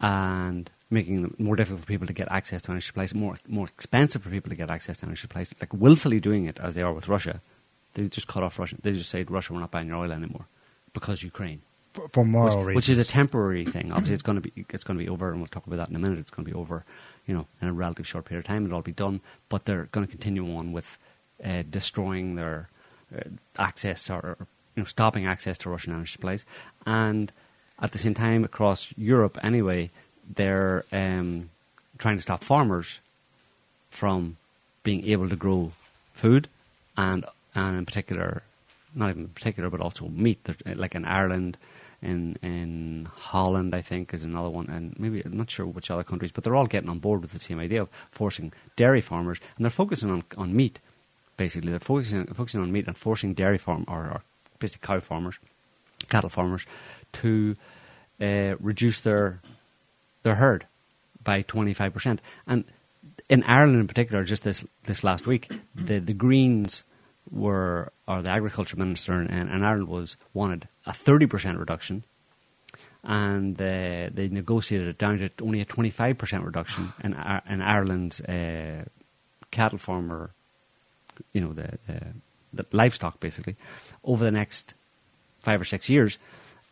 and 0.00 0.70
making 0.90 1.24
it 1.24 1.40
more 1.40 1.56
difficult 1.56 1.80
for 1.80 1.86
people 1.86 2.06
to 2.06 2.12
get 2.12 2.28
access 2.30 2.62
to 2.62 2.70
energy 2.70 2.86
supplies, 2.86 3.14
more 3.14 3.36
more 3.48 3.66
expensive 3.66 4.22
for 4.22 4.30
people 4.30 4.50
to 4.50 4.56
get 4.56 4.70
access 4.70 4.98
to 4.98 5.06
energy 5.06 5.22
supplies, 5.22 5.54
like 5.60 5.72
willfully 5.72 6.20
doing 6.20 6.46
it 6.46 6.60
as 6.60 6.74
they 6.74 6.82
are 6.82 6.92
with 6.92 7.08
Russia. 7.08 7.40
They 7.94 8.08
just 8.08 8.28
cut 8.28 8.42
off 8.42 8.58
Russia. 8.58 8.76
They 8.82 8.92
just 8.92 9.08
say, 9.08 9.22
Russia, 9.22 9.54
we're 9.54 9.60
not 9.60 9.70
buying 9.70 9.88
your 9.88 9.96
oil 9.96 10.12
anymore 10.12 10.46
because 10.92 11.22
Ukraine, 11.22 11.62
for, 11.94 12.08
for 12.08 12.24
moral 12.24 12.58
which, 12.58 12.66
reasons, 12.66 12.76
which 12.76 12.88
is 12.90 12.98
a 12.98 13.10
temporary 13.10 13.64
thing. 13.64 13.90
Obviously, 13.90 14.14
it's 14.14 14.22
going 14.22 14.40
to 14.40 14.42
be 14.42 14.52
it's 14.70 14.84
going 14.84 14.98
to 14.98 15.04
be 15.04 15.08
over, 15.08 15.30
and 15.30 15.40
we'll 15.40 15.48
talk 15.48 15.66
about 15.66 15.76
that 15.76 15.88
in 15.88 15.96
a 15.96 15.98
minute. 15.98 16.18
It's 16.18 16.30
going 16.30 16.44
to 16.44 16.50
be 16.50 16.56
over, 16.56 16.84
you 17.26 17.34
know, 17.34 17.46
in 17.60 17.68
a 17.68 17.72
relatively 17.72 18.04
short 18.04 18.24
period 18.24 18.44
of 18.44 18.48
time. 18.48 18.64
It'll 18.64 18.76
all 18.76 18.82
be 18.82 18.92
done, 18.92 19.20
but 19.48 19.64
they're 19.64 19.88
going 19.92 20.06
to 20.06 20.10
continue 20.10 20.56
on 20.56 20.72
with 20.72 20.98
uh, 21.44 21.62
destroying 21.68 22.36
their 22.36 22.68
uh, 23.14 23.28
access 23.58 24.04
to, 24.04 24.14
or 24.14 24.36
you 24.74 24.82
know, 24.82 24.84
stopping 24.84 25.26
access 25.26 25.58
to 25.58 25.70
Russian 25.70 25.92
energy 25.92 26.12
supplies, 26.12 26.44
and 26.86 27.32
at 27.80 27.92
the 27.92 27.98
same 27.98 28.14
time, 28.14 28.44
across 28.44 28.92
Europe, 28.96 29.38
anyway, 29.42 29.90
they're 30.34 30.84
um, 30.92 31.50
trying 31.98 32.16
to 32.16 32.22
stop 32.22 32.42
farmers 32.42 33.00
from 33.90 34.36
being 34.82 35.06
able 35.06 35.28
to 35.28 35.36
grow 35.36 35.72
food 36.14 36.48
and 36.96 37.24
and 37.54 37.76
in 37.78 37.86
particular, 37.86 38.42
not 38.94 39.10
even 39.10 39.22
in 39.22 39.28
particular, 39.28 39.70
but 39.70 39.80
also 39.80 40.08
meat. 40.08 40.38
Uh, 40.48 40.74
Like 40.74 40.94
in 40.94 41.04
Ireland, 41.04 41.56
in 42.06 42.36
in 42.42 43.08
Holland, 43.14 43.74
I 43.74 43.82
think 43.82 44.14
is 44.14 44.24
another 44.24 44.48
one, 44.48 44.68
and 44.70 44.98
maybe 44.98 45.22
I'm 45.24 45.36
not 45.36 45.50
sure 45.50 45.66
which 45.66 45.90
other 45.90 46.04
countries, 46.04 46.32
but 46.32 46.44
they're 46.44 46.56
all 46.56 46.66
getting 46.66 46.88
on 46.88 47.00
board 47.00 47.20
with 47.22 47.32
the 47.32 47.40
same 47.40 47.58
idea 47.58 47.82
of 47.82 47.88
forcing 48.10 48.52
dairy 48.76 49.00
farmers, 49.00 49.40
and 49.56 49.64
they're 49.64 49.70
focusing 49.70 50.10
on 50.10 50.24
on 50.36 50.56
meat. 50.56 50.80
Basically, 51.36 51.70
they're 51.70 51.80
focusing 51.80 52.26
focusing 52.26 52.62
on 52.62 52.72
meat 52.72 52.86
and 52.86 52.96
forcing 52.96 53.34
dairy 53.34 53.58
farm 53.58 53.84
or, 53.88 54.04
or 54.04 54.22
basically 54.58 54.86
cow 54.86 55.00
farmers, 55.00 55.38
cattle 56.08 56.30
farmers, 56.30 56.64
to 57.12 57.56
uh, 58.20 58.54
reduce 58.60 59.00
their 59.00 59.40
their 60.22 60.36
herd 60.36 60.66
by 61.26 61.42
25%. 61.42 62.18
And 62.46 62.64
in 63.28 63.42
Ireland 63.42 63.80
in 63.80 63.88
particular, 63.88 64.24
just 64.24 64.44
this, 64.44 64.64
this 64.84 65.04
last 65.04 65.26
week, 65.26 65.50
the, 65.74 65.98
the 65.98 66.14
Greens 66.14 66.84
were, 67.30 67.92
or 68.06 68.22
the 68.22 68.30
agriculture 68.30 68.76
minister 68.76 69.20
in, 69.20 69.28
in 69.30 69.62
Ireland 69.64 69.88
was, 69.88 70.16
wanted 70.34 70.68
a 70.86 70.92
30% 70.92 71.58
reduction. 71.58 72.04
And 73.04 73.60
uh, 73.60 74.10
they 74.12 74.28
negotiated 74.30 74.88
it 74.88 74.98
down 74.98 75.18
to 75.18 75.30
only 75.42 75.60
a 75.60 75.64
25% 75.64 76.44
reduction 76.44 76.92
in, 77.04 77.14
Ir- 77.14 77.42
in 77.48 77.62
Ireland's 77.62 78.20
uh, 78.20 78.84
cattle 79.50 79.78
farmer, 79.78 80.30
you 81.32 81.40
know, 81.40 81.52
the, 81.52 81.78
the, 81.86 82.00
the 82.52 82.66
livestock 82.72 83.20
basically, 83.20 83.56
over 84.02 84.24
the 84.24 84.32
next 84.32 84.74
five 85.40 85.60
or 85.60 85.64
six 85.64 85.88
years. 85.88 86.18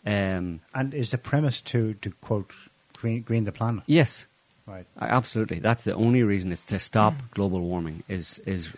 Um, 0.04 0.60
and 0.74 0.92
is 0.92 1.12
the 1.12 1.18
premise 1.18 1.60
to 1.62 1.94
to 1.94 2.10
quote 2.20 2.52
green, 2.98 3.22
green 3.22 3.44
the 3.44 3.52
planet? 3.52 3.84
yes, 3.86 4.26
Right. 4.66 4.86
Uh, 5.00 5.04
Absolutely, 5.04 5.58
that's 5.58 5.84
the 5.84 5.94
only 5.94 6.22
reason 6.22 6.50
is 6.50 6.62
to 6.62 6.78
stop 6.78 7.14
global 7.32 7.60
warming. 7.60 8.02
Is 8.08 8.38
is 8.46 8.72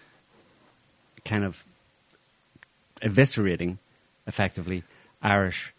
kind 1.25 1.45
of 1.45 1.65
eviscerating, 3.03 3.79
effectively, 4.27 4.85
Irish, 5.23 5.75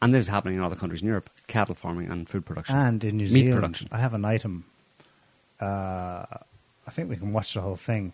and 0.00 0.14
this 0.14 0.22
is 0.22 0.28
happening 0.28 0.56
in 0.56 0.62
other 0.62 0.76
countries 0.76 1.02
in 1.02 1.08
Europe, 1.08 1.30
cattle 1.46 1.74
farming 1.74 2.08
and 2.08 2.28
food 2.28 2.46
production 2.46 2.76
And 2.76 3.02
in 3.04 3.16
New 3.16 3.24
meat 3.24 3.46
Zealand, 3.46 3.54
production. 3.54 3.88
I 3.90 3.98
have 3.98 4.14
an 4.14 4.24
item. 4.24 4.64
Uh, 5.60 6.24
I 6.86 6.90
think 6.90 7.10
we 7.10 7.16
can 7.16 7.32
watch 7.32 7.54
the 7.54 7.60
whole 7.60 7.76
thing. 7.76 8.12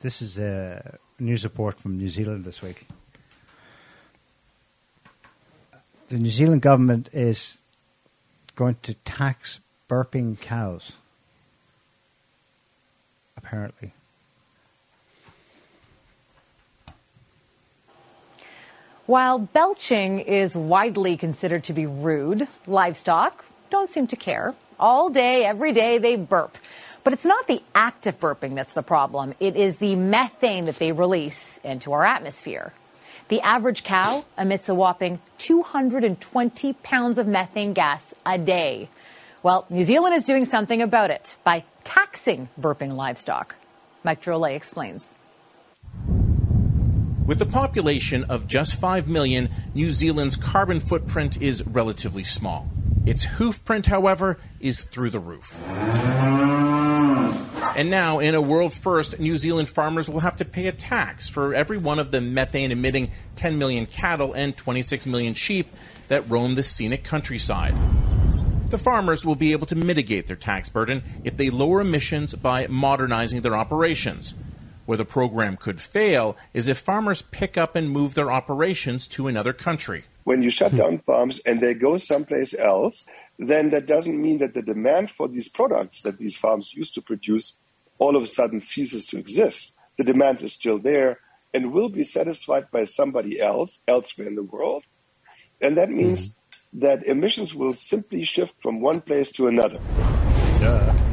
This 0.00 0.22
is 0.22 0.38
a 0.38 0.98
news 1.18 1.44
report 1.44 1.78
from 1.78 1.98
New 1.98 2.08
Zealand 2.08 2.44
this 2.44 2.62
week. 2.62 2.86
The 6.08 6.18
New 6.18 6.30
Zealand 6.30 6.62
government 6.62 7.08
is 7.12 7.60
going 8.54 8.76
to 8.82 8.94
tax 8.94 9.60
burping 9.88 10.40
cows. 10.40 10.92
Apparently. 13.36 13.92
While 19.12 19.40
belching 19.40 20.20
is 20.20 20.54
widely 20.54 21.18
considered 21.18 21.64
to 21.64 21.74
be 21.74 21.84
rude, 21.84 22.48
livestock 22.66 23.44
don't 23.68 23.86
seem 23.86 24.06
to 24.06 24.16
care. 24.16 24.54
All 24.80 25.10
day, 25.10 25.44
every 25.44 25.74
day, 25.74 25.98
they 25.98 26.16
burp. 26.16 26.56
But 27.04 27.12
it's 27.12 27.26
not 27.26 27.46
the 27.46 27.62
act 27.74 28.06
of 28.06 28.18
burping 28.18 28.54
that's 28.54 28.72
the 28.72 28.82
problem. 28.82 29.34
It 29.38 29.54
is 29.54 29.76
the 29.76 29.96
methane 29.96 30.64
that 30.64 30.76
they 30.76 30.92
release 30.92 31.60
into 31.62 31.92
our 31.92 32.06
atmosphere. 32.06 32.72
The 33.28 33.42
average 33.42 33.84
cow 33.84 34.24
emits 34.38 34.70
a 34.70 34.74
whopping 34.74 35.20
220 35.36 36.72
pounds 36.72 37.18
of 37.18 37.26
methane 37.26 37.74
gas 37.74 38.14
a 38.24 38.38
day. 38.38 38.88
Well, 39.42 39.66
New 39.68 39.84
Zealand 39.84 40.14
is 40.14 40.24
doing 40.24 40.46
something 40.46 40.80
about 40.80 41.10
it 41.10 41.36
by 41.44 41.64
taxing 41.84 42.48
burping 42.58 42.96
livestock. 42.96 43.56
Mike 44.04 44.22
Drolet 44.22 44.56
explains. 44.56 45.12
With 47.24 47.40
a 47.40 47.46
population 47.46 48.24
of 48.24 48.48
just 48.48 48.74
5 48.74 49.06
million, 49.06 49.48
New 49.74 49.92
Zealand's 49.92 50.34
carbon 50.34 50.80
footprint 50.80 51.40
is 51.40 51.64
relatively 51.66 52.24
small. 52.24 52.68
Its 53.06 53.22
hoof 53.22 53.64
print, 53.64 53.86
however, 53.86 54.38
is 54.58 54.82
through 54.82 55.10
the 55.10 55.20
roof. 55.20 55.60
And 57.76 57.90
now, 57.90 58.18
in 58.18 58.34
a 58.34 58.40
world 58.40 58.72
first, 58.72 59.20
New 59.20 59.36
Zealand 59.36 59.70
farmers 59.70 60.10
will 60.10 60.20
have 60.20 60.36
to 60.36 60.44
pay 60.44 60.66
a 60.66 60.72
tax 60.72 61.28
for 61.28 61.54
every 61.54 61.78
one 61.78 62.00
of 62.00 62.10
the 62.10 62.20
methane 62.20 62.72
emitting 62.72 63.12
10 63.36 63.56
million 63.56 63.86
cattle 63.86 64.32
and 64.32 64.56
26 64.56 65.06
million 65.06 65.34
sheep 65.34 65.68
that 66.08 66.28
roam 66.28 66.56
the 66.56 66.64
scenic 66.64 67.04
countryside. 67.04 67.74
The 68.70 68.78
farmers 68.78 69.24
will 69.24 69.36
be 69.36 69.52
able 69.52 69.66
to 69.68 69.76
mitigate 69.76 70.26
their 70.26 70.36
tax 70.36 70.68
burden 70.68 71.02
if 71.22 71.36
they 71.36 71.50
lower 71.50 71.80
emissions 71.80 72.34
by 72.34 72.66
modernizing 72.66 73.42
their 73.42 73.54
operations. 73.54 74.34
Where 74.86 74.98
the 74.98 75.04
program 75.04 75.56
could 75.56 75.80
fail 75.80 76.36
is 76.52 76.68
if 76.68 76.78
farmers 76.78 77.22
pick 77.22 77.56
up 77.56 77.76
and 77.76 77.90
move 77.90 78.14
their 78.14 78.32
operations 78.32 79.06
to 79.08 79.28
another 79.28 79.52
country. 79.52 80.04
when 80.24 80.42
you 80.42 80.50
shut 80.50 80.74
down 80.76 80.98
farms 80.98 81.40
and 81.44 81.60
they 81.60 81.74
go 81.74 81.98
someplace 81.98 82.54
else, 82.54 83.06
then 83.38 83.70
that 83.70 83.86
doesn't 83.86 84.20
mean 84.20 84.38
that 84.38 84.54
the 84.54 84.62
demand 84.62 85.10
for 85.16 85.28
these 85.28 85.48
products 85.48 86.02
that 86.02 86.18
these 86.18 86.36
farms 86.36 86.72
used 86.74 86.94
to 86.94 87.02
produce 87.02 87.58
all 87.98 88.16
of 88.16 88.22
a 88.22 88.26
sudden 88.26 88.60
ceases 88.60 89.06
to 89.06 89.18
exist. 89.18 89.74
The 89.98 90.04
demand 90.04 90.42
is 90.42 90.52
still 90.52 90.78
there 90.78 91.18
and 91.54 91.72
will 91.72 91.88
be 91.88 92.04
satisfied 92.04 92.70
by 92.70 92.84
somebody 92.84 93.40
else 93.40 93.80
elsewhere 93.86 94.26
in 94.26 94.36
the 94.36 94.42
world. 94.42 94.84
And 95.60 95.76
that 95.76 95.90
means 95.90 96.28
mm-hmm. 96.28 96.80
that 96.80 97.06
emissions 97.06 97.54
will 97.54 97.74
simply 97.74 98.24
shift 98.24 98.54
from 98.62 98.80
one 98.80 99.00
place 99.00 99.30
to 99.32 99.48
another. 99.48 99.78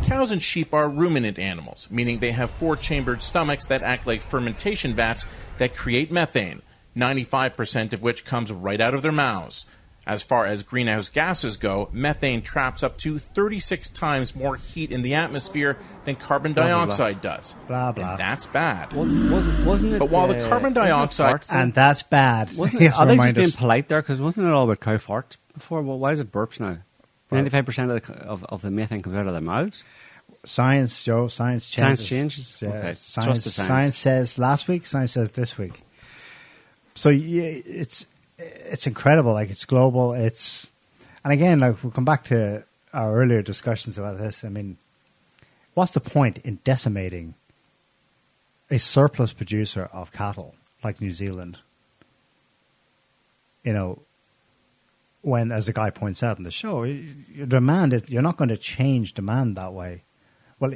Cows 0.10 0.31
and 0.31 0.41
sheep 0.41 0.73
are 0.73 0.90
ruminant 0.90 1.38
animals, 1.38 1.88
meaning 1.91 2.18
they 2.18 2.31
have 2.31 2.49
four 2.49 2.76
chambered 2.76 3.22
stomachs 3.22 3.68
that 3.68 3.84
act 3.84 4.07
like 4.07 4.22
fermentation 4.22 4.95
vats 4.95 5.26
that 5.60 5.76
create 5.76 6.11
methane, 6.11 6.64
95% 6.98 7.94
of 7.94 8.02
which 8.02 8.26
comes 8.26 8.52
right 8.52 8.81
out 8.81 8.95
of 8.95 9.03
their 9.03 9.11
mouths. 9.11 9.65
As 10.07 10.23
far 10.23 10.48
as 10.48 10.64
greenhouse 10.64 11.10
gases 11.10 11.57
go, 11.57 11.90
methane 11.91 12.41
traps 12.41 12.81
up 12.81 12.98
to 12.99 13.19
36 13.19 13.91
times 13.91 14.36
more 14.36 14.56
heat 14.56 14.91
in 14.91 15.03
the 15.03 15.14
atmosphere 15.14 15.77
than 16.06 16.15
carbon 16.15 16.53
Blah, 16.53 16.64
blah, 16.65 16.73
blah. 16.73 16.86
dioxide 16.98 17.22
does. 17.22 17.53
Blah, 17.68 17.91
blah. 17.91 18.10
And 18.11 18.19
that's 18.19 18.48
bad. 18.48 18.91
Wa- 18.94 19.03
was- 19.03 19.65
Wasn't 19.65 19.94
it? 19.94 19.99
But 19.99 20.10
while 20.10 20.27
the 20.27 20.44
uh, 20.44 20.49
carbon 20.49 20.73
dioxide- 20.73 21.45
And 21.52 21.72
that's 21.76 22.02
bad. 22.02 22.52
wasn't 22.57 22.81
it, 22.81 22.98
are 22.98 23.06
they 23.06 23.15
just 23.18 23.36
being 23.36 23.52
polite 23.52 23.88
there? 23.90 24.02
Because 24.02 24.19
wasn't 24.19 24.48
it 24.48 24.53
all 24.53 24.64
about 24.64 24.80
cow 24.80 24.98
farts 24.98 25.38
before? 25.53 25.84
Well, 25.84 25.99
why 25.99 26.11
is 26.14 26.19
it 26.19 26.31
burps 26.31 26.60
now? 26.60 26.80
Ninety-five 27.31 27.64
percent 27.64 27.91
of 27.91 28.03
the 28.07 28.14
of, 28.23 28.44
of 28.45 28.64
the 28.64 28.72
methane 28.72 29.03
comes 29.03 29.15
out 29.15 29.27
of 29.27 29.34
their 29.34 29.41
mouths. 29.41 29.84
Science, 30.44 31.03
Joe. 31.03 31.28
Science 31.28 31.66
changes. 31.66 31.99
Science 31.99 32.10
changes. 32.10 32.61
Yeah, 32.61 32.70
Okay. 32.70 32.94
Science, 32.94 33.44
science. 33.44 33.68
science. 33.68 33.98
says 33.98 34.40
last 34.40 34.68
week. 34.68 34.88
Science 34.88 35.11
says 35.11 35.32
this 35.32 35.57
week. 35.57 35.82
So 36.95 37.10
yeah, 37.10 37.44
it's 37.44 38.06
it's 38.38 38.88
incredible. 38.88 39.34
Like 39.34 39.49
it's 39.49 39.66
global. 39.66 40.14
It's 40.14 40.68
and 41.24 41.34
again, 41.34 41.60
like 41.60 41.84
we'll 41.84 41.91
come 41.91 42.06
back 42.06 42.24
to 42.26 42.64
our 42.94 43.16
earlier 43.16 43.41
discussions 43.41 43.98
about 43.98 44.18
this. 44.18 44.44
I 44.44 44.49
mean, 44.49 44.78
what's 45.74 45.91
the 45.91 45.99
point 45.99 46.40
in 46.40 46.60
decimating 46.64 47.36
a 48.72 48.80
surplus 48.80 49.34
producer 49.34 49.90
of 49.91 50.11
cattle 50.11 50.56
like 50.84 51.02
New 51.02 51.11
Zealand? 51.11 51.60
You 53.64 53.74
know, 53.74 53.99
when, 55.22 55.52
as 55.52 55.66
the 55.66 55.74
guy 55.74 55.90
points 55.90 56.24
out 56.24 56.38
in 56.38 56.44
the 56.44 56.52
show, 56.52 56.84
your 56.84 57.45
demand 57.45 57.94
is 57.94 58.03
you're 58.07 58.22
not 58.22 58.38
going 58.38 58.49
to 58.49 58.57
change 58.57 59.14
demand 59.14 59.57
that 59.57 59.74
way. 59.74 60.03
Well, 60.60 60.73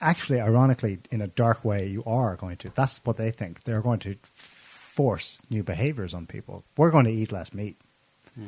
actually, 0.00 0.40
ironically, 0.40 0.98
in 1.10 1.20
a 1.20 1.28
dark 1.28 1.64
way, 1.64 1.86
you 1.86 2.04
are 2.04 2.36
going 2.36 2.56
to. 2.58 2.70
That's 2.74 3.00
what 3.04 3.16
they 3.16 3.30
think. 3.30 3.64
They're 3.64 3.82
going 3.82 4.00
to 4.00 4.16
force 4.24 5.40
new 5.50 5.62
behaviors 5.62 6.14
on 6.14 6.26
people. 6.26 6.64
We're 6.76 6.90
going 6.90 7.04
to 7.04 7.12
eat 7.12 7.32
less 7.32 7.52
meat, 7.52 7.76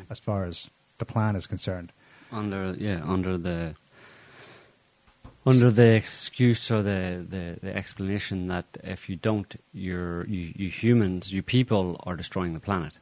as 0.08 0.18
far 0.18 0.44
as 0.44 0.70
the 0.98 1.04
plan 1.04 1.36
is 1.36 1.46
concerned. 1.46 1.92
under 2.32 2.74
yeah 2.78 3.00
under 3.04 3.36
the 3.36 3.74
under 5.46 5.70
the 5.70 5.94
excuse 5.94 6.70
or 6.70 6.82
the, 6.82 7.24
the, 7.28 7.58
the 7.62 7.74
explanation 7.74 8.48
that 8.48 8.66
if 8.84 9.08
you 9.08 9.16
don't, 9.16 9.56
you're, 9.72 10.26
you, 10.26 10.52
you 10.54 10.68
humans, 10.68 11.32
you 11.32 11.42
people 11.42 11.98
are 12.04 12.14
destroying 12.14 12.52
the 12.52 12.60
planet. 12.60 12.98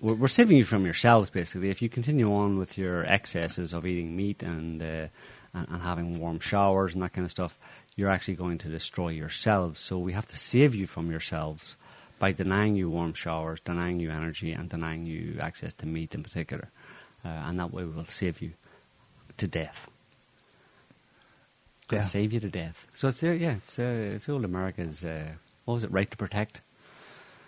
We're, 0.00 0.14
we're 0.14 0.28
saving 0.28 0.56
you 0.56 0.64
from 0.64 0.84
yourselves, 0.86 1.28
basically. 1.28 1.68
If 1.68 1.82
you 1.82 1.90
continue 1.90 2.32
on 2.32 2.58
with 2.58 2.78
your 2.78 3.04
excesses 3.04 3.72
of 3.74 3.86
eating 3.86 4.16
meat 4.16 4.42
and, 4.42 4.82
uh, 4.82 5.06
and, 5.54 5.66
and 5.70 5.82
having 5.82 6.18
warm 6.18 6.40
showers 6.40 6.94
and 6.94 7.02
that 7.02 7.12
kind 7.12 7.24
of 7.24 7.30
stuff, 7.30 7.58
you're 7.96 8.10
actually 8.10 8.34
going 8.34 8.58
to 8.58 8.68
destroy 8.68 9.08
yourselves. 9.08 9.80
So 9.80 9.98
we 9.98 10.12
have 10.12 10.26
to 10.28 10.36
save 10.36 10.74
you 10.74 10.86
from 10.86 11.10
yourselves 11.10 11.76
by 12.18 12.32
denying 12.32 12.76
you 12.76 12.90
warm 12.90 13.14
showers, 13.14 13.60
denying 13.60 14.00
you 14.00 14.10
energy, 14.10 14.52
and 14.52 14.68
denying 14.68 15.06
you 15.06 15.38
access 15.40 15.72
to 15.74 15.86
meat 15.86 16.14
in 16.14 16.22
particular. 16.22 16.70
Uh, 17.24 17.28
and 17.28 17.58
that 17.58 17.72
way 17.72 17.84
we 17.84 17.90
will 17.90 18.04
save 18.04 18.42
you 18.42 18.52
to 19.36 19.46
death. 19.46 19.90
Yeah. 21.90 22.00
Save 22.00 22.32
you 22.32 22.40
to 22.40 22.48
death. 22.48 22.86
So 22.94 23.08
it's 23.08 23.22
uh, 23.22 23.28
yeah, 23.28 23.56
it's 23.56 23.78
uh, 23.78 24.12
it's 24.14 24.28
old 24.28 24.44
America's 24.44 25.04
uh, 25.04 25.32
what 25.64 25.74
was 25.74 25.84
it? 25.84 25.92
Right 25.92 26.10
to 26.10 26.16
protect. 26.16 26.60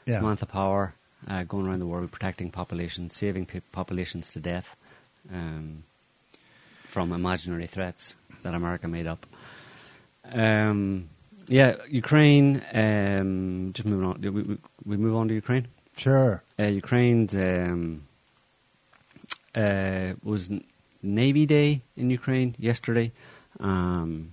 Yeah. 0.04 0.16
Samantha 0.16 0.46
Power 0.46 0.94
uh, 1.26 1.44
going 1.44 1.66
around 1.66 1.80
the 1.80 1.86
world 1.86 2.10
protecting 2.12 2.50
populations, 2.50 3.16
saving 3.16 3.46
pe- 3.46 3.60
populations 3.72 4.30
to 4.32 4.40
death 4.40 4.76
um, 5.32 5.84
from 6.96 7.12
imaginary 7.12 7.66
threats 7.66 8.16
that 8.42 8.54
America 8.54 8.88
made 8.88 9.06
up. 9.06 9.26
Um, 10.32 11.10
yeah, 11.46 11.76
Ukraine. 11.90 12.62
Um, 12.72 13.70
just 13.74 13.84
moving 13.84 14.06
on. 14.06 14.14
We, 14.22 14.30
we, 14.30 14.56
we 14.86 14.96
move 14.96 15.14
on 15.14 15.28
to 15.28 15.34
Ukraine. 15.34 15.66
Sure. 15.98 16.42
Uh, 16.58 16.70
Ukraine's 16.82 17.34
um, 17.34 18.06
uh, 19.54 20.14
was 20.22 20.48
Navy 21.02 21.44
Day 21.44 21.82
in 21.98 22.08
Ukraine 22.08 22.54
yesterday. 22.58 23.12
Um, 23.60 24.32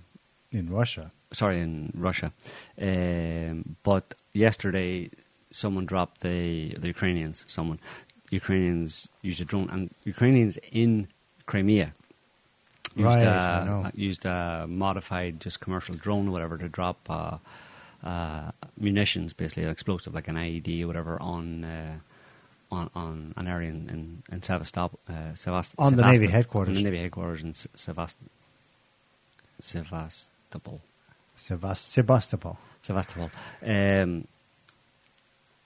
In 0.50 0.66
Russia. 0.80 1.12
sorry, 1.40 1.60
in 1.60 1.92
Russia. 2.08 2.32
Um, 2.80 3.76
but 3.82 4.04
yesterday, 4.32 5.10
someone 5.50 5.84
dropped 5.92 6.16
the 6.22 6.40
the 6.82 6.88
Ukrainians. 6.96 7.36
Someone 7.56 7.78
Ukrainians 8.40 8.92
used 9.28 9.40
a 9.42 9.46
drone, 9.50 9.68
and 9.74 9.82
Ukrainians 10.14 10.54
in 10.82 10.92
Crimea 11.50 11.88
used 12.96 13.06
Right, 13.06 13.22
a, 13.22 13.82
I 13.86 13.90
used 13.94 14.24
a 14.26 14.66
modified 14.68 15.40
just 15.40 15.60
commercial 15.60 15.94
drone 15.94 16.28
or 16.28 16.30
whatever 16.32 16.56
to 16.58 16.68
drop 16.68 16.98
uh, 17.08 17.38
uh, 18.04 18.50
munitions, 18.78 19.32
basically 19.32 19.64
an 19.64 19.70
explosive 19.70 20.14
like 20.14 20.28
an 20.28 20.36
IED 20.36 20.82
or 20.82 20.86
whatever 20.86 21.20
on. 21.20 21.64
Uh, 21.64 21.94
on, 22.72 22.90
on 22.96 23.34
an 23.36 23.46
area 23.46 23.70
in, 23.70 23.88
in, 23.88 24.22
in 24.32 24.42
Sevastopol, 24.42 24.98
uh, 25.08 25.12
Sevast- 25.36 25.74
On 25.78 25.94
the 25.94 26.04
Navy 26.04 26.26
headquarters. 26.26 26.76
On 26.76 26.82
the 26.82 26.90
Navy 26.90 26.98
headquarters 27.02 27.44
in 27.44 27.54
Se- 27.54 27.68
Sevast- 27.76 28.16
Sevastopol. 29.60 30.80
Sebast- 31.38 31.88
Sebastopol. 31.90 32.58
Sevastopol, 32.82 33.30
um, 33.64 34.26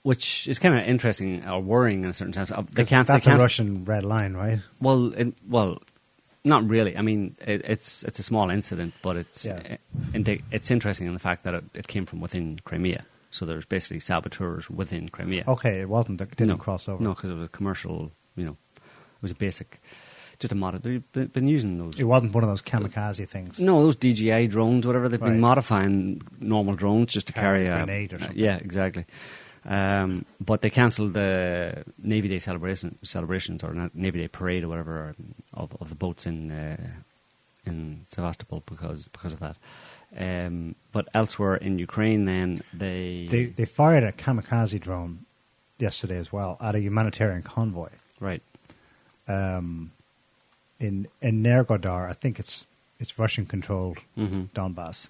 which 0.03 0.47
is 0.47 0.57
kind 0.59 0.73
of 0.77 0.87
interesting 0.87 1.45
or 1.47 1.59
worrying 1.61 2.03
in 2.03 2.09
a 2.09 2.13
certain 2.13 2.33
sense. 2.33 2.51
Uh, 2.51 2.61
They 2.71 2.85
can't. 2.85 3.07
That's 3.07 3.25
they 3.25 3.29
a 3.29 3.33
can't, 3.33 3.41
Russian 3.41 3.85
red 3.85 4.03
line, 4.05 4.33
right? 4.35 4.59
Well, 4.79 5.13
it, 5.13 5.33
well, 5.47 5.81
not 6.49 6.67
really. 6.67 6.97
I 6.97 7.01
mean, 7.01 7.35
it, 7.39 7.61
it's 7.63 8.03
it's 8.03 8.19
a 8.19 8.23
small 8.23 8.49
incident, 8.49 8.93
but 9.01 9.15
it's 9.15 9.45
Yeah. 9.45 9.77
indi- 10.13 10.43
it's 10.51 10.69
interesting 10.71 11.07
in 11.07 11.13
the 11.13 11.19
fact 11.19 11.43
that 11.45 11.53
it, 11.53 11.63
it 11.73 11.87
came 11.87 12.05
from 12.05 12.19
within 12.21 12.59
Crimea. 12.65 13.05
So 13.31 13.45
there's 13.45 13.65
basically 13.65 13.99
saboteurs 13.99 14.69
within 14.69 15.07
Crimea. 15.09 15.43
Okay, 15.47 15.79
it 15.81 15.87
wasn't. 15.89 16.19
It 16.19 16.29
didn't 16.35 16.47
no, 16.49 16.57
cross 16.57 16.89
over. 16.89 17.01
No, 17.03 17.13
because 17.13 17.29
it 17.29 17.35
was 17.35 17.45
a 17.45 17.49
commercial. 17.49 18.11
You 18.35 18.45
know, 18.45 18.57
it 18.75 19.21
was 19.21 19.31
a 19.31 19.35
basic, 19.35 19.79
just 20.39 20.51
a 20.51 20.55
mod. 20.55 20.81
They've 20.81 21.31
been- 21.33 21.47
using 21.47 21.77
those. 21.77 21.99
It 21.99 22.05
wasn't 22.05 22.33
one 22.33 22.43
of 22.43 22.49
those 22.49 22.61
kamikaze 22.63 23.27
things. 23.29 23.59
No, 23.59 23.81
those 23.83 23.95
DJI 23.95 24.47
drones, 24.47 24.87
whatever 24.87 25.07
they've 25.09 25.21
Right. 25.21 25.29
been 25.31 25.39
modifying 25.39 26.21
normal 26.39 26.73
drones 26.75 27.13
just 27.13 27.27
to 27.27 27.33
Carry 27.33 27.65
carry, 27.65 27.81
a 27.81 27.85
grenade 27.85 28.13
or 28.13 28.19
something. 28.19 28.37
Yeah, 28.37 28.55
exactly. 28.57 29.05
Um, 29.69 30.25
but 30.41 30.63
they 30.63 30.71
cancelled 30.71 31.13
the 31.13 31.83
Navy 32.01 32.27
Day 32.27 32.39
celebration 32.39 32.97
celebrations 33.03 33.63
or 33.63 33.89
Navy 33.93 34.19
Day 34.21 34.27
parade 34.27 34.63
or 34.63 34.67
whatever 34.67 35.15
of, 35.53 35.77
of 35.79 35.89
the 35.89 35.95
boats 35.95 36.25
in 36.25 36.49
uh, 36.49 36.77
in 37.65 38.05
Sevastopol 38.09 38.63
because 38.65 39.07
because 39.09 39.31
of 39.31 39.39
that. 39.39 39.57
Um, 40.17 40.73
but 40.91 41.07
elsewhere 41.13 41.55
in 41.55 41.77
Ukraine, 41.77 42.25
then 42.25 42.61
they, 42.73 43.27
They 43.29 43.45
they 43.45 43.65
fired 43.65 44.03
a 44.03 44.11
kamikaze 44.11 44.79
drone 44.79 45.25
yesterday 45.77 46.17
as 46.17 46.33
well 46.33 46.57
at 46.59 46.73
a 46.73 46.79
humanitarian 46.79 47.43
convoy 47.43 47.89
right 48.19 48.41
um, 49.27 49.91
in 50.79 51.07
in 51.21 51.43
Nergodar. 51.43 52.09
I 52.09 52.13
think 52.13 52.39
it's 52.39 52.65
it's 52.99 53.19
Russian 53.19 53.45
controlled 53.45 53.99
hmm 54.15 54.45
Donbass. 54.55 55.09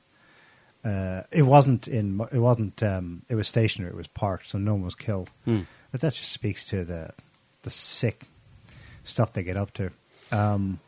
Uh, 0.84 1.24
it 1.32 1.42
wasn't 1.42 1.88
in. 1.88 2.22
It 2.32 2.40
wasn't. 2.40 2.82
Um, 2.82 3.24
it 3.30 3.36
was 3.36 3.48
stationary. 3.48 3.92
It 3.92 3.98
was 3.98 4.08
parked, 4.08 4.48
so 4.48 4.58
no 4.58 4.74
one 4.74 4.84
was 4.84 4.96
killed. 4.96 5.30
Hmm. 5.46 5.62
But 5.92 6.02
that 6.02 6.14
just 6.14 6.32
speaks 6.32 6.66
to 6.68 6.86
the 6.86 7.12
the 7.64 7.70
sick 7.70 8.24
stuff 9.04 9.34
they 9.34 9.44
get 9.44 9.58
up 9.58 9.74
to. 9.74 9.92
Um, 10.32 10.80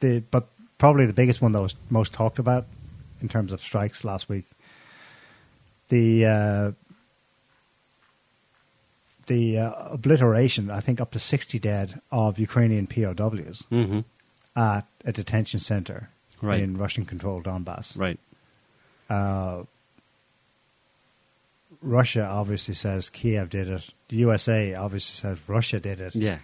the 0.00 0.20
but 0.30 0.46
probably 0.78 1.04
the 1.06 1.12
biggest 1.12 1.42
one 1.42 1.52
that 1.52 1.60
was 1.60 1.74
most 1.90 2.12
talked 2.14 2.38
about 2.38 2.66
in 3.20 3.28
terms 3.28 3.52
of 3.52 3.60
strikes 3.60 4.04
last 4.04 4.28
week. 4.30 4.44
The 5.88 6.24
uh, 6.26 6.72
the 9.26 9.58
uh, 9.58 9.72
obliteration, 9.90 10.70
I 10.70 10.80
think, 10.80 11.00
up 11.00 11.10
to 11.12 11.18
sixty 11.18 11.58
dead 11.58 12.00
of 12.10 12.38
Ukrainian 12.38 12.86
POWs 12.86 13.64
hmm 13.68 14.00
at 14.54 14.86
a 15.04 15.12
detention 15.12 15.60
center 15.60 16.08
Right. 16.40 16.60
in 16.62 16.76
Russian-controlled 16.78 17.44
Donbass. 17.44 17.98
right 17.98 18.18
Uh, 19.08 19.62
Russia 21.82 22.24
obviously 22.24 22.74
says 22.74 23.10
Kiev 23.10 23.50
did 23.50 23.68
it. 23.68 23.90
The 24.08 24.16
USA 24.16 24.74
obviously 24.74 25.14
says 25.14 25.38
Russia 25.48 25.78
did 25.80 26.00
it. 26.00 26.14
Yeah. 26.14 26.38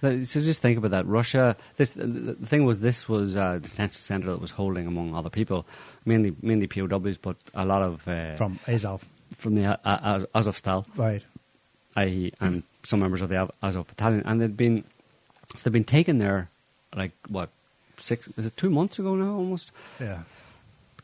So 0.00 0.18
just 0.22 0.60
think 0.60 0.76
about 0.76 0.90
that. 0.90 1.06
Russia. 1.06 1.56
This 1.76 1.92
the 1.92 2.34
thing 2.44 2.64
was 2.64 2.80
this 2.80 3.08
was 3.08 3.36
a 3.36 3.58
detention 3.62 3.98
center 4.00 4.26
that 4.32 4.40
was 4.40 4.50
holding 4.50 4.86
among 4.86 5.14
other 5.14 5.30
people, 5.30 5.66
mainly 6.04 6.34
mainly 6.42 6.66
POWs, 6.66 7.16
but 7.16 7.36
a 7.54 7.64
lot 7.64 7.80
of 7.80 8.06
uh, 8.06 8.34
From 8.36 8.58
Azov, 8.68 9.02
from 9.38 9.54
the 9.54 9.64
uh, 9.64 9.76
Az- 9.84 10.26
Azovstal, 10.34 10.84
right? 10.96 11.22
i.e., 11.96 12.32
and 12.40 12.64
some 12.82 13.00
members 13.00 13.22
of 13.22 13.30
the 13.30 13.48
Azov 13.62 13.86
battalion, 13.86 14.22
and 14.26 14.42
they'd 14.42 14.56
been 14.58 14.84
so 15.56 15.62
they've 15.64 15.72
been 15.72 15.84
taken 15.84 16.18
there 16.18 16.50
like 16.94 17.12
what 17.28 17.48
six? 17.96 18.28
Is 18.36 18.44
it 18.44 18.56
two 18.58 18.68
months 18.70 18.98
ago 18.98 19.14
now? 19.14 19.36
Almost 19.36 19.70
Yeah, 19.98 20.24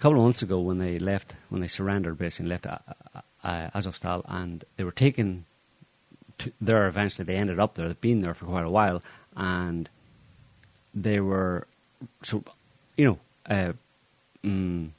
couple 0.00 0.18
of 0.18 0.24
months 0.24 0.42
ago 0.42 0.58
when 0.58 0.78
they 0.78 0.98
left, 0.98 1.36
when 1.50 1.60
they 1.60 1.68
surrendered, 1.68 2.18
basically 2.18 2.48
left 2.48 2.66
uh, 2.66 2.78
uh, 3.14 3.20
uh, 3.44 3.70
Azovstal, 3.74 4.24
and 4.26 4.64
they 4.76 4.84
were 4.84 4.92
taken 4.92 5.44
to 6.38 6.52
there. 6.60 6.88
Eventually, 6.88 7.24
they 7.24 7.36
ended 7.36 7.60
up 7.60 7.74
there. 7.74 7.86
They've 7.86 8.00
been 8.00 8.22
there 8.22 8.34
for 8.34 8.46
quite 8.46 8.64
a 8.64 8.70
while, 8.70 9.02
and 9.36 9.88
they 10.94 11.20
were 11.20 11.66
so 12.22 12.42
you 12.96 13.04
know 13.04 13.18
uh, 13.48 13.72
mm, 14.42 14.90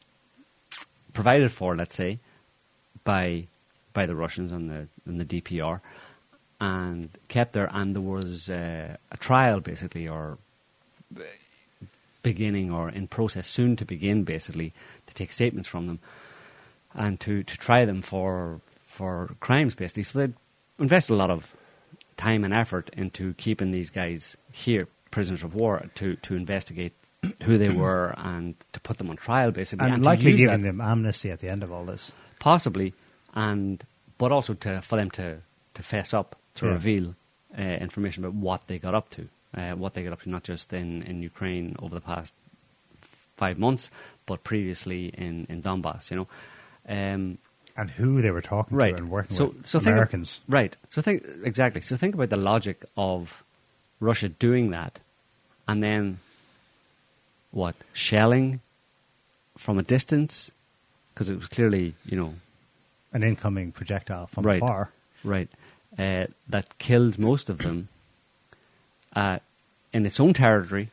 provided 1.14 1.52
for, 1.52 1.76
let's 1.76 1.96
say, 1.96 2.20
by 3.04 3.48
by 3.94 4.06
the 4.06 4.16
Russians 4.16 4.52
and 4.52 4.70
the 4.70 4.88
and 5.06 5.20
the 5.20 5.26
DPR, 5.26 5.82
and 6.60 7.10
kept 7.28 7.54
there, 7.54 7.70
and 7.74 7.96
there 7.96 8.04
was 8.04 8.52
uh, 8.52 8.98
a 9.12 9.18
trial 9.18 9.62
basically, 9.62 10.08
or 10.08 10.38
beginning 12.24 12.72
or 12.72 12.90
in 12.90 13.08
process 13.08 13.48
soon 13.48 13.76
to 13.78 13.86
begin, 13.86 14.24
basically, 14.24 14.74
to 15.08 15.14
take 15.14 15.32
statements 15.34 15.68
from 15.70 15.88
them 15.88 16.00
and 16.94 17.20
to, 17.22 17.44
to 17.44 17.58
try 17.58 17.86
them 17.86 18.02
for 18.02 18.62
for 18.82 19.36
crimes, 19.40 19.74
basically. 19.76 20.04
So 20.04 20.20
they 20.20 20.34
invested 20.78 21.14
a 21.14 21.16
lot 21.16 21.32
of 21.32 21.56
time 22.18 22.44
and 22.44 22.54
effort 22.54 22.90
into 22.94 23.34
keeping 23.36 23.72
these 23.72 23.90
guys 23.90 24.36
here, 24.52 24.88
prisoners 25.12 25.44
of 25.44 25.56
war, 25.56 25.86
to, 25.96 26.18
to 26.18 26.36
investigate 26.36 26.94
who 27.44 27.58
they 27.58 27.70
were 27.84 28.14
and 28.18 28.56
to 28.74 28.80
put 28.82 28.98
them 28.98 29.10
on 29.10 29.16
trial, 29.16 29.52
basically, 29.52 29.86
and, 29.86 29.96
and 29.96 30.04
likely 30.04 30.36
giving 30.36 30.62
them 30.64 30.82
amnesty 30.82 31.32
at 31.32 31.40
the 31.40 31.50
end 31.50 31.64
of 31.64 31.72
all 31.72 31.86
this. 31.86 32.12
possibly, 32.40 32.94
and 33.34 33.84
but 34.18 34.32
also 34.32 34.54
to 34.56 34.82
for 34.82 34.98
them 34.98 35.10
to 35.12 35.38
to 35.74 35.84
fess 35.84 36.14
up 36.14 36.36
to 36.56 36.66
Yeah. 36.66 36.74
reveal 36.74 37.16
uh, 37.58 37.62
information 37.62 38.26
about 38.26 38.36
what 38.36 38.68
they 38.68 38.78
got 38.78 38.94
up 38.94 39.10
to, 39.12 39.30
uh, 39.56 39.72
what 39.74 39.94
they 39.94 40.04
got 40.04 40.14
up 40.14 40.22
to, 40.24 40.30
not 40.30 40.44
just 40.44 40.72
in, 40.74 41.02
in 41.04 41.22
Ukraine 41.22 41.76
over 41.80 41.94
the 41.96 42.02
past 42.02 42.34
five 43.38 43.58
months, 43.60 43.90
but 44.26 44.44
previously 44.44 45.08
in 45.08 45.46
in 45.50 45.62
Donbass. 45.62 46.10
You 46.12 46.18
know, 46.18 46.28
um, 46.88 47.38
And 47.78 47.90
who 47.92 48.22
they 48.22 48.32
were 48.32 48.42
talking 48.42 48.78
right? 48.78 48.96
to 48.96 49.04
and 49.04 49.10
working 49.12 49.36
so, 49.38 49.46
with. 49.48 49.66
so 49.66 49.80
think 49.80 49.92
Americans. 49.96 50.42
right? 50.48 50.76
So 50.90 51.02
think 51.02 51.26
exactly. 51.44 51.82
So 51.82 51.98
think 51.98 52.14
about 52.16 52.30
the 52.30 52.38
logic 52.38 52.86
of 52.96 53.44
Russia 54.00 54.30
doing 54.30 54.72
that, 54.72 55.00
and 55.68 55.82
then 55.84 56.20
what 57.52 57.76
shelling 57.94 58.60
from 59.58 59.78
a 59.78 59.84
distance 59.84 60.52
because 61.14 61.30
it 61.30 61.36
was 61.36 61.48
clearly 61.48 61.94
you 62.06 62.16
know 62.18 62.34
an 63.14 63.24
incoming 63.24 63.72
projectile 63.74 64.28
from 64.28 64.46
Right. 64.46 64.62
afar. 64.64 64.90
right, 65.24 65.50
uh, 66.00 66.28
that 66.48 66.78
killed 66.78 67.20
most 67.20 67.50
of 67.50 67.58
them 67.58 67.90
uh, 69.16 69.40
in 69.94 70.06
its 70.06 70.20
own 70.20 70.34
territory. 70.34 70.90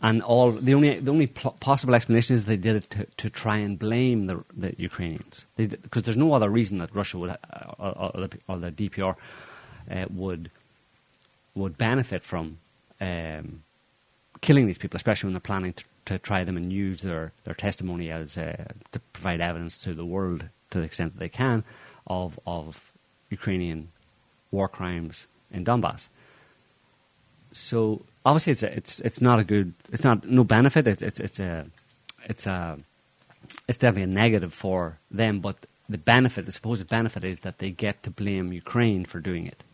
And 0.00 0.20
all 0.20 0.50
the 0.50 0.74
only 0.74 0.98
the 0.98 1.12
only 1.12 1.28
pl- 1.28 1.56
possible 1.60 1.94
explanation 1.94 2.34
is 2.34 2.44
they 2.44 2.56
did 2.56 2.76
it 2.76 2.90
to, 2.90 3.04
to 3.18 3.30
try 3.30 3.58
and 3.58 3.78
blame 3.78 4.26
the, 4.26 4.42
the 4.56 4.74
Ukrainians 4.76 5.46
because 5.56 6.02
there's 6.02 6.16
no 6.16 6.32
other 6.32 6.50
reason 6.50 6.78
that 6.78 6.92
Russia 6.92 7.18
would 7.18 7.30
uh, 7.30 7.36
or, 7.78 8.10
or, 8.16 8.26
the, 8.26 8.38
or 8.48 8.58
the 8.58 8.72
DPR 8.72 9.14
uh, 9.88 10.06
would 10.10 10.50
would 11.54 11.78
benefit 11.78 12.24
from 12.24 12.58
um, 13.00 13.62
killing 14.40 14.66
these 14.66 14.78
people, 14.78 14.96
especially 14.96 15.28
when 15.28 15.34
they're 15.34 15.40
planning 15.40 15.72
to, 15.74 15.84
to 16.06 16.18
try 16.18 16.44
them 16.44 16.56
and 16.56 16.72
use 16.72 17.02
their, 17.02 17.32
their 17.44 17.54
testimony 17.54 18.10
as 18.10 18.36
uh, 18.36 18.64
to 18.90 18.98
provide 19.12 19.40
evidence 19.40 19.80
to 19.82 19.94
the 19.94 20.04
world 20.04 20.48
to 20.70 20.78
the 20.78 20.84
extent 20.84 21.14
that 21.14 21.20
they 21.20 21.28
can 21.28 21.64
of 22.06 22.40
of 22.46 22.92
Ukrainian 23.30 23.88
war 24.50 24.68
crimes 24.68 25.26
in 25.50 25.64
Donbass. 25.64 26.08
So 27.52 28.04
obviously, 28.24 28.52
it's 28.52 28.62
a, 28.62 28.76
it's 28.76 29.00
it's 29.00 29.20
not 29.20 29.38
a 29.38 29.44
good. 29.44 29.74
It's 29.92 30.04
not 30.04 30.26
no 30.28 30.44
benefit. 30.44 30.86
It, 30.86 31.02
it's 31.02 31.20
it's 31.20 31.40
a 31.40 31.66
it's 32.24 32.46
a 32.46 32.78
it's 33.68 33.78
definitely 33.78 34.04
a 34.04 34.14
negative 34.14 34.52
for 34.54 34.98
them. 35.10 35.40
But 35.40 35.66
the 35.88 35.98
benefit, 35.98 36.46
the 36.46 36.52
supposed 36.52 36.88
benefit, 36.88 37.24
is 37.24 37.40
that 37.40 37.58
they 37.58 37.70
get 37.70 38.02
to 38.04 38.10
blame 38.10 38.52
Ukraine 38.52 39.04
for 39.04 39.20
doing 39.20 39.46
it. 39.46 39.64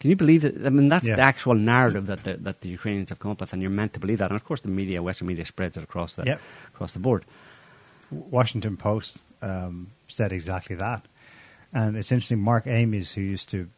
Can 0.00 0.10
you 0.10 0.16
believe 0.16 0.44
it? 0.44 0.56
I 0.66 0.70
mean, 0.70 0.88
that's 0.88 1.06
Yeah. 1.06 1.14
the 1.16 1.22
actual 1.22 1.54
narrative 1.54 2.06
that 2.06 2.24
the, 2.24 2.34
that 2.38 2.60
the 2.62 2.68
Ukrainians 2.68 3.10
have 3.10 3.20
come 3.20 3.30
up 3.30 3.40
with, 3.40 3.52
and 3.52 3.62
you're 3.62 3.70
meant 3.70 3.92
to 3.92 4.00
believe 4.00 4.18
that. 4.18 4.30
And 4.30 4.36
of 4.36 4.44
course, 4.44 4.60
the 4.62 4.68
media, 4.68 5.00
Western 5.02 5.28
media, 5.28 5.44
spreads 5.44 5.76
it 5.76 5.84
across 5.84 6.14
the 6.16 6.24
Yep. 6.24 6.40
across 6.74 6.92
the 6.92 6.98
board. 6.98 7.24
Washington 8.10 8.76
Post 8.76 9.18
um, 9.42 9.88
said 10.08 10.32
exactly 10.32 10.76
that. 10.76 11.06
And 11.72 11.96
it's 11.96 12.12
interesting, 12.12 12.40
Mark 12.40 12.66
Ames, 12.66 13.12
who 13.12 13.20
used 13.22 13.48
to 13.50 13.68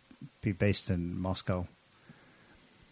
be 0.40 0.52
based 0.52 0.90
in 0.90 1.18
Moscow, 1.18 1.66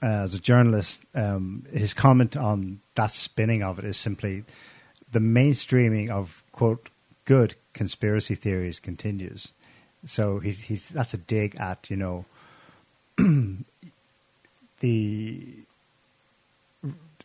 uh, 0.03 0.07
as 0.25 0.35
a 0.35 0.41
journalist, 0.41 1.03
um, 1.15 1.65
his 1.73 1.95
comment 1.95 2.37
on 2.37 2.81
that 2.95 3.13
spinning 3.13 3.63
of 3.63 3.79
it 3.79 3.85
is 3.85 3.97
simply 3.97 4.45
the 5.13 5.21
mainstreaming 5.21 6.11
of, 6.11 6.43
quote, 6.53 6.89
good 7.25 7.55
conspiracy 7.73 8.35
theories 8.35 8.81
continues. 8.81 9.53
So 10.05 10.41
he's, 10.41 10.63
he's, 10.65 10.89
that's 10.89 11.15
a 11.15 11.19
dig 11.19 11.55
at, 11.57 11.89
you 11.91 11.97
know, 11.97 12.25
the 14.81 15.47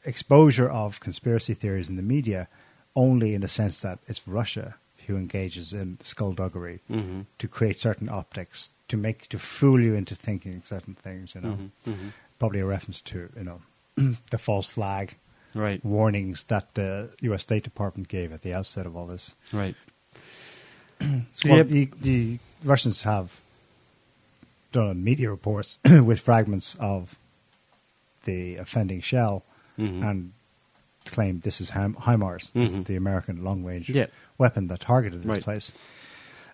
exposure 0.06 0.70
of 0.70 1.00
conspiracy 1.00 1.54
theories 1.54 1.90
in 1.90 1.96
the 1.96 2.04
media 2.04 2.48
only 2.96 3.34
in 3.34 3.42
the 3.42 3.48
sense 3.48 3.82
that 3.82 4.00
it's 4.08 4.28
Russia 4.28 4.76
who 5.06 5.16
engages 5.18 5.74
in 5.74 5.98
skullduggery 6.02 6.80
Mhm. 6.90 7.26
to 7.40 7.48
create 7.48 7.80
certain 7.80 8.10
optics 8.10 8.70
to 8.90 8.98
make 8.98 9.28
to 9.30 9.40
fool 9.40 9.82
you 9.82 9.96
into 9.96 10.16
thinking 10.16 10.62
certain 10.66 10.96
things. 10.96 11.36
You 11.36 11.42
know, 11.42 11.58
Mhm, 11.58 11.72
mhm. 11.86 12.12
Probably 12.40 12.60
a 12.60 12.66
reference 12.66 13.02
to 13.02 13.30
you 13.38 13.44
know 13.44 13.62
the 14.32 14.38
false 14.38 14.66
flag 14.68 15.16
Right, 15.54 15.84
warnings 15.84 16.44
that 16.46 16.76
the 16.76 17.10
U.S. 17.22 17.42
State 17.42 17.64
Department 17.64 18.10
gave 18.10 18.32
at 18.32 18.44
the 18.44 18.54
outset 18.54 18.86
of 18.86 18.96
all 18.96 19.08
this. 19.08 19.34
right. 19.52 19.76
Well, 21.00 21.24
Yeah. 21.44 21.64
the, 21.64 21.90
the 22.02 22.40
Russians 22.64 23.04
have 23.04 23.40
done 24.72 25.04
media 25.04 25.30
reports 25.30 25.80
with 25.86 26.20
fragments 26.20 26.76
of 26.80 27.16
the 28.26 28.58
offending 28.58 29.02
shell 29.02 29.44
Mhm. 29.80 30.04
and 30.10 30.32
claimed 31.06 31.44
this 31.44 31.62
is 31.62 31.72
HIMARS, 31.72 32.52
this 32.54 32.72
Mhm. 32.72 32.80
is 32.80 32.84
the 32.86 32.96
American 32.98 33.44
long 33.44 33.64
range 33.64 33.90
Yeah. 33.90 34.08
weapon 34.38 34.68
that 34.68 34.82
targeted 34.82 35.22
this 35.24 35.28
Right. 35.30 35.44
place. 35.44 35.72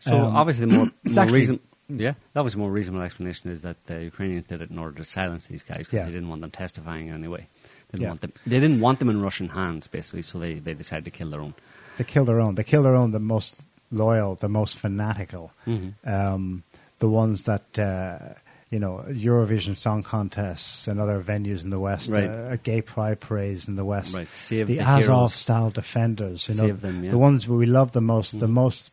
So 0.01 0.15
Um, 0.17 0.35
obviously, 0.35 0.65
the 0.65 0.75
more, 0.75 0.91
more 1.05 1.25
reason, 1.27 1.59
yeah, 1.89 2.13
that 2.33 2.43
was 2.43 2.55
a 2.55 2.57
more 2.57 2.71
reasonable 2.71 3.03
explanation 3.03 3.49
is 3.51 3.61
that 3.61 3.77
the 3.87 4.03
Ukrainians 4.03 4.47
did 4.47 4.61
it 4.61 4.69
in 4.69 4.77
order 4.79 4.97
to 4.97 5.03
silence 5.03 5.47
these 5.47 5.63
guys 5.63 5.79
because 5.79 5.93
Yeah. 5.93 6.05
they 6.05 6.11
didn't 6.11 6.29
want 6.29 6.41
them 6.41 6.51
testifying 6.51 7.07
in 7.07 7.13
any 7.13 7.27
way. 7.27 7.47
They 7.91 7.97
didn't 7.97 8.01
Yeah. 8.03 8.07
want 8.09 8.21
them. 8.21 8.33
They 8.47 8.59
didn't 8.59 8.79
want 8.79 8.99
them 8.99 9.09
in 9.09 9.21
Russian 9.21 9.49
hands, 9.49 9.87
basically. 9.87 10.21
So 10.23 10.39
they, 10.39 10.55
they 10.55 10.73
decided 10.73 11.05
to 11.05 11.11
kill 11.11 11.29
their 11.29 11.41
own. 11.41 11.53
They 11.97 12.03
kill 12.03 12.25
their 12.25 12.39
own. 12.39 12.55
They 12.55 12.63
kill 12.63 12.83
their 12.83 12.95
own, 12.95 13.11
the 13.11 13.19
most 13.19 13.63
loyal, 13.91 14.35
the 14.35 14.49
most 14.49 14.77
fanatical, 14.77 15.51
Mhm. 15.67 15.93
um, 16.07 16.63
the 16.99 17.09
ones 17.09 17.43
that, 17.43 17.77
uh, 17.77 18.33
you 18.71 18.79
know, 18.79 19.05
Eurovision 19.09 19.75
Song 19.75 20.01
Contests 20.01 20.87
and 20.87 20.99
other 20.99 21.21
venues 21.21 21.63
in 21.63 21.69
the 21.69 21.79
West, 21.79 22.09
Right. 22.09 22.27
uh, 22.27 22.55
gay 22.63 22.81
pride 22.81 23.19
parades 23.19 23.67
in 23.67 23.75
the 23.75 23.85
West, 23.85 24.15
Right, 24.17 24.27
save 24.33 24.65
the, 24.67 24.77
the 24.77 24.83
Azovstal 24.83 25.71
defenders, 25.71 26.49
you 26.49 26.55
know, 26.55 26.73
them, 26.73 27.03
yeah. 27.03 27.11
the 27.11 27.19
ones 27.19 27.47
we 27.47 27.67
love 27.67 27.91
the 27.91 28.01
most, 28.01 28.39
the 28.39 28.47
most 28.47 28.91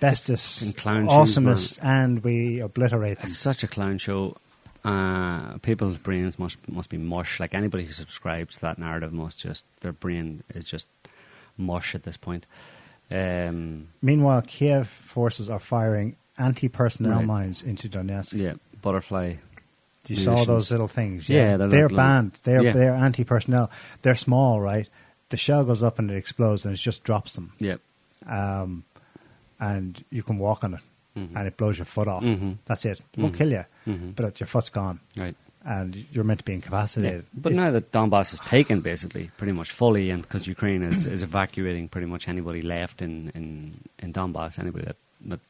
bestest, 0.00 0.62
In 0.62 0.72
clown 0.72 1.06
awesomest, 1.06 1.78
and 1.82 2.22
we 2.24 2.60
obliterate 2.60 3.18
them. 3.18 3.26
It's 3.26 3.36
such 3.38 3.62
a 3.62 3.68
clown 3.68 3.98
show. 3.98 4.36
Uh, 4.84 5.58
people's 5.58 5.98
brains 5.98 6.38
must 6.38 6.56
must 6.68 6.88
be 6.88 6.96
mush. 6.98 7.38
Like 7.38 7.54
anybody 7.54 7.84
who 7.84 7.92
subscribes 7.92 8.54
to 8.56 8.60
that 8.62 8.78
narrative 8.78 9.12
must 9.12 9.38
just 9.38 9.64
their 9.80 9.92
brain 9.92 10.42
is 10.54 10.64
just 10.66 10.86
mush 11.58 11.94
at 11.94 12.04
this 12.04 12.16
point. 12.16 12.46
Um, 13.10 13.88
Meanwhile, 14.02 14.42
Kiev 14.46 14.88
forces 14.88 15.50
are 15.50 15.58
firing 15.58 16.16
anti-personnel 16.38 17.16
Right. 17.18 17.26
mines 17.26 17.62
into 17.62 17.88
Donetsk. 17.88 18.32
yeah, 18.32 18.54
butterfly. 18.80 19.34
You 20.06 20.16
saw 20.16 20.44
those 20.44 20.70
little 20.70 20.88
things. 20.88 21.28
Yeah, 21.28 21.36
Yeah, 21.50 21.56
they're 21.58 21.68
they're, 21.68 21.88
like 21.90 21.96
banned. 21.96 22.32
They're 22.44 22.62
yeah. 22.62 22.72
they're 22.72 22.94
anti-personnel. 22.94 23.70
They're 24.02 24.14
small, 24.16 24.58
right? 24.60 24.88
The 25.28 25.36
shell 25.36 25.64
goes 25.64 25.82
up 25.82 25.98
and 25.98 26.10
it 26.10 26.16
explodes, 26.16 26.64
and 26.64 26.72
it 26.74 26.78
just 26.78 27.04
drops 27.04 27.34
them. 27.34 27.52
Yeah, 27.58 27.76
Um, 28.26 28.84
and 29.60 30.02
you 30.10 30.22
can 30.22 30.38
walk 30.38 30.64
on 30.64 30.74
it, 30.74 30.80
Mhm. 31.16 31.36
and 31.36 31.46
it 31.46 31.56
blows 31.56 31.78
your 31.78 31.84
foot 31.84 32.08
off. 32.08 32.22
Mhm. 32.24 32.56
That's 32.64 32.84
it. 32.84 33.00
It 33.14 33.20
won't 33.20 33.34
Mhm. 33.34 33.38
kill 33.38 33.50
you, 33.52 33.64
Mhm. 33.86 34.14
but 34.16 34.40
your 34.40 34.46
foot's 34.46 34.70
gone, 34.70 35.00
right. 35.16 35.36
and 35.64 36.06
you're 36.12 36.24
meant 36.24 36.38
to 36.40 36.44
be 36.44 36.52
Yeah. 36.52 36.56
incapacitated. 36.56 37.26
But 37.34 37.52
If- 37.52 37.56
now 37.56 37.70
that 37.70 37.92
Donbass 37.92 38.32
is 38.32 38.40
taken, 38.40 38.80
basically, 38.80 39.30
pretty 39.36 39.52
much 39.52 39.70
fully, 39.70 40.08
and 40.10 40.22
because 40.22 40.46
Ukraine 40.46 40.82
is, 40.82 41.04
is 41.06 41.22
evacuating 41.22 41.88
pretty 41.88 42.06
much 42.06 42.28
anybody 42.28 42.62
left 42.62 43.02
in, 43.02 43.28
in, 43.34 43.80
in 43.98 44.12
Donbass, 44.14 44.58
anybody 44.58 44.86
that, 44.86 44.96
that 45.26 45.40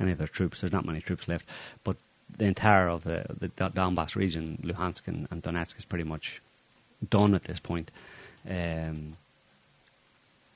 any 0.00 0.12
of 0.12 0.18
their 0.18 0.26
troops, 0.28 0.60
there's 0.60 0.72
not 0.72 0.86
many 0.86 1.00
troops 1.02 1.28
left, 1.28 1.44
but 1.84 1.96
the 2.38 2.46
entire 2.46 2.88
of 2.88 3.04
the, 3.04 3.26
the 3.40 3.48
Donbass 3.50 4.14
region, 4.16 4.58
Luhansk 4.62 5.06
and, 5.06 5.28
and 5.30 5.42
Donetsk, 5.42 5.76
is 5.76 5.84
pretty 5.84 6.04
much 6.04 6.40
done 7.10 7.34
at 7.34 7.44
this 7.44 7.58
point. 7.58 7.90
Um, 8.48 9.16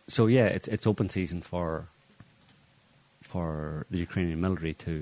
so 0.07 0.27
yeah, 0.27 0.47
it's 0.47 0.69
it's 0.69 0.87
open 0.87 1.09
season 1.09 1.41
for 1.43 1.87
for 3.33 3.87
the 3.93 3.99
Ukrainian 4.07 4.41
military 4.47 4.75
to 4.87 4.95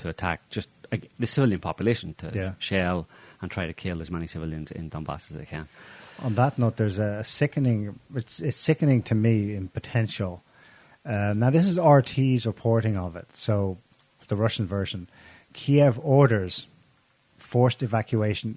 to 0.00 0.04
attack 0.14 0.38
just 0.56 0.68
uh, 0.92 0.96
the 1.22 1.26
civilian 1.34 1.60
population 1.70 2.08
to 2.22 2.26
Yeah. 2.40 2.52
shell 2.70 2.98
and 3.40 3.46
try 3.56 3.64
to 3.66 3.76
kill 3.84 3.98
as 4.04 4.10
many 4.16 4.26
civilians 4.34 4.68
in 4.78 4.84
Donbass 4.94 5.22
as 5.30 5.36
they 5.40 5.48
can. 5.54 5.66
on 6.26 6.32
that 6.40 6.52
note, 6.62 6.74
there's 6.80 6.98
a 6.98 7.10
sickening. 7.38 7.80
It's, 8.20 8.36
it's 8.48 8.60
sickening 8.70 9.00
to 9.10 9.14
me 9.26 9.36
in 9.58 9.64
potential. 9.80 10.32
Uh, 11.04 11.32
now, 11.42 11.50
this 11.56 11.66
is 11.72 11.76
RT's 11.98 12.42
reporting 12.52 12.96
of 13.06 13.10
it, 13.20 13.28
so 13.46 13.54
the 14.32 14.36
Russian 14.44 14.66
version. 14.78 15.00
Kiev 15.58 15.94
orders 16.18 16.54
forced 17.52 17.80
evacuation 17.88 18.48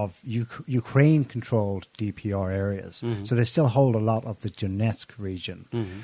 of 0.00 0.08
Uk- 0.40 0.64
Ukraine-controlled 0.82 1.84
DPR 1.98 2.48
areas, 2.64 2.94
Mhm. 3.02 3.26
so 3.26 3.34
they 3.38 3.44
still 3.54 3.68
hold 3.78 3.94
a 3.94 4.04
lot 4.12 4.22
of 4.30 4.40
the 4.44 4.50
Donetsk 4.60 5.08
region. 5.18 5.58
Mm-hmm. 5.72 6.00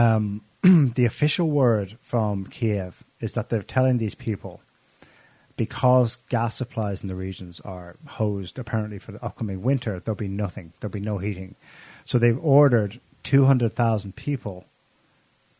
Um, 0.00 0.24
the 0.94 1.04
official 1.04 1.50
word 1.50 1.98
from 2.00 2.46
Kiev 2.46 3.04
is 3.20 3.34
that 3.34 3.50
they're 3.50 3.62
telling 3.62 3.98
these 3.98 4.14
people 4.14 4.62
because 5.58 6.16
gas 6.30 6.56
supplies 6.56 7.02
in 7.02 7.08
the 7.08 7.14
regions 7.14 7.60
are 7.60 7.96
hosed 8.06 8.58
apparently 8.58 8.98
for 8.98 9.12
the 9.12 9.22
upcoming 9.22 9.62
winter, 9.62 10.00
there'll 10.00 10.16
be 10.16 10.26
nothing. 10.26 10.72
There'll 10.80 10.90
be 10.90 11.00
no 11.00 11.18
heating. 11.18 11.54
So 12.06 12.18
they've 12.18 12.42
ordered 12.42 12.98
200,000 13.24 14.16
people 14.16 14.64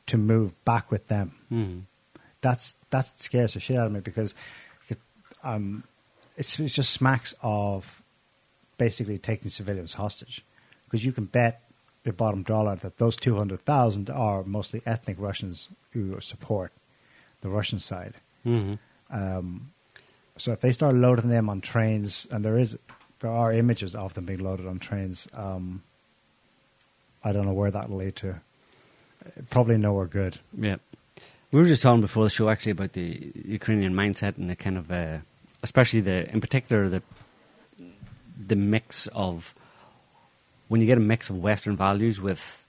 to 0.06 0.16
move 0.16 0.52
back 0.64 0.90
with 0.90 1.09
them. 1.09 1.32
Mm. 1.52 1.82
That's 2.40 2.74
that 2.89 3.18
scares 3.18 3.55
the 3.55 3.60
shit 3.60 3.76
out 3.76 3.86
of 3.86 3.93
me 3.93 4.01
because 4.01 4.35
it, 4.89 4.98
um, 5.43 5.85
it's, 6.36 6.59
it's 6.59 6.74
just 6.74 6.93
smacks 6.93 7.35
of 7.43 8.02
basically 8.78 9.18
taking 9.18 9.51
civilians 9.51 9.94
hostage 9.94 10.43
because 10.85 11.05
you 11.05 11.12
can 11.12 11.24
bet 11.26 11.62
your 12.05 12.12
bottom 12.12 12.43
dollar 12.43 12.76
that 12.76 12.98
those 12.98 13.16
200,000 13.16 14.10
are 14.10 14.44
mostly 14.44 14.82
ethnic 14.86 15.16
Russians 15.18 15.68
who 15.93 16.20
support 16.20 16.72
the 17.40 17.51
Russian 17.51 17.78
side. 17.78 18.14
hmm 18.43 18.74
Um, 19.10 19.70
so 20.36 20.52
if 20.52 20.60
they 20.60 20.72
start 20.72 20.94
loading 20.97 21.31
them 21.31 21.48
on 21.48 21.60
trains, 21.60 22.26
and 22.31 22.44
there 22.44 22.59
is 22.59 22.76
there 23.20 23.31
are 23.31 23.52
images 23.52 23.94
of 23.94 24.14
them 24.14 24.24
being 24.24 24.40
loaded 24.40 24.66
on 24.66 24.78
trains, 24.78 25.28
um, 25.32 25.82
I 27.22 27.32
don't 27.32 27.47
know 27.47 27.52
where 27.52 27.70
that 27.70 27.89
will 27.89 27.98
lead 27.98 28.16
to. 28.16 28.40
Probably 29.51 29.78
nowhere 29.78 30.06
good. 30.06 30.40
Yeah. 30.59 30.76
We 31.52 31.60
were 31.60 31.66
just 31.66 31.82
talking 31.82 32.01
before 32.01 32.24
the 32.24 32.31
show 32.31 32.48
actually 32.51 32.72
about 32.72 32.93
the 32.94 33.32
Ukrainian 33.44 33.94
mindset 33.94 34.36
and 34.36 34.51
the 34.51 34.56
kind 34.56 34.76
of, 34.76 34.90
uh, 34.90 35.18
especially 35.62 36.01
the, 36.01 36.28
in 36.32 36.40
particular, 36.40 36.89
the 36.89 37.02
the 38.47 38.56
mix 38.56 39.06
of 39.14 39.55
when 40.69 40.81
you 40.81 40.86
get 40.86 40.99
a 40.99 41.01
mix 41.01 41.31
of 41.31 41.43
Western 41.43 41.77
values 41.77 42.20
with 42.20 42.62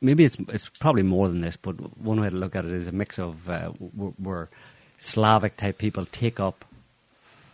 maybe 0.00 0.24
it's 0.24 0.36
it's 0.48 0.68
probably 0.68 1.02
more 1.02 1.28
than 1.28 1.40
this, 1.40 1.56
but 1.56 1.74
one 1.98 2.20
way 2.20 2.30
to 2.30 2.36
look 2.36 2.56
at 2.56 2.64
it 2.64 2.72
is 2.72 2.86
a 2.86 2.92
mix 2.92 3.18
of 3.18 3.48
uh, 3.48 3.68
where, 3.68 4.12
where 4.18 4.48
Slavic 4.98 5.56
type 5.56 5.78
people 5.78 6.06
take 6.06 6.40
up, 6.40 6.64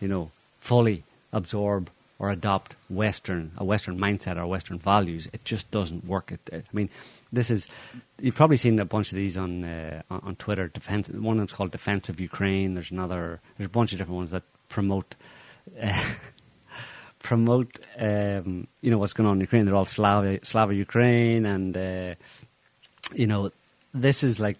you 0.00 0.08
know, 0.08 0.30
fully 0.60 1.04
absorb 1.32 1.90
or 2.18 2.30
adopt 2.30 2.76
Western 2.88 3.52
a 3.56 3.64
Western 3.64 3.98
mindset 3.98 4.36
or 4.36 4.46
Western 4.46 4.78
values. 4.78 5.28
It 5.32 5.44
just 5.44 5.70
doesn't 5.70 6.04
work. 6.06 6.32
It, 6.32 6.40
I 6.52 6.62
mean, 6.72 6.88
this 7.32 7.50
is 7.50 7.68
you've 8.20 8.34
probably 8.34 8.56
seen 8.56 8.78
a 8.78 8.84
bunch 8.84 9.12
of 9.12 9.16
these 9.16 9.36
on 9.36 9.64
uh, 9.64 10.02
on, 10.10 10.36
Twitter. 10.36 10.68
Defense. 10.68 11.08
One 11.08 11.36
of 11.36 11.38
them's 11.38 11.52
called 11.52 11.72
Defense 11.72 12.08
of 12.08 12.20
Ukraine. 12.20 12.74
There's 12.74 12.90
another. 12.90 13.40
There's 13.56 13.66
a 13.66 13.70
bunch 13.70 13.92
of 13.92 13.98
different 13.98 14.16
ones 14.16 14.30
that 14.30 14.44
promote. 14.68 15.14
Uh, 15.80 16.02
promote 17.26 17.80
um, 17.98 18.68
you 18.82 18.90
know 18.90 18.98
what's 18.98 19.12
going 19.12 19.28
on 19.28 19.36
in 19.36 19.40
Ukraine. 19.40 19.64
They're 19.66 19.74
all 19.74 19.84
Slava, 19.84 20.38
Slava 20.44 20.72
Ukraine, 20.74 21.44
and 21.44 21.76
uh, 21.76 22.14
you 23.12 23.26
know 23.26 23.50
this 23.92 24.22
is 24.22 24.38
like 24.46 24.58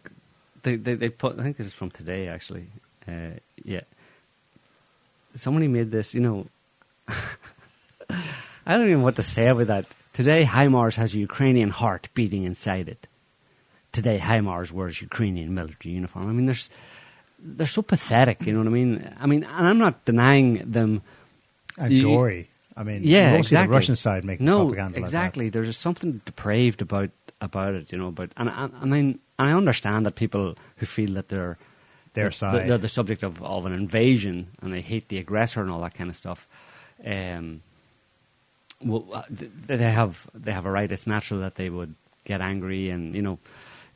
they, 0.65 0.75
they 0.75 0.95
they 0.95 1.09
put. 1.09 1.39
I 1.39 1.43
think 1.45 1.57
this 1.59 1.69
is 1.69 1.73
from 1.81 1.91
today 1.93 2.27
actually. 2.27 2.67
Uh, 3.07 3.39
yeah, 3.63 3.85
somebody 5.37 5.69
made 5.69 5.93
this. 5.93 6.13
You 6.13 6.23
know, 6.27 6.47
I 8.69 8.73
don't 8.77 8.87
even 8.87 8.99
know 8.99 9.05
what 9.05 9.17
to 9.17 9.23
say 9.23 9.47
about 9.47 9.69
that. 9.69 9.87
Today, 10.13 10.43
HIMARS 10.45 10.97
has 10.97 11.15
a 11.15 11.19
Ukrainian 11.19 11.69
heart 11.69 12.09
beating 12.15 12.43
inside 12.43 12.89
it. 12.89 13.07
Today, 13.93 14.19
HIMARS 14.19 14.73
wears 14.73 15.01
Ukrainian 15.01 15.55
military 15.55 15.95
uniform. 15.95 16.29
I 16.29 16.33
mean, 16.33 16.47
there's 16.47 16.69
they're 17.39 17.75
so 17.79 17.83
pathetic. 17.83 18.39
You 18.45 18.53
know 18.55 18.63
what 18.65 18.75
I 18.75 18.79
mean? 18.81 18.91
I 19.21 19.27
mean, 19.27 19.45
and 19.45 19.65
I'm 19.69 19.79
not 19.87 20.05
denying 20.05 20.49
them. 20.79 21.03
You- 21.89 22.09
gory. 22.09 22.49
I 22.77 22.83
mean, 22.83 23.03
Yeah, 23.05 23.33
you 23.33 23.39
exactly. 23.39 23.73
the 23.73 23.79
Russian 23.79 23.97
side 23.97 24.25
making 24.25 24.45
no, 24.47 24.67
propaganda 24.67 24.99
exactly. 24.99 25.49
There's 25.49 25.77
something 25.79 26.21
depraved 26.25 26.83
about 26.83 27.11
about 27.41 27.75
it, 27.75 27.91
you 27.93 27.99
know. 27.99 28.11
But 28.11 28.31
and, 28.37 28.49
and 28.51 28.73
I 28.81 28.85
mean, 28.85 29.19
I 29.39 29.53
understand 29.53 30.05
that 30.07 30.15
people 30.15 30.57
who 30.77 30.87
feel 30.87 31.13
that 31.15 31.29
they're 31.29 31.57
Their 32.15 32.31
side. 32.31 32.69
they're 32.69 32.79
the 32.79 32.89
subject 32.89 33.23
of, 33.23 33.43
of 33.43 33.65
an 33.67 33.73
invasion 33.73 34.49
and 34.61 34.73
they 34.73 34.83
hate 34.83 35.09
the 35.09 35.19
aggressor 35.19 35.63
and 35.63 35.71
all 35.71 35.81
that 35.83 35.95
kind 35.95 36.11
of 36.11 36.17
stuff. 36.17 36.47
Um, 37.05 37.63
well, 38.85 39.07
uh, 39.13 39.23
they 39.31 39.91
have 39.91 40.29
they 40.35 40.53
have 40.53 40.67
a 40.67 40.71
right. 40.71 40.91
It's 40.93 41.07
natural 41.07 41.41
that 41.41 41.55
they 41.55 41.71
would 41.71 41.95
get 42.25 42.41
angry 42.41 42.91
and 42.91 43.15
you 43.15 43.23
know 43.23 43.39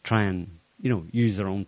try 0.04 0.22
and 0.22 0.48
you 0.80 0.88
know 0.88 1.04
use 1.12 1.36
their 1.36 1.48
own 1.48 1.66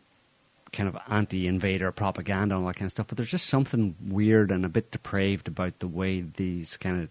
kind 0.73 0.89
of 0.89 0.97
anti-invader 1.09 1.93
propaganda 1.93 2.55
and 2.55 2.65
all 2.65 2.69
that 2.69 2.77
kind 2.77 2.87
of 2.87 2.93
stuff. 2.93 3.07
But 3.09 3.17
there's 3.19 3.31
just 3.31 3.47
something 3.47 3.95
weird 4.07 4.51
and 4.51 4.65
a 4.65 4.69
bit 4.69 4.91
depraved 4.91 5.49
about 5.49 5.79
the 5.81 5.89
way 5.89 6.23
these 6.23 6.77
kind 6.79 7.03
of, 7.03 7.09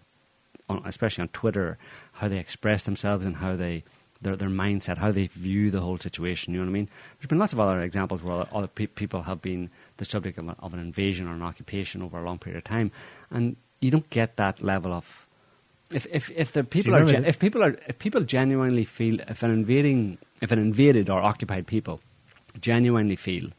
on- 0.68 0.82
especially 0.84 1.22
on 1.22 1.28
Twitter, 1.28 1.78
how 2.14 2.28
they 2.28 2.38
express 2.38 2.82
themselves 2.84 3.24
and 3.24 3.36
how 3.36 3.56
they 3.56 3.84
their 4.20 4.36
their 4.36 4.48
mindset, 4.48 4.98
how 4.98 5.10
they 5.10 5.26
view 5.28 5.70
the 5.70 5.80
whole 5.80 5.98
situation. 5.98 6.52
You 6.54 6.60
know 6.60 6.66
what 6.66 6.70
I 6.70 6.74
mean? 6.74 6.88
There's 7.18 7.28
been 7.28 7.38
lots 7.38 7.52
of 7.52 7.58
other 7.60 7.80
examples 7.80 8.22
where 8.22 8.44
other 8.52 8.68
pe- 8.68 8.86
people 8.86 9.22
have 9.22 9.42
been 9.42 9.68
the 9.96 10.04
subject 10.04 10.38
of, 10.38 10.48
a, 10.48 10.56
of 10.60 10.72
an 10.74 10.78
invasion 10.80 11.26
or 11.26 11.32
an 11.32 11.42
occupation 11.42 12.02
over 12.02 12.18
a 12.18 12.22
long 12.22 12.38
period 12.38 12.58
of 12.58 12.64
time, 12.64 12.92
and 13.30 13.56
you 13.80 13.90
don't 13.90 14.08
get 14.10 14.36
that 14.36 14.62
level 14.62 14.92
of. 14.92 15.26
If 15.92 16.06
if 16.10 16.30
if 16.30 16.52
the 16.52 16.62
people 16.64 16.94
are 16.94 17.00
gen- 17.12 17.24
if 17.24 17.38
people 17.40 17.62
are 17.64 17.76
if 17.88 17.98
people 17.98 18.22
genuinely 18.22 18.84
feel 18.84 19.18
if 19.28 19.42
an 19.42 19.50
invading 19.50 20.18
if 20.40 20.52
an 20.52 20.58
invaded 20.60 21.10
or 21.10 21.20
occupied 21.20 21.66
people 21.66 22.00
genuinely 22.60 23.16
feel 23.16 23.50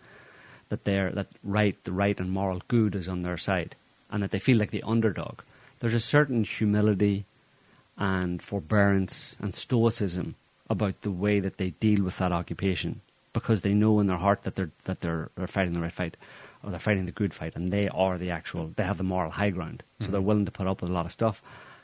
that 0.69 0.83
they're 0.85 1.11
that 1.11 1.27
right 1.43 1.81
the 1.83 1.91
right 1.91 2.19
and 2.19 2.31
moral 2.31 2.61
good 2.67 2.95
is 2.95 3.07
on 3.07 3.21
their 3.21 3.37
side 3.37 3.75
and 4.09 4.23
that 4.23 4.31
they 4.31 4.39
feel 4.39 4.57
like 4.57 4.71
the 4.71 4.83
underdog. 4.83 5.41
There's 5.79 5.93
a 5.93 5.99
certain 5.99 6.43
humility 6.43 7.25
and 7.97 8.41
forbearance 8.41 9.35
and 9.39 9.53
stoicism 9.53 10.35
about 10.69 11.01
the 11.01 11.11
way 11.11 11.39
that 11.39 11.57
they 11.57 11.71
deal 11.71 12.03
with 12.03 12.17
that 12.17 12.31
occupation 12.31 13.01
because 13.33 13.61
they 13.61 13.73
know 13.73 13.99
in 13.99 14.07
their 14.07 14.17
heart 14.17 14.43
that 14.43 14.55
they're 14.55 14.71
that 14.85 15.01
they're, 15.01 15.29
they're 15.35 15.47
fighting 15.47 15.73
the 15.73 15.81
right 15.81 15.91
fight 15.91 16.17
or 16.63 16.71
they're 16.71 16.79
fighting 16.79 17.05
the 17.05 17.11
good 17.11 17.33
fight 17.33 17.55
and 17.55 17.71
they 17.71 17.87
are 17.89 18.17
the 18.17 18.31
actual 18.31 18.71
they 18.75 18.83
have 18.83 18.97
the 18.97 19.03
moral 19.03 19.31
high 19.31 19.49
ground. 19.49 19.83
So 19.99 20.07
they're 20.07 20.19
mm-hmm. 20.19 20.27
willing 20.27 20.45
to 20.45 20.51
put 20.51 20.67
up 20.67 20.81
with 20.81 20.89
a 20.89 20.93
lot 20.93 21.05
of 21.05 21.11
stuff 21.11 21.41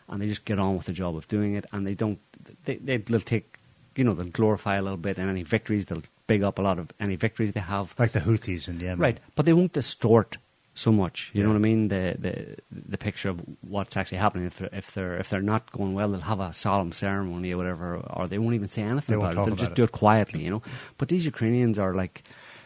and 0.07 0.21
they 0.21 0.27
just 0.27 0.45
get 0.45 0.59
on 0.59 0.75
with 0.75 0.85
the 0.85 0.93
job 0.93 1.15
of 1.15 1.27
doing 1.27 1.53
it 1.53 1.65
and 1.71 1.85
they 1.85 1.93
don't 1.93 2.19
they, 2.65 2.75
they, 2.77 2.97
they'll 2.97 3.19
take 3.19 3.57
you 3.95 4.03
know 4.03 4.13
they'll 4.13 4.27
glorify 4.27 4.77
a 4.77 4.81
little 4.81 4.97
bit 4.97 5.17
and 5.17 5.29
any 5.29 5.43
victories 5.43 5.85
they'll 5.85 6.03
big 6.31 6.41
up 6.47 6.55
a 6.61 6.63
lot 6.69 6.77
of 6.83 6.85
any 7.05 7.15
victories 7.25 7.51
they 7.57 7.65
have 7.75 7.85
like 8.03 8.11
the 8.17 8.23
Houthis 8.27 8.63
in 8.69 8.75
Yemen. 8.79 8.99
Right, 9.07 9.17
but 9.35 9.43
they 9.45 9.53
won't 9.59 9.73
distort 9.73 10.31
so 10.85 10.91
much. 11.03 11.17
You 11.33 11.41
know 11.43 11.49
what 11.53 11.61
I 11.63 11.67
mean? 11.71 11.81
The 11.95 12.03
the 12.25 12.33
the 12.95 12.99
picture 13.07 13.29
of 13.33 13.37
what's 13.75 13.95
actually 13.99 14.19
happening. 14.25 14.45
If 14.51 14.57
they're 14.59 14.73
if 14.81 14.87
they're 14.95 15.17
if 15.23 15.27
they're 15.29 15.49
not 15.53 15.63
going 15.77 15.93
well, 15.97 16.09
they'll 16.11 16.29
have 16.33 16.39
a 16.49 16.51
solemn 16.65 16.93
ceremony 17.05 17.49
or 17.53 17.57
whatever, 17.61 17.87
or 18.17 18.27
they 18.31 18.39
won't 18.43 18.55
even 18.59 18.69
say 18.75 18.83
anything 18.83 19.13
They 19.13 19.19
about 19.21 19.33
it. 19.33 19.35
They'll 19.35 19.53
about 19.55 19.63
just 19.65 19.71
it. 19.71 19.79
do 19.79 19.83
it 19.89 19.91
quietly. 20.03 20.39
You 20.45 20.51
know. 20.53 20.61
But 20.99 21.05
these 21.13 21.25
Ukrainians 21.33 21.77
are 21.83 21.93
like 22.03 22.15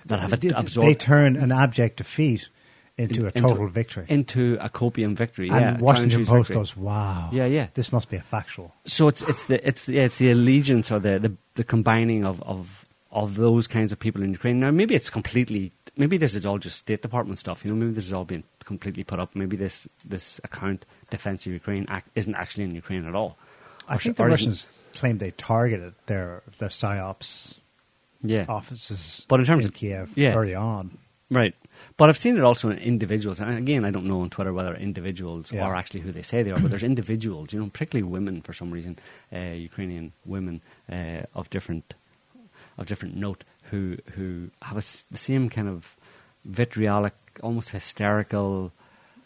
that 0.10 0.20
have 0.20 0.32
They, 0.40 0.50
it 0.50 0.68
they 0.88 0.94
turn 1.12 1.32
an 1.46 1.52
abject 1.52 1.98
defeat 2.04 2.50
into 3.04 3.22
a 3.24 3.32
into- 3.34 3.42
total 3.50 3.68
victory. 3.70 4.06
into 4.18 4.44
a 4.62 4.70
copium 4.70 5.16
victory. 5.24 5.50
and 5.50 5.60
yeah, 5.62 5.78
Washington 5.88 6.26
Post 6.28 6.50
victory. 6.50 6.56
goes, 6.62 6.78
"Wow, 6.78 7.30
Yeah, 7.32 7.48
yeah. 7.58 7.68
this 7.74 7.92
must 7.96 8.08
be 8.14 8.18
a 8.18 8.26
factual." 8.36 8.68
So 8.86 9.08
it's 9.08 9.22
it's 9.32 9.44
the 9.48 9.58
it's 9.68 9.86
the, 9.86 9.94
yeah, 9.94 10.04
it's 10.10 10.18
the 10.24 10.30
allegiance 10.30 10.92
or 10.94 11.00
the, 11.00 11.18
the 11.26 11.32
the 11.56 11.64
combining 11.64 12.22
of, 12.26 12.44
of 12.44 12.83
of 13.14 13.36
those 13.36 13.68
kinds 13.68 13.92
of 13.92 14.00
people 14.00 14.22
in 14.24 14.32
Ukraine. 14.32 14.60
Now 14.60 14.72
maybe 14.72 14.96
it's 14.96 15.10
completely 15.10 15.72
maybe 15.96 16.18
this 16.18 16.34
is 16.36 16.46
all 16.46 16.58
just 16.58 16.80
State 16.80 17.02
Department 17.02 17.38
stuff. 17.40 17.64
You 17.64 17.72
know, 17.72 17.78
maybe 17.78 17.94
this 17.94 18.06
is 18.06 18.14
all 18.14 18.26
being 18.26 18.44
completely 18.66 19.04
put 19.04 19.20
up. 19.20 19.30
Maybe 19.36 19.56
this 19.56 19.88
this 20.04 20.42
account 20.44 20.86
Defense 21.10 21.46
of 21.46 21.54
Ukraine 21.54 21.86
act, 21.90 22.10
isn't 22.16 22.36
actually 22.36 22.64
in 22.66 22.74
Ukraine 22.76 23.06
at 23.06 23.16
all. 23.16 23.38
I 23.88 23.96
Or 23.96 24.00
think 24.00 24.16
sh- 24.16 24.18
the 24.18 24.26
Russians 24.26 24.68
claimed 24.94 25.20
they 25.20 25.32
targeted 25.32 25.94
their 26.08 26.42
their 26.58 26.70
psyops 26.70 27.58
yeah, 28.24 28.46
offices, 28.48 29.26
But 29.28 29.40
in 29.42 29.46
terms 29.46 29.66
in 29.66 29.70
of- 29.70 29.76
Kiev 29.76 30.12
yeah. 30.16 30.34
early 30.34 30.56
on. 30.56 30.98
right. 31.30 31.54
But 31.98 32.08
I've 32.10 32.18
seen 32.18 32.38
it 32.38 32.44
also 32.44 32.70
in 32.70 32.78
individuals. 32.78 33.40
And 33.40 33.58
again, 33.58 33.84
I 33.84 33.92
don't 33.92 34.06
know 34.06 34.22
on 34.22 34.30
Twitter 34.30 34.54
whether 34.54 34.74
individuals 34.76 35.52
Yeah. 35.52 35.66
are 35.66 35.76
actually 35.76 36.00
who 36.02 36.12
they 36.12 36.22
say 36.22 36.42
they 36.42 36.52
are. 36.52 36.60
But 36.60 36.70
there's 36.72 36.84
individuals, 36.84 37.52
you 37.52 37.60
know, 37.60 37.68
particularly 37.68 38.10
women 38.10 38.42
for 38.42 38.54
some 38.54 38.72
reason, 38.72 38.98
uh, 39.36 39.40
Ukrainian 39.70 40.14
women 40.26 40.62
uh, 40.90 41.24
of 41.40 41.50
different 41.50 41.94
of 42.78 42.86
different 42.88 43.16
note 43.16 43.44
who 43.72 43.98
who 44.16 44.50
have 44.62 44.78
a 44.78 44.84
the 45.12 45.18
same 45.18 45.50
kind 45.50 45.68
of 45.68 45.96
vitriolic, 46.46 47.14
almost 47.42 47.70
hysterical. 47.70 48.72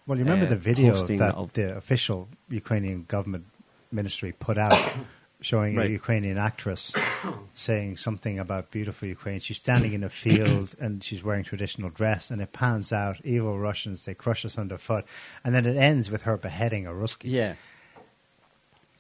Well, 0.06 0.18
you 0.18 0.24
remember 0.24 0.46
uh, 0.46 0.50
the 0.50 0.56
video 0.56 0.94
that 0.94 1.36
of- 1.36 1.54
the 1.54 1.76
official 1.76 2.30
Ukrainian 2.50 3.04
government 3.08 3.46
ministry 3.92 4.32
put 4.40 4.58
out 4.58 4.78
showing 5.42 5.76
Right. 5.76 5.88
a 5.88 5.92
Ukrainian 5.92 6.38
actress 6.38 6.94
saying 7.54 7.98
something 7.98 8.40
about 8.40 8.72
beautiful 8.72 9.08
Ukraine. 9.08 9.40
She's 9.40 9.58
standing 9.58 9.94
in 9.94 10.04
a 10.04 10.10
field 10.24 10.76
and 10.80 11.04
she's 11.04 11.24
wearing 11.24 11.44
traditional 11.44 11.90
dress, 11.90 12.32
and 12.32 12.42
it 12.42 12.54
pans 12.54 12.92
out 12.94 13.20
evil 13.24 13.58
Russians. 13.60 14.06
They 14.06 14.14
crush 14.14 14.46
us 14.46 14.58
underfoot, 14.58 15.06
and 15.44 15.54
then 15.56 15.66
it 15.66 15.76
ends 15.78 16.10
with 16.10 16.22
her 16.24 16.38
beheading 16.38 16.86
a 16.88 16.92
Ruski. 16.92 17.26
Yeah, 17.40 17.54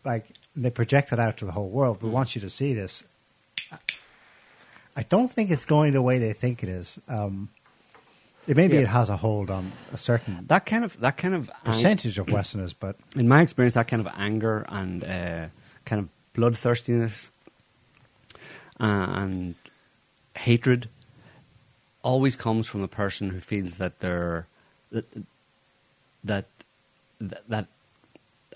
Like 0.03 0.25
they 0.55 0.69
project 0.71 1.11
it 1.13 1.19
out 1.19 1.37
to 1.37 1.45
the 1.45 1.51
whole 1.53 1.69
world. 1.69 1.99
Mm. 1.99 2.03
We 2.03 2.09
want 2.09 2.35
you 2.35 2.41
to 2.41 2.49
see 2.49 2.73
this. 2.73 3.03
I 4.97 5.03
don't 5.03 5.31
think 5.31 5.51
it's 5.51 5.63
going 5.65 5.93
the 5.93 6.01
way 6.01 6.17
they 6.17 6.33
think 6.33 6.63
it 6.63 6.69
is. 6.69 6.99
Um, 7.07 7.49
it, 8.47 8.57
maybe 8.57 8.75
Yeah. 8.75 8.81
it 8.81 8.87
has 8.87 9.09
a 9.09 9.17
hold 9.17 9.51
on 9.51 9.71
a 9.93 9.97
certain 9.97 10.45
that 10.47 10.65
kind 10.65 10.83
of 10.83 10.99
that 11.01 11.17
kind 11.17 11.35
of 11.35 11.49
ang- 11.49 11.55
percentage 11.65 12.17
of 12.17 12.27
Westerners, 12.29 12.73
but 12.73 12.95
in 13.15 13.27
my 13.27 13.41
experience, 13.41 13.75
that 13.75 13.87
kind 13.87 14.01
of 14.05 14.11
anger 14.17 14.65
and 14.69 15.03
uh, 15.03 15.47
kind 15.85 15.99
of 16.01 16.09
bloodthirstiness 16.33 17.29
and 18.79 19.55
hatred 20.35 20.89
always 22.03 22.35
comes 22.35 22.67
from 22.67 22.81
a 22.81 22.87
person 22.87 23.29
who 23.31 23.39
feels 23.39 23.77
that 23.77 23.99
they're 23.99 24.47
that 24.91 25.05
that 26.23 26.45
that, 27.19 27.47
that 27.49 27.67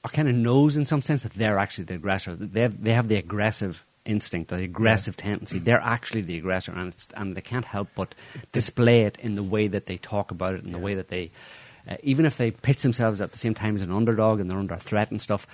or 0.04 0.10
kind 0.10 0.28
of 0.30 0.36
knows 0.36 0.78
in 0.78 0.86
some 0.86 1.02
sense 1.02 1.24
that 1.24 1.34
they're 1.34 1.60
actually 1.60 1.84
the 1.84 1.94
aggressor. 1.96 2.36
They 2.36 2.62
have, 2.62 2.84
they 2.84 2.94
have 2.94 3.08
the 3.08 3.18
aggressive 3.18 3.84
instinct, 4.06 4.50
the 4.50 4.64
aggressive 4.64 5.18
tendency. 5.18 5.60
They're 5.64 5.82
actually 5.82 6.22
the 6.22 6.38
aggressor, 6.38 6.72
and 6.72 6.90
it's, 6.90 7.08
and 7.16 7.36
they 7.36 7.42
can't 7.42 7.66
help 7.66 7.90
but 7.96 8.16
display 8.52 9.02
it 9.04 9.18
in 9.20 9.36
the 9.36 9.44
way 9.44 9.68
that 9.68 9.86
they 9.86 9.98
talk 9.98 10.32
about 10.32 10.56
it, 10.56 10.64
in 10.64 10.72
the 10.72 10.80
way 10.80 10.96
that 10.96 11.10
they, 11.10 11.32
uh, 11.88 11.98
even 12.04 12.26
if 12.26 12.38
they 12.38 12.52
pitch 12.52 12.82
themselves 12.84 13.22
at 13.22 13.32
the 13.32 13.38
same 13.38 13.54
time 13.54 13.76
as 13.76 13.82
an 13.82 13.92
underdog 13.92 14.40
and 14.40 14.50
they're 14.50 14.58
under 14.58 14.78
threat 14.78 15.12
and 15.12 15.22
stuff, 15.22 15.48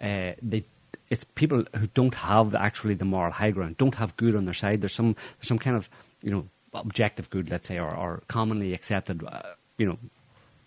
uh, 0.00 0.32
they. 0.40 0.64
It's 1.08 1.24
people 1.24 1.64
who 1.76 1.88
don't 1.88 2.14
have 2.14 2.54
actually 2.54 2.94
the 2.94 3.04
moral 3.04 3.32
high 3.32 3.50
ground, 3.50 3.76
don't 3.76 3.94
have 3.96 4.16
good 4.16 4.34
on 4.34 4.46
their 4.46 4.54
side. 4.54 4.80
There's 4.80 4.94
some 4.94 5.14
there's 5.36 5.48
some 5.48 5.58
kind 5.58 5.76
of 5.76 5.90
you 6.22 6.30
know 6.30 6.48
objective 6.74 7.30
good, 7.30 7.50
let's 7.50 7.68
say, 7.68 7.78
or, 7.78 7.94
or 7.94 8.22
commonly 8.28 8.72
accepted, 8.72 9.22
uh, 9.26 9.42
you 9.78 9.86
know, 9.86 9.98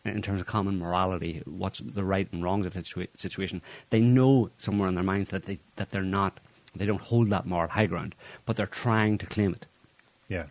in 0.04 0.22
terms 0.22 0.40
of 0.40 0.48
common 0.48 0.78
morality, 0.78 1.42
what's 1.46 1.80
the 1.80 2.04
right 2.04 2.32
and 2.32 2.44
wrongs 2.44 2.66
of 2.66 2.76
a 2.76 2.82
situa- 2.82 3.08
situation. 3.18 3.62
They 3.90 4.02
know 4.02 4.52
somewhere 4.58 4.88
in 4.88 4.96
their 4.96 5.04
minds 5.04 5.30
that 5.30 5.46
they 5.46 5.60
that 5.78 5.90
they're 5.90 6.04
not, 6.04 6.40
they 6.76 6.86
don't 6.86 7.02
hold 7.02 7.30
that 7.30 7.46
moral 7.46 7.70
high 7.70 7.86
ground, 7.86 8.16
but 8.46 8.56
they're 8.56 8.66
trying 8.68 9.18
to 9.20 9.26
claim 9.26 9.54
it. 9.54 9.66
Yeah. 10.28 10.46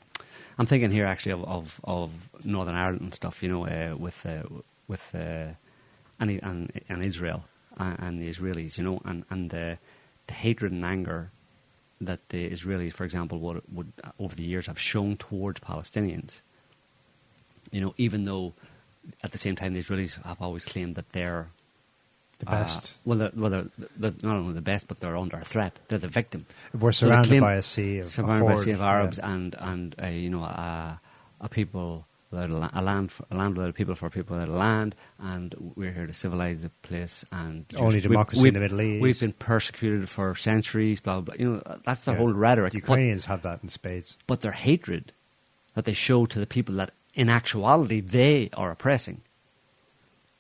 I'm 0.59 0.67
thinking 0.67 0.91
here 0.91 1.07
actually 1.07 1.33
of 1.33 1.45
of, 1.45 1.81
of 1.85 2.11
Northern 2.45 2.77
Ireland 2.77 3.03
and 3.03 3.15
stuff, 3.15 3.43
you 3.43 3.49
know, 3.49 3.67
uh, 3.67 3.97
with 3.97 4.25
uh, 4.25 4.43
with 4.87 5.15
uh, 5.15 5.55
and, 6.21 6.41
and 6.43 6.81
and 6.89 7.03
Israel 7.03 7.45
and, 7.77 7.99
and 7.99 8.23
the 8.23 8.31
Israelis, 8.31 8.79
you 8.79 8.85
know, 8.85 9.01
and 9.05 9.25
and 9.31 9.51
the, 9.51 9.79
the 10.27 10.35
hatred 10.35 10.73
and 10.73 10.85
anger 10.85 11.31
that 12.01 12.29
the 12.29 12.49
Israelis, 12.51 12.93
for 12.93 13.05
example, 13.05 13.39
would 13.41 13.63
would 13.73 13.93
uh, 14.03 14.11
over 14.19 14.35
the 14.35 14.45
years 14.45 14.67
have 14.67 14.79
shown 14.79 15.17
towards 15.17 15.61
Palestinians. 15.61 16.43
You 17.71 17.81
know, 17.81 17.95
even 17.97 18.25
though 18.25 18.55
at 19.23 19.33
the 19.33 19.39
same 19.39 19.57
time 19.57 19.75
the 19.75 19.81
Israelis 19.81 20.23
have 20.25 20.41
always 20.41 20.65
claimed 20.65 20.95
that 20.95 21.11
they're 21.11 21.49
The 22.45 22.51
uh, 22.53 22.63
best. 22.63 22.95
well, 23.05 23.19
they're, 23.19 23.31
well, 23.35 23.51
they're, 23.51 23.67
they're 23.97 24.15
not 24.23 24.37
only 24.37 24.55
the 24.55 24.63
best, 24.63 24.87
but 24.89 24.99
they're 25.01 25.17
under 25.17 25.39
threat. 25.41 25.79
They're 25.89 25.99
the 25.99 26.09
victim. 26.09 26.47
We're 26.79 26.93
So 26.93 27.07
surrounded 27.09 27.29
claim- 27.29 27.41
by 27.41 27.55
a 27.55 27.63
sea 27.63 27.99
of 27.99 28.07
surrounded 28.07 28.47
by 28.47 28.53
a 28.55 28.57
sea 28.57 28.71
of 28.73 28.81
Arabs 28.81 29.19
yeah. 29.19 29.31
and 29.33 29.55
and 29.59 29.95
uh, 30.03 30.07
you 30.09 30.31
know 30.31 30.43
a, 30.43 31.01
a 31.41 31.49
people 31.49 32.07
a, 32.33 32.49
la- 32.49 32.71
a 32.75 32.83
land 32.83 33.13
for, 33.13 33.25
a 33.31 33.37
land 33.37 33.57
without 33.57 33.71
a 33.71 33.73
people 33.73 33.95
for 33.95 34.11
people 34.11 34.37
without 34.37 34.49
a 34.53 34.57
land, 34.59 34.95
and 35.21 35.55
we're 35.77 35.93
here 35.93 36.07
to 36.07 36.13
civilize 36.15 36.61
the 36.63 36.71
place. 36.83 37.25
And 37.31 37.65
Only 37.77 37.97
we've- 37.97 38.09
democracy 38.09 38.39
in 38.41 38.43
we've- 38.43 38.55
the 38.55 38.61
Middle 38.61 38.81
East. 38.83 39.03
We've 39.03 39.21
been 39.21 39.33
persecuted 39.35 40.09
for 40.09 40.35
centuries. 40.35 41.01
Blah 41.01 41.21
blah. 41.21 41.35
blah. 41.37 41.41
You 41.43 41.53
know 41.55 41.79
that's 41.87 42.05
the 42.05 42.13
Yeah. 42.13 42.19
whole 42.19 42.33
rhetoric. 42.33 42.73
The 42.73 42.81
But- 42.81 42.89
Ukrainians 42.89 43.25
have 43.27 43.43
that 43.43 43.63
in 43.63 43.69
spades. 43.69 44.17
but 44.27 44.41
their 44.41 44.53
hatred 44.53 45.13
that 45.75 45.85
they 45.85 45.93
show 45.93 46.27
to 46.27 46.39
the 46.41 46.47
people 46.47 46.75
that 46.77 46.91
in 47.15 47.29
actuality 47.29 48.01
they 48.01 48.51
are 48.55 48.71
oppressing 48.73 49.21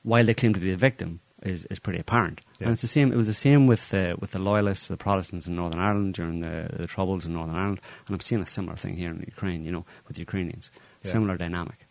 while 0.02 0.24
they 0.24 0.34
claim 0.34 0.52
to 0.54 0.60
be 0.60 0.70
the 0.70 0.76
victim 0.76 1.20
is, 1.44 1.64
is 1.66 1.78
pretty 1.78 1.98
apparent. 1.98 2.40
Yeah. 2.58 2.66
And 2.66 2.72
it's 2.72 2.82
the 2.82 2.88
same 2.88 3.12
it 3.12 3.16
was 3.16 3.26
the 3.26 3.34
same 3.34 3.66
with 3.66 3.92
uh, 3.94 4.16
with 4.18 4.30
the 4.32 4.38
loyalists, 4.38 4.88
the 4.88 4.96
Protestants 4.96 5.46
in 5.46 5.54
Northern 5.56 5.80
Ireland 5.80 6.14
during 6.14 6.40
the, 6.40 6.68
the 6.76 6.86
troubles 6.86 7.26
in 7.26 7.32
Northern 7.34 7.54
Ireland 7.56 7.80
and 8.06 8.14
I'm 8.14 8.20
seeing 8.20 8.40
a 8.42 8.46
similar 8.46 8.76
thing 8.76 8.94
here 8.96 9.10
in 9.10 9.20
Ukraine, 9.26 9.64
you 9.64 9.72
know, 9.72 9.84
with 10.06 10.16
the 10.16 10.20
Ukrainians. 10.20 10.70
Yeah. 11.02 11.12
Similar 11.12 11.36
dynamic. 11.36 11.86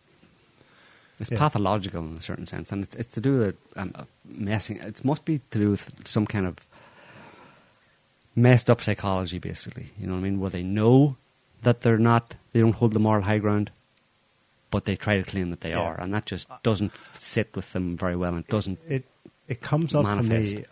It's 1.20 1.30
Yeah. 1.30 1.38
pathological 1.38 2.02
in 2.04 2.16
a 2.16 2.20
certain 2.20 2.46
sense, 2.46 2.72
and 2.72 2.82
it's, 2.82 2.96
it's 2.96 3.14
to 3.14 3.20
do 3.20 3.38
with 3.38 3.56
um, 3.76 3.92
uh, 3.94 4.04
messing. 4.24 4.78
It 4.78 5.04
must 5.04 5.24
be 5.24 5.40
to 5.52 5.58
do 5.58 5.70
with 5.70 5.92
some 6.04 6.26
kind 6.26 6.44
of 6.46 6.66
messed 8.34 8.68
up 8.68 8.82
psychology, 8.82 9.38
basically. 9.38 9.90
You 9.98 10.06
know 10.06 10.14
what 10.14 10.20
I 10.20 10.22
mean? 10.22 10.40
Where 10.40 10.50
they 10.50 10.64
know 10.64 11.16
that 11.62 11.82
they're 11.82 11.98
not, 11.98 12.34
they 12.52 12.60
don't 12.60 12.72
hold 12.74 12.92
the 12.92 12.98
moral 13.00 13.22
high 13.22 13.38
ground, 13.38 13.70
but 14.72 14.86
they 14.86 14.96
try 14.96 15.16
to 15.16 15.22
claim 15.22 15.50
that 15.50 15.60
they 15.60 15.70
Yeah. 15.70 15.80
are, 15.82 16.00
and 16.00 16.12
that 16.12 16.26
just 16.26 16.48
doesn't 16.64 16.92
sit 17.20 17.54
with 17.54 17.72
them 17.72 17.96
very 17.96 18.16
well. 18.16 18.34
And 18.34 18.44
it 18.44 18.48
doesn't. 18.50 18.78
It 18.88 19.04
it 19.48 19.60
comes 19.60 19.94
up 19.94 20.06
for 20.06 20.22
me 20.22 20.64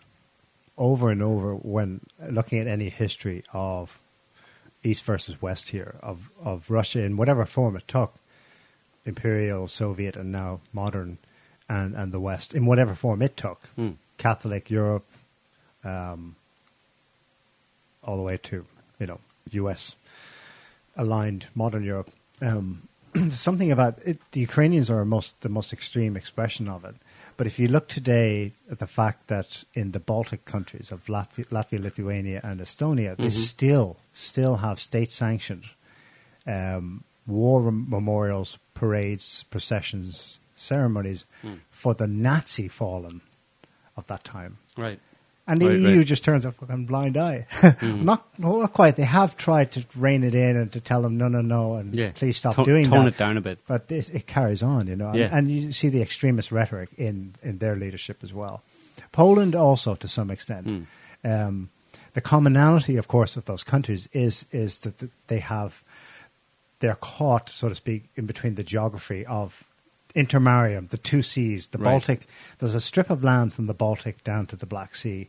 over 0.79 1.11
and 1.11 1.23
over 1.23 1.55
when 1.55 2.01
looking 2.31 2.59
at 2.59 2.67
any 2.67 2.89
history 2.89 3.43
of 3.53 3.99
East 4.83 5.05
versus 5.05 5.41
West 5.41 5.71
here 5.71 5.97
of 6.03 6.31
of 6.43 6.71
Russia 6.71 7.03
in 7.03 7.17
whatever 7.17 7.45
form 7.45 7.77
it 7.77 7.87
took, 7.87 8.15
imperial, 9.05 9.69
Soviet, 9.69 10.17
and 10.17 10.33
now 10.33 10.61
modern, 10.73 11.19
and 11.69 11.95
and 11.95 12.13
the 12.13 12.21
West 12.21 12.55
in 12.55 12.67
whatever 12.67 12.95
form 12.95 13.23
it 13.23 13.37
took, 13.37 13.61
Hmm. 13.77 13.91
Catholic 14.19 14.71
Europe, 14.71 15.07
um, 15.85 16.37
all 18.03 18.17
the 18.17 18.23
way 18.23 18.39
to 18.39 18.65
you 18.99 19.07
know 19.07 19.21
U.S. 19.51 19.95
aligned 20.97 21.47
modern 21.55 21.85
Europe. 21.85 22.11
Um, 22.41 22.89
something 23.31 23.71
about 23.71 23.99
it, 24.05 24.19
the 24.33 24.41
Ukrainians 24.41 24.91
are 24.91 25.05
most 25.05 25.41
the 25.43 25.49
most 25.49 25.73
extreme 25.73 26.17
expression 26.17 26.69
of 26.69 26.85
it. 26.85 26.97
But 27.43 27.49
if 27.49 27.59
you 27.59 27.67
look 27.67 27.89
today 27.89 28.53
at 28.71 28.79
the 28.79 28.87
fact 28.87 29.27
that 29.27 29.65
in 29.75 29.91
the 29.91 29.99
Baltic 29.99 30.45
countries 30.45 30.93
of 30.93 31.07
Latvia, 31.07 31.45
Latvia 31.49 31.81
Lithuania, 31.81 32.41
and 32.45 32.61
Estonia, 32.61 33.17
they 33.17 33.31
still 33.31 33.97
still 34.13 34.59
have 34.59 34.79
state 34.79 35.11
sanctioned 35.11 35.65
um, 36.47 37.03
war 37.27 37.73
memorials, 37.73 38.59
parades, 38.75 39.45
processions, 39.51 40.39
ceremonies 40.55 41.25
for 41.69 41.95
the 41.95 42.07
Nazi 42.07 42.69
fallen 42.69 43.23
of 43.97 44.07
that 44.07 44.23
time. 44.23 44.59
Right. 44.77 45.01
And 45.47 45.61
the 45.61 45.67
Right, 45.67 45.79
EU 45.81 45.97
right. 45.99 46.07
Just 46.07 46.23
turns 46.23 46.45
a 46.45 46.53
fucking 46.53 46.87
blind 46.87 47.17
eye. 47.17 47.47
not, 47.83 48.27
not 48.39 48.73
quite. 48.73 48.95
They 48.97 49.03
have 49.03 49.37
tried 49.37 49.73
to 49.73 49.85
rein 49.97 50.23
it 50.23 50.35
in 50.37 50.57
and 50.57 50.71
to 50.73 50.81
tell 50.81 51.03
them 51.03 51.19
no, 51.19 51.27
no, 51.29 51.41
no, 51.41 51.75
and 51.75 51.93
Yeah. 51.95 52.13
please 52.15 52.37
stop 52.37 52.55
To- 52.57 52.65
doing 52.65 52.85
tone 52.89 53.05
that. 53.07 53.15
it 53.15 53.19
down 53.19 53.37
a 53.37 53.41
bit. 53.41 53.59
But 53.67 53.89
this, 53.89 54.09
it 54.11 54.27
carries 54.29 54.63
on, 54.63 54.87
you 54.87 54.95
know. 54.95 55.09
And, 55.09 55.19
Yeah. 55.19 55.29
and 55.33 55.51
you 55.51 55.73
see 55.73 55.89
the 55.89 56.01
extremist 56.01 56.53
rhetoric 56.53 56.91
in, 56.97 57.35
in 57.43 57.59
their 57.59 57.75
leadership 57.75 58.19
as 58.23 58.33
well. 58.33 58.63
Poland 59.11 59.55
also, 59.57 59.95
to 59.97 60.07
some 60.09 60.31
extent. 60.31 60.67
Hmm. 60.67 60.83
Um, 61.25 61.71
the 62.15 62.21
commonality, 62.21 62.97
of 62.97 63.09
course, 63.09 63.37
of 63.37 63.45
those 63.47 63.65
countries 63.65 64.09
is 64.13 64.45
is 64.53 64.79
that 64.81 65.09
they 65.29 65.39
have 65.41 65.83
they're 66.81 66.95
caught, 66.97 67.49
so 67.49 67.69
to 67.69 67.75
speak, 67.75 68.05
in 68.17 68.27
between 68.27 68.55
the 68.55 68.63
geography 68.65 69.25
of 69.27 69.65
intermarium, 70.15 70.89
the 70.89 70.99
two 70.99 71.23
seas, 71.23 71.69
the 71.69 71.79
Right. 71.79 71.93
Baltic. 71.93 72.27
There's 72.59 72.75
a 72.75 72.81
strip 72.81 73.11
of 73.11 73.23
land 73.25 73.55
from 73.55 73.67
the 73.67 73.75
Baltic 73.75 74.23
down 74.25 74.47
to 74.47 74.57
the 74.57 74.67
Black 74.67 74.95
Sea. 74.95 75.29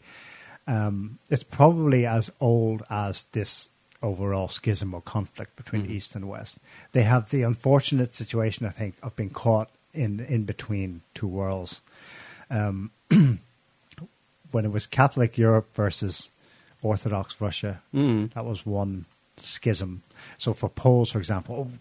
Um, 0.67 1.19
it's 1.29 1.43
probably 1.43 2.05
as 2.05 2.31
old 2.39 2.83
as 2.89 3.25
this 3.33 3.69
overall 4.01 4.47
schism 4.49 4.93
or 4.93 5.01
conflict 5.01 5.55
between 5.55 5.89
East 5.89 6.15
and 6.15 6.27
West. 6.27 6.57
They 6.91 7.03
have 7.03 7.29
the 7.29 7.43
unfortunate 7.43 8.13
situation, 8.15 8.65
I 8.65 8.69
think, 8.69 8.95
of 9.01 9.15
being 9.15 9.29
caught 9.29 9.69
in 9.93 10.19
in 10.21 10.43
between 10.43 11.01
two 11.13 11.27
worlds. 11.27 11.81
Um, 12.49 12.91
when 14.51 14.65
it 14.65 14.71
was 14.71 14.87
Catholic 14.87 15.37
Europe 15.37 15.73
versus 15.75 16.29
Orthodox 16.81 17.39
Russia, 17.39 17.81
Mm. 17.93 18.33
that 18.33 18.45
was 18.45 18.65
one 18.65 19.05
schism. 19.37 20.01
So 20.37 20.53
for 20.53 20.69
Poles, 20.69 21.11
for 21.11 21.19
example, 21.19 21.71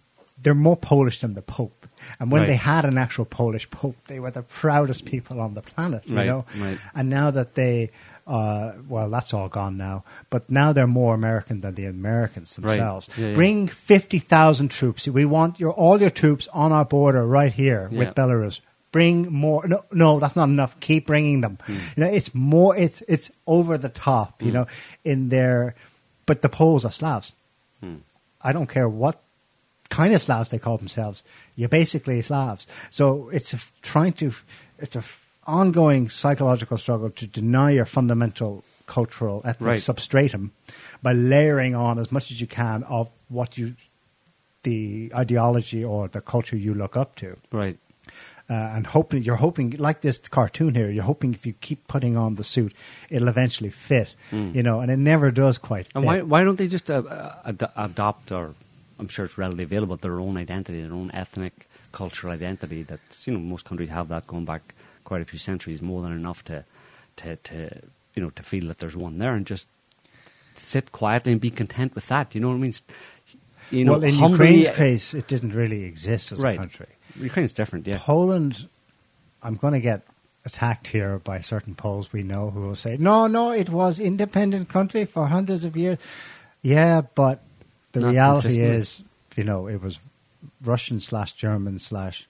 they're 0.40 0.54
more 0.54 0.76
Polish 0.76 1.20
than 1.20 1.34
the 1.34 1.42
Pope. 1.42 1.81
And 2.20 2.30
when 2.32 2.42
Right. 2.42 2.48
they 2.48 2.56
had 2.56 2.84
an 2.84 2.98
actual 2.98 3.24
Polish 3.24 3.70
Pope, 3.70 3.96
they 4.06 4.20
were 4.20 4.30
the 4.30 4.42
proudest 4.42 5.04
people 5.04 5.40
on 5.40 5.54
the 5.54 5.62
planet, 5.62 6.02
you 6.06 6.16
Right, 6.16 6.26
know? 6.26 6.44
right. 6.58 6.78
And 6.94 7.08
now 7.10 7.30
that 7.30 7.54
they, 7.54 7.90
uh, 8.26 8.72
well, 8.88 9.10
that's 9.10 9.34
all 9.34 9.48
gone 9.48 9.76
now. 9.76 10.04
But 10.30 10.50
now 10.50 10.72
they're 10.72 10.86
more 10.86 11.14
American 11.14 11.60
than 11.60 11.74
the 11.74 11.86
Americans 11.86 12.54
themselves. 12.56 13.08
Yeah, 13.16 13.28
yeah. 13.28 13.34
Bring 13.34 13.68
50,000 13.68 14.68
troops. 14.70 15.06
We 15.08 15.24
want 15.24 15.58
your 15.60 15.72
all 15.72 16.00
your 16.00 16.10
troops 16.10 16.48
on 16.52 16.72
our 16.72 16.84
border 16.84 17.26
right 17.26 17.52
here 17.52 17.88
Yeah. 17.90 17.98
with 17.98 18.14
Belarus. 18.14 18.60
Bring 18.92 19.32
more. 19.32 19.66
No, 19.66 19.80
no, 19.90 20.20
that's 20.20 20.36
not 20.36 20.48
enough. 20.50 20.78
Keep 20.80 21.06
bringing 21.06 21.40
them. 21.40 21.56
Hmm. 21.64 21.72
You 21.96 22.04
know, 22.04 22.10
it's 22.10 22.34
more. 22.34 22.76
It's 22.76 23.02
it's 23.08 23.30
over 23.46 23.78
the 23.78 23.88
top. 23.88 24.42
You 24.42 24.52
know, 24.52 24.66
in 25.02 25.30
their, 25.30 25.74
but 26.26 26.42
the 26.42 26.48
Poles 26.50 26.84
are 26.84 26.92
Slavs. 26.92 27.32
Hmm. 27.80 27.96
I 28.42 28.52
don't 28.52 28.68
care 28.68 28.88
what 28.88 29.18
kind 29.88 30.12
of 30.14 30.22
Slavs 30.22 30.50
they 30.50 30.58
call 30.58 30.76
themselves. 30.76 31.24
You're 31.56 31.68
basically 31.68 32.20
Slavs. 32.22 32.66
So 32.90 33.28
it's 33.30 33.52
a, 33.54 33.58
trying 33.82 34.12
to, 34.14 34.32
it's 34.78 34.96
an 34.96 35.02
ongoing 35.46 36.08
psychological 36.08 36.78
struggle 36.78 37.10
to 37.10 37.26
deny 37.26 37.70
your 37.72 37.84
fundamental 37.84 38.64
cultural 38.86 39.42
ethnic 39.44 39.66
Right. 39.68 39.80
substratum 39.80 40.52
by 41.02 41.12
layering 41.12 41.74
on 41.74 41.98
as 41.98 42.10
much 42.12 42.30
as 42.30 42.40
you 42.40 42.46
can 42.46 42.82
of 42.84 43.08
what 43.28 43.56
you, 43.58 43.74
the 44.62 45.10
ideology 45.14 45.84
or 45.84 46.08
the 46.08 46.20
culture 46.20 46.56
you 46.56 46.74
look 46.74 46.96
up 46.96 47.16
to. 47.16 47.36
Right. 47.50 47.78
Uh, 48.50 48.54
and 48.54 48.86
hoping 48.86 49.22
you're 49.22 49.36
hoping 49.36 49.70
like 49.78 50.00
this 50.00 50.18
cartoon 50.18 50.74
here 50.74 50.90
you're 50.90 51.04
hoping 51.04 51.32
if 51.32 51.46
you 51.46 51.52
keep 51.60 51.86
putting 51.86 52.16
on 52.16 52.34
the 52.34 52.42
suit 52.44 52.74
it'll 53.08 53.28
eventually 53.28 53.70
fit 53.70 54.14
you 54.32 54.62
know 54.62 54.80
and 54.80 54.90
it 54.90 54.96
never 54.98 55.30
does 55.30 55.56
quite 55.56 55.86
fit. 55.86 55.94
And 55.94 56.04
why 56.04 56.20
why 56.22 56.42
don't 56.42 56.56
they 56.58 56.66
just 56.66 56.90
uh, 56.90 56.94
uh, 57.08 57.36
ad- 57.46 57.70
adopt, 57.76 58.32
or 58.32 58.54
I'm 59.02 59.08
sure 59.08 59.24
it's 59.24 59.36
readily 59.36 59.64
available, 59.64 59.96
their 59.96 60.20
own 60.20 60.36
identity, 60.36 60.80
their 60.80 60.92
own 60.92 61.10
ethnic, 61.12 61.68
cultural 61.90 62.32
identity? 62.32 62.82
That 62.84 63.00
you 63.24 63.32
know 63.32 63.40
most 63.40 63.64
countries 63.64 63.90
have 63.90 64.08
that 64.08 64.26
going 64.28 64.44
back 64.44 64.74
quite 65.04 65.20
a 65.20 65.24
few 65.24 65.40
centuries, 65.40 65.82
more 65.82 66.02
than 66.02 66.12
enough 66.12 66.44
to, 66.44 66.64
to, 67.16 67.36
to 67.36 67.80
you 68.14 68.22
know 68.22 68.30
to 68.30 68.42
feel 68.44 68.68
that 68.68 68.78
there's 68.78 68.96
one 68.96 69.18
there, 69.18 69.34
and 69.34 69.44
just 69.44 69.66
sit 70.54 70.92
quietly 70.92 71.32
and 71.32 71.40
be 71.40 71.50
content 71.50 71.94
with 71.96 72.06
that. 72.06 72.34
You 72.34 72.40
know 72.42 72.48
what 72.50 72.54
I 72.54 72.58
mean? 72.58 72.74
you 73.72 73.84
know, 73.84 73.92
well, 73.92 74.04
in 74.04 74.14
Ukraine's 74.14 74.68
uh, 74.68 74.74
case, 74.74 75.14
it 75.14 75.26
didn't 75.26 75.52
really 75.52 75.82
exist 75.84 76.30
as 76.32 76.38
Right. 76.38 76.54
a 76.54 76.58
country. 76.58 76.86
Ukraine's 77.18 77.52
different, 77.52 77.86
yeah. 77.86 77.98
Poland, 77.98 78.68
I'm 79.42 79.56
going 79.56 79.72
to 79.74 79.80
get 79.80 80.02
attacked 80.44 80.88
here 80.88 81.18
by 81.18 81.40
certain 81.40 81.74
Poles 81.74 82.12
we 82.12 82.22
know 82.22 82.50
who 82.50 82.60
will 82.60 82.76
say, 82.76 82.96
no, 82.98 83.26
no, 83.26 83.50
it 83.50 83.68
was 83.70 83.98
independent 83.98 84.68
country 84.68 85.04
for 85.04 85.26
hundreds 85.26 85.64
of 85.64 85.76
years. 85.76 85.98
Yeah, 86.62 87.02
but 87.14 87.42
the 87.92 88.00
Not 88.00 88.10
reality 88.10 88.60
is, 88.60 89.04
you 89.36 89.44
know, 89.44 89.66
it 89.68 89.80
was 89.82 89.98
Russian 90.64 91.00
slash 91.00 91.32
German 91.32 91.78
slash 91.78 92.26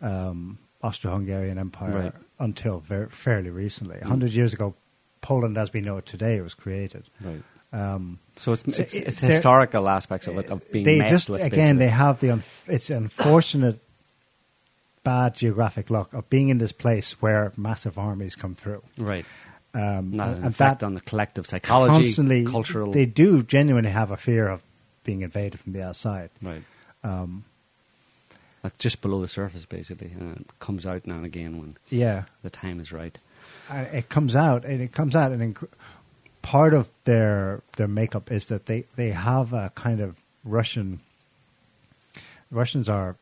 um, 0.00 0.58
Austro-Hungarian 0.82 1.58
Empire 1.58 1.90
Right. 1.90 2.12
Mm. 2.14 2.20
until 2.40 2.80
very, 2.80 3.08
fairly 3.08 3.50
recently. 3.50 3.98
A 4.00 4.06
hundred 4.06 4.32
years 4.32 4.52
ago, 4.52 4.74
Poland 5.20 5.56
as 5.58 5.72
we 5.72 5.80
know 5.80 5.96
it 5.98 6.06
today 6.06 6.40
was 6.40 6.54
created. 6.54 7.04
Right. 7.22 7.42
Um, 7.72 8.18
So 8.36 8.52
it's 8.52 8.62
So 8.76 8.82
it's, 8.82 8.94
it's 8.94 9.20
historical 9.20 9.88
aspects 9.88 10.26
of 10.28 10.36
it 10.38 10.48
of 10.50 10.70
being 10.70 10.84
they 10.84 10.98
just 11.00 11.28
again 11.30 11.78
they 11.78 11.88
have 11.88 12.20
the 12.20 12.30
un- 12.30 12.42
it's 12.66 12.88
unfortunate 12.90 13.80
bad 15.02 15.34
geographic 15.34 15.90
luck 15.90 16.12
of 16.14 16.28
being 16.30 16.48
in 16.50 16.58
this 16.58 16.72
place 16.72 17.20
where 17.20 17.52
massive 17.56 17.98
armies 17.98 18.36
come 18.36 18.54
through. 18.54 18.82
right. 18.98 19.26
Um, 19.74 20.12
Not 20.12 20.28
an 20.28 20.34
and 20.34 20.44
effect 20.46 20.80
that 20.80 20.86
on 20.86 20.94
the 20.94 21.00
collective 21.00 21.48
psychology, 21.48 22.04
constantly 22.04 22.44
cultural. 22.44 22.92
They 22.92 23.06
do 23.06 23.42
genuinely 23.42 23.90
have 23.90 24.12
a 24.12 24.16
fear 24.16 24.46
of 24.48 24.62
being 25.04 25.22
invaded 25.22 25.60
from 25.60 25.72
the 25.72 25.82
outside. 25.82 26.30
right. 26.42 26.62
Um, 27.02 27.44
That's 28.62 28.78
just 28.78 29.02
below 29.02 29.20
the 29.20 29.28
surface, 29.28 29.66
basically, 29.66 30.10
and 30.18 30.36
it 30.40 30.46
comes 30.58 30.86
out 30.86 31.06
now 31.06 31.16
and 31.16 31.26
again 31.26 31.58
when 31.58 31.76
yeah, 31.90 32.24
the 32.42 32.50
time 32.50 32.80
is 32.80 32.90
right. 32.92 33.16
Uh, 33.70 33.84
it 33.92 34.08
comes 34.08 34.34
out 34.34 34.64
and 34.64 34.80
it 34.80 34.92
comes 34.92 35.14
out 35.14 35.30
and 35.32 35.54
inc- 35.54 35.68
part 36.42 36.72
of 36.74 36.88
their 37.04 37.60
their 37.76 37.88
makeup 37.88 38.30
is 38.32 38.46
that 38.46 38.64
they 38.66 38.84
they 38.96 39.10
have 39.10 39.52
a 39.52 39.70
kind 39.74 40.00
of 40.00 40.16
Russian. 40.44 41.00
Russians 42.50 42.88
are, 42.88 43.16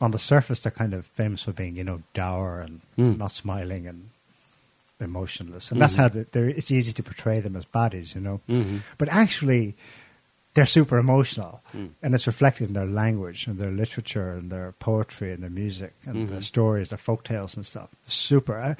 on 0.00 0.10
the 0.10 0.18
surface, 0.18 0.60
they're 0.60 0.70
kind 0.72 0.92
of 0.94 1.06
famous 1.06 1.42
for 1.42 1.52
being 1.52 1.76
you 1.76 1.84
know 1.84 2.02
dour 2.14 2.60
and 2.60 2.80
Mm. 2.98 3.16
not 3.18 3.32
smiling 3.32 3.86
and 3.86 4.10
emotionless, 5.00 5.70
and 5.72 5.80
that's 5.80 5.94
how 5.94 6.08
they, 6.08 6.24
they're, 6.24 6.48
it's 6.48 6.70
easy 6.70 6.92
to 6.92 7.02
portray 7.02 7.40
them 7.40 7.56
as 7.56 7.64
baddies, 7.64 8.14
you 8.14 8.20
know. 8.20 8.40
Mhm. 8.48 8.80
But 8.98 9.08
actually, 9.08 9.74
they're 10.54 10.66
super 10.66 10.98
emotional, 10.98 11.62
Mm. 11.72 11.90
and 12.02 12.14
it's 12.14 12.26
reflected 12.26 12.68
in 12.68 12.74
their 12.74 12.86
language 12.86 13.46
and 13.46 13.58
their 13.58 13.70
literature 13.70 14.30
and 14.30 14.50
their 14.50 14.72
poetry 14.72 15.32
and 15.32 15.42
their 15.42 15.50
music 15.50 15.94
and 16.06 16.28
their 16.28 16.40
Mhm. 16.40 16.44
stories, 16.44 16.88
their 16.90 16.98
folk 16.98 17.22
tales 17.24 17.56
and 17.56 17.64
stuff. 17.64 17.88
Super. 18.06 18.58
I, 18.58 18.76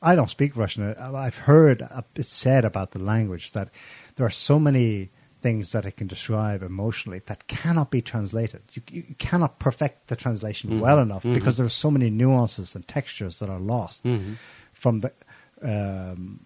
I 0.00 0.14
don't 0.14 0.30
speak 0.30 0.56
Russian. 0.56 0.94
I've 0.96 1.36
heard 1.38 1.86
it 2.16 2.24
said 2.26 2.64
about 2.64 2.92
the 2.92 3.00
language 3.00 3.52
that 3.52 3.68
there 4.16 4.24
are 4.26 4.30
so 4.30 4.58
many 4.58 5.10
things 5.40 5.70
that 5.72 5.84
it 5.84 5.96
can 5.96 6.06
describe 6.08 6.62
emotionally 6.62 7.20
that 7.26 7.46
cannot 7.46 7.90
be 7.90 8.00
translated. 8.02 8.60
You, 8.72 8.82
you 8.90 9.14
cannot 9.18 9.58
perfect 9.60 10.08
the 10.08 10.16
translation 10.16 10.70
Mhm. 10.70 10.80
well 10.80 10.98
enough 11.00 11.22
Mhm. 11.22 11.34
because 11.34 11.56
there 11.58 11.66
are 11.66 11.68
so 11.84 11.90
many 11.90 12.10
nuances 12.10 12.74
and 12.74 12.86
textures 12.88 13.38
that 13.40 13.48
are 13.48 13.60
lost 13.60 14.02
Mhm. 14.04 14.34
from 14.72 15.00
the 15.00 15.12
um, 15.60 16.38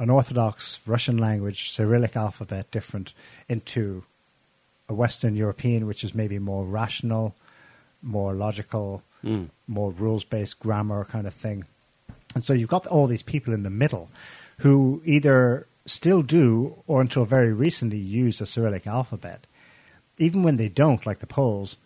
an 0.00 0.10
Orthodox 0.10 0.80
Russian 0.86 1.18
language 1.18 1.70
Cyrillic 1.70 2.16
alphabet 2.16 2.70
different 2.72 3.14
into 3.48 4.02
a 4.88 4.94
Western 4.94 5.36
European, 5.36 5.86
which 5.86 6.02
is 6.02 6.14
maybe 6.14 6.38
more 6.40 6.64
rational, 6.64 7.34
more 8.02 8.34
logical, 8.34 9.02
Mm. 9.22 9.50
more 9.68 9.90
rules 9.92 10.24
based 10.24 10.58
grammar 10.58 11.04
kind 11.04 11.26
of 11.26 11.34
thing. 11.34 11.66
And 12.34 12.42
so 12.42 12.54
you've 12.54 12.70
got 12.70 12.86
all 12.86 13.06
these 13.06 13.22
people 13.22 13.52
in 13.52 13.64
the 13.64 13.70
middle 13.70 14.08
who 14.60 15.02
either 15.04 15.66
still 15.84 16.22
do 16.22 16.82
or 16.86 17.02
until 17.02 17.26
very 17.26 17.52
recently 17.52 17.98
use 17.98 18.38
the 18.38 18.46
Cyrillic 18.46 18.86
alphabet. 18.86 19.46
Even 20.16 20.42
when 20.42 20.56
they 20.56 20.70
don't, 20.70 21.04
like 21.04 21.18
the 21.18 21.26
Poles, 21.26 21.76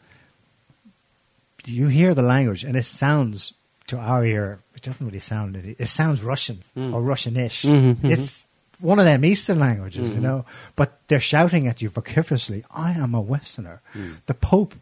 you 1.66 1.88
hear 1.88 2.14
the 2.14 2.22
language 2.22 2.62
and 2.62 2.76
it 2.76 2.84
sounds 2.84 3.54
to 3.88 3.98
our 3.98 4.24
ear, 4.24 4.60
doesn't 4.84 5.04
really 5.04 5.20
sound 5.20 5.56
it. 5.56 5.76
It 5.78 5.88
sounds 5.88 6.22
Russian 6.22 6.62
or 6.76 7.00
Russianish. 7.02 7.64
Mhm, 7.64 7.96
mhm. 7.96 8.10
It's 8.10 8.46
one 8.80 8.98
of 8.98 9.04
them 9.04 9.24
Eastern 9.24 9.58
languages, 9.58 10.12
you 10.12 10.20
know. 10.20 10.44
But 10.76 10.98
they're 11.08 11.20
shouting 11.20 11.66
at 11.66 11.82
you 11.82 11.88
vociferously, 11.90 12.64
I 12.70 12.92
am 12.92 13.14
a 13.14 13.20
Westerner. 13.20 13.80
The 14.26 14.34
Pope 14.34 14.74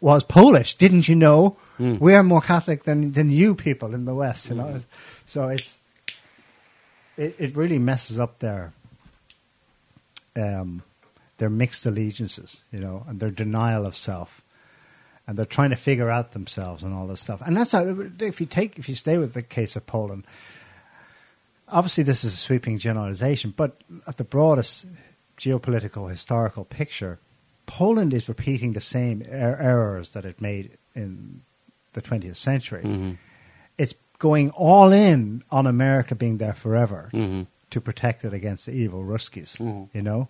was 0.00 0.24
Polish, 0.24 0.74
didn't 0.76 1.08
you 1.08 1.16
know? 1.16 1.56
Mm. 1.78 1.98
We 2.00 2.14
are 2.14 2.22
more 2.22 2.40
Catholic 2.42 2.84
than, 2.84 3.12
than 3.12 3.28
you 3.30 3.54
people 3.54 3.94
in 3.94 4.04
the 4.04 4.14
West, 4.14 4.50
you 4.50 4.56
know. 4.56 4.78
So 5.24 5.48
it's 5.48 5.78
it, 7.16 7.34
it 7.38 7.56
really 7.56 7.78
messes 7.78 8.18
up 8.18 8.38
their 8.40 8.72
um, 10.36 10.82
their 11.38 11.50
mixed 11.50 11.86
allegiances, 11.86 12.62
you 12.72 12.78
know, 12.78 13.04
and 13.08 13.20
their 13.20 13.30
denial 13.30 13.86
of 13.86 13.96
self, 13.96 14.42
and 15.26 15.36
they're 15.36 15.44
trying 15.44 15.70
to 15.70 15.76
figure 15.76 16.10
out 16.10 16.32
themselves 16.32 16.82
and 16.82 16.94
all 16.94 17.06
this 17.06 17.20
stuff. 17.20 17.42
And 17.44 17.56
that's 17.56 17.72
how 17.72 17.84
if 18.20 18.40
you 18.40 18.46
take 18.46 18.78
if 18.78 18.88
you 18.88 18.94
stay 18.94 19.18
with 19.18 19.32
the 19.34 19.42
case 19.42 19.76
of 19.76 19.86
Poland, 19.86 20.24
obviously 21.68 22.04
this 22.04 22.24
is 22.24 22.34
a 22.34 22.36
sweeping 22.36 22.78
generalization, 22.78 23.52
but 23.56 23.80
at 24.06 24.16
the 24.16 24.24
broadest 24.24 24.86
geopolitical 25.38 26.08
historical 26.10 26.64
picture, 26.64 27.18
Poland 27.66 28.14
is 28.14 28.28
repeating 28.28 28.72
the 28.72 28.80
same 28.80 29.22
er- 29.22 29.58
errors 29.60 30.10
that 30.10 30.24
it 30.24 30.40
made 30.40 30.78
in 30.94 31.42
the 31.94 32.00
20th 32.02 32.36
century. 32.36 32.82
Mhm. 32.84 33.18
It's 33.78 33.94
going 34.18 34.50
all 34.50 34.92
in 34.92 35.42
on 35.50 35.66
America 35.66 36.14
being 36.14 36.38
there 36.38 36.54
forever 36.54 37.10
Mhm. 37.12 37.46
to 37.70 37.80
protect 37.80 38.24
it 38.24 38.32
against 38.32 38.66
the 38.66 38.72
evil 38.72 39.02
Ruskies, 39.02 39.58
Mhm. 39.60 39.88
you 39.92 40.02
know? 40.02 40.28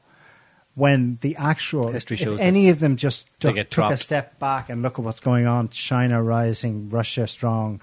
When 0.77 1.17
the 1.23 1.35
actual, 1.37 1.91
History 1.91 2.17
if 2.17 2.21
shows 2.21 2.39
any 2.41 2.69
of 2.69 2.81
them 2.81 2.97
just 2.97 3.27
took, 3.41 3.57
took 3.71 3.91
a 3.91 3.97
step 3.97 4.39
back 4.39 4.69
and 4.69 4.83
look 4.83 4.99
at 4.99 5.05
what's 5.07 5.21
going 5.21 5.47
on, 5.47 5.71
China 5.71 6.23
rising, 6.23 6.91
Russia 6.91 7.27
strong, 7.27 7.81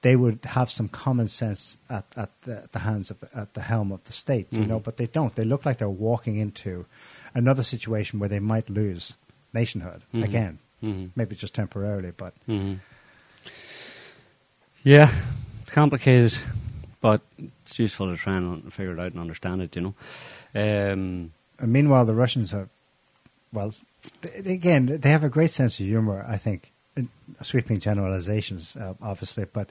they 0.00 0.16
would 0.16 0.40
have 0.46 0.70
some 0.70 0.88
common 0.88 1.28
sense 1.28 1.76
at, 1.90 2.06
at 2.16 2.30
the, 2.42 2.66
the 2.72 2.78
hands 2.80 3.10
of 3.10 3.20
the, 3.20 3.28
at 3.36 3.52
the 3.52 3.60
helm 3.60 3.92
of 3.92 4.02
the 4.04 4.12
state, 4.14 4.46
you 4.50 4.60
Mhm. 4.60 4.66
know. 4.68 4.80
But 4.80 4.96
they 4.96 5.06
don't. 5.06 5.34
They 5.36 5.44
look 5.44 5.66
like 5.66 5.76
they're 5.76 5.88
walking 5.90 6.38
into 6.38 6.86
another 7.34 7.62
situation 7.62 8.18
where 8.18 8.30
they 8.30 8.40
might 8.40 8.70
lose 8.70 9.12
nationhood 9.52 10.00
Mhm. 10.14 10.24
again, 10.24 10.58
Mhm. 10.82 11.10
maybe 11.14 11.36
just 11.36 11.52
temporarily. 11.54 12.12
But 12.16 12.32
Mhm. 12.48 12.78
Yeah, 14.82 15.12
it's 15.60 15.70
complicated, 15.70 16.36
but 17.02 17.20
it's 17.64 17.78
useful 17.78 18.10
to 18.10 18.16
try 18.16 18.36
and 18.38 18.72
figure 18.72 18.94
it 18.94 18.98
out 19.00 19.12
and 19.12 19.20
understand 19.20 19.60
it. 19.62 19.76
You 19.76 19.82
know. 19.82 19.94
Um, 20.92 21.32
And 21.62 21.72
meanwhile, 21.72 22.04
the 22.04 22.14
Russians 22.14 22.52
are, 22.52 22.68
well, 23.52 23.72
again, 24.34 24.86
they 24.86 25.10
have 25.10 25.22
a 25.22 25.28
great 25.28 25.52
sense 25.52 25.78
of 25.78 25.86
humor, 25.86 26.26
I 26.28 26.36
think. 26.36 26.72
Sweeping 27.40 27.78
generalizations, 27.78 28.76
uh, 28.76 28.94
obviously, 29.00 29.46
but 29.46 29.70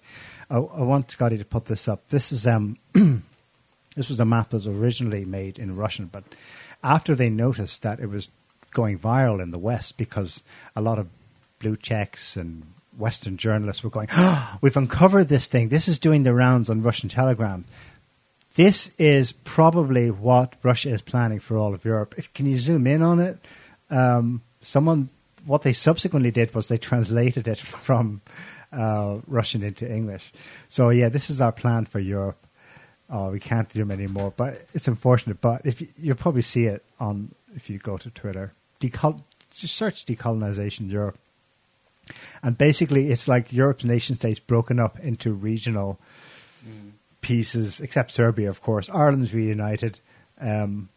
I, 0.49 0.55
I 0.55 0.81
want 0.81 1.11
Scotty 1.11 1.38
to 1.38 1.45
put 1.45 1.65
this 1.65 1.88
up. 1.88 2.09
This 2.09 2.31
is 2.31 2.47
um, 2.47 2.80
this 3.95 4.09
was 4.09 4.19
a 4.19 4.26
map 4.26 4.49
that 4.49 4.57
was 4.57 4.68
originally 4.68 5.23
made 5.26 5.59
in 5.59 5.76
Russian, 5.76 6.07
but 6.07 6.23
after 6.84 7.13
they 7.13 7.30
noticed 7.30 7.84
that 7.84 7.99
it 7.99 8.09
was 8.09 8.30
going 8.72 8.97
viral 8.97 9.41
in 9.41 9.51
the 9.51 9.59
West 9.59 9.97
because 9.97 10.41
a 10.76 10.81
lot 10.81 10.97
of 10.97 11.09
blue 11.59 11.77
checks 11.77 12.35
and 12.35 12.63
Western 12.97 13.38
journalists 13.38 13.84
were 13.84 13.91
going, 13.91 14.07
oh, 14.13 14.57
"We've 14.61 14.76
uncovered 14.76 15.27
this 15.27 15.45
thing. 15.45 15.69
This 15.69 15.88
is 15.88 15.99
doing 15.99 16.23
the 16.23 16.34
rounds 16.34 16.69
on 16.69 16.81
Russian 16.81 17.09
Telegram." 17.09 17.65
This 18.56 18.94
is 18.98 19.32
probably 19.32 20.11
what 20.11 20.56
Russia 20.61 20.90
is 20.90 21.02
planning 21.02 21.40
for 21.40 21.57
all 21.57 21.73
of 21.73 21.86
Europe. 21.86 22.15
Can 22.34 22.45
you 22.45 22.60
zoom 22.60 22.86
in 22.86 23.02
on 23.02 23.19
it? 23.19 23.38
Um, 23.90 24.41
someone, 24.61 25.10
what 25.45 25.61
they 25.61 25.73
subsequently 25.73 26.32
did 26.32 26.53
was 26.53 26.68
they 26.68 26.78
translated 26.78 27.48
it 27.48 27.60
from 27.60 28.22
uh, 28.72 29.19
Russian 29.28 29.64
into 29.64 29.90
English. 29.90 30.34
So 30.69 30.90
yeah, 30.90 31.10
this 31.10 31.30
is 31.30 31.40
our 31.41 31.52
plan 31.52 31.86
for 31.86 31.99
Europe. 31.99 32.45
Oh, 33.10 33.32
we 33.32 33.40
can't 33.40 33.69
do 33.69 33.80
them 33.80 33.91
anymore, 33.91 34.34
but 34.36 34.65
it's 34.73 34.88
unfortunate. 34.88 35.41
But 35.41 35.61
if 35.65 35.82
you, 35.82 35.88
you'll 35.98 36.15
probably 36.15 36.41
see 36.41 36.65
it 36.65 36.84
on 36.99 37.34
if 37.56 37.69
you 37.69 37.78
go 37.78 37.98
to 37.98 38.10
Twitter, 38.10 38.53
Decol- 38.80 39.23
just 39.49 39.76
search 39.76 40.06
decolonization 40.06 40.90
Europe, 40.90 41.18
and 42.41 42.57
basically 42.57 43.11
it's 43.11 43.28
like 43.28 43.52
Europe's 43.52 43.84
nation 43.84 44.15
states 44.15 44.40
broken 44.40 44.80
up 44.80 44.98
into 44.99 45.34
regional 45.34 45.99
pieces, 47.22 47.80
except 47.80 48.11
Serbia, 48.11 48.49
of 48.49 48.61
course. 48.61 48.89
Ireland's 48.89 49.34
reunited. 49.34 49.99
Um, 50.39 50.89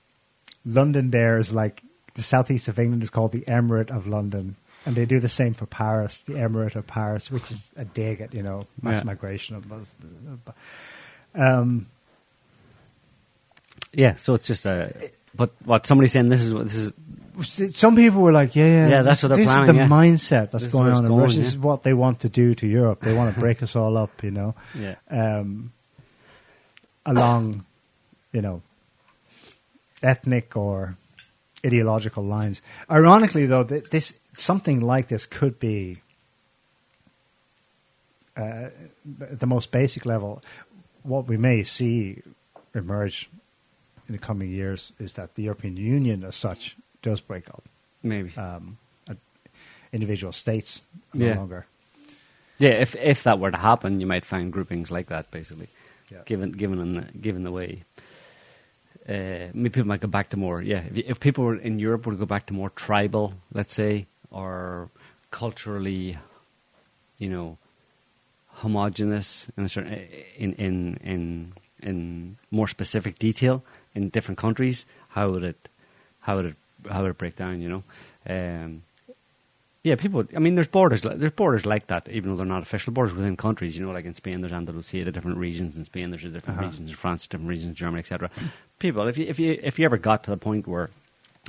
London 0.67 1.11
there 1.11 1.37
is 1.37 1.53
like 1.53 1.83
the 2.15 2.23
southeast 2.23 2.69
of 2.69 2.79
England 2.79 3.03
is 3.03 3.11
called 3.11 3.33
the 3.33 3.43
Emirate 3.43 3.91
of 3.91 4.07
London, 4.07 4.57
and 4.87 4.95
they 4.97 5.05
do 5.05 5.21
the 5.21 5.29
same 5.29 5.53
for 5.55 5.67
Paris, 5.67 6.23
the 6.23 6.35
Emirate 6.35 6.77
of 6.77 6.87
Paris, 6.87 7.31
which 7.31 7.51
is 7.51 7.73
a 7.77 7.85
dig 7.85 8.21
at 8.21 8.33
you 8.35 8.43
know 8.43 8.65
mass 8.81 8.97
Yeah. 8.99 9.03
migration 9.05 9.57
of 9.57 9.67
Muslims. 9.69 10.41
Um, 11.35 11.87
yeah, 13.93 14.17
so 14.17 14.35
it's 14.35 14.47
just 14.47 14.67
a. 14.67 15.11
But 15.37 15.51
what 15.65 15.87
somebody's 15.87 16.13
saying 16.13 16.29
this 16.29 16.43
is 16.43 16.55
what 16.55 16.65
this 16.65 16.77
is. 16.77 17.77
some 17.77 17.97
people 17.97 18.23
were 18.23 18.33
like, 18.33 18.55
"Yeah, 18.57 18.67
yeah, 18.67 18.89
Yeah, 18.89 19.03
that's 19.03 19.21
this, 19.21 19.29
what 19.31 19.37
they're 19.37 19.45
planning. 19.45 19.67
this 19.67 19.71
is 19.85 19.89
the 19.89 19.95
yeah. 19.95 20.01
mindset 20.01 20.51
that's 20.53 20.65
This 20.65 20.73
going 20.73 20.93
on 20.93 21.05
in 21.05 21.09
going, 21.11 21.23
Russia. 21.25 21.37
yeah. 21.37 21.43
This 21.43 21.53
is 21.53 21.59
what 21.59 21.83
they 21.83 21.93
want 21.93 22.21
to 22.21 22.29
do 22.29 22.55
to 22.55 22.67
Europe. 22.67 23.01
They 23.01 23.15
want 23.15 23.35
to 23.35 23.41
break 23.41 23.63
us 23.63 23.75
all 23.77 23.97
up, 23.99 24.23
you 24.23 24.31
know." 24.31 24.55
Yeah. 24.79 24.95
um, 25.11 25.73
along, 27.07 27.65
you 28.33 28.41
know, 28.43 28.63
ethnic 30.03 30.57
or 30.57 30.97
ideological 31.65 32.23
lines. 32.25 32.63
Ironically, 32.91 33.47
though, 33.47 33.65
this 33.65 34.19
something 34.37 34.81
like 34.81 35.09
this 35.09 35.27
could 35.27 35.59
be 35.59 35.97
uh, 38.37 38.69
at 39.21 39.41
the 39.41 39.47
most 39.47 39.71
basic 39.71 40.05
level. 40.05 40.43
What 41.03 41.27
we 41.29 41.37
may 41.37 41.63
see 41.63 42.23
emerge 42.75 43.29
in 44.09 44.13
the 44.13 44.19
coming 44.19 44.51
years 44.51 44.93
is 44.99 45.15
that 45.15 45.35
the 45.35 45.45
European 45.45 45.77
Union, 45.77 46.25
as 46.25 46.37
such, 46.37 46.77
does 47.03 47.21
break 47.21 47.49
up. 47.49 47.63
Maybe. 48.03 48.37
Um, 48.37 48.77
uh, 49.09 49.15
individual 49.93 50.33
states 50.33 50.83
no 51.15 51.27
Yeah. 51.27 51.37
longer. 51.37 51.67
Yeah, 52.59 52.71
if 52.71 52.95
if 52.97 53.25
that 53.25 53.39
were 53.41 53.51
to 53.51 53.57
happen, 53.59 54.01
you 54.01 54.07
might 54.07 54.25
find 54.25 54.53
groupings 54.53 54.91
like 54.91 55.09
that, 55.09 55.31
basically. 55.31 55.69
Yeah. 56.15 56.23
Given 56.27 56.53
given 56.53 56.95
the, 56.95 57.19
given 57.19 57.43
the 57.43 57.51
way, 57.51 57.83
uh, 59.09 59.51
maybe 59.53 59.71
people 59.71 59.89
might 59.89 60.01
go 60.01 60.09
back 60.09 60.31
to 60.31 60.37
more. 60.37 60.63
Yeah, 60.63 60.85
if, 60.87 60.97
if 60.97 61.21
people 61.21 61.45
were 61.45 61.57
in 61.57 61.79
Europe 61.79 62.07
would 62.07 62.19
go 62.19 62.27
back 62.27 62.47
to 62.47 62.55
more 62.55 62.71
tribal, 62.71 63.35
let's 63.53 63.75
say, 63.75 64.07
or 64.31 64.91
culturally, 65.31 66.17
you 67.19 67.29
know, 67.29 67.59
homogenous 68.47 69.49
in 69.57 69.65
a 69.65 69.69
certain 69.69 70.07
in 70.39 70.53
in 70.55 70.97
in 71.03 71.53
in 71.83 72.37
more 72.51 72.69
specific 72.69 73.19
detail 73.19 73.65
in 73.95 74.09
different 74.09 74.39
countries, 74.39 74.87
how 75.09 75.31
would 75.31 75.43
it 75.45 75.69
how 76.21 76.37
would 76.37 76.47
it 76.47 76.57
how 76.89 77.03
would 77.03 77.11
it 77.11 77.19
break 77.19 77.37
down? 77.37 77.61
You 77.61 77.69
know. 77.69 77.83
Um, 78.27 78.83
yeah, 79.85 79.95
people. 79.95 80.25
I 80.35 80.41
mean, 80.41 80.57
there's 80.57 80.67
borders. 80.67 81.03
There's 81.03 81.31
borders 81.31 81.65
like 81.65 81.87
that, 81.87 82.09
even 82.09 82.31
though 82.31 82.37
they're 82.37 82.47
not 82.47 82.63
official 82.63 82.93
borders 82.93 83.15
within 83.15 83.37
countries. 83.37 83.77
You 83.79 83.87
know, 83.87 83.93
like 83.93 84.07
in 84.07 84.15
Spain, 84.15 84.41
there's 84.41 84.53
Andalusia, 84.53 85.05
the 85.05 85.13
different 85.13 85.37
regions. 85.39 85.77
In 85.77 85.85
Spain, 85.85 86.11
there's 86.11 86.23
the 86.25 86.31
different 86.31 86.59
Uh-huh. 86.59 86.69
regions. 86.71 86.91
In 86.91 86.97
France, 86.97 87.29
different 87.29 87.49
regions. 87.51 87.69
In 87.69 87.75
Germany, 87.77 88.01
etc. 88.01 88.31
People, 88.81 89.07
if 89.07 89.17
you 89.17 89.27
if 89.29 89.39
you 89.39 89.59
if 89.63 89.79
you 89.79 89.85
ever 89.85 89.99
got 89.99 90.25
to 90.25 90.31
the 90.33 90.37
point 90.37 90.67
where 90.67 90.91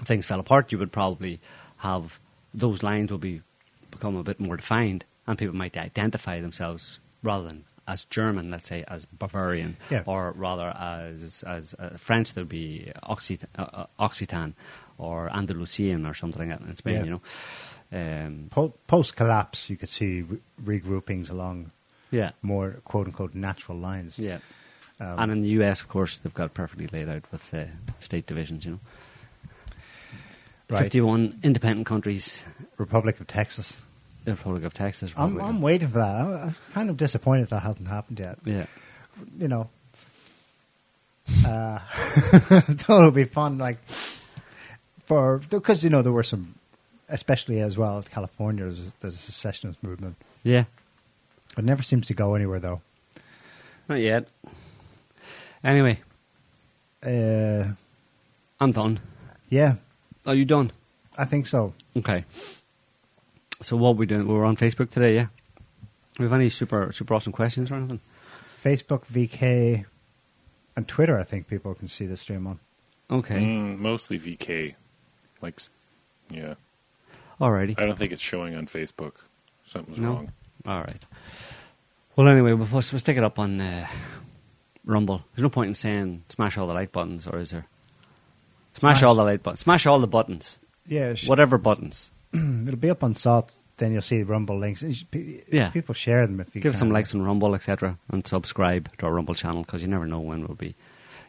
things 0.04 0.26
fell 0.26 0.40
apart, 0.40 0.72
you 0.72 0.78
would 0.78 0.92
probably 0.92 1.40
have 1.78 2.20
those 2.54 2.84
lines 2.84 3.10
will 3.12 3.18
be 3.18 3.42
become 3.90 4.16
a 4.16 4.24
bit 4.24 4.40
more 4.40 4.58
defined, 4.58 5.06
and 5.26 5.38
people 5.38 5.56
might 5.56 5.76
identify 5.78 6.40
themselves 6.42 7.00
rather 7.24 7.48
than 7.48 7.64
as 7.88 8.04
German, 8.06 8.50
let's 8.50 8.68
say, 8.68 8.84
as 8.88 9.06
Bavarian, 9.06 9.78
Yeah. 9.92 10.02
or 10.06 10.32
rather 10.36 10.70
as 10.78 11.44
as 11.48 11.74
uh, 11.80 11.98
French, 11.98 12.34
there'd 12.34 12.50
be 12.50 12.92
Occit- 13.04 13.46
uh, 13.58 13.62
uh, 13.74 13.86
Occitan 14.08 14.54
or 14.98 15.30
Andalusian 15.34 16.06
or 16.06 16.14
something 16.14 16.50
like 16.50 16.60
that 16.60 16.68
in 16.68 16.76
Spain. 16.76 16.96
Yeah. 16.96 17.04
You 17.04 17.10
know. 17.12 17.22
Um, 17.94 18.48
Po- 18.50 18.74
Post 18.88 19.16
collapse, 19.16 19.70
you 19.70 19.78
could 19.78 19.90
see 19.90 20.22
re- 20.64 20.80
regroupings 20.80 21.30
along 21.30 21.72
yeah, 22.12 22.32
more 22.42 22.78
quote 22.86 23.08
unquote 23.08 23.36
natural 23.36 23.78
lines. 23.78 24.18
yeah. 24.20 24.40
Um, 25.00 25.20
and 25.20 25.32
in 25.34 25.42
the 25.42 25.50
US, 25.62 25.82
of 25.82 25.90
course, 25.90 26.18
they've 26.18 26.34
got 26.34 26.54
perfectly 26.54 26.88
laid 26.88 27.10
out 27.10 27.24
with 27.32 27.54
uh, 27.54 27.66
state 28.00 28.26
divisions. 28.28 28.66
You 28.66 28.72
know, 28.72 28.80
Right. 30.70 30.82
fifty-one 30.84 31.40
independent 31.44 31.86
countries. 31.86 32.42
Republic 32.78 33.20
of 33.20 33.28
Texas. 33.28 33.82
The 34.24 34.32
Republic 34.32 34.64
of 34.64 34.74
Texas. 34.74 35.14
I'm, 35.16 35.40
I'm 35.40 35.58
of- 35.58 35.62
waiting 35.62 35.90
for 35.90 36.00
that. 36.00 36.16
I'm, 36.16 36.56
kind 36.74 36.90
of 36.90 36.98
disappointed 36.98 37.50
that 37.50 37.60
hasn't 37.62 37.88
happened 37.88 38.20
yet. 38.20 38.40
yeah, 38.46 38.66
You 39.38 39.48
know, 39.48 39.70
uh, 41.46 41.80
would 42.90 43.14
be 43.14 43.26
fun, 43.26 43.58
like 43.60 43.78
for 45.06 45.38
because 45.50 45.84
you 45.84 45.90
know 45.92 46.02
there 46.02 46.12
were 46.14 46.24
some, 46.24 46.56
especially 47.10 47.60
as 47.60 47.78
well 47.78 47.98
as 47.98 48.08
California. 48.08 48.64
There's, 48.66 48.92
there's 49.00 49.14
a 49.16 49.18
secessionist 49.18 49.82
movement. 49.84 50.16
yeah. 50.44 50.66
It 51.58 51.64
never 51.64 51.82
seems 51.84 52.08
to 52.08 52.14
go 52.14 52.36
anywhere 52.36 52.60
though. 52.60 52.82
Not 53.88 54.00
yet. 54.02 54.28
Anyway, 55.64 56.00
Uh, 57.02 57.70
I'm 58.60 58.72
done. 58.72 59.00
yeah, 59.50 59.76
Are 60.26 60.36
you 60.36 60.44
done? 60.46 60.72
I 61.18 61.26
think 61.26 61.48
so. 61.48 61.74
Okay. 61.96 62.26
So 63.62 63.78
what 63.78 63.96
we 63.96 64.06
doing? 64.06 64.28
We 64.28 64.34
were 64.34 64.44
on 64.46 64.58
Facebook 64.58 64.90
today, 64.90 65.16
yeah. 65.16 65.28
We 66.20 66.24
have 66.26 66.34
any 66.34 66.50
super 66.50 66.92
super 66.92 67.14
awesome 67.14 67.32
questions 67.32 67.72
or 67.72 67.76
anything? 67.76 68.00
Facebook, 68.64 69.06
VK, 69.06 69.86
and 70.76 70.88
Twitter. 70.88 71.18
I 71.20 71.24
think 71.24 71.48
people 71.48 71.74
can 71.76 71.88
see 71.88 72.06
the 72.06 72.18
stream 72.18 72.48
on. 72.48 72.60
Okay. 73.10 73.36
Mm, 73.40 73.78
mostly 73.80 74.20
VK. 74.20 74.76
Like, 75.42 75.60
yeah. 76.30 76.56
Alrighty. 77.40 77.76
I 77.80 77.86
don't 77.86 77.98
think 77.98 78.12
it's 78.12 78.22
showing 78.22 78.56
on 78.56 78.66
Facebook. 78.68 79.14
Something's 79.68 80.00
No? 80.00 80.10
wrong. 80.14 80.32
All 80.66 80.80
right. 80.82 81.04
Well, 82.16 82.28
anyway, 82.28 82.54
we'll, 82.54 82.68
we'll 82.72 82.82
stick 82.82 83.18
it 83.18 83.24
up 83.24 83.38
on 83.40 83.60
uh, 83.60 83.88
Rumble. 84.86 85.24
There's 85.36 85.44
no 85.44 85.50
point 85.50 85.70
in 85.70 85.76
saying 85.76 86.24
smash 86.30 86.58
all 86.58 86.68
the 86.68 86.74
like 86.74 86.92
buttons, 86.92 87.28
or 87.28 87.40
is 87.40 87.52
there? 87.52 87.66
Smash, 88.76 89.00
Smash. 89.00 89.04
all 89.04 89.16
the 89.16 89.24
like 89.24 89.44
buttons. 89.44 89.60
Smash 89.62 89.86
all 89.86 90.00
the 90.00 90.08
buttons. 90.08 90.60
Yeah, 90.88 91.14
sh- 91.14 91.28
Whatever 91.28 91.58
buttons. 91.58 92.12
it'll 92.34 92.76
be 92.78 92.90
up 92.90 93.04
on 93.04 93.14
SOTT. 93.14 93.52
Then 93.78 93.92
you'll 93.92 94.02
see 94.02 94.24
Rumble 94.24 94.58
links. 94.58 94.82
It 94.84 94.94
should 94.94 95.12
be- 95.12 95.44
Yeah. 95.52 95.70
people 95.70 95.94
share 95.94 96.26
them 96.28 96.40
if 96.40 96.56
you 96.56 96.62
Give 96.62 96.72
us 96.74 96.80
some 96.80 96.92
likes 96.92 97.14
on 97.14 97.22
Rumble, 97.22 97.56
etc., 97.56 97.98
and 98.10 98.26
subscribe 98.26 98.90
to 99.00 99.06
our 99.06 99.12
Rumble 99.14 99.34
channel 99.36 99.64
because 99.64 99.82
you 99.82 99.90
never 99.90 100.06
know 100.06 100.20
when 100.22 100.42
we'll 100.48 100.56
be. 100.56 100.76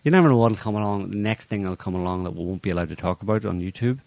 You 0.05 0.12
never 0.12 0.28
know 0.28 0.37
what'll 0.37 0.57
come 0.57 0.77
along. 0.77 1.11
The 1.11 1.16
next 1.16 1.47
thing 1.47 1.62
that'll 1.62 1.77
come 1.77 1.97
along 1.97 2.23
that 2.24 2.37
we 2.37 2.45
won't 2.45 2.62
be 2.62 2.70
allowed 2.70 2.91
to 2.91 2.97
talk 2.97 3.23
about 3.23 3.45
on 3.45 3.61
YouTube. 3.61 3.99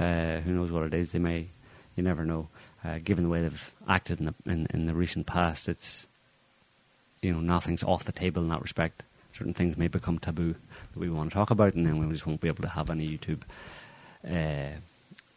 Uh, 0.00 0.40
who 0.40 0.52
knows 0.52 0.70
what 0.70 0.84
it 0.84 0.94
is? 0.94 1.12
They 1.12 1.18
may. 1.18 1.48
You 1.96 2.02
never 2.02 2.24
know. 2.24 2.48
Uh, 2.82 2.98
given 3.04 3.24
the 3.24 3.30
way 3.30 3.42
they've 3.42 3.72
acted 3.86 4.20
in 4.20 4.26
the, 4.26 4.34
in, 4.46 4.66
in 4.72 4.86
the 4.86 4.94
recent 4.94 5.26
past, 5.26 5.68
it's 5.68 6.06
you 7.20 7.32
know 7.32 7.40
nothing's 7.40 7.82
off 7.84 8.04
the 8.04 8.12
table 8.12 8.42
in 8.42 8.48
that 8.48 8.62
respect. 8.62 9.04
Certain 9.32 9.52
things 9.54 9.76
may 9.76 9.88
become 9.88 10.18
taboo 10.18 10.54
that 10.92 10.98
we 10.98 11.10
want 11.10 11.30
to 11.30 11.34
talk 11.34 11.50
about, 11.50 11.74
and 11.74 11.84
then 11.86 11.98
we 11.98 12.12
just 12.12 12.26
won't 12.26 12.40
be 12.40 12.48
able 12.48 12.62
to 12.62 12.68
have 12.70 12.88
any 12.90 13.06
YouTube 13.08 13.42
uh, 14.28 14.76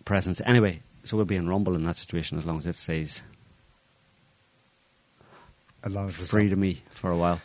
presence. 0.06 0.42
Anyway, 0.46 0.82
so 1.04 1.18
we'll 1.18 1.26
be 1.26 1.36
in 1.36 1.50
Rumble 1.50 1.76
in 1.76 1.84
that 1.84 1.98
situation 1.98 2.38
as 2.38 2.46
long 2.46 2.58
as 2.60 2.68
it 2.68 2.76
stays 2.76 3.22
As 5.84 5.92
long 5.92 6.08
as 6.08 6.16
free 6.16 6.50
to 6.50 6.56
me 6.56 6.82
for 6.92 7.12
a 7.12 7.18
while. 7.18 7.42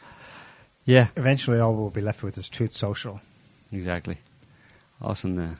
Yeah, 0.84 1.08
Eventually, 1.16 1.58
all 1.60 1.74
we'll 1.74 1.90
be 1.90 2.00
left 2.00 2.22
with 2.22 2.38
is 2.38 2.48
Truth 2.48 2.72
Social. 2.72 3.20
exactly. 3.72 4.18
Us 5.02 5.22
and 5.24 5.36
the 5.38 5.58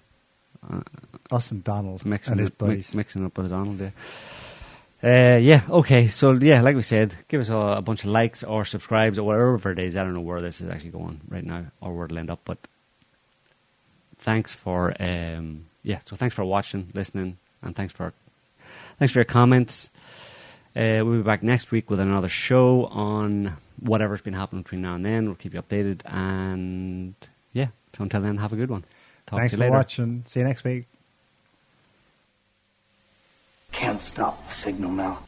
Us 1.30 1.50
and 1.50 1.62
Donald 1.64 2.04
mixing 2.04 2.32
and 2.32 2.40
his 2.40 2.48
it- 2.48 2.58
buddies. 2.58 2.76
mix, 2.76 2.94
mixing 2.94 3.24
up 3.24 3.36
with 3.38 3.50
Donald. 3.50 3.80
Yeah. 3.80 3.90
Uh, 5.00 5.36
yeah. 5.38 5.62
Okay. 5.70 6.08
So 6.08 6.32
yeah, 6.32 6.60
like 6.60 6.74
we 6.74 6.82
said, 6.82 7.14
give 7.28 7.40
us 7.40 7.48
a, 7.48 7.56
a 7.56 7.82
bunch 7.82 8.04
of 8.04 8.10
likes 8.10 8.42
or 8.42 8.64
subscribes 8.64 9.18
or 9.18 9.22
whatever 9.24 9.70
it 9.70 9.78
is. 9.78 9.96
I 9.96 10.02
don't 10.02 10.14
know 10.14 10.20
where 10.20 10.40
this 10.40 10.60
is 10.60 10.68
actually 10.68 10.90
going 10.90 11.20
right 11.28 11.44
now 11.44 11.66
or 11.80 11.94
where 11.94 12.06
it'll 12.06 12.18
end 12.18 12.30
up, 12.30 12.40
but 12.44 12.58
thanks 14.18 14.52
for 14.52 14.94
um, 15.00 15.66
yeah. 15.82 16.00
So 16.04 16.16
thanks 16.16 16.34
for 16.34 16.44
watching, 16.44 16.90
listening, 16.94 17.38
and 17.62 17.76
thanks 17.76 17.92
for 17.92 18.12
thanks 18.98 19.12
for 19.12 19.20
your 19.20 19.24
comments. 19.24 19.90
Uh, 20.76 21.02
we'll 21.04 21.18
be 21.18 21.22
back 21.22 21.42
next 21.42 21.70
week 21.70 21.90
with 21.90 22.00
another 22.00 22.28
show 22.28 22.86
on 22.86 23.56
whatever's 23.80 24.20
been 24.20 24.34
happening 24.34 24.62
between 24.62 24.82
now 24.82 24.94
and 24.96 25.04
then. 25.04 25.26
We'll 25.26 25.34
keep 25.36 25.54
you 25.54 25.62
updated, 25.62 26.00
and 26.06 27.14
yeah. 27.52 27.68
So 27.96 28.02
until 28.02 28.20
then, 28.20 28.36
have 28.38 28.52
a 28.52 28.56
good 28.56 28.70
one. 28.70 28.84
Talk 29.28 29.40
Thanks 29.40 29.50
to 29.52 29.56
for 29.58 29.64
later. 29.64 29.72
watching. 29.72 30.22
See 30.24 30.40
you 30.40 30.46
next 30.46 30.64
week. 30.64 30.86
Can't 33.72 34.00
stop 34.00 34.42
the 34.48 34.54
signal 34.54 34.90
now. 34.90 35.18